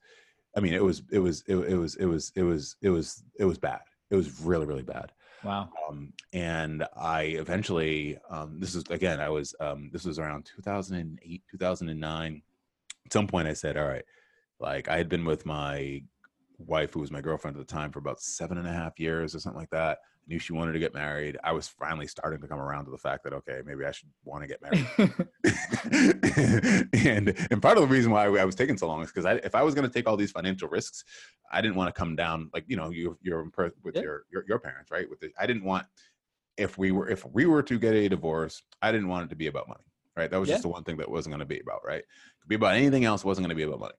I 0.56 0.60
mean, 0.60 0.74
it 0.74 0.84
was 0.84 1.04
it 1.12 1.20
was 1.20 1.44
it, 1.48 1.56
it 1.56 1.78
was 1.78 1.96
it 1.96 2.06
was 2.06 2.32
it 2.36 2.44
was 2.44 2.76
it 2.82 2.90
was 2.90 3.24
it 3.40 3.46
was 3.46 3.58
bad. 3.58 3.82
It 4.10 4.16
was 4.16 4.42
really 4.42 4.66
really 4.66 4.84
bad. 4.84 5.12
Wow. 5.44 5.70
Um, 5.88 6.14
and 6.34 6.86
I 6.96 7.22
eventually, 7.22 8.18
um, 8.30 8.60
this 8.60 8.76
is 8.76 8.84
again, 8.90 9.20
I 9.20 9.30
was, 9.30 9.56
um, 9.60 9.90
this 9.94 10.06
was 10.06 10.20
around 10.20 10.50
2008, 10.56 11.44
2009. 11.52 12.42
At 13.06 13.14
some 13.14 13.28
point, 13.28 13.48
I 13.48 13.54
said, 13.54 13.78
all 13.78 13.86
right, 13.88 14.04
like 14.60 14.90
I 14.90 14.98
had 14.98 15.10
been 15.10 15.26
with 15.26 15.46
my 15.46 16.02
wife, 16.58 16.94
who 16.94 17.00
was 17.00 17.12
my 17.12 17.22
girlfriend 17.22 17.56
at 17.56 17.66
the 17.66 17.74
time, 17.74 17.92
for 17.92 18.00
about 18.00 18.20
seven 18.20 18.58
and 18.58 18.68
a 18.68 18.74
half 18.74 19.00
years 19.00 19.36
or 19.36 19.40
something 19.40 19.60
like 19.60 19.70
that. 19.70 20.00
Knew 20.28 20.40
she 20.40 20.52
wanted 20.52 20.74
to 20.74 20.80
get 20.80 20.94
married. 20.94 21.38
I 21.44 21.54
was 21.54 21.70
finally 21.70 22.06
starting 22.08 22.42
to 22.42 22.48
come 22.48 22.60
around 22.60 22.84
to 22.86 22.92
the 22.92 22.98
fact 22.98 23.24
that, 23.24 23.32
okay, 23.34 23.62
maybe 23.66 23.86
I 23.86 23.92
should 23.92 24.10
want 24.26 24.44
to 24.44 24.48
get 24.48 24.62
married. 24.62 24.86
and 27.06 27.34
and 27.50 27.62
part 27.62 27.78
of 27.78 27.82
the 27.82 27.88
reason 27.88 28.12
why 28.12 28.26
I 28.26 28.46
was 28.46 28.56
taking 28.56 28.78
so 28.78 28.88
long 28.88 29.02
is 29.02 29.08
because 29.08 29.26
I, 29.26 29.36
if 29.36 29.56
I 29.56 29.64
was 29.64 29.74
going 29.74 29.88
to 29.88 29.94
take 29.94 30.08
all 30.08 30.18
these 30.18 30.32
financial 30.32 30.68
risks, 30.68 31.04
I 31.52 31.62
didn't 31.62 31.76
want 31.76 31.94
to 31.94 31.98
come 31.98 32.16
down 32.16 32.50
like 32.54 32.66
you 32.68 32.76
know 32.76 32.90
you 32.90 33.18
you're 33.22 33.44
with 33.84 33.96
Yeah. 33.96 34.02
your, 34.02 34.24
your 34.32 34.44
your 34.48 34.60
parents 34.60 34.92
right 34.92 35.10
with 35.10 35.20
the, 35.22 35.32
I 35.40 35.48
didn't 35.48 35.64
want 35.64 35.86
if 36.58 36.78
we 36.78 36.92
were 36.92 37.08
if 37.10 37.26
we 37.26 37.46
were 37.46 37.64
to 37.64 37.80
get 37.80 37.94
a 37.94 38.10
divorce 38.10 38.62
I 38.82 38.92
didn't 38.92 39.08
want 39.08 39.26
it 39.26 39.30
to 39.30 39.36
be 39.36 39.48
about 39.48 39.68
money 39.70 39.86
right 40.16 40.30
that 40.30 40.40
was 40.40 40.50
Yeah. 40.50 40.56
just 40.56 40.64
the 40.64 40.70
one 40.70 40.84
thing 40.84 40.98
that 40.98 41.10
wasn't 41.10 41.32
going 41.32 41.40
to 41.40 41.46
be 41.46 41.60
about 41.60 41.82
right 41.86 42.04
could 42.42 42.50
be 42.50 42.56
about 42.56 42.76
anything 42.76 43.06
else 43.06 43.24
wasn't 43.24 43.46
going 43.46 43.56
to 43.56 43.56
be 43.56 43.64
about 43.64 43.80
money 43.80 43.94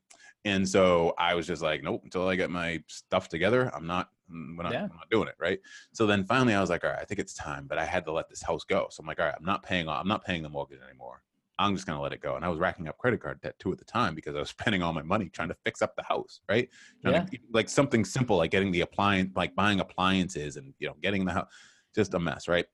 and 0.44 0.68
so 0.68 1.14
I 1.18 1.34
was 1.34 1.46
just 1.46 1.62
like 1.62 1.82
nope 1.82 2.02
until 2.04 2.28
I 2.28 2.36
get 2.36 2.50
my 2.50 2.82
stuff 2.86 3.28
together 3.28 3.70
I'm 3.74 3.86
not 3.86 4.10
mm, 4.30 4.56
we're 4.56 4.64
not, 4.64 4.72
Yeah. 4.72 4.84
I'm 4.84 4.96
not 4.96 5.10
doing 5.10 5.28
it 5.28 5.34
right 5.38 5.60
so 5.92 6.06
then 6.06 6.24
finally 6.24 6.54
I 6.54 6.60
was 6.60 6.70
like 6.70 6.84
all 6.84 6.90
right 6.90 7.00
I 7.00 7.04
think 7.04 7.20
it's 7.20 7.34
time 7.34 7.66
but 7.68 7.78
I 7.78 7.84
had 7.84 8.04
to 8.06 8.12
let 8.12 8.28
this 8.28 8.42
house 8.42 8.64
go 8.64 8.88
so 8.90 9.00
I'm 9.00 9.06
like 9.06 9.20
all 9.20 9.26
right 9.26 9.34
I'm 9.38 9.44
not 9.44 9.62
paying 9.62 9.88
I'm 9.88 10.08
not 10.08 10.24
paying 10.24 10.42
the 10.42 10.48
mortgage 10.48 10.80
anymore 10.82 11.22
I'm 11.58 11.74
just 11.74 11.86
going 11.86 11.96
to 11.96 12.02
let 12.02 12.12
it 12.12 12.20
go. 12.20 12.36
And 12.36 12.44
I 12.44 12.48
was 12.48 12.58
racking 12.58 12.86
up 12.88 12.98
credit 12.98 13.20
card 13.20 13.40
debt 13.40 13.58
too 13.58 13.72
at 13.72 13.78
the 13.78 13.84
time 13.84 14.14
because 14.14 14.36
I 14.36 14.38
was 14.38 14.48
spending 14.58 14.82
all 14.82 14.92
my 14.92 15.02
money 15.02 15.28
trying 15.28 15.48
to 15.48 15.56
fix 15.64 15.82
up 15.82 15.96
the 15.96 16.02
house, 16.02 16.40
right? 16.48 16.68
Trying 17.02 17.26
to- 17.26 17.38
like 17.52 17.68
something 17.68 18.04
simple 18.04 18.36
like 18.36 18.50
getting 18.50 18.70
the 18.70 18.82
appliance, 18.82 19.36
like 19.36 19.54
buying 19.54 19.80
appliances 19.80 20.56
and, 20.56 20.72
you 20.78 20.86
know, 20.86 20.94
getting 21.02 21.24
the 21.24 21.32
house, 21.32 21.48
just 21.94 22.14
a 22.14 22.18
mess, 22.18 22.48
right? 22.48 22.66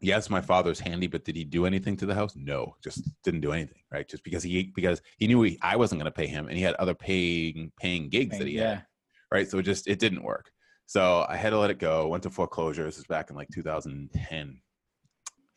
Yes, 0.00 0.30
my 0.30 0.40
father's 0.40 0.78
handy, 0.78 1.08
but 1.08 1.24
did 1.24 1.34
he 1.34 1.44
do 1.44 1.66
anything 1.66 1.96
to 1.96 2.06
the 2.06 2.14
house? 2.14 2.34
No, 2.36 2.76
just 2.82 3.08
didn't 3.24 3.40
do 3.40 3.52
anything, 3.52 3.82
right? 3.92 4.08
Just 4.08 4.22
because 4.22 4.42
he 4.42 4.70
because 4.74 5.02
he 5.18 5.26
knew 5.26 5.42
he, 5.42 5.58
I 5.60 5.76
wasn't 5.76 6.00
going 6.00 6.10
to 6.10 6.16
pay 6.16 6.26
him, 6.28 6.46
and 6.48 6.56
he 6.56 6.62
had 6.62 6.74
other 6.76 6.94
paying 6.94 7.72
paying 7.80 8.08
gigs 8.08 8.38
that 8.38 8.46
he 8.46 8.56
had 8.56 8.84
right? 9.30 9.48
So 9.48 9.58
it 9.58 9.62
just 9.62 9.88
it 9.88 9.98
didn't 9.98 10.22
work. 10.22 10.50
So 10.86 11.26
I 11.28 11.36
had 11.36 11.50
to 11.50 11.58
let 11.58 11.70
it 11.70 11.78
go. 11.78 12.08
Went 12.08 12.22
to 12.22 12.30
foreclosure. 12.30 12.84
This 12.84 12.98
is 12.98 13.06
back 13.06 13.30
in 13.30 13.36
like 13.36 13.48
2010. 13.52 14.60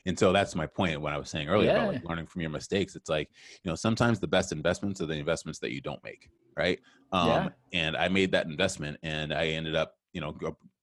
And 0.07 0.17
so 0.17 0.33
that's 0.33 0.55
my 0.55 0.65
point 0.65 0.99
when 0.99 1.13
I 1.13 1.17
was 1.17 1.29
saying 1.29 1.47
earlier 1.47 1.71
about 1.71 1.93
like 1.93 2.03
learning 2.03 2.25
from 2.25 2.41
your 2.41 2.49
mistakes. 2.49 2.95
It's 2.95 3.09
like, 3.09 3.29
you 3.63 3.69
know, 3.69 3.75
sometimes 3.75 4.19
the 4.19 4.27
best 4.27 4.51
investments 4.51 4.99
are 4.99 5.05
the 5.05 5.13
investments 5.13 5.59
that 5.59 5.71
you 5.71 5.79
don't 5.79 6.03
make, 6.03 6.27
right? 6.57 6.79
Um, 7.11 7.27
Yeah. 7.27 7.49
And 7.73 7.95
I 7.95 8.07
made 8.09 8.31
that 8.31 8.47
investment 8.47 8.97
and 9.03 9.31
I 9.33 9.47
ended 9.49 9.75
up, 9.75 9.93
you 10.11 10.19
know, 10.19 10.35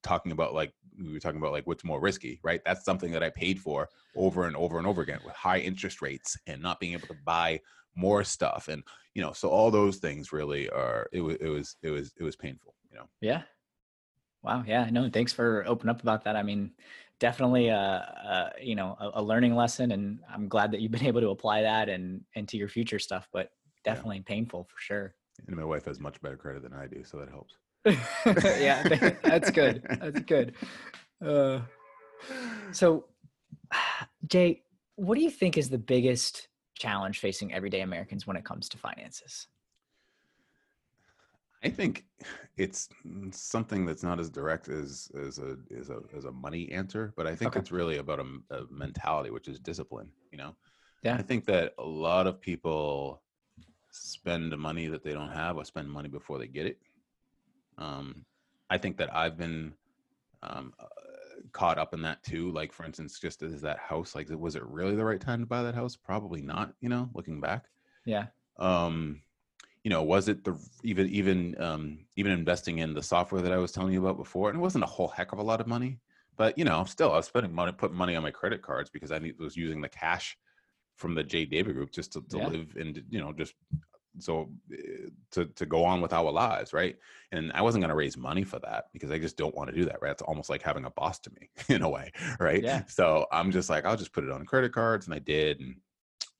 talking 0.02 0.32
about 0.32 0.54
like, 0.54 0.72
we 0.98 1.12
were 1.12 1.20
talking 1.20 1.38
about 1.38 1.52
like 1.52 1.66
what's 1.66 1.84
more 1.84 2.00
risky, 2.00 2.40
right? 2.42 2.60
That's 2.64 2.84
something 2.84 3.12
that 3.12 3.22
I 3.22 3.30
paid 3.30 3.60
for 3.60 3.88
over 4.14 4.46
and 4.46 4.56
over 4.56 4.78
and 4.78 4.86
over 4.86 5.02
again 5.02 5.20
with 5.24 5.34
high 5.34 5.58
interest 5.58 6.02
rates 6.02 6.36
and 6.46 6.60
not 6.62 6.80
being 6.80 6.92
able 6.92 7.08
to 7.08 7.14
buy 7.14 7.60
more 7.94 8.24
stuff. 8.24 8.68
And, 8.68 8.82
you 9.14 9.22
know, 9.22 9.32
so 9.32 9.48
all 9.48 9.70
those 9.70 9.98
things 9.98 10.32
really 10.32 10.68
are, 10.70 11.08
it 11.12 11.20
was, 11.20 11.36
it 11.36 11.48
was, 11.48 11.76
it 11.82 11.90
was, 11.90 12.12
it 12.18 12.22
was 12.22 12.36
painful, 12.36 12.74
you 12.90 12.96
know? 12.98 13.08
Yeah. 13.20 13.44
Wow. 14.42 14.62
Yeah. 14.66 14.88
No, 14.90 15.08
thanks 15.10 15.32
for 15.32 15.64
opening 15.66 15.90
up 15.90 16.02
about 16.02 16.24
that. 16.24 16.36
I 16.36 16.42
mean, 16.42 16.72
definitely 17.18 17.68
a, 17.68 17.76
a 17.78 18.52
you 18.62 18.76
know 18.76 18.96
a, 19.00 19.20
a 19.20 19.22
learning 19.22 19.54
lesson, 19.56 19.92
and 19.92 20.20
I'm 20.28 20.48
glad 20.48 20.70
that 20.72 20.80
you've 20.80 20.92
been 20.92 21.02
able 21.06 21.20
to 21.20 21.30
apply 21.30 21.62
that 21.62 21.88
and 21.88 22.24
into 22.34 22.56
your 22.56 22.68
future 22.68 22.98
stuff. 22.98 23.28
But 23.32 23.50
Yeah. 23.88 23.94
definitely 23.94 24.20
painful 24.22 24.64
for 24.64 24.78
sure. 24.78 25.14
And 25.48 25.56
my 25.56 25.64
wife 25.64 25.84
has 25.86 25.98
much 25.98 26.20
better 26.20 26.36
credit 26.36 26.62
than 26.62 26.72
I 26.72 26.86
do, 26.86 27.02
so 27.02 27.18
that 27.18 27.28
helps. 27.28 27.58
yeah, 28.26 28.82
that's 29.22 29.50
good. 29.50 29.82
That's 30.00 30.20
good. 30.20 30.54
Uh, 31.24 31.60
so, 32.72 33.06
Jay, 34.26 34.62
what 34.96 35.16
do 35.16 35.22
you 35.22 35.30
think 35.30 35.56
is 35.56 35.68
the 35.70 35.78
biggest 35.78 36.48
challenge 36.74 37.18
facing 37.18 37.52
everyday 37.52 37.80
Americans 37.80 38.26
when 38.26 38.36
it 38.36 38.44
comes 38.44 38.68
to 38.70 38.78
finances? 38.78 39.46
I 41.62 41.70
think 41.70 42.04
it's 42.56 42.88
something 43.32 43.84
that's 43.84 44.04
not 44.04 44.20
as 44.20 44.30
direct 44.30 44.68
as 44.68 45.10
as 45.20 45.38
a 45.38 45.56
as 45.76 45.90
a 45.90 46.00
as 46.16 46.24
a 46.24 46.30
money 46.30 46.70
answer, 46.70 47.12
but 47.16 47.26
I 47.26 47.34
think 47.34 47.52
Okay. 47.52 47.60
it's 47.60 47.72
really 47.72 47.96
about 47.98 48.20
a, 48.20 48.26
a, 48.54 48.62
mentality, 48.70 49.30
which 49.30 49.48
is 49.48 49.58
discipline. 49.58 50.10
You 50.30 50.38
know, 50.38 50.56
Yeah. 51.02 51.16
I 51.16 51.22
think 51.22 51.46
that 51.46 51.74
a 51.78 51.84
lot 51.84 52.28
of 52.28 52.40
people 52.40 53.22
spend 53.90 54.56
money 54.56 54.86
that 54.86 55.02
they 55.02 55.12
don't 55.12 55.30
have, 55.30 55.56
or 55.56 55.64
spend 55.64 55.90
money 55.90 56.08
before 56.08 56.38
they 56.38 56.46
get 56.46 56.66
it. 56.66 56.78
Um, 57.78 58.26
I 58.70 58.78
think 58.78 58.98
that 58.98 59.14
I've 59.14 59.38
been 59.38 59.72
um, 60.42 60.74
uh, 60.78 60.86
caught 61.52 61.78
up 61.78 61.94
in 61.94 62.02
that 62.02 62.22
too. 62.22 62.50
Like, 62.50 62.72
for 62.72 62.84
instance, 62.84 63.18
just 63.18 63.42
as 63.42 63.62
that 63.62 63.78
house, 63.78 64.14
like, 64.14 64.28
was 64.30 64.56
it 64.56 64.64
really 64.66 64.96
the 64.96 65.04
right 65.04 65.20
time 65.20 65.40
to 65.40 65.46
buy 65.46 65.62
that 65.62 65.74
house? 65.74 65.96
Probably 65.96 66.42
not. 66.42 66.74
You 66.80 66.88
know, 66.90 67.08
looking 67.14 67.40
back 67.40 67.66
Yeah. 68.04 68.26
um 68.58 69.22
you 69.84 69.90
know 69.90 70.02
was 70.02 70.28
it 70.28 70.44
the 70.44 70.58
even 70.82 71.08
even 71.08 71.60
um 71.60 71.98
even 72.16 72.32
investing 72.32 72.78
in 72.78 72.92
the 72.94 73.02
software 73.02 73.40
that 73.40 73.52
i 73.52 73.56
was 73.56 73.72
telling 73.72 73.92
you 73.92 74.00
about 74.00 74.16
before 74.16 74.48
and 74.50 74.58
it 74.58 74.62
wasn't 74.62 74.82
a 74.82 74.86
whole 74.86 75.08
heck 75.08 75.32
of 75.32 75.38
a 75.38 75.42
lot 75.42 75.60
of 75.60 75.66
money 75.66 76.00
but 76.36 76.56
you 76.58 76.64
know 76.64 76.84
still 76.84 77.12
i 77.12 77.16
was 77.16 77.26
spending 77.26 77.54
money 77.54 77.72
putting 77.72 77.96
money 77.96 78.16
on 78.16 78.22
my 78.22 78.30
credit 78.30 78.62
cards 78.62 78.90
because 78.90 79.12
i 79.12 79.20
was 79.38 79.56
using 79.56 79.80
the 79.80 79.88
cash 79.88 80.36
from 80.96 81.14
the 81.14 81.22
j 81.22 81.44
david 81.44 81.74
group 81.74 81.92
just 81.92 82.12
to, 82.12 82.22
to 82.28 82.38
Yeah. 82.38 82.48
live 82.48 82.74
and 82.76 83.02
you 83.08 83.20
know 83.20 83.32
just 83.32 83.54
so 84.18 84.48
uh, 84.72 84.76
to 85.30 85.46
to 85.46 85.66
go 85.66 85.84
on 85.84 86.00
with 86.00 86.12
our 86.12 86.30
lives 86.30 86.72
right 86.72 86.96
and 87.32 87.52
i 87.52 87.62
wasn't 87.62 87.80
going 87.80 87.90
to 87.90 87.94
raise 87.94 88.16
money 88.16 88.42
for 88.44 88.58
that 88.58 88.86
because 88.92 89.10
i 89.10 89.18
just 89.18 89.36
don't 89.36 89.54
want 89.54 89.68
to 89.68 89.76
do 89.76 89.84
that 89.84 90.00
right 90.00 90.12
it's 90.12 90.22
almost 90.22 90.50
like 90.50 90.62
having 90.62 90.84
a 90.84 90.90
boss 90.90 91.18
to 91.18 91.30
me 91.38 91.48
in 91.74 91.82
a 91.82 91.88
way 91.88 92.10
right 92.40 92.62
Yeah. 92.62 92.82
so 92.86 93.26
i'm 93.32 93.50
just 93.50 93.70
like 93.70 93.84
i'll 93.84 93.96
just 93.96 94.12
put 94.12 94.24
it 94.24 94.30
on 94.30 94.44
credit 94.46 94.72
cards 94.72 95.06
and 95.06 95.14
i 95.14 95.18
did 95.18 95.60
and 95.60 95.76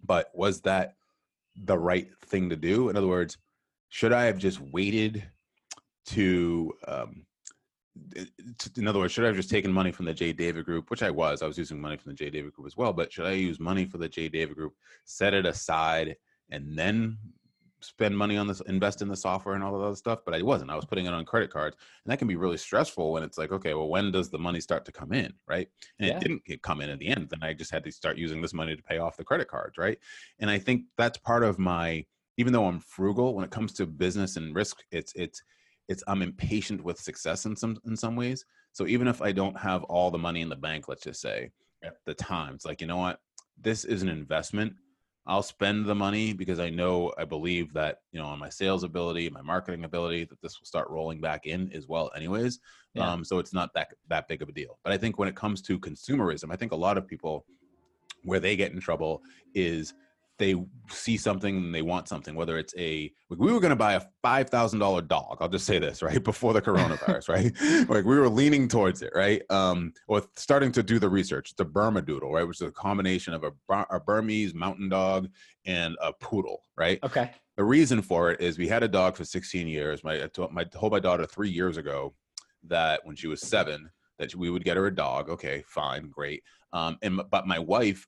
but 0.05 0.31
was 0.35 0.61
that 0.63 0.95
the 1.65 1.79
right 1.79 2.09
thing 2.27 2.49
to 2.51 2.57
do 2.57 2.89
in 2.89 2.97
other 2.97 3.09
words 3.09 3.37
should 3.89 4.13
i 4.13 4.25
have 4.25 4.39
just 4.39 4.61
waited 4.61 5.25
to 6.07 6.73
um 6.87 7.25
in 8.77 8.87
other 8.87 8.99
words, 8.99 9.13
should 9.13 9.25
I 9.25 9.29
have 9.29 9.37
just 9.37 9.51
taken 9.51 9.73
money 9.73 9.91
from 9.93 10.07
the 10.07 10.15
J. 10.15 10.33
David 10.33 10.65
Group, 10.65 10.91
which 10.91 11.03
I 11.03 11.11
was? 11.11 11.43
I 11.43 11.47
was 11.47 11.59
using 11.59 11.81
money 11.81 11.97
from 11.97 12.13
the 12.13 12.17
J. 12.17 12.31
David 12.31 12.53
Group 12.53 12.67
as 12.67 12.77
well. 12.77 12.93
But 12.93 13.13
should 13.13 13.27
I 13.27 13.33
use 13.33 13.59
money 13.59 13.87
for 13.87 13.99
the 13.99 14.09
J. 14.09 14.29
David 14.29 14.57
Group, 14.57 14.75
set 15.05 15.35
it 15.35 15.47
aside, 15.47 16.17
and 16.51 16.79
then 16.79 17.19
spend 17.81 18.17
money 18.17 18.37
on 18.37 18.47
this, 18.47 18.61
invest 18.63 19.03
in 19.03 19.09
the 19.09 19.17
software 19.17 19.55
and 19.55 19.63
all 19.63 19.81
of 19.81 19.91
that 19.91 19.97
stuff, 19.97 20.21
but 20.25 20.35
I 20.35 20.43
wasn't. 20.43 20.71
I 20.71 20.77
was 20.77 20.85
putting 20.85 21.07
it 21.07 21.15
on 21.15 21.25
credit 21.25 21.51
cards, 21.51 21.77
and 22.05 22.11
that 22.11 22.19
can 22.19 22.29
be 22.29 22.37
really 22.37 22.57
stressful 22.57 23.13
when 23.13 23.23
it's 23.23 23.39
like, 23.39 23.53
okay, 23.53 23.75
well, 23.75 23.89
when 23.89 24.11
does 24.11 24.31
the 24.31 24.39
money 24.39 24.61
start 24.61 24.85
to 24.87 24.93
come 24.93 25.13
in, 25.13 25.33
right? 25.47 25.69
And 25.99 26.09
Yeah. 26.09 26.17
it 26.17 26.21
didn't 26.21 26.63
come 26.63 26.81
in 26.81 26.91
at 26.91 26.99
the 26.99 27.09
end. 27.09 27.29
Then 27.31 27.43
I 27.43 27.53
just 27.53 27.71
had 27.71 27.85
to 27.85 27.93
start 27.93 28.19
using 28.19 28.43
this 28.43 28.55
money 28.55 28.75
to 28.77 28.83
pay 28.83 28.99
off 28.99 29.17
the 29.17 29.25
credit 29.25 29.49
cards, 29.49 29.79
right? 29.79 29.99
And 30.41 30.51
I 30.51 30.59
think 30.59 30.85
that's 30.97 31.19
part 31.19 31.43
of 31.43 31.59
my, 31.59 32.05
even 32.37 32.53
though 32.53 32.67
I'm 32.67 32.81
frugal 32.81 33.35
when 33.35 33.45
it 33.45 33.51
comes 33.51 33.73
to 33.75 33.87
business 33.87 34.37
and 34.37 34.55
risk, 34.55 34.79
it's 34.91 35.13
it's 35.15 35.43
it's 35.89 36.05
I'm 36.07 36.23
impatient 36.23 36.85
with 36.85 36.99
success 36.99 37.47
in 37.47 37.57
some 37.57 37.79
in 37.87 37.97
some 37.97 38.17
ways. 38.17 38.45
So 38.73 38.87
even 38.87 39.09
if 39.09 39.23
I 39.23 39.33
don't 39.33 39.59
have 39.59 39.83
all 39.85 40.11
the 40.11 40.19
money 40.19 40.41
in 40.43 40.49
the 40.49 40.57
bank, 40.57 40.89
let's 40.89 41.03
just 41.03 41.21
say 41.21 41.51
at 41.83 41.95
the 42.05 42.15
time, 42.15 42.55
it's 42.55 42.65
like 42.65 42.81
you 42.81 42.87
know 42.87 42.99
what, 42.99 43.21
this 43.61 43.85
is 43.85 44.03
an 44.03 44.09
investment. 44.09 44.75
I'll 45.29 45.43
spend 45.43 45.85
the 45.85 45.95
money 45.95 46.33
because 46.33 46.59
I 46.59 46.71
know 46.71 47.13
I 47.19 47.25
believe 47.25 47.75
that 47.75 47.99
you 48.13 48.19
know 48.19 48.27
on 48.27 48.39
my 48.39 48.49
sales 48.49 48.83
ability, 48.83 49.29
my 49.29 49.43
marketing 49.43 49.85
ability, 49.85 50.25
that 50.25 50.41
this 50.41 50.59
will 50.59 50.65
start 50.67 50.89
rolling 50.89 51.21
back 51.21 51.47
in 51.47 51.71
as 51.73 51.87
well. 51.87 52.11
Anyways, 52.17 52.61
Yeah. 52.95 53.13
um, 53.13 53.25
so 53.25 53.39
it's 53.39 53.53
not 53.53 53.73
that 53.75 53.93
that 54.09 54.27
big 54.27 54.41
of 54.41 54.49
a 54.49 54.53
deal. 54.53 54.79
But 54.83 54.95
I 54.95 54.99
think 54.99 55.19
when 55.19 55.29
it 55.29 55.37
comes 55.37 55.61
to 55.63 55.79
consumerism, 55.79 56.51
I 56.51 56.57
think 56.57 56.73
a 56.73 56.77
lot 56.77 56.97
of 56.97 57.07
people 57.07 57.45
where 58.25 58.41
they 58.41 58.57
get 58.57 58.73
in 58.73 58.81
trouble 58.81 59.23
is 59.55 59.93
they 60.39 60.55
see 60.89 61.17
something 61.17 61.57
and 61.57 61.75
they 61.75 61.83
want 61.83 62.09
something 62.09 62.35
whether 62.35 62.57
it's 62.59 62.75
a 62.79 63.13
like 63.29 63.39
we 63.41 63.53
were 63.53 63.61
going 63.61 63.71
to 63.71 63.77
buy 63.77 63.95
a 63.95 64.03
$5000 64.25 65.09
dog 65.09 65.37
i'll 65.41 65.49
just 65.49 65.67
say 65.67 65.79
this 65.79 66.03
right 66.03 66.23
before 66.33 66.53
the 66.53 66.63
coronavirus 66.63 67.29
right 67.29 67.89
like 67.89 68.05
we 68.05 68.19
were 68.19 68.29
leaning 68.29 68.69
towards 68.69 69.03
it 69.03 69.13
right 69.15 69.43
um 69.51 69.93
or 70.07 70.23
starting 70.37 70.73
to 70.73 70.83
do 70.83 70.99
the 70.99 71.09
research 71.09 71.55
the 71.57 71.67
bernedoodle 71.67 72.33
right 72.33 72.47
which 72.47 72.61
is 72.61 72.69
a 72.69 72.73
combination 72.73 73.35
of 73.35 73.45
a, 73.45 73.87
a 73.91 74.01
bernese 74.01 74.55
mountain 74.55 74.89
dog 74.89 75.29
and 75.67 75.97
a 76.01 76.13
poodle 76.13 76.65
right 76.77 76.99
Okay. 77.05 77.31
the 77.57 77.65
reason 77.65 78.03
for 78.03 78.31
it 78.31 78.41
is 78.41 78.59
we 78.59 78.69
had 78.69 78.83
a 78.83 78.89
dog 78.89 79.17
for 79.17 79.25
16 79.25 79.67
years. 79.67 80.05
My 80.05 80.23
I 80.25 80.27
told, 80.29 80.53
my 80.53 80.65
told 80.65 80.93
my 80.93 81.01
daughter 81.01 81.27
three 81.27 81.51
years 81.51 81.77
ago 81.77 82.15
that 82.67 83.01
when 83.05 83.17
she 83.17 83.27
was 83.27 83.41
seven 83.41 83.91
that 84.19 84.35
we 84.35 84.51
would 84.51 84.65
get 84.65 84.77
her 84.77 84.87
a 84.87 84.95
dog. 84.95 85.29
Okay, 85.29 85.63
fine, 85.67 86.09
great. 86.11 86.43
Um, 86.73 86.99
and 87.03 87.21
but 87.31 87.47
my 87.47 87.59
wife 87.59 88.07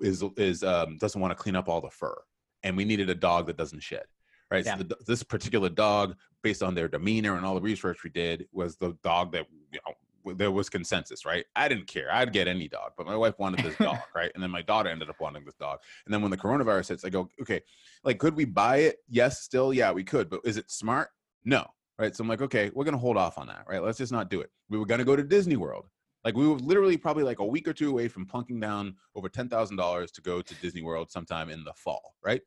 is 0.00 0.24
is 0.36 0.62
um, 0.62 0.98
doesn't 0.98 1.20
want 1.20 1.30
to 1.30 1.34
clean 1.34 1.56
up 1.56 1.68
all 1.68 1.80
the 1.80 1.90
fur, 1.90 2.16
and 2.62 2.76
we 2.76 2.84
needed 2.84 3.10
a 3.10 3.14
dog 3.14 3.46
that 3.46 3.56
doesn't 3.56 3.80
shed. 3.80 4.04
Right. 4.50 4.64
Yeah. 4.64 4.78
So 4.78 4.84
the, 4.84 4.96
this 5.06 5.22
particular 5.22 5.68
dog, 5.68 6.16
based 6.42 6.62
on 6.62 6.74
their 6.74 6.88
demeanor 6.88 7.36
and 7.36 7.44
all 7.44 7.54
the 7.54 7.60
research 7.60 8.02
we 8.02 8.10
did, 8.10 8.46
was 8.52 8.76
the 8.76 8.96
dog 9.02 9.32
that 9.32 9.46
you 9.72 9.78
know 9.86 10.34
there 10.34 10.50
was 10.50 10.68
consensus. 10.68 11.26
Right. 11.26 11.44
I 11.54 11.68
didn't 11.68 11.86
care. 11.86 12.08
I'd 12.10 12.32
get 12.32 12.48
any 12.48 12.68
dog, 12.68 12.92
but 12.96 13.06
my 13.06 13.16
wife 13.16 13.38
wanted 13.38 13.64
this 13.64 13.76
dog. 13.76 13.98
right. 14.14 14.30
And 14.34 14.42
then 14.42 14.50
my 14.50 14.62
daughter 14.62 14.88
ended 14.88 15.10
up 15.10 15.20
wanting 15.20 15.44
this 15.44 15.54
dog. 15.54 15.80
And 16.06 16.14
then 16.14 16.22
when 16.22 16.30
the 16.30 16.36
coronavirus 16.36 16.88
hits, 16.88 17.04
I 17.04 17.10
go, 17.10 17.28
okay, 17.42 17.60
like 18.04 18.18
could 18.18 18.34
we 18.34 18.44
buy 18.44 18.78
it 18.78 18.98
yes 19.08 19.40
still 19.40 19.72
yeah 19.72 19.92
we 19.92 20.04
could 20.04 20.28
but 20.30 20.40
is 20.44 20.56
it 20.56 20.70
smart 20.70 21.10
no 21.44 21.66
right 21.98 22.14
so 22.14 22.22
i'm 22.22 22.28
like 22.28 22.42
okay 22.42 22.70
we're 22.74 22.84
gonna 22.84 22.96
hold 22.96 23.16
off 23.16 23.38
on 23.38 23.46
that 23.46 23.64
right 23.68 23.82
let's 23.82 23.98
just 23.98 24.12
not 24.12 24.30
do 24.30 24.40
it 24.40 24.50
we 24.68 24.78
were 24.78 24.86
gonna 24.86 25.04
go 25.04 25.16
to 25.16 25.22
disney 25.22 25.56
world 25.56 25.86
like 26.24 26.36
we 26.36 26.46
were 26.48 26.56
literally 26.56 26.96
probably 26.96 27.22
like 27.24 27.38
a 27.38 27.44
week 27.44 27.68
or 27.68 27.72
two 27.72 27.90
away 27.90 28.08
from 28.08 28.26
plunking 28.26 28.60
down 28.60 28.94
over 29.14 29.28
$10000 29.28 30.12
to 30.12 30.20
go 30.22 30.42
to 30.42 30.54
disney 30.56 30.82
world 30.82 31.10
sometime 31.10 31.48
in 31.50 31.64
the 31.64 31.72
fall 31.74 32.14
right 32.22 32.40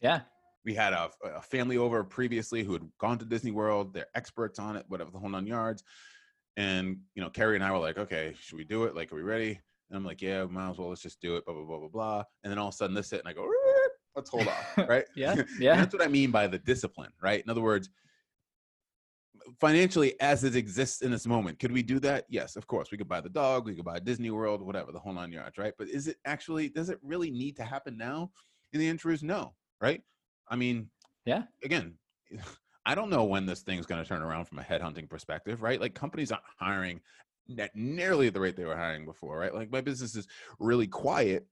Yeah. 0.00 0.20
we 0.64 0.74
had 0.74 0.92
a, 0.92 1.10
a 1.24 1.42
family 1.42 1.76
over 1.76 2.02
previously 2.04 2.62
who 2.64 2.72
had 2.74 2.82
gone 2.98 3.18
to 3.18 3.24
disney 3.24 3.50
world 3.50 3.92
they're 3.94 4.06
experts 4.14 4.58
on 4.58 4.76
it 4.76 4.84
whatever 4.88 5.10
the 5.10 5.18
whole 5.18 5.28
nine 5.28 5.46
yards 5.46 5.82
and 6.56 6.98
you 7.14 7.22
know 7.22 7.30
carrie 7.30 7.56
and 7.56 7.64
i 7.64 7.70
were 7.72 7.78
like 7.78 7.98
okay 7.98 8.34
should 8.40 8.56
we 8.56 8.64
do 8.64 8.84
it 8.84 8.94
like 8.94 9.12
are 9.12 9.16
we 9.16 9.22
ready 9.22 9.60
and 9.90 9.96
i'm 9.96 10.04
like 10.04 10.22
yeah 10.22 10.44
might 10.44 10.70
as 10.70 10.78
well 10.78 10.88
let's 10.88 11.02
just 11.02 11.20
do 11.20 11.36
it 11.36 11.44
blah 11.44 11.54
blah 11.54 11.64
blah 11.64 11.78
blah 11.78 11.88
blah 11.88 12.22
and 12.44 12.50
then 12.50 12.58
all 12.58 12.68
of 12.68 12.74
a 12.74 12.76
sudden 12.76 12.94
this 12.94 13.10
hit 13.10 13.20
and 13.20 13.28
i 13.28 13.32
go 13.32 13.44
"Er, 13.44 13.90
let's 14.14 14.30
hold 14.30 14.48
off 14.48 14.78
right 14.88 15.04
Yeah. 15.14 15.34
Yeah. 15.60 15.76
that's 15.76 15.92
what 15.94 16.02
I 16.02 16.08
mean 16.08 16.30
by 16.30 16.46
the 16.46 16.58
discipline, 16.58 17.10
right? 17.20 17.42
In 17.44 17.50
other 17.50 17.60
words, 17.60 17.90
financially, 19.60 20.18
as 20.20 20.44
it 20.44 20.56
exists 20.56 21.02
in 21.02 21.10
this 21.10 21.26
moment, 21.26 21.58
could 21.58 21.72
we 21.72 21.82
do 21.82 21.98
that? 22.00 22.24
Yes, 22.28 22.56
of 22.56 22.66
course. 22.66 22.90
We 22.90 22.98
could 22.98 23.08
buy 23.08 23.20
the 23.20 23.28
dog, 23.28 23.66
we 23.66 23.74
could 23.74 23.84
buy 23.84 23.98
Disney 23.98 24.30
World, 24.30 24.62
whatever, 24.62 24.92
the 24.92 24.98
whole 24.98 25.12
nine 25.12 25.32
yards, 25.32 25.58
right? 25.58 25.74
But 25.78 25.88
is 25.88 26.08
it 26.08 26.16
actually, 26.24 26.68
does 26.68 26.90
it 26.90 26.98
really 27.02 27.30
need 27.30 27.56
to 27.56 27.64
happen 27.64 27.96
now? 27.96 28.30
And 28.72 28.82
the 28.82 28.88
answer 28.88 29.10
is 29.10 29.22
no, 29.22 29.54
right? 29.80 30.02
I 30.48 30.56
mean, 30.56 30.90
Yeah. 31.24 31.44
Again, 31.64 31.94
I 32.86 32.94
don't 32.94 33.10
know 33.10 33.24
when 33.24 33.46
this 33.46 33.62
thing's 33.62 33.86
going 33.86 34.02
to 34.02 34.08
turn 34.08 34.22
around 34.22 34.44
from 34.44 34.60
a 34.60 34.62
headhunting 34.62 35.08
perspective, 35.08 35.62
right? 35.62 35.80
Like 35.80 35.94
companies 35.94 36.30
aren't 36.30 36.44
hiring 36.58 37.00
at 37.58 37.74
nearly 37.74 38.28
at 38.28 38.34
the 38.34 38.40
rate 38.40 38.56
they 38.56 38.64
were 38.64 38.76
hiring 38.76 39.04
before, 39.04 39.38
right? 39.38 39.54
Like 39.54 39.72
my 39.72 39.80
business 39.80 40.14
is 40.14 40.28
really 40.58 40.86
quiet 40.86 41.46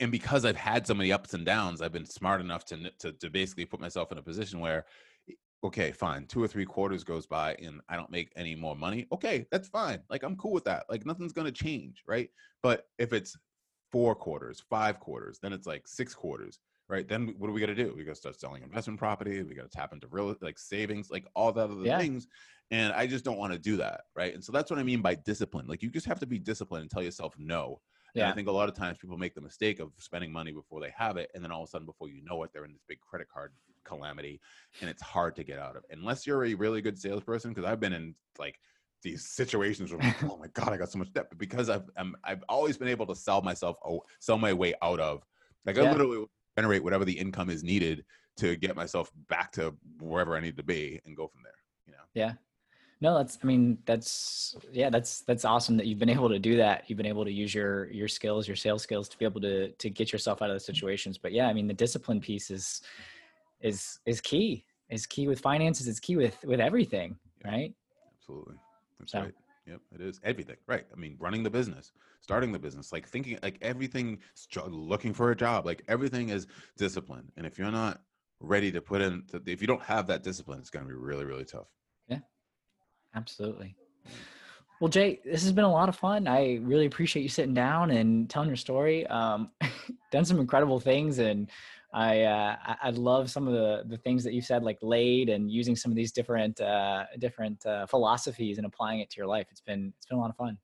and 0.00 0.10
because 0.10 0.46
I've 0.46 0.56
had 0.56 0.86
so 0.86 0.94
many 0.94 1.12
ups 1.12 1.34
and 1.34 1.44
downs, 1.44 1.82
I've 1.82 1.92
been 1.92 2.06
smart 2.06 2.40
enough 2.40 2.64
to 2.66 2.90
to, 2.98 3.12
to 3.12 3.30
basically 3.30 3.66
put 3.66 3.80
myself 3.80 4.10
in 4.10 4.18
a 4.18 4.22
position 4.22 4.58
where, 4.58 4.86
okay, 5.62 5.92
fine, 5.92 6.26
two 6.26 6.42
or 6.42 6.48
three 6.48 6.64
quarters 6.64 7.04
goes 7.04 7.26
by 7.26 7.54
and 7.56 7.80
I 7.88 7.96
don't 7.96 8.10
make 8.10 8.32
any 8.36 8.54
more 8.54 8.76
money. 8.76 9.06
Okay, 9.12 9.46
that's 9.50 9.68
fine. 9.68 10.02
Like 10.08 10.22
I'm 10.22 10.36
cool 10.36 10.52
with 10.52 10.64
that. 10.64 10.86
Like 10.88 11.04
nothing's 11.06 11.32
gonna 11.32 11.52
change, 11.52 12.02
right? 12.06 12.30
But 12.62 12.88
if 12.98 13.12
it's 13.12 13.36
four 13.90 14.14
quarters, 14.14 14.60
five 14.60 15.00
quarters, 15.00 15.38
then 15.40 15.52
it's 15.52 15.66
like 15.66 15.86
six 15.88 16.14
quarters, 16.14 16.60
right? 16.88 17.06
Then 17.08 17.34
what 17.38 17.48
do 17.48 17.52
we 17.52 17.60
got 17.60 17.66
to 17.66 17.74
do? 17.74 17.92
We 17.94 18.04
got 18.04 18.12
to 18.12 18.16
start 18.16 18.38
selling 18.38 18.62
investment 18.62 18.98
property. 18.98 19.42
We 19.42 19.54
got 19.54 19.62
to 19.64 19.68
tap 19.68 19.92
into 19.92 20.06
real 20.08 20.34
like 20.40 20.58
savings, 20.58 21.10
like 21.10 21.26
all 21.34 21.52
that 21.52 21.70
other 21.70 21.88
Yeah. 21.88 21.98
things. 21.98 22.28
And 22.70 22.92
I 22.92 23.06
just 23.06 23.24
don't 23.24 23.38
want 23.38 23.52
to 23.52 23.58
do 23.58 23.76
that, 23.78 24.02
right? 24.14 24.32
And 24.32 24.42
so 24.44 24.52
that's 24.52 24.70
what 24.70 24.78
I 24.78 24.84
mean 24.84 25.02
by 25.02 25.16
discipline. 25.16 25.66
Like 25.66 25.82
you 25.82 25.90
just 25.90 26.06
have 26.06 26.20
to 26.20 26.26
be 26.26 26.38
disciplined 26.38 26.82
and 26.82 26.90
tell 26.90 27.02
yourself 27.02 27.34
no. 27.36 27.80
And 28.16 28.26
Yeah. 28.26 28.28
I 28.28 28.32
think 28.32 28.48
a 28.48 28.52
lot 28.52 28.68
of 28.68 28.74
times 28.74 28.98
people 28.98 29.18
make 29.18 29.34
the 29.34 29.40
mistake 29.40 29.80
of 29.80 29.92
spending 29.98 30.30
money 30.32 30.52
before 30.52 30.80
they 30.80 30.90
have 30.90 31.16
it, 31.16 31.30
and 31.34 31.42
then 31.42 31.50
all 31.52 31.62
of 31.62 31.68
a 31.68 31.70
sudden, 31.70 31.86
before 31.86 32.08
you 32.08 32.22
know 32.22 32.42
it, 32.42 32.50
they're 32.52 32.64
in 32.64 32.72
this 32.72 32.82
big 32.86 33.00
credit 33.00 33.28
card 33.28 33.54
calamity, 33.84 34.40
and 34.80 34.90
it's 34.90 35.02
hard 35.02 35.36
to 35.36 35.44
get 35.44 35.58
out 35.58 35.76
of. 35.76 35.84
Unless 35.90 36.26
you're 36.26 36.44
a 36.44 36.54
really 36.54 36.82
good 36.82 36.98
salesperson, 36.98 37.50
because 37.52 37.64
I've 37.64 37.80
been 37.80 37.92
in 37.92 38.14
like 38.38 38.58
these 39.02 39.26
situations 39.26 39.92
where 39.92 40.00
I'm 40.02 40.08
like, 40.08 40.24
oh 40.24 40.36
my 40.36 40.48
god, 40.48 40.72
I 40.72 40.76
got 40.76 40.90
so 40.90 40.98
much 40.98 41.12
debt, 41.12 41.26
but 41.28 41.38
because 41.38 41.70
I've 41.70 41.88
I'm, 41.96 42.14
I've 42.24 42.44
always 42.48 42.76
been 42.76 42.88
able 42.88 43.06
to 43.06 43.14
sell 43.14 43.42
myself, 43.42 43.76
oh, 43.84 44.02
sell 44.20 44.38
my 44.38 44.52
way 44.52 44.74
out 44.82 45.00
of. 45.00 45.24
Like 45.66 45.78
I 45.78 45.90
literally 45.90 46.24
generate 46.56 46.82
whatever 46.82 47.04
the 47.04 47.18
income 47.18 47.50
is 47.50 47.62
needed 47.62 48.04
to 48.38 48.56
get 48.56 48.74
myself 48.76 49.10
back 49.28 49.52
to 49.52 49.74
wherever 50.00 50.36
I 50.36 50.40
need 50.40 50.56
to 50.56 50.62
be 50.62 51.00
and 51.04 51.16
go 51.16 51.28
from 51.28 51.42
there. 51.42 51.52
You 51.86 51.92
know. 51.92 51.98
Yeah. 52.14 52.32
No, 53.02 53.16
that's 53.16 53.38
I 53.42 53.46
mean, 53.46 53.78
that's 53.86 54.56
yeah, 54.72 54.90
that's 54.90 55.22
that's 55.22 55.46
awesome 55.46 55.78
that 55.78 55.86
you've 55.86 55.98
been 55.98 56.10
able 56.10 56.28
to 56.28 56.38
do 56.38 56.58
that. 56.58 56.84
You've 56.86 56.98
been 56.98 57.06
able 57.06 57.24
to 57.24 57.32
use 57.32 57.54
your 57.54 57.90
your 57.90 58.08
skills, 58.08 58.46
your 58.46 58.56
sales 58.56 58.82
skills 58.82 59.08
to 59.08 59.18
be 59.18 59.24
able 59.24 59.40
to 59.40 59.70
to 59.70 59.88
get 59.88 60.12
yourself 60.12 60.42
out 60.42 60.50
of 60.50 60.56
the 60.56 60.60
mm-hmm. 60.60 60.74
situations. 60.74 61.16
But 61.16 61.32
yeah, 61.32 61.48
I 61.48 61.54
mean 61.54 61.66
the 61.66 61.74
discipline 61.74 62.20
piece 62.20 62.50
is 62.50 62.82
is 63.60 63.98
is 64.06 64.20
key. 64.20 64.64
Is 64.88 65.06
key 65.06 65.28
with 65.28 65.40
finances, 65.40 65.86
it's 65.86 66.00
key 66.00 66.16
with 66.16 66.42
with 66.44 66.60
everything, 66.60 67.16
Yeah. 67.44 67.50
right? 67.50 67.74
Absolutely. 68.16 68.56
That's 68.98 69.12
So- 69.12 69.20
right. 69.22 69.34
Yep, 69.66 69.80
it 69.94 70.00
is 70.00 70.20
everything. 70.24 70.56
Right. 70.66 70.84
I 70.92 70.96
mean, 70.96 71.16
running 71.20 71.44
the 71.44 71.50
business, 71.50 71.92
starting 72.20 72.50
the 72.50 72.58
business, 72.58 72.90
like 72.90 73.06
thinking, 73.06 73.38
like 73.42 73.56
everything, 73.62 74.18
looking 74.66 75.12
for 75.14 75.30
a 75.30 75.36
job, 75.36 75.64
like 75.64 75.82
everything 75.86 76.30
is 76.30 76.48
discipline. 76.76 77.30
And 77.36 77.46
if 77.46 77.56
you're 77.56 77.70
not 77.70 78.02
ready 78.40 78.72
to 78.72 78.80
put 78.80 79.00
in, 79.00 79.22
if 79.46 79.60
you 79.60 79.68
don't 79.68 79.82
have 79.82 80.08
that 80.08 80.24
discipline, 80.24 80.58
it's 80.58 80.70
going 80.70 80.84
to 80.84 80.88
be 80.88 80.94
really, 80.96 81.24
really 81.24 81.44
tough. 81.44 81.68
Yeah, 82.08 82.18
absolutely. 83.14 83.76
Well, 84.80 84.88
Jay, 84.88 85.20
this 85.24 85.42
has 85.42 85.52
been 85.52 85.64
a 85.64 85.70
lot 85.70 85.88
of 85.90 85.94
fun. 85.94 86.26
I 86.26 86.56
really 86.62 86.86
appreciate 86.86 87.22
you 87.22 87.28
sitting 87.28 87.54
down 87.54 87.90
and 87.90 88.28
telling 88.30 88.48
your 88.48 88.56
story. 88.56 89.06
Um, 89.08 89.50
done 90.10 90.24
some 90.24 90.40
incredible 90.40 90.80
things, 90.80 91.18
and 91.18 91.48
I 91.92 92.22
uh, 92.22 92.56
I, 92.82 92.90
love 92.90 93.30
some 93.30 93.48
of 93.48 93.54
the 93.54 93.82
the 93.88 93.96
things 93.96 94.22
that 94.24 94.32
you 94.32 94.40
said, 94.40 94.62
like 94.62 94.78
laid 94.80 95.28
and 95.28 95.50
using 95.50 95.74
some 95.74 95.90
of 95.90 95.96
these 95.96 96.12
different 96.12 96.60
uh, 96.60 97.04
different 97.18 97.66
uh, 97.66 97.86
philosophies 97.86 98.58
and 98.58 98.66
applying 98.66 99.00
it 99.00 99.10
to 99.10 99.16
your 99.16 99.26
life. 99.26 99.48
It's 99.50 99.60
been 99.60 99.92
it's 99.96 100.06
been 100.06 100.18
a 100.18 100.20
lot 100.20 100.30
of 100.30 100.36
fun. 100.36 100.56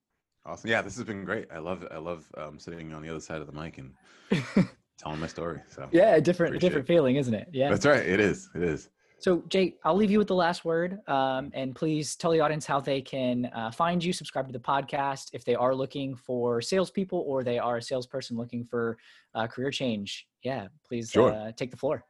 Awesome. 0.46 0.70
Yeah, 0.70 0.80
this 0.80 0.94
has 0.96 1.04
been 1.04 1.24
great. 1.24 1.48
I 1.52 1.58
love, 1.58 1.84
I 1.90 1.98
love 1.98 2.24
um, 2.36 2.58
sitting 2.60 2.94
on 2.94 3.02
the 3.02 3.08
other 3.08 3.18
side 3.18 3.40
of 3.40 3.48
the 3.48 3.52
mic 3.52 3.78
and 3.78 3.92
telling 4.96 5.18
my 5.18 5.26
story. 5.26 5.60
So 5.68 5.88
yeah, 5.90 6.14
a 6.14 6.20
different 6.20 6.60
different 6.60 6.84
it. 6.84 6.92
feeling, 6.92 7.16
isn't 7.16 7.34
it? 7.34 7.48
Yeah. 7.52 7.68
that's 7.70 7.84
right. 7.84 8.06
It 8.06 8.20
is. 8.20 8.48
It 8.54 8.62
is. 8.62 8.88
So, 9.18 9.42
Jay, 9.48 9.74
I'll 9.82 9.96
leave 9.96 10.10
you 10.10 10.18
with 10.18 10.28
the 10.28 10.34
last 10.34 10.64
word. 10.64 11.00
Um, 11.08 11.50
and 11.54 11.74
please 11.74 12.16
tell 12.16 12.30
the 12.30 12.40
audience 12.40 12.66
how 12.66 12.80
they 12.80 13.00
can 13.00 13.46
uh, 13.46 13.70
find 13.70 14.04
you, 14.04 14.12
subscribe 14.12 14.46
to 14.46 14.52
the 14.52 14.58
podcast 14.58 15.30
if 15.32 15.44
they 15.44 15.54
are 15.54 15.74
looking 15.74 16.14
for 16.14 16.60
salespeople 16.60 17.24
or 17.26 17.42
they 17.42 17.58
are 17.58 17.78
a 17.78 17.82
salesperson 17.82 18.36
looking 18.36 18.64
for 18.64 18.98
uh, 19.34 19.46
career 19.46 19.70
change. 19.70 20.26
Yeah, 20.42 20.68
please 20.86 21.10
Sure. 21.10 21.32
uh, 21.32 21.52
take 21.52 21.70
the 21.70 21.76
floor. 21.76 22.04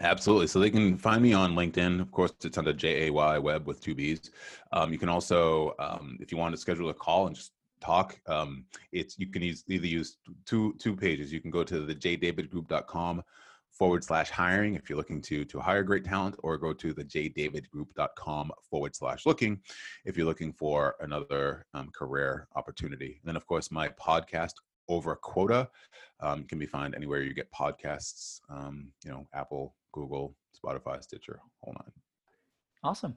Absolutely. 0.00 0.46
So 0.46 0.58
they 0.58 0.70
can 0.70 0.96
find 0.96 1.22
me 1.22 1.32
on 1.32 1.54
LinkedIn. 1.54 2.00
Of 2.00 2.10
course, 2.10 2.32
it's 2.44 2.58
under 2.58 2.72
J 2.72 3.06
A 3.08 3.12
Y 3.12 3.38
Webb 3.38 3.66
with 3.66 3.80
two 3.80 3.94
B's. 3.94 4.30
Um, 4.72 4.92
you 4.92 4.98
can 4.98 5.08
also, 5.08 5.74
um, 5.78 6.18
if 6.20 6.32
you 6.32 6.38
want 6.38 6.54
to 6.54 6.60
schedule 6.60 6.88
a 6.90 6.94
call 6.94 7.26
and 7.28 7.36
just 7.36 7.52
talk, 7.80 8.18
um, 8.26 8.64
it's 8.92 9.18
you 9.18 9.26
can 9.26 9.42
use, 9.42 9.62
either 9.68 9.86
use 9.86 10.16
two 10.46 10.74
two 10.80 10.96
pages. 10.96 11.32
You 11.32 11.40
can 11.40 11.50
go 11.50 11.62
to 11.62 11.80
the 11.80 11.94
jdavidgroup.com 11.94 13.22
forward 13.74 14.04
slash 14.04 14.30
hiring 14.30 14.74
if 14.74 14.88
you're 14.88 14.96
looking 14.96 15.20
to 15.22 15.44
to 15.44 15.60
hire 15.60 15.82
great 15.82 16.04
talent, 16.04 16.36
or 16.42 16.56
go 16.56 16.72
to 16.72 16.92
the 16.92 17.04
jdavidgroup.com 17.04 18.52
forward 18.70 18.94
slash 18.94 19.26
looking 19.26 19.60
if 20.04 20.16
you're 20.16 20.26
looking 20.26 20.52
for 20.52 20.94
another 21.00 21.66
um, 21.74 21.90
career 21.92 22.48
opportunity. 22.54 23.20
And 23.20 23.28
then, 23.28 23.36
of 23.36 23.46
course, 23.46 23.70
my 23.70 23.88
podcast 23.88 24.54
over 24.88 25.16
quota 25.16 25.68
um, 26.20 26.44
can 26.44 26.58
be 26.58 26.66
found 26.66 26.94
anywhere 26.94 27.22
you 27.22 27.34
get 27.34 27.50
podcasts. 27.52 28.40
Um, 28.48 28.92
you 29.04 29.10
know, 29.10 29.26
Apple 29.34 29.74
Google, 29.92 30.34
Spotify, 30.56 31.02
Stitcher, 31.02 31.40
whole 31.62 31.74
nine. 31.74 31.92
Awesome. 32.82 33.16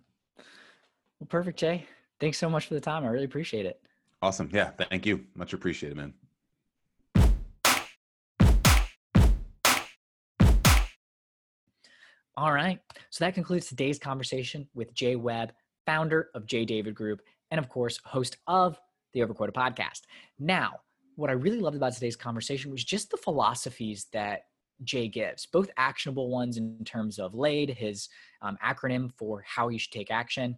Well, 1.20 1.28
perfect, 1.28 1.60
Jay. 1.60 1.86
Thanks 2.20 2.38
so 2.38 2.49
much 2.49 2.68
for 2.68 2.74
the 2.74 2.82
time. 2.82 3.03
I 3.03 3.10
really 3.10 3.26
appreciate 3.26 3.66
it. 3.66 3.82
Awesome. 4.22 4.49
Yeah. 4.51 4.72
Thank 4.72 5.05
you. 5.05 5.26
Much 5.36 5.53
appreciated, 5.53 5.97
man. 5.97 6.14
All 12.38 12.53
right. 12.53 12.79
So 13.09 13.25
that 13.25 13.33
concludes 13.33 13.67
today's 13.67 13.97
conversation 13.97 14.69
with 14.75 14.93
Jay 14.93 15.15
Webb, 15.15 15.53
founder 15.88 16.29
of 16.35 16.45
J. 16.45 16.65
David 16.65 16.93
Group, 16.93 17.21
and 17.49 17.57
of 17.57 17.67
course, 17.67 17.99
host 18.05 18.38
of 18.45 18.79
the 19.13 19.23
Overquoted 19.23 19.55
podcast. 19.55 20.01
Now, 20.38 20.81
what 21.15 21.31
I 21.31 21.33
really 21.33 21.59
loved 21.59 21.75
about 21.75 21.93
today's 21.93 22.15
conversation 22.15 22.69
was 22.69 22.83
just 22.83 23.09
the 23.09 23.17
philosophies 23.17 24.05
that 24.13 24.41
Jay 24.83 25.07
gives, 25.07 25.47
both 25.47 25.71
actionable 25.77 26.29
ones 26.29 26.57
in 26.57 26.77
terms 26.85 27.17
of 27.17 27.33
LAID, 27.33 27.71
his 27.71 28.07
um, 28.43 28.55
acronym 28.63 29.11
for 29.17 29.43
how 29.47 29.69
you 29.69 29.79
should 29.79 29.91
take 29.91 30.11
action, 30.11 30.55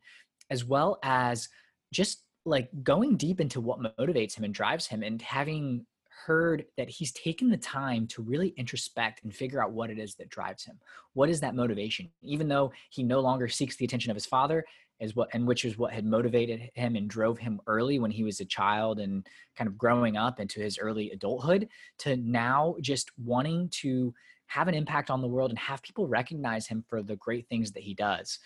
as 0.49 0.65
well 0.65 0.99
as 1.01 1.47
just 1.93 2.23
like 2.45 2.67
going 2.83 3.15
deep 3.15 3.39
into 3.39 3.61
what 3.61 3.79
motivates 3.97 4.37
him 4.37 4.43
and 4.43 4.53
drives 4.53 4.85
him 4.85 5.01
and 5.01 5.21
having 5.21 5.85
heard 6.25 6.65
that 6.77 6.89
he's 6.89 7.11
taken 7.11 7.49
the 7.49 7.57
time 7.57 8.07
to 8.07 8.21
really 8.21 8.49
introspect 8.57 9.23
and 9.23 9.33
figure 9.33 9.63
out 9.63 9.71
what 9.71 9.89
it 9.89 9.99
is 9.99 10.15
that 10.15 10.29
drives 10.29 10.65
him. 10.65 10.79
What 11.13 11.29
is 11.29 11.39
that 11.41 11.55
motivation? 11.55 12.09
Even 12.21 12.47
though 12.47 12.71
he 12.89 13.03
no 13.03 13.19
longer 13.19 13.47
seeks 13.47 13.75
the 13.75 13.85
attention 13.85 14.11
of 14.11 14.15
his 14.15 14.25
father, 14.25 14.65
is 14.99 15.15
what 15.15 15.29
and 15.33 15.47
which 15.47 15.63
is 15.63 15.77
what 15.77 15.93
had 15.93 16.05
motivated 16.05 16.69
him 16.73 16.95
and 16.95 17.09
drove 17.09 17.37
him 17.37 17.61
early 17.67 17.99
when 17.99 18.11
he 18.11 18.23
was 18.23 18.39
a 18.39 18.45
child 18.45 18.99
and 18.99 19.25
kind 19.55 19.67
of 19.67 19.77
growing 19.77 20.17
up 20.17 20.39
into 20.39 20.59
his 20.59 20.77
early 20.77 21.09
adulthood 21.11 21.69
to 21.99 22.17
now 22.17 22.75
just 22.81 23.09
wanting 23.17 23.69
to 23.69 24.13
have 24.47 24.67
an 24.67 24.73
impact 24.73 25.09
on 25.09 25.21
the 25.21 25.27
world 25.27 25.51
and 25.51 25.59
have 25.59 25.81
people 25.83 26.07
recognize 26.07 26.67
him 26.67 26.83
for 26.87 27.01
the 27.01 27.15
great 27.17 27.47
things 27.47 27.71
that 27.71 27.83
he 27.83 27.93
does. 27.93 28.39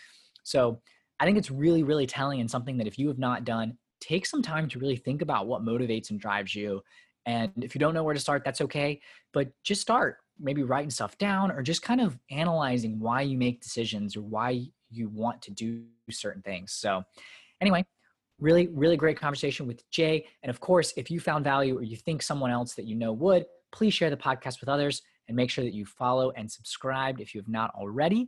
So 0.43 0.81
I 1.19 1.25
think 1.25 1.37
it's 1.37 1.49
really, 1.49 1.83
really 1.83 2.05
telling 2.05 2.41
and 2.41 2.51
something 2.51 2.77
that 2.77 2.87
if 2.87 2.99
you 2.99 3.07
have 3.07 3.19
not 3.19 3.45
done, 3.45 3.77
take 4.01 4.25
some 4.25 4.41
time 4.41 4.67
to 4.67 4.79
really 4.79 4.97
think 4.97 5.21
about 5.21 5.47
what 5.47 5.63
motivates 5.63 6.09
and 6.09 6.19
drives 6.19 6.53
you 6.53 6.83
and 7.25 7.51
if 7.61 7.75
you 7.75 7.79
don't 7.79 7.93
know 7.93 8.03
where 8.03 8.13
to 8.13 8.19
start, 8.19 8.43
that's 8.43 8.61
okay. 8.61 9.01
But 9.31 9.51
just 9.63 9.81
start 9.81 10.17
maybe 10.39 10.63
writing 10.63 10.89
stuff 10.89 11.17
down 11.17 11.51
or 11.51 11.61
just 11.61 11.81
kind 11.81 12.01
of 12.01 12.17
analyzing 12.31 12.99
why 12.99 13.21
you 13.21 13.37
make 13.37 13.61
decisions 13.61 14.15
or 14.15 14.21
why 14.21 14.65
you 14.89 15.09
want 15.09 15.41
to 15.43 15.51
do 15.51 15.83
certain 16.09 16.41
things. 16.41 16.73
So, 16.73 17.03
anyway, 17.61 17.85
really, 18.39 18.67
really 18.67 18.97
great 18.97 19.19
conversation 19.19 19.67
with 19.67 19.89
Jay. 19.89 20.25
And 20.41 20.49
of 20.49 20.59
course, 20.59 20.93
if 20.97 21.09
you 21.09 21.19
found 21.19 21.43
value 21.43 21.77
or 21.77 21.83
you 21.83 21.95
think 21.95 22.21
someone 22.21 22.51
else 22.51 22.73
that 22.75 22.85
you 22.85 22.95
know 22.95 23.13
would, 23.13 23.45
please 23.71 23.93
share 23.93 24.09
the 24.09 24.17
podcast 24.17 24.59
with 24.59 24.69
others 24.69 25.01
and 25.27 25.37
make 25.37 25.49
sure 25.49 25.63
that 25.63 25.73
you 25.73 25.85
follow 25.85 26.31
and 26.31 26.51
subscribe 26.51 27.19
if 27.19 27.33
you 27.33 27.41
have 27.41 27.47
not 27.47 27.71
already. 27.75 28.27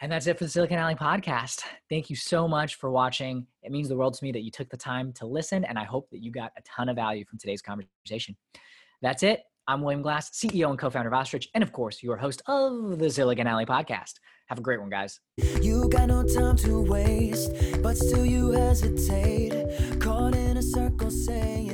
And 0.00 0.10
that's 0.10 0.26
it 0.26 0.38
for 0.38 0.44
the 0.44 0.50
Silicon 0.50 0.78
Alley 0.78 0.96
podcast. 0.96 1.62
Thank 1.88 2.10
you 2.10 2.16
so 2.16 2.48
much 2.48 2.74
for 2.74 2.90
watching. 2.90 3.46
It 3.62 3.70
means 3.70 3.88
the 3.88 3.96
world 3.96 4.14
to 4.14 4.24
me 4.24 4.32
that 4.32 4.42
you 4.42 4.50
took 4.50 4.68
the 4.68 4.76
time 4.76 5.12
to 5.14 5.26
listen, 5.26 5.64
and 5.64 5.78
I 5.78 5.84
hope 5.84 6.10
that 6.10 6.22
you 6.22 6.32
got 6.32 6.50
a 6.58 6.62
ton 6.62 6.88
of 6.88 6.96
value 6.96 7.24
from 7.24 7.38
today's 7.38 7.62
conversation. 7.62 8.36
That's 9.02 9.22
it. 9.22 9.42
I'm 9.68 9.82
William 9.82 10.02
Glass, 10.02 10.30
CEO 10.30 10.68
and 10.68 10.78
co 10.78 10.90
founder 10.90 11.08
of 11.08 11.14
Ostrich, 11.14 11.48
and 11.54 11.62
of 11.62 11.72
course, 11.72 12.02
your 12.02 12.16
host 12.16 12.42
of 12.48 12.98
the 12.98 13.08
Silicon 13.08 13.46
Alley 13.46 13.66
podcast. 13.66 14.14
Have 14.48 14.58
a 14.58 14.62
great 14.62 14.80
one, 14.80 14.90
guys. 14.90 15.20
You 15.62 15.88
got 15.88 16.08
no 16.08 16.24
time 16.24 16.56
to 16.56 16.82
waste, 16.82 17.50
but 17.82 17.96
still 17.96 18.26
you 18.26 18.50
hesitate. 18.50 20.00
Caught 20.00 20.34
in 20.34 20.56
a 20.56 20.62
circle, 20.62 21.10
say, 21.10 21.68